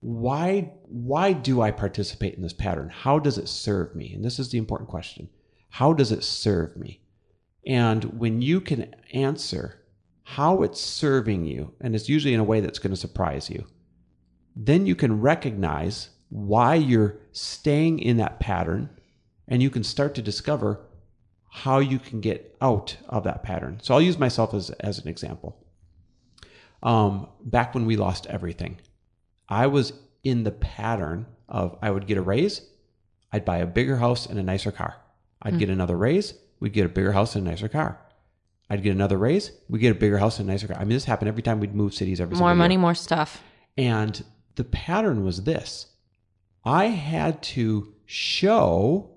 why 0.00 0.72
why 0.84 1.32
do 1.32 1.60
I 1.60 1.70
participate 1.70 2.34
in 2.34 2.42
this 2.42 2.52
pattern? 2.52 2.88
How 2.88 3.18
does 3.18 3.38
it 3.38 3.48
serve 3.48 3.94
me? 3.94 4.12
And 4.14 4.24
this 4.24 4.38
is 4.38 4.50
the 4.50 4.58
important 4.58 4.88
question. 4.88 5.28
How 5.70 5.92
does 5.92 6.12
it 6.12 6.24
serve 6.24 6.76
me? 6.76 7.02
And 7.66 8.04
when 8.18 8.40
you 8.40 8.60
can 8.60 8.94
answer 9.12 9.82
how 10.22 10.62
it's 10.62 10.80
serving 10.80 11.44
you, 11.46 11.74
and 11.80 11.94
it's 11.94 12.08
usually 12.08 12.34
in 12.34 12.40
a 12.40 12.44
way 12.44 12.60
that's 12.60 12.78
going 12.78 12.92
to 12.92 13.00
surprise 13.00 13.50
you, 13.50 13.66
then 14.54 14.86
you 14.86 14.94
can 14.94 15.20
recognize 15.20 16.10
why 16.28 16.74
you're 16.74 17.18
staying 17.32 17.98
in 17.98 18.18
that 18.18 18.38
pattern 18.38 18.90
and 19.46 19.62
you 19.62 19.70
can 19.70 19.82
start 19.82 20.14
to 20.14 20.22
discover 20.22 20.80
how 21.50 21.78
you 21.78 21.98
can 21.98 22.20
get 22.20 22.56
out 22.60 22.96
of 23.08 23.24
that 23.24 23.42
pattern. 23.42 23.78
So 23.82 23.94
I'll 23.94 24.02
use 24.02 24.18
myself 24.18 24.52
as, 24.52 24.70
as 24.80 24.98
an 24.98 25.08
example. 25.08 25.64
Um, 26.82 27.28
back 27.44 27.74
when 27.74 27.86
we 27.86 27.96
lost 27.96 28.26
everything, 28.26 28.78
I 29.48 29.66
was 29.66 29.92
in 30.22 30.44
the 30.44 30.50
pattern 30.50 31.26
of 31.48 31.78
I 31.80 31.90
would 31.90 32.06
get 32.06 32.18
a 32.18 32.22
raise, 32.22 32.62
I'd 33.32 33.44
buy 33.44 33.58
a 33.58 33.66
bigger 33.66 33.96
house 33.96 34.26
and 34.26 34.38
a 34.38 34.42
nicer 34.42 34.72
car. 34.72 34.96
I'd 35.42 35.58
get 35.58 35.68
mm. 35.68 35.72
another 35.72 35.96
raise, 35.96 36.34
we'd 36.60 36.72
get 36.72 36.86
a 36.86 36.90
bigger 36.90 37.12
house 37.12 37.34
and 37.34 37.46
a 37.46 37.50
nicer 37.50 37.68
car. 37.68 38.00
I'd 38.70 38.82
get 38.82 38.94
another 38.94 39.16
raise, 39.16 39.52
we'd 39.68 39.80
get 39.80 39.96
a 39.96 39.98
bigger 39.98 40.18
house 40.18 40.38
and 40.38 40.48
a 40.48 40.52
nicer 40.52 40.66
car. 40.66 40.76
I 40.76 40.80
mean, 40.80 40.90
this 40.90 41.04
happened 41.04 41.28
every 41.28 41.42
time 41.42 41.60
we'd 41.60 41.74
move 41.74 41.94
cities 41.94 42.20
every 42.20 42.36
More 42.36 42.54
money, 42.54 42.74
year. 42.74 42.80
more 42.80 42.94
stuff. 42.94 43.42
And 43.76 44.22
the 44.56 44.64
pattern 44.64 45.24
was 45.24 45.44
this 45.44 45.86
I 46.64 46.86
had 46.86 47.42
to 47.42 47.94
show 48.04 49.10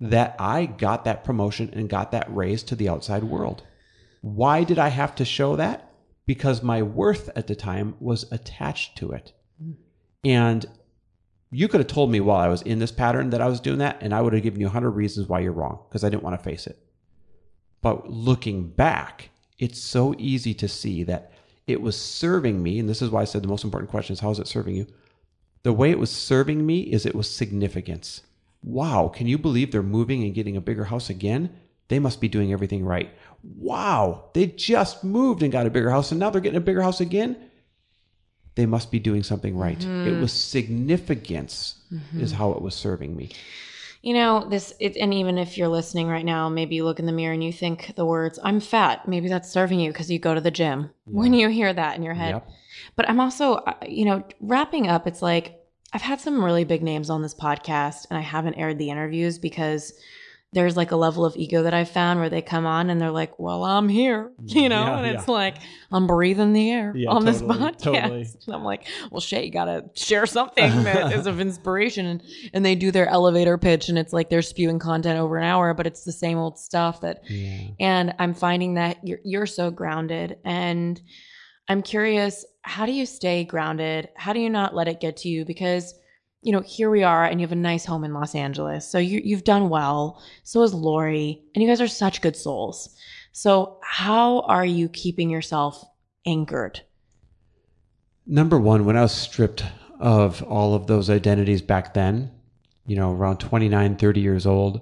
that 0.00 0.34
I 0.38 0.66
got 0.66 1.04
that 1.04 1.24
promotion 1.24 1.70
and 1.72 1.88
got 1.88 2.10
that 2.12 2.34
raise 2.34 2.62
to 2.64 2.74
the 2.74 2.88
outside 2.88 3.24
world. 3.24 3.62
Why 4.22 4.64
did 4.64 4.78
I 4.78 4.88
have 4.88 5.14
to 5.16 5.24
show 5.24 5.56
that? 5.56 5.92
Because 6.26 6.62
my 6.62 6.82
worth 6.82 7.30
at 7.34 7.46
the 7.46 7.56
time 7.56 7.94
was 8.00 8.30
attached 8.30 8.96
to 8.98 9.12
it. 9.12 9.32
And 10.24 10.66
you 11.50 11.68
could 11.68 11.80
have 11.80 11.88
told 11.88 12.10
me 12.10 12.20
while 12.20 12.40
I 12.40 12.48
was 12.48 12.62
in 12.62 12.78
this 12.78 12.92
pattern 12.92 13.30
that 13.30 13.40
I 13.40 13.48
was 13.48 13.60
doing 13.60 13.78
that, 13.78 13.98
and 14.00 14.14
I 14.14 14.20
would 14.20 14.32
have 14.32 14.42
given 14.42 14.60
you 14.60 14.66
100 14.66 14.90
reasons 14.90 15.28
why 15.28 15.40
you're 15.40 15.52
wrong 15.52 15.80
because 15.88 16.04
I 16.04 16.08
didn't 16.08 16.22
want 16.22 16.38
to 16.38 16.44
face 16.44 16.66
it. 16.66 16.78
But 17.82 18.10
looking 18.10 18.68
back, 18.68 19.30
it's 19.58 19.80
so 19.80 20.14
easy 20.18 20.54
to 20.54 20.68
see 20.68 21.02
that 21.04 21.32
it 21.66 21.80
was 21.80 22.00
serving 22.00 22.62
me. 22.62 22.78
And 22.78 22.88
this 22.88 23.02
is 23.02 23.10
why 23.10 23.22
I 23.22 23.24
said 23.24 23.42
the 23.42 23.48
most 23.48 23.64
important 23.64 23.90
question 23.90 24.12
is 24.12 24.20
how 24.20 24.30
is 24.30 24.38
it 24.38 24.48
serving 24.48 24.76
you? 24.76 24.86
The 25.62 25.72
way 25.72 25.90
it 25.90 25.98
was 25.98 26.10
serving 26.10 26.64
me 26.64 26.80
is 26.80 27.04
it 27.04 27.14
was 27.14 27.28
significance. 27.28 28.22
Wow, 28.62 29.08
can 29.08 29.26
you 29.26 29.38
believe 29.38 29.72
they're 29.72 29.82
moving 29.82 30.22
and 30.22 30.34
getting 30.34 30.56
a 30.56 30.60
bigger 30.60 30.84
house 30.84 31.10
again? 31.10 31.58
They 31.88 31.98
must 31.98 32.20
be 32.20 32.28
doing 32.28 32.52
everything 32.52 32.84
right. 32.84 33.10
Wow, 33.42 34.30
they 34.34 34.46
just 34.46 35.02
moved 35.02 35.42
and 35.42 35.52
got 35.52 35.66
a 35.66 35.70
bigger 35.70 35.90
house 35.90 36.10
and 36.12 36.20
now 36.20 36.30
they're 36.30 36.40
getting 36.40 36.58
a 36.58 36.60
bigger 36.60 36.82
house 36.82 37.00
again. 37.00 37.49
They 38.60 38.66
must 38.66 38.90
be 38.90 38.98
doing 38.98 39.22
something 39.22 39.56
right. 39.56 39.82
It 39.82 40.20
was 40.20 40.34
significance, 40.34 41.76
is 42.14 42.32
how 42.32 42.52
it 42.52 42.60
was 42.60 42.74
serving 42.74 43.16
me. 43.16 43.30
You 44.02 44.12
know, 44.12 44.46
this, 44.50 44.74
it, 44.78 44.98
and 44.98 45.14
even 45.14 45.38
if 45.38 45.56
you're 45.56 45.68
listening 45.68 46.08
right 46.08 46.26
now, 46.26 46.50
maybe 46.50 46.74
you 46.74 46.84
look 46.84 46.98
in 46.98 47.06
the 47.06 47.12
mirror 47.12 47.32
and 47.32 47.42
you 47.42 47.54
think 47.54 47.94
the 47.96 48.04
words, 48.04 48.38
I'm 48.44 48.60
fat. 48.60 49.08
Maybe 49.08 49.28
that's 49.28 49.50
serving 49.50 49.80
you 49.80 49.92
because 49.92 50.10
you 50.10 50.18
go 50.18 50.34
to 50.34 50.42
the 50.42 50.50
gym 50.50 50.90
when 51.06 51.32
you 51.32 51.48
hear 51.48 51.72
that 51.72 51.96
in 51.96 52.02
your 52.02 52.12
head. 52.12 52.32
Yep. 52.32 52.50
But 52.96 53.08
I'm 53.08 53.18
also, 53.18 53.54
uh, 53.54 53.76
you 53.88 54.04
know, 54.04 54.22
wrapping 54.40 54.88
up, 54.88 55.06
it's 55.06 55.22
like 55.22 55.64
I've 55.94 56.02
had 56.02 56.20
some 56.20 56.44
really 56.44 56.64
big 56.64 56.82
names 56.82 57.08
on 57.08 57.22
this 57.22 57.34
podcast 57.34 58.06
and 58.10 58.18
I 58.18 58.22
haven't 58.22 58.56
aired 58.56 58.76
the 58.76 58.90
interviews 58.90 59.38
because 59.38 59.94
there's 60.52 60.76
like 60.76 60.90
a 60.90 60.96
level 60.96 61.24
of 61.24 61.36
ego 61.36 61.62
that 61.62 61.72
I've 61.74 61.88
found 61.90 62.18
where 62.18 62.28
they 62.28 62.42
come 62.42 62.66
on 62.66 62.90
and 62.90 63.00
they're 63.00 63.12
like, 63.12 63.38
well, 63.38 63.64
I'm 63.64 63.88
here, 63.88 64.32
you 64.44 64.68
know, 64.68 64.82
Yeah, 64.84 64.96
and 64.98 65.06
yeah. 65.06 65.12
it's 65.12 65.28
like, 65.28 65.58
I'm 65.92 66.08
breathing 66.08 66.52
the 66.52 66.70
air 66.72 66.92
Yeah, 66.96 67.10
on 67.10 67.24
this 67.24 67.40
podcast. 67.42 67.78
totally. 67.82 68.26
And 68.46 68.54
I'm 68.56 68.64
like, 68.64 68.88
well, 69.12 69.20
Shay, 69.20 69.44
you 69.44 69.52
got 69.52 69.66
to 69.66 69.84
share 69.94 70.26
something 70.26 70.68
that 70.84 71.12
is 71.12 71.26
of 71.26 71.40
inspiration. 71.40 72.04
And, 72.06 72.22
and 72.52 72.64
they 72.66 72.74
do 72.74 72.90
their 72.90 73.06
elevator 73.08 73.58
pitch 73.58 73.88
and 73.88 73.96
it's 73.96 74.12
like 74.12 74.28
they're 74.28 74.42
spewing 74.42 74.80
content 74.80 75.20
over 75.20 75.36
an 75.36 75.44
hour, 75.44 75.72
but 75.72 75.86
it's 75.86 76.02
the 76.02 76.12
same 76.12 76.36
old 76.36 76.58
stuff 76.58 77.00
that 77.02 77.22
and 77.78 78.14
I'm 78.18 78.34
finding 78.34 78.74
that 78.74 78.98
you're 79.06 79.20
you're 79.24 79.46
so 79.46 79.70
grounded 79.70 80.38
and 80.44 81.00
I'm 81.68 81.82
curious 81.82 82.44
how 82.62 82.86
do 82.86 82.92
you 82.92 83.06
stay 83.06 83.44
grounded? 83.44 84.08
How 84.16 84.32
do 84.32 84.40
you 84.40 84.50
not 84.50 84.74
let 84.74 84.88
it 84.88 85.00
get 85.00 85.18
to 85.18 85.28
you 85.28 85.44
because 85.44 85.94
you 86.42 86.52
know, 86.52 86.60
here 86.60 86.90
we 86.90 87.02
are 87.02 87.24
and 87.24 87.40
you 87.40 87.46
have 87.46 87.52
a 87.52 87.56
nice 87.56 87.84
home 87.84 88.04
in 88.04 88.14
Los 88.14 88.34
Angeles. 88.34 88.90
So 88.90 88.98
you 88.98 89.20
you've 89.22 89.44
done 89.44 89.68
well. 89.68 90.22
So 90.42 90.62
is 90.62 90.72
Lori 90.72 91.42
and 91.54 91.62
you 91.62 91.68
guys 91.68 91.80
are 91.80 91.88
such 91.88 92.22
good 92.22 92.36
souls. 92.36 92.96
So 93.32 93.78
how 93.82 94.40
are 94.40 94.64
you 94.64 94.88
keeping 94.88 95.30
yourself 95.30 95.84
anchored? 96.26 96.80
Number 98.26 98.58
one, 98.58 98.84
when 98.84 98.96
I 98.96 99.02
was 99.02 99.12
stripped 99.12 99.64
of 99.98 100.42
all 100.42 100.74
of 100.74 100.86
those 100.86 101.10
identities 101.10 101.62
back 101.62 101.94
then, 101.94 102.30
you 102.86 102.96
know, 102.96 103.12
around 103.12 103.38
29, 103.38 103.96
30 103.96 104.20
years 104.20 104.46
old, 104.46 104.80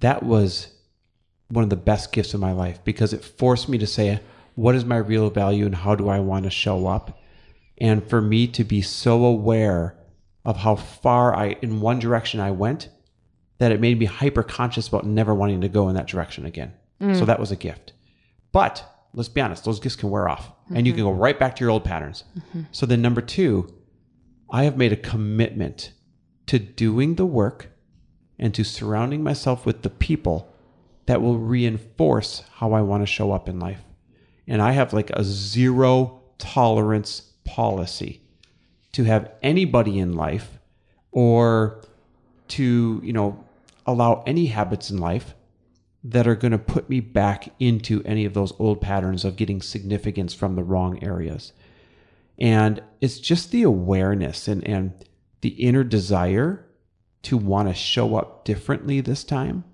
that 0.00 0.22
was 0.22 0.72
one 1.48 1.64
of 1.64 1.70
the 1.70 1.76
best 1.76 2.12
gifts 2.12 2.34
of 2.34 2.40
my 2.40 2.52
life 2.52 2.84
because 2.84 3.12
it 3.12 3.24
forced 3.24 3.68
me 3.68 3.78
to 3.78 3.86
say, 3.86 4.20
what 4.54 4.74
is 4.74 4.84
my 4.84 4.96
real 4.96 5.30
value 5.30 5.64
and 5.64 5.74
how 5.74 5.94
do 5.94 6.08
I 6.08 6.20
want 6.20 6.44
to 6.44 6.50
show 6.50 6.86
up? 6.86 7.18
And 7.78 8.06
for 8.08 8.20
me 8.20 8.46
to 8.48 8.62
be 8.62 8.82
so 8.82 9.24
aware 9.24 9.96
of 10.50 10.56
how 10.56 10.74
far 10.74 11.34
I, 11.34 11.56
in 11.62 11.80
one 11.80 12.00
direction 12.00 12.40
I 12.40 12.50
went, 12.50 12.88
that 13.58 13.70
it 13.70 13.80
made 13.80 14.00
me 14.00 14.06
hyper 14.06 14.42
conscious 14.42 14.88
about 14.88 15.06
never 15.06 15.32
wanting 15.32 15.60
to 15.60 15.68
go 15.68 15.88
in 15.88 15.94
that 15.94 16.08
direction 16.08 16.44
again. 16.44 16.72
Mm. 17.00 17.16
So 17.16 17.24
that 17.24 17.38
was 17.38 17.52
a 17.52 17.56
gift. 17.56 17.92
But 18.50 18.84
let's 19.14 19.28
be 19.28 19.40
honest, 19.40 19.64
those 19.64 19.78
gifts 19.78 19.94
can 19.94 20.10
wear 20.10 20.28
off 20.28 20.50
and 20.74 20.86
you 20.86 20.92
mm-hmm. 20.92 20.98
can 20.98 21.04
go 21.06 21.12
right 21.12 21.38
back 21.38 21.54
to 21.56 21.64
your 21.64 21.70
old 21.70 21.84
patterns. 21.84 22.24
Mm-hmm. 22.36 22.62
So 22.72 22.84
then, 22.84 23.00
number 23.00 23.20
two, 23.20 23.72
I 24.50 24.64
have 24.64 24.76
made 24.76 24.92
a 24.92 24.96
commitment 24.96 25.92
to 26.46 26.58
doing 26.58 27.14
the 27.14 27.26
work 27.26 27.68
and 28.36 28.52
to 28.54 28.64
surrounding 28.64 29.22
myself 29.22 29.64
with 29.64 29.82
the 29.82 29.90
people 29.90 30.52
that 31.06 31.22
will 31.22 31.38
reinforce 31.38 32.42
how 32.54 32.72
I 32.72 32.80
want 32.80 33.02
to 33.02 33.06
show 33.06 33.30
up 33.30 33.48
in 33.48 33.60
life. 33.60 33.82
And 34.48 34.60
I 34.60 34.72
have 34.72 34.92
like 34.92 35.10
a 35.10 35.22
zero 35.22 36.22
tolerance 36.38 37.20
policy 37.44 38.22
to 38.92 39.04
have 39.04 39.30
anybody 39.42 39.98
in 39.98 40.14
life 40.14 40.58
or 41.12 41.82
to, 42.48 43.00
you 43.02 43.12
know, 43.12 43.44
allow 43.86 44.22
any 44.26 44.46
habits 44.46 44.90
in 44.90 44.98
life 44.98 45.34
that 46.02 46.26
are 46.26 46.34
going 46.34 46.52
to 46.52 46.58
put 46.58 46.88
me 46.88 47.00
back 47.00 47.52
into 47.58 48.02
any 48.04 48.24
of 48.24 48.34
those 48.34 48.52
old 48.58 48.80
patterns 48.80 49.24
of 49.24 49.36
getting 49.36 49.60
significance 49.60 50.32
from 50.32 50.56
the 50.56 50.64
wrong 50.64 51.02
areas. 51.02 51.52
And 52.38 52.82
it's 53.00 53.20
just 53.20 53.50
the 53.50 53.62
awareness 53.62 54.48
and, 54.48 54.66
and 54.66 54.92
the 55.42 55.50
inner 55.50 55.84
desire 55.84 56.64
to 57.22 57.36
want 57.36 57.68
to 57.68 57.74
show 57.74 58.16
up 58.16 58.44
differently 58.44 59.00
this 59.00 59.24
time 59.24 59.64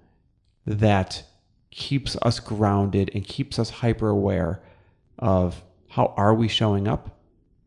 that 0.66 1.22
keeps 1.70 2.16
us 2.22 2.40
grounded 2.40 3.10
and 3.14 3.24
keeps 3.24 3.58
us 3.58 3.70
hyper 3.70 4.08
aware 4.08 4.62
of 5.18 5.62
how 5.90 6.12
are 6.16 6.34
we 6.34 6.48
showing 6.48 6.88
up 6.88 7.20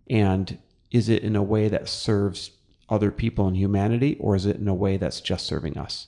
and 0.10 0.58
is 0.92 1.10
it 1.10 1.24
in 1.24 1.36
a 1.36 1.44
way 1.44 1.68
that 1.68 1.88
serves 1.88 2.52
other 2.90 3.12
people 3.12 3.48
and 3.48 3.56
humanity 3.58 4.18
or 4.20 4.36
is 4.36 4.46
it 4.46 4.58
in 4.58 4.68
a 4.68 4.74
way 4.74 4.98
that's 4.98 5.22
just 5.22 5.46
serving 5.46 5.78
us 5.78 6.08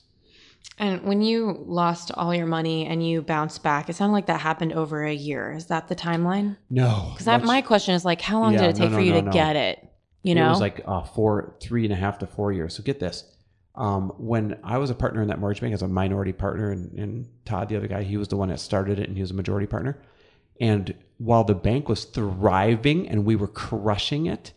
And 0.80 1.04
when 1.04 1.22
you 1.22 1.64
lost 1.68 2.12
all 2.16 2.34
your 2.34 2.48
money 2.48 2.86
and 2.88 3.06
you 3.08 3.22
bounced 3.22 3.62
back, 3.64 3.90
it 3.90 3.96
sounded 3.96 4.14
like 4.14 4.28
that 4.28 4.40
happened 4.42 4.74
over 4.74 5.04
a 5.04 5.14
year. 5.14 5.54
Is 5.54 5.68
that 5.68 5.88
the 5.88 5.96
timeline? 5.96 6.58
no 6.70 7.14
Because 7.18 7.44
my 7.44 7.62
question 7.62 7.94
is 7.96 8.04
like, 8.06 8.22
how 8.22 8.40
long 8.40 8.54
Yeah, 8.54 8.62
did 8.62 8.70
it 8.72 8.76
take 8.78 8.90
no, 8.92 8.96
for 8.98 9.02
you 9.02 9.12
no, 9.14 9.20
to 9.20 9.26
no. 9.28 9.32
get 9.32 9.56
it? 9.56 9.88
You 10.24 10.36
know, 10.36 10.48
it 10.48 10.50
was 10.50 10.60
like 10.62 10.82
uh, 10.86 11.04
four 11.04 11.56
three 11.60 11.84
and 11.84 11.94
a 11.94 11.96
half 11.96 12.20
to 12.20 12.28
four 12.28 12.52
years 12.52 12.76
so 12.76 12.84
get 12.84 13.00
this 13.00 13.24
Um, 13.76 14.12
when 14.18 14.60
I 14.64 14.78
was 14.78 14.90
a 14.90 14.96
partner 14.96 15.22
in 15.22 15.28
that 15.30 15.40
mortgage 15.40 15.62
bank 15.62 15.74
as 15.74 15.82
a 15.82 15.88
minority 15.88 16.34
partner, 16.34 16.72
and, 16.72 16.94
and 17.00 17.28
Todd, 17.46 17.70
the 17.70 17.76
other 17.78 17.88
guy, 17.88 18.04
he 18.04 18.18
was 18.18 18.28
the 18.28 18.38
one 18.38 18.50
that 18.50 18.60
started 18.60 19.00
it 19.00 19.08
and 19.08 19.16
he 19.18 19.22
was 19.22 19.32
a 19.32 19.36
majority 19.36 19.68
partner. 19.68 19.94
And 20.60 20.94
while 21.18 21.44
the 21.44 21.56
bank 21.56 21.90
was 21.90 22.06
thriving 22.06 23.08
and 23.10 23.26
we 23.26 23.36
were 23.36 23.48
crushing 23.48 24.26
it, 24.28 24.54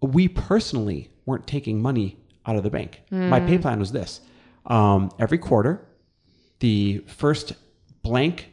we 0.00 0.28
personally 0.28 1.10
weren't 1.24 1.46
taking 1.46 1.80
money 1.80 2.18
out 2.46 2.56
of 2.56 2.62
the 2.62 2.70
bank. 2.70 3.02
My 3.10 3.40
pay 3.40 3.58
plan 3.58 3.78
was 3.80 3.92
this 3.92 4.20
um, 4.66 5.10
every 5.18 5.38
quarter, 5.38 5.86
the 6.60 6.98
first 7.06 7.52
blank 8.02 8.52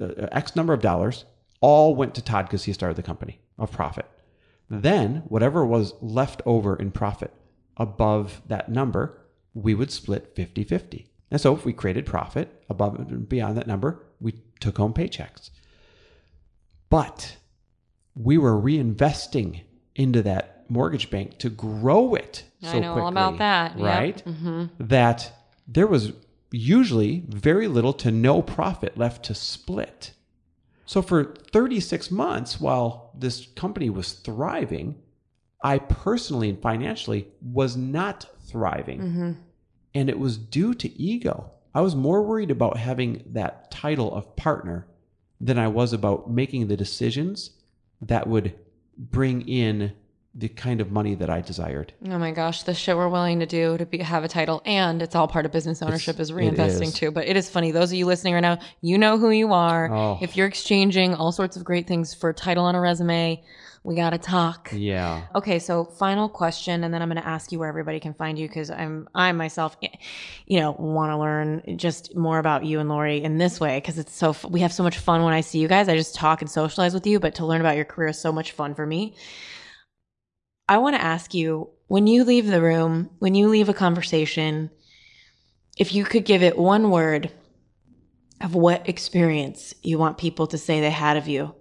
uh, 0.00 0.26
X 0.32 0.56
number 0.56 0.72
of 0.72 0.80
dollars 0.80 1.24
all 1.60 1.94
went 1.94 2.14
to 2.14 2.22
Todd 2.22 2.46
because 2.46 2.64
he 2.64 2.72
started 2.72 2.96
the 2.96 3.02
company 3.02 3.40
of 3.58 3.70
profit. 3.70 4.06
Then, 4.68 5.22
whatever 5.28 5.64
was 5.66 5.94
left 6.00 6.42
over 6.46 6.76
in 6.76 6.92
profit 6.92 7.32
above 7.76 8.40
that 8.46 8.68
number, 8.68 9.18
we 9.52 9.74
would 9.74 9.90
split 9.90 10.32
50 10.36 10.64
50. 10.64 11.06
And 11.30 11.40
so, 11.40 11.54
if 11.54 11.64
we 11.64 11.72
created 11.72 12.06
profit 12.06 12.62
above 12.68 12.96
and 12.96 13.28
beyond 13.28 13.56
that 13.56 13.66
number, 13.66 14.04
we 14.20 14.34
took 14.60 14.78
home 14.78 14.94
paychecks. 14.94 15.50
But 16.88 17.36
we 18.14 18.38
were 18.38 18.54
reinvesting 18.60 19.62
into 19.94 20.22
that 20.22 20.59
mortgage 20.70 21.10
bank 21.10 21.38
to 21.38 21.50
grow 21.50 22.14
it. 22.14 22.44
I 22.62 22.72
so 22.72 22.78
know 22.80 22.98
all 22.98 23.08
about 23.08 23.30
quickly, 23.30 23.38
that. 23.38 23.78
Yep. 23.78 23.86
Right? 23.86 24.24
Mm-hmm. 24.24 24.64
That 24.78 25.32
there 25.66 25.86
was 25.86 26.12
usually 26.50 27.24
very 27.28 27.68
little 27.68 27.92
to 27.94 28.10
no 28.10 28.42
profit 28.42 28.96
left 28.96 29.24
to 29.26 29.34
split. 29.34 30.12
So 30.86 31.02
for 31.02 31.36
36 31.52 32.10
months, 32.10 32.60
while 32.60 33.12
this 33.16 33.46
company 33.54 33.90
was 33.90 34.12
thriving, 34.12 34.96
I 35.62 35.78
personally 35.78 36.48
and 36.48 36.60
financially 36.60 37.28
was 37.40 37.76
not 37.76 38.26
thriving. 38.46 39.00
Mm-hmm. 39.00 39.32
And 39.94 40.08
it 40.08 40.18
was 40.18 40.36
due 40.36 40.74
to 40.74 41.00
ego. 41.00 41.50
I 41.74 41.80
was 41.80 41.94
more 41.94 42.22
worried 42.22 42.50
about 42.50 42.76
having 42.76 43.22
that 43.26 43.70
title 43.70 44.12
of 44.12 44.34
partner 44.36 44.86
than 45.40 45.58
I 45.58 45.68
was 45.68 45.92
about 45.92 46.30
making 46.30 46.66
the 46.66 46.76
decisions 46.76 47.50
that 48.02 48.26
would 48.26 48.54
bring 48.96 49.48
in 49.48 49.92
the 50.34 50.48
kind 50.48 50.80
of 50.80 50.92
money 50.92 51.16
that 51.16 51.28
I 51.28 51.40
desired. 51.40 51.92
Oh 52.08 52.18
my 52.18 52.30
gosh, 52.30 52.62
the 52.62 52.72
shit 52.72 52.96
we're 52.96 53.08
willing 53.08 53.40
to 53.40 53.46
do 53.46 53.76
to 53.76 53.84
be, 53.84 53.98
have 53.98 54.22
a 54.22 54.28
title, 54.28 54.62
and 54.64 55.02
it's 55.02 55.16
all 55.16 55.26
part 55.26 55.44
of 55.44 55.50
business 55.52 55.82
ownership 55.82 56.20
is 56.20 56.30
reinvesting 56.30 56.82
is. 56.82 56.94
too. 56.94 57.10
But 57.10 57.26
it 57.26 57.36
is 57.36 57.50
funny. 57.50 57.72
Those 57.72 57.90
of 57.90 57.98
you 57.98 58.06
listening 58.06 58.34
right 58.34 58.40
now, 58.40 58.58
you 58.80 58.96
know 58.96 59.18
who 59.18 59.30
you 59.30 59.52
are. 59.52 59.92
Oh. 59.92 60.18
If 60.20 60.36
you're 60.36 60.46
exchanging 60.46 61.14
all 61.14 61.32
sorts 61.32 61.56
of 61.56 61.64
great 61.64 61.88
things 61.88 62.14
for 62.14 62.30
a 62.30 62.34
title 62.34 62.64
on 62.64 62.76
a 62.76 62.80
resume, 62.80 63.42
we 63.82 63.96
got 63.96 64.10
to 64.10 64.18
talk. 64.18 64.70
Yeah. 64.72 65.26
Okay, 65.34 65.58
so 65.58 65.84
final 65.84 66.28
question, 66.28 66.84
and 66.84 66.94
then 66.94 67.02
I'm 67.02 67.08
going 67.08 67.20
to 67.20 67.26
ask 67.26 67.50
you 67.50 67.58
where 67.58 67.68
everybody 67.68 67.98
can 67.98 68.14
find 68.14 68.38
you 68.38 68.46
because 68.46 68.70
I'm 68.70 69.08
I 69.14 69.32
myself, 69.32 69.76
you 70.46 70.60
know, 70.60 70.72
want 70.78 71.10
to 71.10 71.16
learn 71.16 71.76
just 71.76 72.14
more 72.14 72.38
about 72.38 72.64
you 72.64 72.78
and 72.78 72.88
Lori 72.88 73.22
in 73.22 73.38
this 73.38 73.58
way 73.58 73.78
because 73.78 73.98
it's 73.98 74.14
so 74.14 74.36
we 74.48 74.60
have 74.60 74.72
so 74.72 74.84
much 74.84 74.98
fun 74.98 75.24
when 75.24 75.34
I 75.34 75.40
see 75.40 75.58
you 75.58 75.66
guys. 75.66 75.88
I 75.88 75.96
just 75.96 76.14
talk 76.14 76.40
and 76.40 76.50
socialize 76.50 76.94
with 76.94 77.06
you, 77.06 77.18
but 77.18 77.34
to 77.36 77.46
learn 77.46 77.60
about 77.60 77.74
your 77.74 77.84
career 77.84 78.10
is 78.10 78.20
so 78.20 78.30
much 78.30 78.52
fun 78.52 78.74
for 78.74 78.86
me. 78.86 79.14
I 80.70 80.78
want 80.78 80.94
to 80.94 81.02
ask 81.02 81.34
you 81.34 81.68
when 81.88 82.06
you 82.06 82.22
leave 82.22 82.46
the 82.46 82.62
room, 82.62 83.10
when 83.18 83.34
you 83.34 83.48
leave 83.48 83.68
a 83.68 83.74
conversation, 83.74 84.70
if 85.76 85.92
you 85.92 86.04
could 86.04 86.24
give 86.24 86.44
it 86.44 86.56
one 86.56 86.92
word 86.92 87.32
of 88.40 88.54
what 88.54 88.88
experience 88.88 89.74
you 89.82 89.98
want 89.98 90.16
people 90.16 90.46
to 90.46 90.56
say 90.56 90.80
they 90.80 90.90
had 90.92 91.16
of 91.16 91.26
you, 91.26 91.56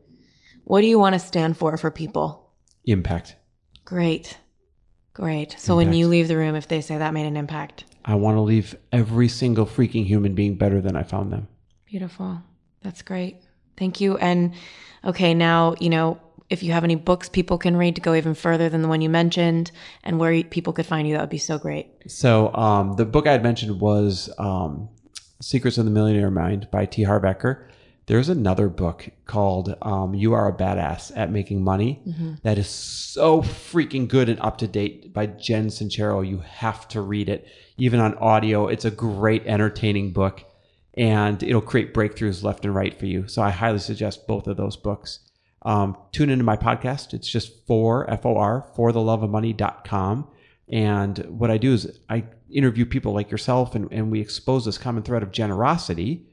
what 0.63 0.81
do 0.81 0.87
you 0.87 0.99
want 0.99 1.13
to 1.13 1.19
stand 1.19 1.57
for 1.57 1.75
for 1.75 1.89
people? 1.89 2.53
Impact. 2.85 3.35
Great. 3.83 4.37
Great. 5.13 5.55
So 5.57 5.75
when 5.75 5.91
you 5.91 6.07
leave 6.07 6.27
the 6.27 6.37
room, 6.37 6.53
if 6.53 6.67
they 6.67 6.79
say 6.79 6.99
that 6.99 7.11
made 7.11 7.25
an 7.25 7.35
impact, 7.35 7.85
I 8.05 8.13
want 8.13 8.37
to 8.37 8.41
leave 8.41 8.75
every 8.91 9.27
single 9.27 9.65
freaking 9.65 10.05
human 10.05 10.35
being 10.35 10.55
better 10.55 10.81
than 10.81 10.95
I 10.95 11.01
found 11.01 11.33
them. 11.33 11.47
beautiful. 11.87 12.43
That's 12.83 13.01
great. 13.01 13.41
Thank 13.75 14.01
you. 14.01 14.17
And 14.17 14.53
okay, 15.03 15.33
now, 15.33 15.73
you 15.79 15.89
know, 15.89 16.21
if 16.49 16.63
you 16.63 16.71
have 16.71 16.83
any 16.83 16.95
books 16.95 17.29
people 17.29 17.57
can 17.57 17.77
read 17.77 17.95
to 17.95 18.01
go 18.01 18.13
even 18.15 18.33
further 18.33 18.69
than 18.69 18.81
the 18.81 18.87
one 18.87 19.01
you 19.01 19.09
mentioned 19.09 19.71
and 20.03 20.19
where 20.19 20.43
people 20.43 20.73
could 20.73 20.85
find 20.85 21.07
you, 21.07 21.13
that 21.13 21.21
would 21.21 21.29
be 21.29 21.37
so 21.37 21.57
great. 21.57 21.87
So 22.07 22.53
um, 22.53 22.93
the 22.93 23.05
book 23.05 23.27
I 23.27 23.31
had 23.31 23.43
mentioned 23.43 23.79
was 23.79 24.29
um, 24.37 24.89
Secrets 25.41 25.77
of 25.77 25.85
the 25.85 25.91
Millionaire 25.91 26.31
Mind 26.31 26.69
by 26.71 26.85
T. 26.85 27.03
Harv 27.03 27.23
Eker. 27.23 27.67
There's 28.07 28.29
another 28.29 28.69
book 28.69 29.07
called 29.27 29.75
um, 29.83 30.15
You 30.15 30.33
Are 30.33 30.47
a 30.47 30.57
Badass 30.57 31.11
at 31.15 31.31
Making 31.31 31.63
Money 31.63 32.01
that 32.41 32.57
is 32.57 32.67
so 32.67 33.43
freaking 33.43 34.07
good 34.07 34.29
and 34.29 34.39
up 34.39 34.57
to 34.57 34.67
date 34.67 35.13
by 35.13 35.27
Jen 35.27 35.67
Sincero. 35.67 36.27
You 36.27 36.39
have 36.39 36.87
to 36.87 37.01
read 37.01 37.29
it, 37.29 37.47
even 37.77 37.99
on 37.99 38.15
audio. 38.15 38.67
It's 38.67 38.85
a 38.85 38.89
great, 38.89 39.45
entertaining 39.45 40.11
book 40.11 40.43
and 40.95 41.41
it'll 41.43 41.61
create 41.61 41.93
breakthroughs 41.93 42.43
left 42.43 42.65
and 42.65 42.73
right 42.73 42.97
for 42.97 43.05
you. 43.05 43.27
So 43.27 43.41
I 43.41 43.51
highly 43.51 43.79
suggest 43.79 44.27
both 44.27 44.47
of 44.47 44.57
those 44.57 44.75
books. 44.75 45.19
Um, 45.63 45.97
tune 46.11 46.29
into 46.29 46.43
my 46.43 46.55
podcast. 46.55 47.13
It's 47.13 47.29
just 47.29 47.65
for 47.67 48.09
F 48.09 48.25
O 48.25 48.37
R 48.37 48.65
for 48.75 48.91
the 48.91 49.01
love 49.01 49.23
of 49.23 49.29
money.com. 49.29 50.27
And 50.71 51.17
what 51.27 51.51
I 51.51 51.57
do 51.57 51.73
is 51.73 51.99
I 52.09 52.25
interview 52.51 52.85
people 52.85 53.13
like 53.13 53.31
yourself 53.31 53.75
and, 53.75 53.91
and 53.91 54.11
we 54.11 54.21
expose 54.21 54.65
this 54.65 54.77
common 54.77 55.03
thread 55.03 55.23
of 55.23 55.31
generosity 55.31 56.25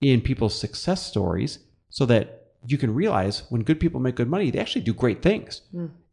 in 0.00 0.20
people's 0.20 0.58
success 0.58 1.04
stories 1.06 1.58
so 1.90 2.06
that 2.06 2.40
you 2.66 2.78
can 2.78 2.94
realize 2.94 3.42
when 3.50 3.62
good 3.62 3.78
people 3.78 4.00
make 4.00 4.16
good 4.16 4.28
money, 4.28 4.50
they 4.50 4.58
actually 4.58 4.80
do 4.80 4.94
great 4.94 5.22
things. 5.22 5.62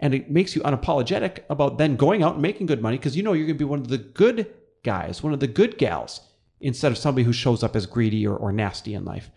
And 0.01 0.14
it 0.14 0.30
makes 0.30 0.55
you 0.55 0.62
unapologetic 0.64 1.39
about 1.49 1.78
then 1.78 1.95
going 1.95 2.24
out 2.24 2.34
and 2.34 2.41
making 2.41 2.68
good 2.68 2.82
money 2.82 2.97
because 2.97 3.16
you 3.16 3.24
know 3.24 3.34
you're 3.34 3.47
going 3.47 3.57
to 3.57 3.59
be 3.59 3.66
one 3.66 3.80
of 3.80 3.88
the 3.88 3.97
good 3.97 4.51
guys, 4.84 5.24
one 5.24 5.34
of 5.34 5.39
the 5.39 5.47
good 5.47 5.78
gals, 5.78 6.22
instead 6.59 6.91
of 6.91 6.97
somebody 6.97 7.24
who 7.24 7.34
shows 7.34 7.64
up 7.64 7.76
as 7.76 7.86
greedy 7.86 8.28
or, 8.28 8.36
or 8.36 8.51
nasty 8.51 8.93
in 8.93 9.05
life. 9.05 9.32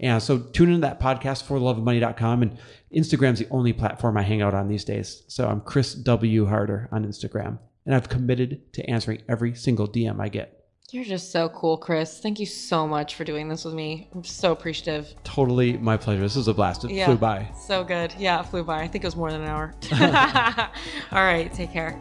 And 0.00 0.22
so 0.22 0.38
tune 0.38 0.68
into 0.68 0.80
that 0.82 1.00
podcast 1.00 1.44
for 1.44 1.58
love 1.58 1.78
of 1.78 1.84
loveofmoney.com 1.84 2.42
and 2.42 2.58
Instagram's 2.94 3.38
the 3.38 3.48
only 3.50 3.72
platform 3.72 4.16
I 4.16 4.22
hang 4.22 4.42
out 4.42 4.54
on 4.54 4.68
these 4.68 4.84
days. 4.84 5.22
So 5.28 5.48
I'm 5.48 5.60
Chris 5.60 5.94
W. 5.94 6.46
Harder 6.46 6.88
on 6.92 7.04
Instagram. 7.06 7.58
And 7.86 7.94
I've 7.94 8.08
committed 8.08 8.72
to 8.74 8.88
answering 8.90 9.22
every 9.28 9.54
single 9.54 9.86
DM 9.88 10.20
I 10.20 10.28
get. 10.28 10.64
You're 10.92 11.04
just 11.04 11.32
so 11.32 11.48
cool, 11.48 11.76
Chris. 11.78 12.20
Thank 12.20 12.38
you 12.38 12.46
so 12.46 12.86
much 12.86 13.16
for 13.16 13.24
doing 13.24 13.48
this 13.48 13.64
with 13.64 13.74
me. 13.74 14.08
I'm 14.14 14.22
so 14.22 14.52
appreciative. 14.52 15.12
Totally 15.24 15.76
my 15.78 15.96
pleasure. 15.96 16.20
This 16.20 16.36
was 16.36 16.46
a 16.46 16.54
blast. 16.54 16.84
It 16.84 16.92
Yeah. 16.92 17.06
flew 17.06 17.16
by. 17.16 17.48
So 17.66 17.82
good. 17.82 18.14
Yeah, 18.18 18.40
it 18.40 18.46
flew 18.46 18.62
by. 18.62 18.82
I 18.82 18.88
think 18.88 19.02
it 19.02 19.06
was 19.06 19.16
more 19.16 19.32
than 19.32 19.42
an 19.42 19.48
hour. 19.48 19.74
All 21.12 21.24
right, 21.24 21.52
take 21.52 21.72
care. 21.72 22.00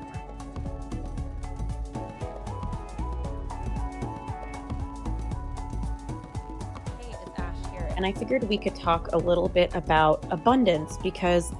And 7.96 8.06
I 8.06 8.12
figured 8.12 8.44
we 8.44 8.58
could 8.58 8.76
talk 8.76 9.12
a 9.14 9.18
little 9.18 9.50
bit 9.50 9.74
about 9.76 10.26
abundance 10.32 10.98
because 10.98 11.52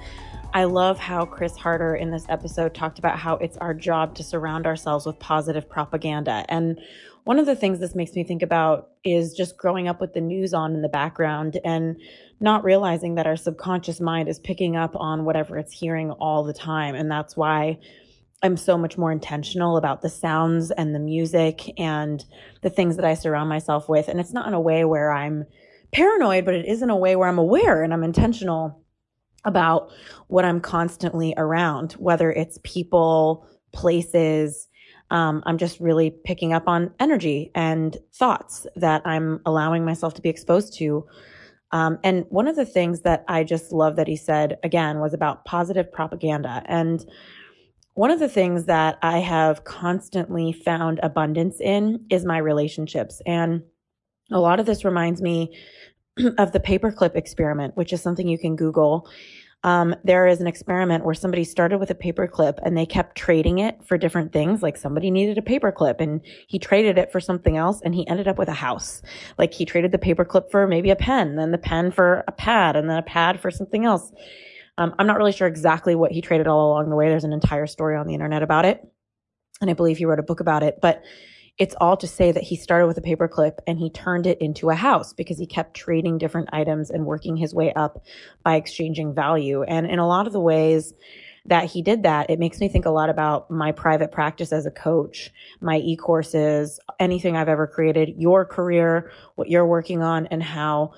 I 0.54 0.64
love 0.64 0.98
how 0.98 1.26
Chris 1.26 1.58
Harder 1.58 1.96
in 1.96 2.12
this 2.12 2.26
episode 2.30 2.74
talked 2.74 2.98
about 2.98 3.20
how 3.20 3.36
it's 3.38 3.58
our 3.58 3.74
job 3.74 4.16
to 4.16 4.24
surround 4.24 4.66
ourselves 4.66 5.06
with 5.06 5.20
positive 5.20 5.70
propaganda. 5.70 6.46
And 6.48 6.80
one 7.26 7.40
of 7.40 7.46
the 7.46 7.56
things 7.56 7.80
this 7.80 7.94
makes 7.94 8.14
me 8.14 8.24
think 8.24 8.42
about 8.42 8.92
is 9.04 9.34
just 9.34 9.58
growing 9.58 9.88
up 9.88 10.00
with 10.00 10.14
the 10.14 10.22
news 10.22 10.54
on 10.54 10.74
in 10.74 10.82
the 10.82 10.88
background 10.88 11.60
and 11.66 11.98
not 12.40 12.64
realizing 12.64 13.16
that 13.16 13.28
our 13.28 13.36
subconscious 13.36 14.00
mind 14.00 14.30
is 14.30 14.40
picking 14.40 14.78
up 14.78 14.96
on 14.96 15.26
whatever 15.26 15.58
it's 15.58 15.74
hearing 15.74 16.12
all 16.12 16.44
the 16.44 16.54
time. 16.54 16.96
And 16.96 17.12
that's 17.12 17.36
why 17.36 17.80
I'm 18.44 18.58
so 18.58 18.78
much 18.78 18.98
more 18.98 19.12
intentional 19.12 19.76
about 19.76 20.02
the 20.02 20.10
sounds 20.10 20.72
and 20.72 20.94
the 20.94 21.00
music 21.00 21.80
and 21.80 22.24
the 22.62 22.70
things 22.70 22.96
that 22.96 23.06
I 23.06 23.16
surround 23.16 23.50
myself 23.50 23.90
with. 23.90 24.08
And 24.08 24.20
it's 24.20 24.34
not 24.34 24.48
in 24.48 24.54
a 24.54 24.62
way 24.62 24.86
where 24.86 25.12
I'm 25.12 25.46
paranoid, 25.96 26.44
but 26.44 26.54
it 26.54 26.66
is 26.66 26.82
in 26.82 26.90
a 26.90 26.96
way 26.96 27.16
where 27.16 27.30
I'm 27.30 27.38
aware 27.38 27.82
and 27.82 27.94
I'm 27.94 28.04
intentional 28.04 28.84
about 29.46 29.92
what 30.28 30.44
I'm 30.44 30.60
constantly 30.60 31.34
around, 31.38 31.94
whether 31.94 32.30
it's 32.30 32.60
people, 32.64 33.48
places. 33.72 34.68
Um, 35.10 35.42
I'm 35.46 35.58
just 35.58 35.80
really 35.80 36.14
picking 36.26 36.52
up 36.52 36.68
on 36.68 36.94
energy 37.00 37.50
and 37.56 37.96
thoughts 38.14 38.68
that 38.76 39.04
I'm 39.08 39.40
allowing 39.46 39.86
myself 39.86 40.14
to 40.16 40.22
be 40.22 40.28
exposed 40.28 40.78
to. 40.80 41.06
Um, 41.72 41.98
and 42.04 42.26
one 42.28 42.50
of 42.50 42.58
the 42.58 42.66
things 42.66 43.02
that 43.02 43.24
I 43.30 43.46
just 43.46 43.72
love 43.72 43.96
that 43.96 44.08
he 44.10 44.18
said 44.18 44.58
again 44.64 45.00
was 45.00 45.14
about 45.14 45.46
positive 45.46 45.94
propaganda. 45.94 46.62
And 46.66 47.06
one 47.94 48.12
of 48.12 48.20
the 48.20 48.28
things 48.28 48.66
that 48.66 48.98
I 49.02 49.20
have 49.20 49.64
constantly 49.64 50.52
found 50.52 51.00
abundance 51.02 51.62
in 51.62 52.06
is 52.10 52.26
my 52.26 52.40
relationships. 52.40 53.22
And 53.26 53.64
a 54.30 54.40
lot 54.40 54.60
of 54.60 54.66
this 54.66 54.84
reminds 54.84 55.22
me 55.22 55.56
of 56.38 56.52
the 56.52 56.60
paperclip 56.60 57.16
experiment, 57.16 57.76
which 57.76 57.94
is 57.94 58.02
something 58.02 58.28
you 58.28 58.38
can 58.38 58.56
Google. 58.56 59.08
Um, 59.64 59.96
there 60.04 60.28
is 60.28 60.42
an 60.42 60.48
experiment 60.48 61.04
where 61.04 61.16
somebody 61.16 61.44
started 61.44 61.80
with 61.80 61.90
a 61.90 61.96
paperclip 61.96 62.60
and 62.62 62.78
they 62.78 62.86
kept 62.86 63.18
trading 63.18 63.58
it 63.58 63.84
for 63.84 63.98
different 63.98 64.32
things. 64.32 64.62
Like 64.62 64.78
somebody 64.78 65.10
needed 65.10 65.40
a 65.40 65.42
paperclip 65.42 66.00
and 66.00 66.22
he 66.48 66.60
traded 66.60 67.00
it 67.00 67.12
for 67.12 67.20
something 67.20 67.58
else 67.58 67.82
and 67.82 67.96
he 67.96 68.08
ended 68.08 68.28
up 68.28 68.38
with 68.38 68.48
a 68.48 68.54
house. 68.54 69.02
Like 69.40 69.56
he 69.56 69.66
traded 69.66 69.92
the 69.92 69.98
paperclip 69.98 70.52
for 70.52 70.68
maybe 70.68 70.92
a 70.92 70.96
pen, 70.96 71.36
then 71.36 71.52
the 71.52 71.58
pen 71.58 71.90
for 71.90 72.24
a 72.28 72.32
pad, 72.32 72.76
and 72.76 72.88
then 72.88 72.98
a 72.98 73.04
pad 73.04 73.40
for 73.40 73.50
something 73.50 73.86
else. 73.86 74.12
Um, 74.78 74.94
I'm 75.00 75.08
not 75.08 75.18
really 75.18 75.32
sure 75.32 75.48
exactly 75.48 75.96
what 75.96 76.12
he 76.12 76.22
traded 76.22 76.48
all 76.48 76.70
along 76.70 76.92
the 76.92 76.96
way. 76.96 77.10
There's 77.10 77.24
an 77.24 77.34
entire 77.34 77.66
story 77.66 77.96
on 77.96 78.06
the 78.06 78.14
internet 78.14 78.44
about 78.44 78.66
it. 78.66 78.88
And 79.62 79.70
I 79.70 79.74
believe 79.74 79.98
he 79.98 80.06
wrote 80.06 80.20
a 80.20 80.24
book 80.24 80.42
about 80.42 80.62
it. 80.62 80.80
But 80.80 81.02
it's 81.58 81.76
all 81.80 81.96
to 81.98 82.08
say 82.08 82.32
that 82.32 82.44
he 82.44 82.56
started 82.56 82.88
with 82.88 82.98
a 82.98 83.02
paperclip 83.02 83.60
and 83.66 83.80
he 83.80 83.90
turned 83.90 84.28
it 84.28 84.42
into 84.42 84.70
a 84.70 84.76
house 84.76 85.14
because 85.14 85.38
he 85.38 85.48
kept 85.48 85.74
trading 85.76 86.18
different 86.18 86.50
items 86.52 86.90
and 86.90 87.06
working 87.06 87.38
his 87.38 87.54
way 87.54 87.72
up 87.74 88.04
by 88.44 88.56
exchanging 88.56 89.14
value. 89.14 89.64
And 89.64 89.86
in 89.86 90.00
a 90.00 90.08
lot 90.08 90.28
of 90.28 90.34
the 90.34 90.40
ways, 90.40 90.94
that 91.48 91.66
he 91.66 91.82
did 91.82 92.04
that, 92.04 92.30
it 92.30 92.40
makes 92.40 92.60
me 92.60 92.68
think 92.68 92.86
a 92.86 92.92
lot 92.92 93.10
about 93.10 93.52
my 93.52 93.72
private 93.72 94.12
practice 94.12 94.52
as 94.52 94.66
a 94.66 94.72
coach, 94.72 95.32
my 95.62 95.78
e 95.78 95.96
courses, 95.96 96.80
anything 97.00 97.38
I've 97.38 97.50
ever 97.50 97.68
created, 97.68 98.16
your 98.18 98.46
career, 98.46 99.12
what 99.36 99.50
you're 99.50 99.66
working 99.66 100.02
on, 100.02 100.26
and 100.28 100.42
how 100.42 100.94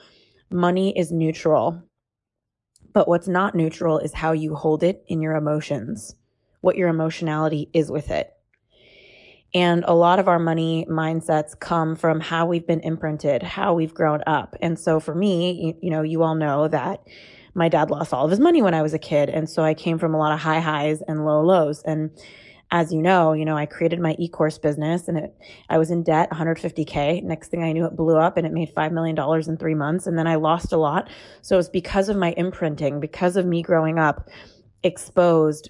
money 0.50 0.98
is 0.98 1.12
neutral. 1.12 1.84
But 2.94 3.08
what's 3.08 3.28
not 3.28 3.56
neutral 3.56 4.00
is 4.00 4.14
how 4.14 4.32
you 4.32 4.56
hold 4.56 4.84
it 4.84 5.04
in 5.08 5.22
your 5.22 5.36
emotions, 5.36 6.16
what 6.62 6.78
your 6.78 6.88
emotionality 6.88 7.70
is 7.74 7.92
with 7.92 8.10
it. 8.10 8.32
And 9.54 9.84
a 9.88 9.94
lot 9.94 10.20
of 10.20 10.28
our 10.28 10.40
money 10.40 10.86
mindsets 10.90 11.58
come 11.58 11.96
from 11.96 12.20
how 12.20 12.46
we've 12.46 12.68
been 12.68 12.82
imprinted, 12.82 13.42
how 13.44 13.74
we've 13.74 13.94
grown 13.94 14.22
up. 14.28 14.56
And 14.62 14.78
so 14.78 15.00
for 15.00 15.16
me, 15.16 15.52
you, 15.52 15.78
you 15.84 15.90
know, 15.90 16.02
you 16.02 16.24
all 16.24 16.36
know 16.36 16.68
that 16.68 17.02
my 17.54 17.70
dad 17.70 17.90
lost 17.90 18.14
all 18.14 18.26
of 18.26 18.32
his 18.32 18.40
money 18.40 18.62
when 18.62 18.74
I 18.74 18.82
was 18.82 18.94
a 18.94 19.00
kid. 19.00 19.30
And 19.30 19.50
so 19.50 19.64
I 19.64 19.74
came 19.74 19.98
from 19.98 20.14
a 20.14 20.18
lot 20.18 20.32
of 20.32 20.40
high 20.40 20.60
highs 20.60 21.02
and 21.08 21.26
low 21.26 21.42
lows. 21.42 21.82
And 21.84 22.12
as 22.70 22.94
you 22.94 23.02
know, 23.02 23.34
you 23.34 23.46
know, 23.46 23.58
I 23.58 23.66
created 23.66 24.00
my 24.00 24.16
e-course 24.20 24.58
business 24.58 25.08
and 25.08 25.18
it, 25.18 25.36
I 25.70 25.78
was 25.78 25.90
in 25.90 26.04
debt 26.04 26.30
150K. 26.32 27.24
Next 27.24 27.48
thing 27.48 27.64
I 27.64 27.72
knew, 27.72 27.86
it 27.86 27.96
blew 27.96 28.18
up 28.18 28.38
and 28.38 28.46
it 28.46 28.52
made 28.52 28.76
$5 28.76 28.92
million 28.92 29.18
in 29.50 29.58
three 29.58 29.74
months. 29.74 30.06
And 30.06 30.20
then 30.20 30.28
I 30.28 30.36
lost 30.36 30.74
a 30.74 30.78
lot. 30.78 31.10
So 31.42 31.58
it's 31.58 31.70
because 31.70 32.10
of 32.10 32.18
my 32.18 32.34
imprinting, 32.36 33.00
because 33.00 33.38
of 33.38 33.46
me 33.46 33.62
growing 33.62 33.98
up 33.98 34.30
exposed 34.84 35.70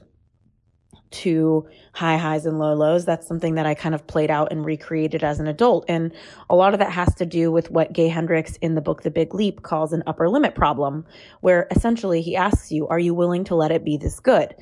to 1.10 1.68
high 1.94 2.18
highs 2.18 2.46
and 2.46 2.60
low 2.60 2.74
lows. 2.74 3.06
That's 3.06 3.28
something 3.28 3.56
that 3.56 3.66
I 3.66 3.74
kind 3.74 3.96
of 3.96 4.06
played 4.08 4.30
out 4.30 4.52
and 4.52 4.66
recreated 4.66 5.24
as 5.24 5.40
an 5.40 5.48
adult. 5.48 5.86
And 5.88 6.14
a 6.50 6.56
lot 6.56 6.74
of 6.74 6.80
that 6.80 6.92
has 6.92 7.14
to 7.16 7.26
do 7.26 7.52
with 7.52 7.72
what 7.72 7.94
Gay 7.94 8.08
Hendricks 8.08 8.58
in 8.58 8.76
the 8.76 8.82
book 8.82 9.04
The 9.04 9.12
Big 9.12 9.34
Leap 9.34 9.64
calls 9.64 9.94
an 9.94 10.04
upper 10.06 10.30
limit 10.30 10.56
problem, 10.56 11.06
where 11.42 11.68
essentially 11.72 12.22
he 12.22 12.36
asks 12.36 12.72
you, 12.72 12.88
Are 12.88 13.00
you 13.00 13.14
willing 13.14 13.44
to 13.46 13.56
let 13.56 13.72
it 13.72 13.84
be 13.84 13.98
this 13.98 14.20
good? 14.20 14.54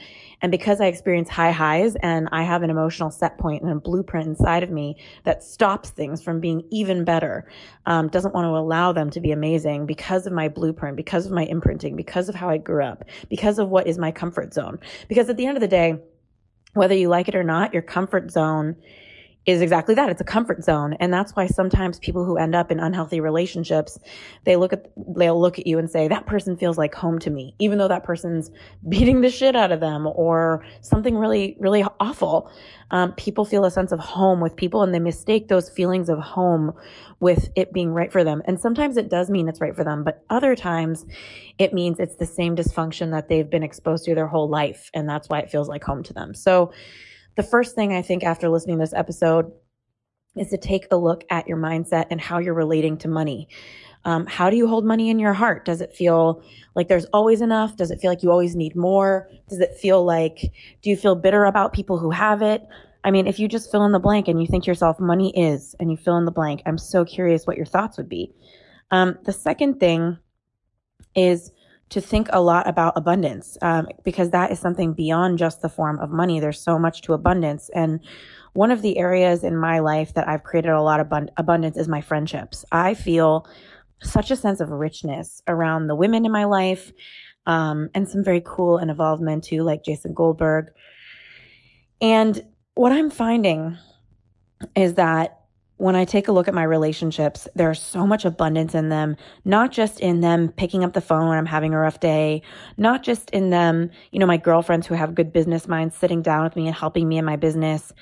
And 0.42 0.52
because 0.52 0.82
I 0.82 0.86
experience 0.86 1.30
high 1.30 1.52
highs 1.52 1.96
and 1.98 2.30
I 2.32 2.44
have 2.44 2.62
an 2.62 2.70
emotional 2.70 3.10
set 3.10 3.38
point 3.38 3.64
and 3.64 3.72
a 3.72 3.76
blueprint 3.76 4.28
inside 4.28 4.64
of 4.64 4.70
me 4.70 4.98
that 5.24 5.44
stops 5.44 5.90
things 5.90 6.22
from 6.22 6.40
being 6.40 6.64
even 6.72 7.04
better, 7.04 7.50
um, 7.86 8.10
doesn't 8.10 8.34
want 8.34 8.46
to 8.46 8.50
allow 8.50 8.92
them 8.92 9.10
to 9.12 9.20
be 9.20 9.32
amazing 9.32 9.86
because 9.86 10.28
of 10.28 10.34
my 10.34 10.48
blueprint, 10.48 10.98
because 10.98 11.26
of 11.26 11.32
my 11.32 11.46
imprinting, 11.46 11.96
because 11.96 12.30
of 12.30 12.36
how 12.36 12.50
I 12.50 12.58
grew 12.58 12.84
up, 12.84 13.06
because 13.30 13.60
of 13.60 13.70
what 13.70 13.88
is 13.88 13.98
my 13.98 14.12
comfort 14.12 14.54
zone. 14.54 14.80
Because 15.08 15.30
at 15.30 15.38
the 15.38 15.46
end 15.46 15.58
of 15.58 15.62
the 15.62 15.68
day, 15.68 16.00
whether 16.76 16.94
you 16.94 17.10
like 17.10 17.28
it 17.28 17.36
or 17.36 17.44
not, 17.44 17.74
your 17.74 17.82
comfort 17.82 18.32
zone 18.32 18.76
is 19.46 19.62
exactly 19.62 19.94
that. 19.94 20.10
It's 20.10 20.22
a 20.22 20.26
comfort 20.26 20.64
zone. 20.64 20.94
And 21.00 21.14
that's 21.14 21.34
why 21.34 21.46
sometimes 21.46 22.00
people 22.00 22.26
who 22.26 22.38
end 22.38 22.56
up 22.56 22.72
in 22.72 22.80
unhealthy 22.80 23.20
relationships, 23.20 24.00
they 24.44 24.56
look 24.56 24.74
at, 24.74 24.88
they'll 25.16 25.40
look 25.40 25.60
at 25.60 25.68
you 25.68 25.78
and 25.78 25.90
say, 25.90 26.08
that 26.08 26.26
person 26.26 26.58
feels 26.58 26.78
like 26.78 26.96
home 26.96 27.20
to 27.20 27.30
me, 27.30 27.54
even 27.60 27.78
though 27.78 27.88
that 27.88 28.04
person's 28.04 28.50
beating 28.90 29.22
the 29.22 29.30
shit 29.30 29.56
out 29.56 29.72
of 29.72 29.80
them 29.80 30.08
or 30.08 30.66
something 30.82 31.16
really, 31.16 31.58
really 31.60 31.84
awful. 32.00 32.52
Um, 32.92 33.14
people 33.14 33.46
feel 33.46 33.66
a 33.66 33.72
sense 33.72 33.92
of 33.92 34.00
home 34.00 34.42
with 34.42 34.56
people 34.56 34.82
and 34.82 34.94
they 34.94 35.00
mistake 35.00 35.48
those 35.48 35.70
feelings 35.70 36.10
of 36.10 36.20
home 36.20 36.74
with 37.20 37.50
it 37.56 37.72
being 37.72 37.92
right 37.92 38.12
for 38.12 38.24
them. 38.24 38.42
And 38.46 38.60
sometimes 38.60 38.98
it 38.98 39.10
does 39.10 39.30
mean 39.30 39.48
it's 39.48 39.62
right 39.62 39.76
for 39.76 39.84
them, 39.84 40.04
but 40.04 40.24
other 40.30 40.56
times 40.56 41.06
it 41.58 41.74
means 41.74 42.00
it's 42.00 42.16
the 42.16 42.26
same 42.26 42.56
dysfunction 42.56 43.12
that 43.12 43.30
they've 43.30 43.50
been 43.50 43.64
exposed 43.64 44.06
to 44.06 44.16
their 44.16 44.28
whole 44.28 44.50
life. 44.50 44.90
And 44.94 45.08
that's 45.08 45.30
why 45.30 45.40
it 45.40 45.52
feels 45.52 45.68
like 45.68 45.84
home 45.84 46.04
to 46.04 46.14
them. 46.14 46.34
So, 46.34 46.72
the 47.36 47.44
first 47.44 47.76
thing 47.76 47.94
I 47.94 48.02
think 48.02 48.24
after 48.24 48.50
listening 48.50 48.78
to 48.78 48.84
this 48.84 48.94
episode 48.94 49.52
is 50.36 50.50
to 50.50 50.58
take 50.58 50.88
a 50.92 50.98
look 50.98 51.24
at 51.30 51.48
your 51.48 51.58
mindset 51.58 52.08
and 52.10 52.20
how 52.20 52.40
you're 52.40 52.54
relating 52.54 52.98
to 53.00 53.08
money. 53.08 53.48
Um, 54.04 54.28
how 54.28 54.50
do 54.50 54.58
you 54.58 54.68
hold 54.68 54.86
money 54.86 55.10
in 55.10 55.18
your 55.18 55.34
heart? 55.34 55.66
Does 55.66 55.82
it 55.82 55.96
feel 55.96 56.44
like 56.76 56.88
there's 56.88 57.06
always 57.06 57.42
enough? 57.42 57.76
Does 57.76 57.90
it 57.90 58.00
feel 58.00 58.12
like 58.12 58.22
you 58.22 58.32
always 58.32 58.56
need 58.56 58.76
more? 58.76 59.30
Does 59.50 59.60
it 59.60 59.76
feel 59.82 60.06
like, 60.06 60.54
do 60.82 60.90
you 60.90 60.96
feel 60.96 61.16
bitter 61.16 61.46
about 61.46 61.74
people 61.74 61.98
who 61.98 62.12
have 62.12 62.42
it? 62.42 62.62
I 63.04 63.12
mean, 63.12 63.28
if 63.28 63.40
you 63.40 63.48
just 63.48 63.72
fill 63.72 63.86
in 63.86 63.92
the 63.92 64.00
blank 64.00 64.28
and 64.28 64.42
you 64.42 64.48
think 64.48 64.68
yourself, 64.68 65.00
money 65.00 65.36
is, 65.36 65.76
and 65.80 65.90
you 65.90 65.98
fill 65.98 66.18
in 66.18 66.26
the 66.26 66.32
blank, 66.32 66.62
I'm 66.66 66.78
so 66.78 67.06
curious 67.06 67.48
what 67.48 67.58
your 67.58 67.66
thoughts 67.66 67.98
would 67.98 68.10
be. 68.10 68.34
Um, 68.92 69.18
the 69.24 69.34
second 69.34 69.80
thing 69.80 70.18
is 71.16 71.52
to 71.90 72.02
think 72.02 72.28
a 72.34 72.42
lot 72.42 72.68
about 72.68 72.94
abundance 72.96 73.58
um, 73.62 73.88
because 74.04 74.32
that 74.32 74.52
is 74.52 74.60
something 74.60 74.94
beyond 74.94 75.38
just 75.38 75.62
the 75.62 75.70
form 75.70 76.00
of 76.00 76.10
money. 76.10 76.40
There's 76.40 76.60
so 76.60 76.80
much 76.80 77.02
to 77.04 77.14
abundance. 77.14 77.70
And 77.76 78.00
one 78.54 78.72
of 78.72 78.82
the 78.82 78.98
areas 78.98 79.44
in 79.44 79.58
my 79.58 79.80
life 79.80 80.14
that 80.16 80.28
I've 80.28 80.44
created 80.44 80.72
a 80.72 80.82
lot 80.82 81.00
of 81.00 81.08
abund- 81.08 81.30
abundance 81.38 81.78
is 81.78 81.88
my 81.88 82.02
friendships. 82.02 82.66
I 82.72 82.96
feel 82.96 83.48
such 84.02 84.32
a 84.32 84.36
sense 84.36 84.60
of 84.60 84.70
richness 84.70 85.42
around 85.48 85.88
the 85.88 85.96
women 85.96 86.26
in 86.26 86.32
my 86.32 86.46
life 86.46 86.92
um, 87.46 87.90
and 87.94 88.10
some 88.10 88.24
very 88.24 88.42
cool 88.44 88.78
and 88.78 88.90
evolved 88.90 89.22
men 89.22 89.42
too, 89.42 89.64
like 89.64 89.84
Jason 89.84 90.14
Goldberg. 90.14 90.72
And 92.02 92.44
what 92.74 92.92
I'm 92.92 93.10
finding 93.10 93.78
is 94.76 94.96
that 94.96 95.40
when 95.78 95.96
I 95.96 96.06
take 96.06 96.28
a 96.28 96.32
look 96.32 96.48
at 96.48 96.54
my 96.54 96.64
relationships, 96.64 97.48
there's 97.54 97.82
so 97.82 98.08
much 98.08 98.24
abundance 98.24 98.74
in 98.74 98.90
them, 98.90 99.18
not 99.44 99.72
just 99.72 100.00
in 100.00 100.22
them 100.22 100.50
picking 100.50 100.84
up 100.86 100.94
the 100.94 101.02
phone 101.02 101.28
when 101.28 101.38
I'm 101.38 101.46
having 101.46 101.74
a 101.74 101.78
rough 101.78 102.00
day, 102.00 102.42
not 102.78 103.04
just 103.04 103.30
in 103.32 103.50
them, 103.50 103.92
you 104.12 104.20
know, 104.20 104.26
my 104.26 104.38
girlfriends 104.38 104.88
who 104.88 104.96
have 104.96 105.16
good 105.16 105.34
business 105.34 105.68
minds 105.68 105.96
sitting 105.96 106.22
down 106.22 106.44
with 106.44 106.56
me 106.56 106.68
and 106.68 106.76
helping 106.76 107.10
me 107.10 107.18
in 107.18 107.26
my 107.26 107.36
business, 107.36 107.94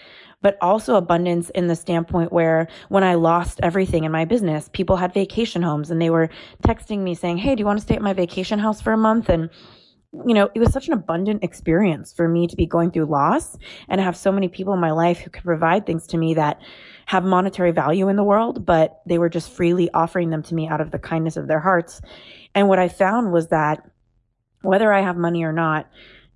but 0.43 0.57
also 0.61 0.95
abundance 0.95 1.49
in 1.51 1.67
the 1.67 1.75
standpoint 1.75 2.31
where 2.31 2.67
when 2.89 3.03
I 3.03 3.15
lost 3.15 3.59
everything 3.63 4.03
in 4.03 4.11
my 4.11 4.25
business, 4.25 4.69
people 4.73 4.97
had 4.97 5.13
vacation 5.13 5.63
homes 5.63 5.89
and 5.89 5.99
they 5.99 6.11
were 6.11 6.29
texting 6.63 6.99
me 6.99 7.15
saying, 7.15 7.37
Hey, 7.37 7.55
do 7.55 7.61
you 7.61 7.65
want 7.65 7.79
to 7.79 7.83
stay 7.83 7.95
at 7.95 8.01
my 8.01 8.13
vacation 8.13 8.59
house 8.59 8.81
for 8.81 8.93
a 8.93 8.97
month? 8.97 9.29
And 9.29 9.49
you 10.13 10.33
know, 10.33 10.49
it 10.53 10.59
was 10.59 10.71
such 10.71 10.87
an 10.87 10.93
abundant 10.93 11.43
experience 11.43 12.13
for 12.13 12.27
me 12.27 12.45
to 12.47 12.55
be 12.55 12.67
going 12.67 12.91
through 12.91 13.05
loss 13.05 13.57
and 13.89 13.99
have 13.99 14.15
so 14.15 14.31
many 14.31 14.47
people 14.47 14.73
in 14.73 14.79
my 14.79 14.91
life 14.91 15.19
who 15.19 15.29
could 15.29 15.43
provide 15.43 15.85
things 15.85 16.05
to 16.07 16.17
me 16.17 16.35
that 16.35 16.61
have 17.07 17.23
monetary 17.23 17.71
value 17.71 18.07
in 18.09 18.15
the 18.15 18.23
world, 18.23 18.65
but 18.65 19.01
they 19.07 19.17
were 19.17 19.29
just 19.29 19.51
freely 19.51 19.89
offering 19.91 20.29
them 20.29 20.43
to 20.43 20.53
me 20.53 20.67
out 20.67 20.81
of 20.81 20.91
the 20.91 20.99
kindness 20.99 21.35
of 21.35 21.47
their 21.47 21.59
hearts. 21.59 21.99
And 22.53 22.69
what 22.69 22.79
I 22.79 22.89
found 22.89 23.33
was 23.33 23.47
that 23.47 23.89
whether 24.61 24.93
I 24.93 25.01
have 25.01 25.17
money 25.17 25.43
or 25.43 25.51
not, 25.51 25.89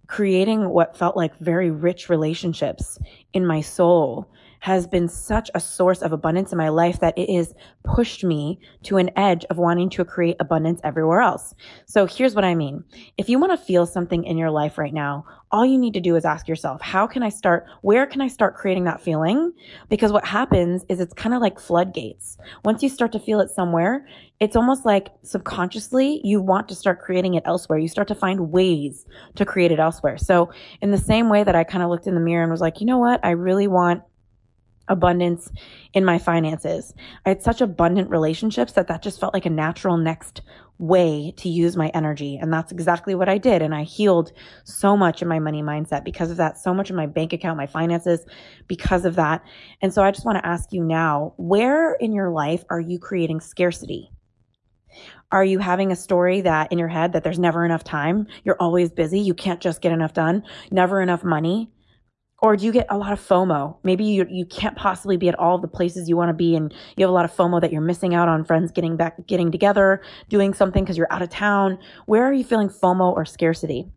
creating 0.07 0.69
what 0.69 0.97
felt 0.97 1.15
like 1.15 1.37
very 1.37 1.69
rich 1.69 2.09
relationships 2.09 2.97
in 3.33 3.45
my 3.45 3.61
soul 3.61 4.29
has 4.59 4.87
been 4.87 5.07
such 5.07 5.49
a 5.53 5.59
source 5.59 6.01
of 6.01 6.11
abundance 6.11 6.51
in 6.51 6.57
my 6.57 6.69
life 6.69 6.99
that 6.99 7.17
it 7.17 7.33
has 7.33 7.53
pushed 7.83 8.23
me 8.23 8.59
to 8.83 8.97
an 8.97 9.09
edge 9.15 9.45
of 9.49 9.57
wanting 9.57 9.89
to 9.89 10.05
create 10.05 10.35
abundance 10.39 10.81
everywhere 10.83 11.21
else. 11.21 11.53
So 11.85 12.05
here's 12.05 12.35
what 12.35 12.43
I 12.43 12.55
mean. 12.55 12.83
If 13.17 13.29
you 13.29 13.39
want 13.39 13.51
to 13.51 13.65
feel 13.65 13.85
something 13.85 14.23
in 14.23 14.37
your 14.37 14.51
life 14.51 14.77
right 14.77 14.93
now, 14.93 15.25
all 15.51 15.65
you 15.65 15.77
need 15.77 15.93
to 15.93 16.01
do 16.01 16.15
is 16.15 16.25
ask 16.25 16.47
yourself, 16.47 16.81
how 16.81 17.07
can 17.07 17.23
I 17.23 17.29
start? 17.29 17.65
Where 17.81 18.05
can 18.05 18.19
I 18.19 18.27
start 18.27 18.55
creating 18.55 18.83
that 18.83 19.01
feeling? 19.01 19.53
Because 19.87 20.11
what 20.11 20.25
happens 20.25 20.83
is 20.89 20.99
it's 20.99 21.13
kind 21.13 21.33
of 21.33 21.41
like 21.41 21.59
floodgates. 21.59 22.37
Once 22.65 22.83
you 22.83 22.89
start 22.89 23.13
to 23.13 23.19
feel 23.19 23.39
it 23.39 23.49
somewhere, 23.49 24.05
it's 24.39 24.55
almost 24.55 24.85
like 24.85 25.09
subconsciously 25.23 26.21
you 26.23 26.41
want 26.41 26.67
to 26.67 26.75
start 26.75 27.01
creating 27.01 27.35
it 27.35 27.43
elsewhere. 27.45 27.79
You 27.79 27.87
start 27.87 28.07
to 28.09 28.15
find 28.15 28.51
ways 28.51 29.05
to 29.35 29.45
create 29.45 29.71
it 29.71 29.79
elsewhere. 29.79 30.17
So 30.17 30.51
in 30.81 30.91
the 30.91 30.97
same 30.97 31.29
way 31.29 31.43
that 31.43 31.55
I 31.55 31.63
kind 31.63 31.83
of 31.83 31.89
looked 31.89 32.07
in 32.07 32.15
the 32.15 32.21
mirror 32.21 32.43
and 32.43 32.51
was 32.51 32.61
like, 32.61 32.81
you 32.81 32.85
know 32.85 32.99
what? 32.99 33.19
I 33.23 33.31
really 33.31 33.67
want 33.67 34.03
abundance 34.87 35.51
in 35.93 36.05
my 36.05 36.17
finances. 36.17 36.93
I 37.25 37.29
had 37.29 37.41
such 37.41 37.61
abundant 37.61 38.09
relationships 38.09 38.73
that 38.73 38.87
that 38.87 39.01
just 39.01 39.19
felt 39.19 39.33
like 39.33 39.45
a 39.45 39.49
natural 39.49 39.97
next 39.97 40.41
way 40.79 41.33
to 41.37 41.49
use 41.49 41.75
my 41.75 41.89
energy. 41.89 42.37
And 42.37 42.53
that's 42.53 42.71
exactly 42.71 43.15
what 43.15 43.29
I 43.29 43.37
did. 43.37 43.61
And 43.61 43.73
I 43.73 43.83
healed 43.83 44.31
so 44.63 44.95
much 44.95 45.21
in 45.21 45.27
my 45.27 45.39
money 45.39 45.63
mindset 45.63 46.03
because 46.03 46.29
of 46.29 46.37
that, 46.37 46.59
so 46.59 46.73
much 46.73 46.89
in 46.89 46.95
my 46.95 47.07
bank 47.07 47.33
account, 47.33 47.57
my 47.57 47.65
finances 47.65 48.25
because 48.67 49.05
of 49.05 49.15
that. 49.15 49.43
And 49.81 49.93
so 49.93 50.03
I 50.03 50.11
just 50.11 50.25
want 50.25 50.37
to 50.37 50.45
ask 50.45 50.71
you 50.71 50.83
now, 50.83 51.33
where 51.37 51.93
in 51.93 52.13
your 52.13 52.29
life 52.29 52.63
are 52.69 52.79
you 52.79 52.99
creating 52.99 53.41
scarcity? 53.41 54.11
Are 55.31 55.43
you 55.43 55.59
having 55.59 55.91
a 55.91 55.95
story 55.95 56.41
that 56.41 56.71
in 56.71 56.79
your 56.79 56.87
head 56.87 57.13
that 57.13 57.23
there's 57.23 57.39
never 57.39 57.65
enough 57.65 57.83
time? 57.83 58.27
You're 58.43 58.55
always 58.59 58.91
busy. 58.91 59.19
You 59.19 59.33
can't 59.33 59.59
just 59.59 59.81
get 59.81 59.91
enough 59.91 60.13
done. 60.13 60.43
Never 60.71 61.01
enough 61.01 61.23
money 61.23 61.69
or 62.39 62.55
do 62.55 62.65
you 62.65 62.71
get 62.71 62.85
a 62.89 62.97
lot 62.97 63.13
of 63.13 63.19
FOMO? 63.19 63.77
Maybe 63.83 64.03
you 64.05 64.25
you 64.29 64.45
can't 64.45 64.75
possibly 64.75 65.17
be 65.17 65.27
at 65.27 65.39
all 65.39 65.57
the 65.57 65.67
places 65.67 66.07
you 66.07 66.15
want 66.15 66.29
to 66.29 66.33
be, 66.33 66.55
and 66.55 66.73
you 66.95 67.03
have 67.03 67.09
a 67.09 67.13
lot 67.13 67.25
of 67.25 67.35
FOMO 67.35 67.59
that 67.61 67.71
you're 67.71 67.81
missing 67.81 68.13
out 68.13 68.27
on 68.27 68.45
friends 68.45 68.71
getting 68.71 68.95
back, 68.95 69.25
getting 69.25 69.51
together, 69.51 70.01
doing 70.29 70.53
something 70.53 70.83
because 70.83 70.97
you're 70.97 71.11
out 71.11 71.21
of 71.21 71.29
town. 71.29 71.79
Where 72.05 72.23
are 72.23 72.33
you 72.33 72.43
feeling 72.43 72.69
FOMO 72.69 73.11
or 73.13 73.25
scarcity? 73.25 73.87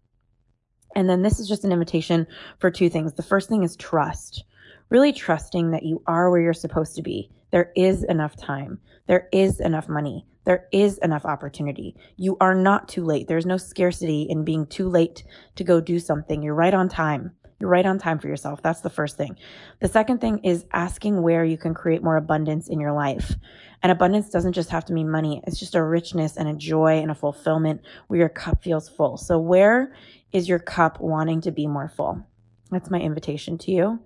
And 0.96 1.08
then 1.08 1.22
this 1.22 1.38
is 1.38 1.48
just 1.48 1.64
an 1.64 1.72
invitation 1.72 2.26
for 2.58 2.70
two 2.70 2.88
things. 2.88 3.12
The 3.12 3.22
first 3.22 3.48
thing 3.48 3.62
is 3.62 3.76
trust. 3.76 4.44
Really 4.88 5.12
trusting 5.12 5.70
that 5.70 5.84
you 5.84 6.02
are 6.06 6.30
where 6.30 6.40
you're 6.40 6.52
supposed 6.52 6.96
to 6.96 7.02
be. 7.02 7.30
There 7.52 7.70
is 7.76 8.02
enough 8.04 8.36
time. 8.36 8.80
There 9.06 9.28
is 9.32 9.60
enough 9.60 9.88
money. 9.88 10.26
There 10.46 10.66
is 10.72 10.98
enough 10.98 11.24
opportunity. 11.26 11.94
You 12.16 12.36
are 12.40 12.54
not 12.54 12.88
too 12.88 13.04
late. 13.04 13.28
There's 13.28 13.46
no 13.46 13.56
scarcity 13.56 14.22
in 14.22 14.44
being 14.44 14.66
too 14.66 14.88
late 14.88 15.22
to 15.56 15.64
go 15.64 15.80
do 15.80 16.00
something. 16.00 16.42
You're 16.42 16.54
right 16.54 16.74
on 16.74 16.88
time 16.88 17.32
You're 17.60 17.68
right 17.68 17.84
on 17.84 17.98
time 17.98 18.18
for 18.18 18.26
yourself. 18.26 18.62
That's 18.62 18.80
the 18.80 18.88
first 18.88 19.18
thing. 19.18 19.36
The 19.80 19.88
second 19.88 20.20
thing 20.20 20.38
is 20.44 20.64
asking 20.72 21.20
where 21.20 21.44
you 21.44 21.58
can 21.58 21.74
create 21.74 22.02
more 22.02 22.16
abundance 22.16 22.68
in 22.68 22.80
your 22.80 22.92
life. 22.92 23.34
And 23.82 23.92
abundance 23.92 24.30
doesn't 24.30 24.54
just 24.54 24.70
have 24.70 24.86
to 24.86 24.94
mean 24.94 25.10
money. 25.10 25.42
It's 25.46 25.58
just 25.58 25.74
a 25.74 25.82
richness 25.82 26.38
and 26.38 26.48
a 26.48 26.54
joy 26.54 27.00
and 27.00 27.10
a 27.10 27.14
fulfillment 27.14 27.82
where 28.06 28.18
your 28.18 28.28
cup 28.30 28.62
feels 28.62 28.88
full. 28.88 29.18
So 29.18 29.38
where 29.38 29.94
is 30.32 30.48
your 30.48 30.58
cup 30.58 31.00
wanting 31.00 31.42
to 31.42 31.50
be 31.50 31.66
more 31.66 31.88
full? 31.88 32.26
That's 32.70 32.90
my 32.90 33.00
invitation 33.00 33.58
to 33.58 33.72
you. 33.72 34.00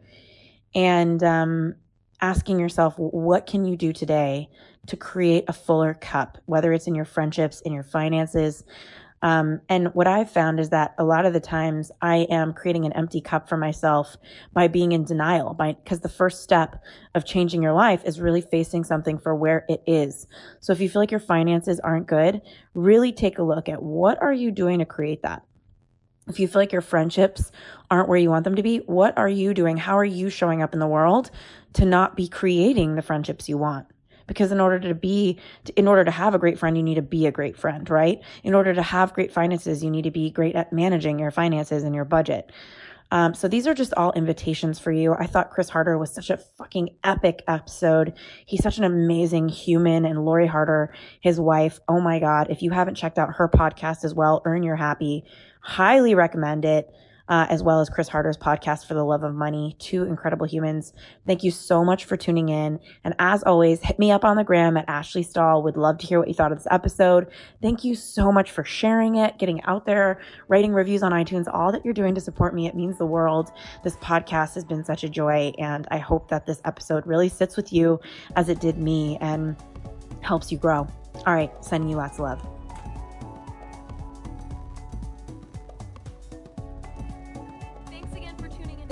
And 0.74 1.22
um, 1.22 1.76
asking 2.20 2.58
yourself, 2.58 2.94
what 2.96 3.46
can 3.46 3.64
you 3.64 3.76
do 3.76 3.92
today 3.92 4.48
to 4.88 4.96
create 4.96 5.44
a 5.46 5.52
fuller 5.52 5.94
cup, 5.94 6.38
whether 6.46 6.72
it's 6.72 6.86
in 6.86 6.94
your 6.94 7.04
friendships, 7.04 7.60
in 7.60 7.72
your 7.72 7.84
finances, 7.84 8.64
um, 9.24 9.62
and 9.70 9.88
what 9.94 10.06
I've 10.06 10.30
found 10.30 10.60
is 10.60 10.68
that 10.68 10.94
a 10.98 11.04
lot 11.04 11.24
of 11.24 11.32
the 11.32 11.40
times 11.40 11.90
I 12.02 12.26
am 12.28 12.52
creating 12.52 12.84
an 12.84 12.92
empty 12.92 13.22
cup 13.22 13.48
for 13.48 13.56
myself 13.56 14.18
by 14.52 14.68
being 14.68 14.92
in 14.92 15.04
denial, 15.04 15.54
by 15.54 15.72
because 15.72 16.00
the 16.00 16.10
first 16.10 16.42
step 16.42 16.82
of 17.14 17.24
changing 17.24 17.62
your 17.62 17.72
life 17.72 18.02
is 18.04 18.20
really 18.20 18.42
facing 18.42 18.84
something 18.84 19.18
for 19.18 19.34
where 19.34 19.64
it 19.66 19.82
is. 19.86 20.26
So 20.60 20.74
if 20.74 20.80
you 20.80 20.90
feel 20.90 21.00
like 21.00 21.10
your 21.10 21.20
finances 21.20 21.80
aren't 21.80 22.06
good, 22.06 22.42
really 22.74 23.12
take 23.12 23.38
a 23.38 23.42
look 23.42 23.66
at 23.66 23.82
what 23.82 24.20
are 24.20 24.32
you 24.32 24.50
doing 24.50 24.80
to 24.80 24.84
create 24.84 25.22
that. 25.22 25.42
If 26.28 26.38
you 26.38 26.46
feel 26.46 26.60
like 26.60 26.72
your 26.72 26.82
friendships 26.82 27.50
aren't 27.90 28.10
where 28.10 28.18
you 28.18 28.28
want 28.28 28.44
them 28.44 28.56
to 28.56 28.62
be, 28.62 28.78
what 28.78 29.16
are 29.16 29.28
you 29.28 29.54
doing? 29.54 29.78
How 29.78 29.96
are 29.96 30.04
you 30.04 30.28
showing 30.28 30.60
up 30.60 30.74
in 30.74 30.80
the 30.80 30.86
world 30.86 31.30
to 31.74 31.86
not 31.86 32.14
be 32.14 32.28
creating 32.28 32.94
the 32.94 33.02
friendships 33.02 33.48
you 33.48 33.56
want? 33.56 33.86
Because 34.26 34.52
in 34.52 34.60
order 34.60 34.78
to 34.78 34.94
be 34.94 35.38
in 35.76 35.88
order 35.88 36.04
to 36.04 36.10
have 36.10 36.34
a 36.34 36.38
great 36.38 36.58
friend 36.58 36.76
you 36.76 36.82
need 36.82 36.94
to 36.96 37.02
be 37.02 37.26
a 37.26 37.32
great 37.32 37.56
friend 37.56 37.88
right 37.90 38.20
in 38.42 38.54
order 38.54 38.74
to 38.74 38.82
have 38.82 39.12
great 39.14 39.32
finances 39.32 39.82
you 39.82 39.90
need 39.90 40.02
to 40.02 40.10
be 40.10 40.30
great 40.30 40.54
at 40.54 40.72
managing 40.72 41.18
your 41.18 41.30
finances 41.30 41.82
and 41.82 41.94
your 41.94 42.04
budget 42.04 42.50
um, 43.10 43.32
so 43.32 43.46
these 43.46 43.68
are 43.68 43.74
just 43.74 43.94
all 43.94 44.12
invitations 44.12 44.80
for 44.80 44.90
you. 44.90 45.14
I 45.14 45.26
thought 45.26 45.50
Chris 45.50 45.68
Harder 45.68 45.96
was 45.96 46.12
such 46.12 46.30
a 46.30 46.36
fucking 46.36 46.96
epic 47.04 47.42
episode. 47.46 48.14
He's 48.44 48.62
such 48.62 48.78
an 48.78 48.82
amazing 48.82 49.48
human. 49.48 50.04
And 50.04 50.24
Lori 50.24 50.48
Harder, 50.48 50.92
his 51.20 51.38
wife, 51.38 51.78
oh 51.86 52.00
my 52.00 52.18
God, 52.18 52.48
if 52.50 52.60
you 52.60 52.70
haven't 52.70 52.96
checked 52.96 53.18
out 53.18 53.36
her 53.36 53.48
podcast 53.48 54.04
as 54.04 54.14
well, 54.14 54.42
Earn 54.44 54.64
Your 54.64 54.74
Happy, 54.74 55.22
highly 55.60 56.16
recommend 56.16 56.64
it 56.64 56.92
uh, 57.28 57.46
as 57.48 57.62
well 57.62 57.80
as 57.80 57.88
Chris 57.88 58.08
Harder's 58.08 58.36
podcast, 58.36 58.86
For 58.86 58.94
the 58.94 59.04
Love 59.04 59.22
of 59.22 59.34
Money. 59.34 59.76
Two 59.78 60.04
incredible 60.04 60.46
humans. 60.46 60.92
Thank 61.26 61.42
you 61.42 61.50
so 61.50 61.84
much 61.84 62.04
for 62.04 62.16
tuning 62.16 62.48
in. 62.50 62.78
And 63.02 63.14
as 63.18 63.42
always, 63.42 63.80
hit 63.80 63.98
me 63.98 64.10
up 64.10 64.24
on 64.24 64.36
the 64.36 64.44
gram 64.44 64.76
at 64.76 64.84
Ashley 64.88 65.22
Stahl. 65.22 65.62
Would 65.62 65.76
love 65.76 65.98
to 65.98 66.06
hear 66.06 66.18
what 66.18 66.28
you 66.28 66.34
thought 66.34 66.52
of 66.52 66.58
this 66.58 66.68
episode. 66.70 67.28
Thank 67.62 67.84
you 67.84 67.94
so 67.94 68.30
much 68.30 68.50
for 68.50 68.64
sharing 68.64 69.16
it, 69.16 69.38
getting 69.38 69.62
out 69.62 69.86
there, 69.86 70.20
writing 70.48 70.72
reviews 70.72 71.02
on 71.02 71.12
iTunes, 71.12 71.46
all 71.52 71.72
that 71.72 71.84
you're 71.84 71.94
doing 71.94 72.14
to 72.14 72.20
support 72.20 72.54
me. 72.54 72.66
It 72.66 72.74
means 72.74 72.98
the 72.98 73.06
world. 73.06 73.52
This 73.82 73.96
podcast 73.96 74.54
has 74.54 74.64
been 74.64 74.84
such 74.84 75.04
a 75.04 75.08
joy. 75.08 75.52
And 75.58 75.86
I 75.90 75.98
hope 75.98 76.28
that 76.28 76.46
this 76.46 76.60
episode 76.64 77.06
really 77.06 77.28
sits 77.28 77.56
with 77.56 77.72
you 77.72 78.00
as 78.36 78.48
it 78.48 78.60
did 78.60 78.78
me 78.78 79.16
and 79.20 79.56
helps 80.20 80.52
you 80.52 80.58
grow. 80.58 80.86
All 81.26 81.34
right, 81.34 81.52
sending 81.64 81.88
you 81.88 81.96
lots 81.96 82.18
of 82.18 82.20
love. 82.20 82.63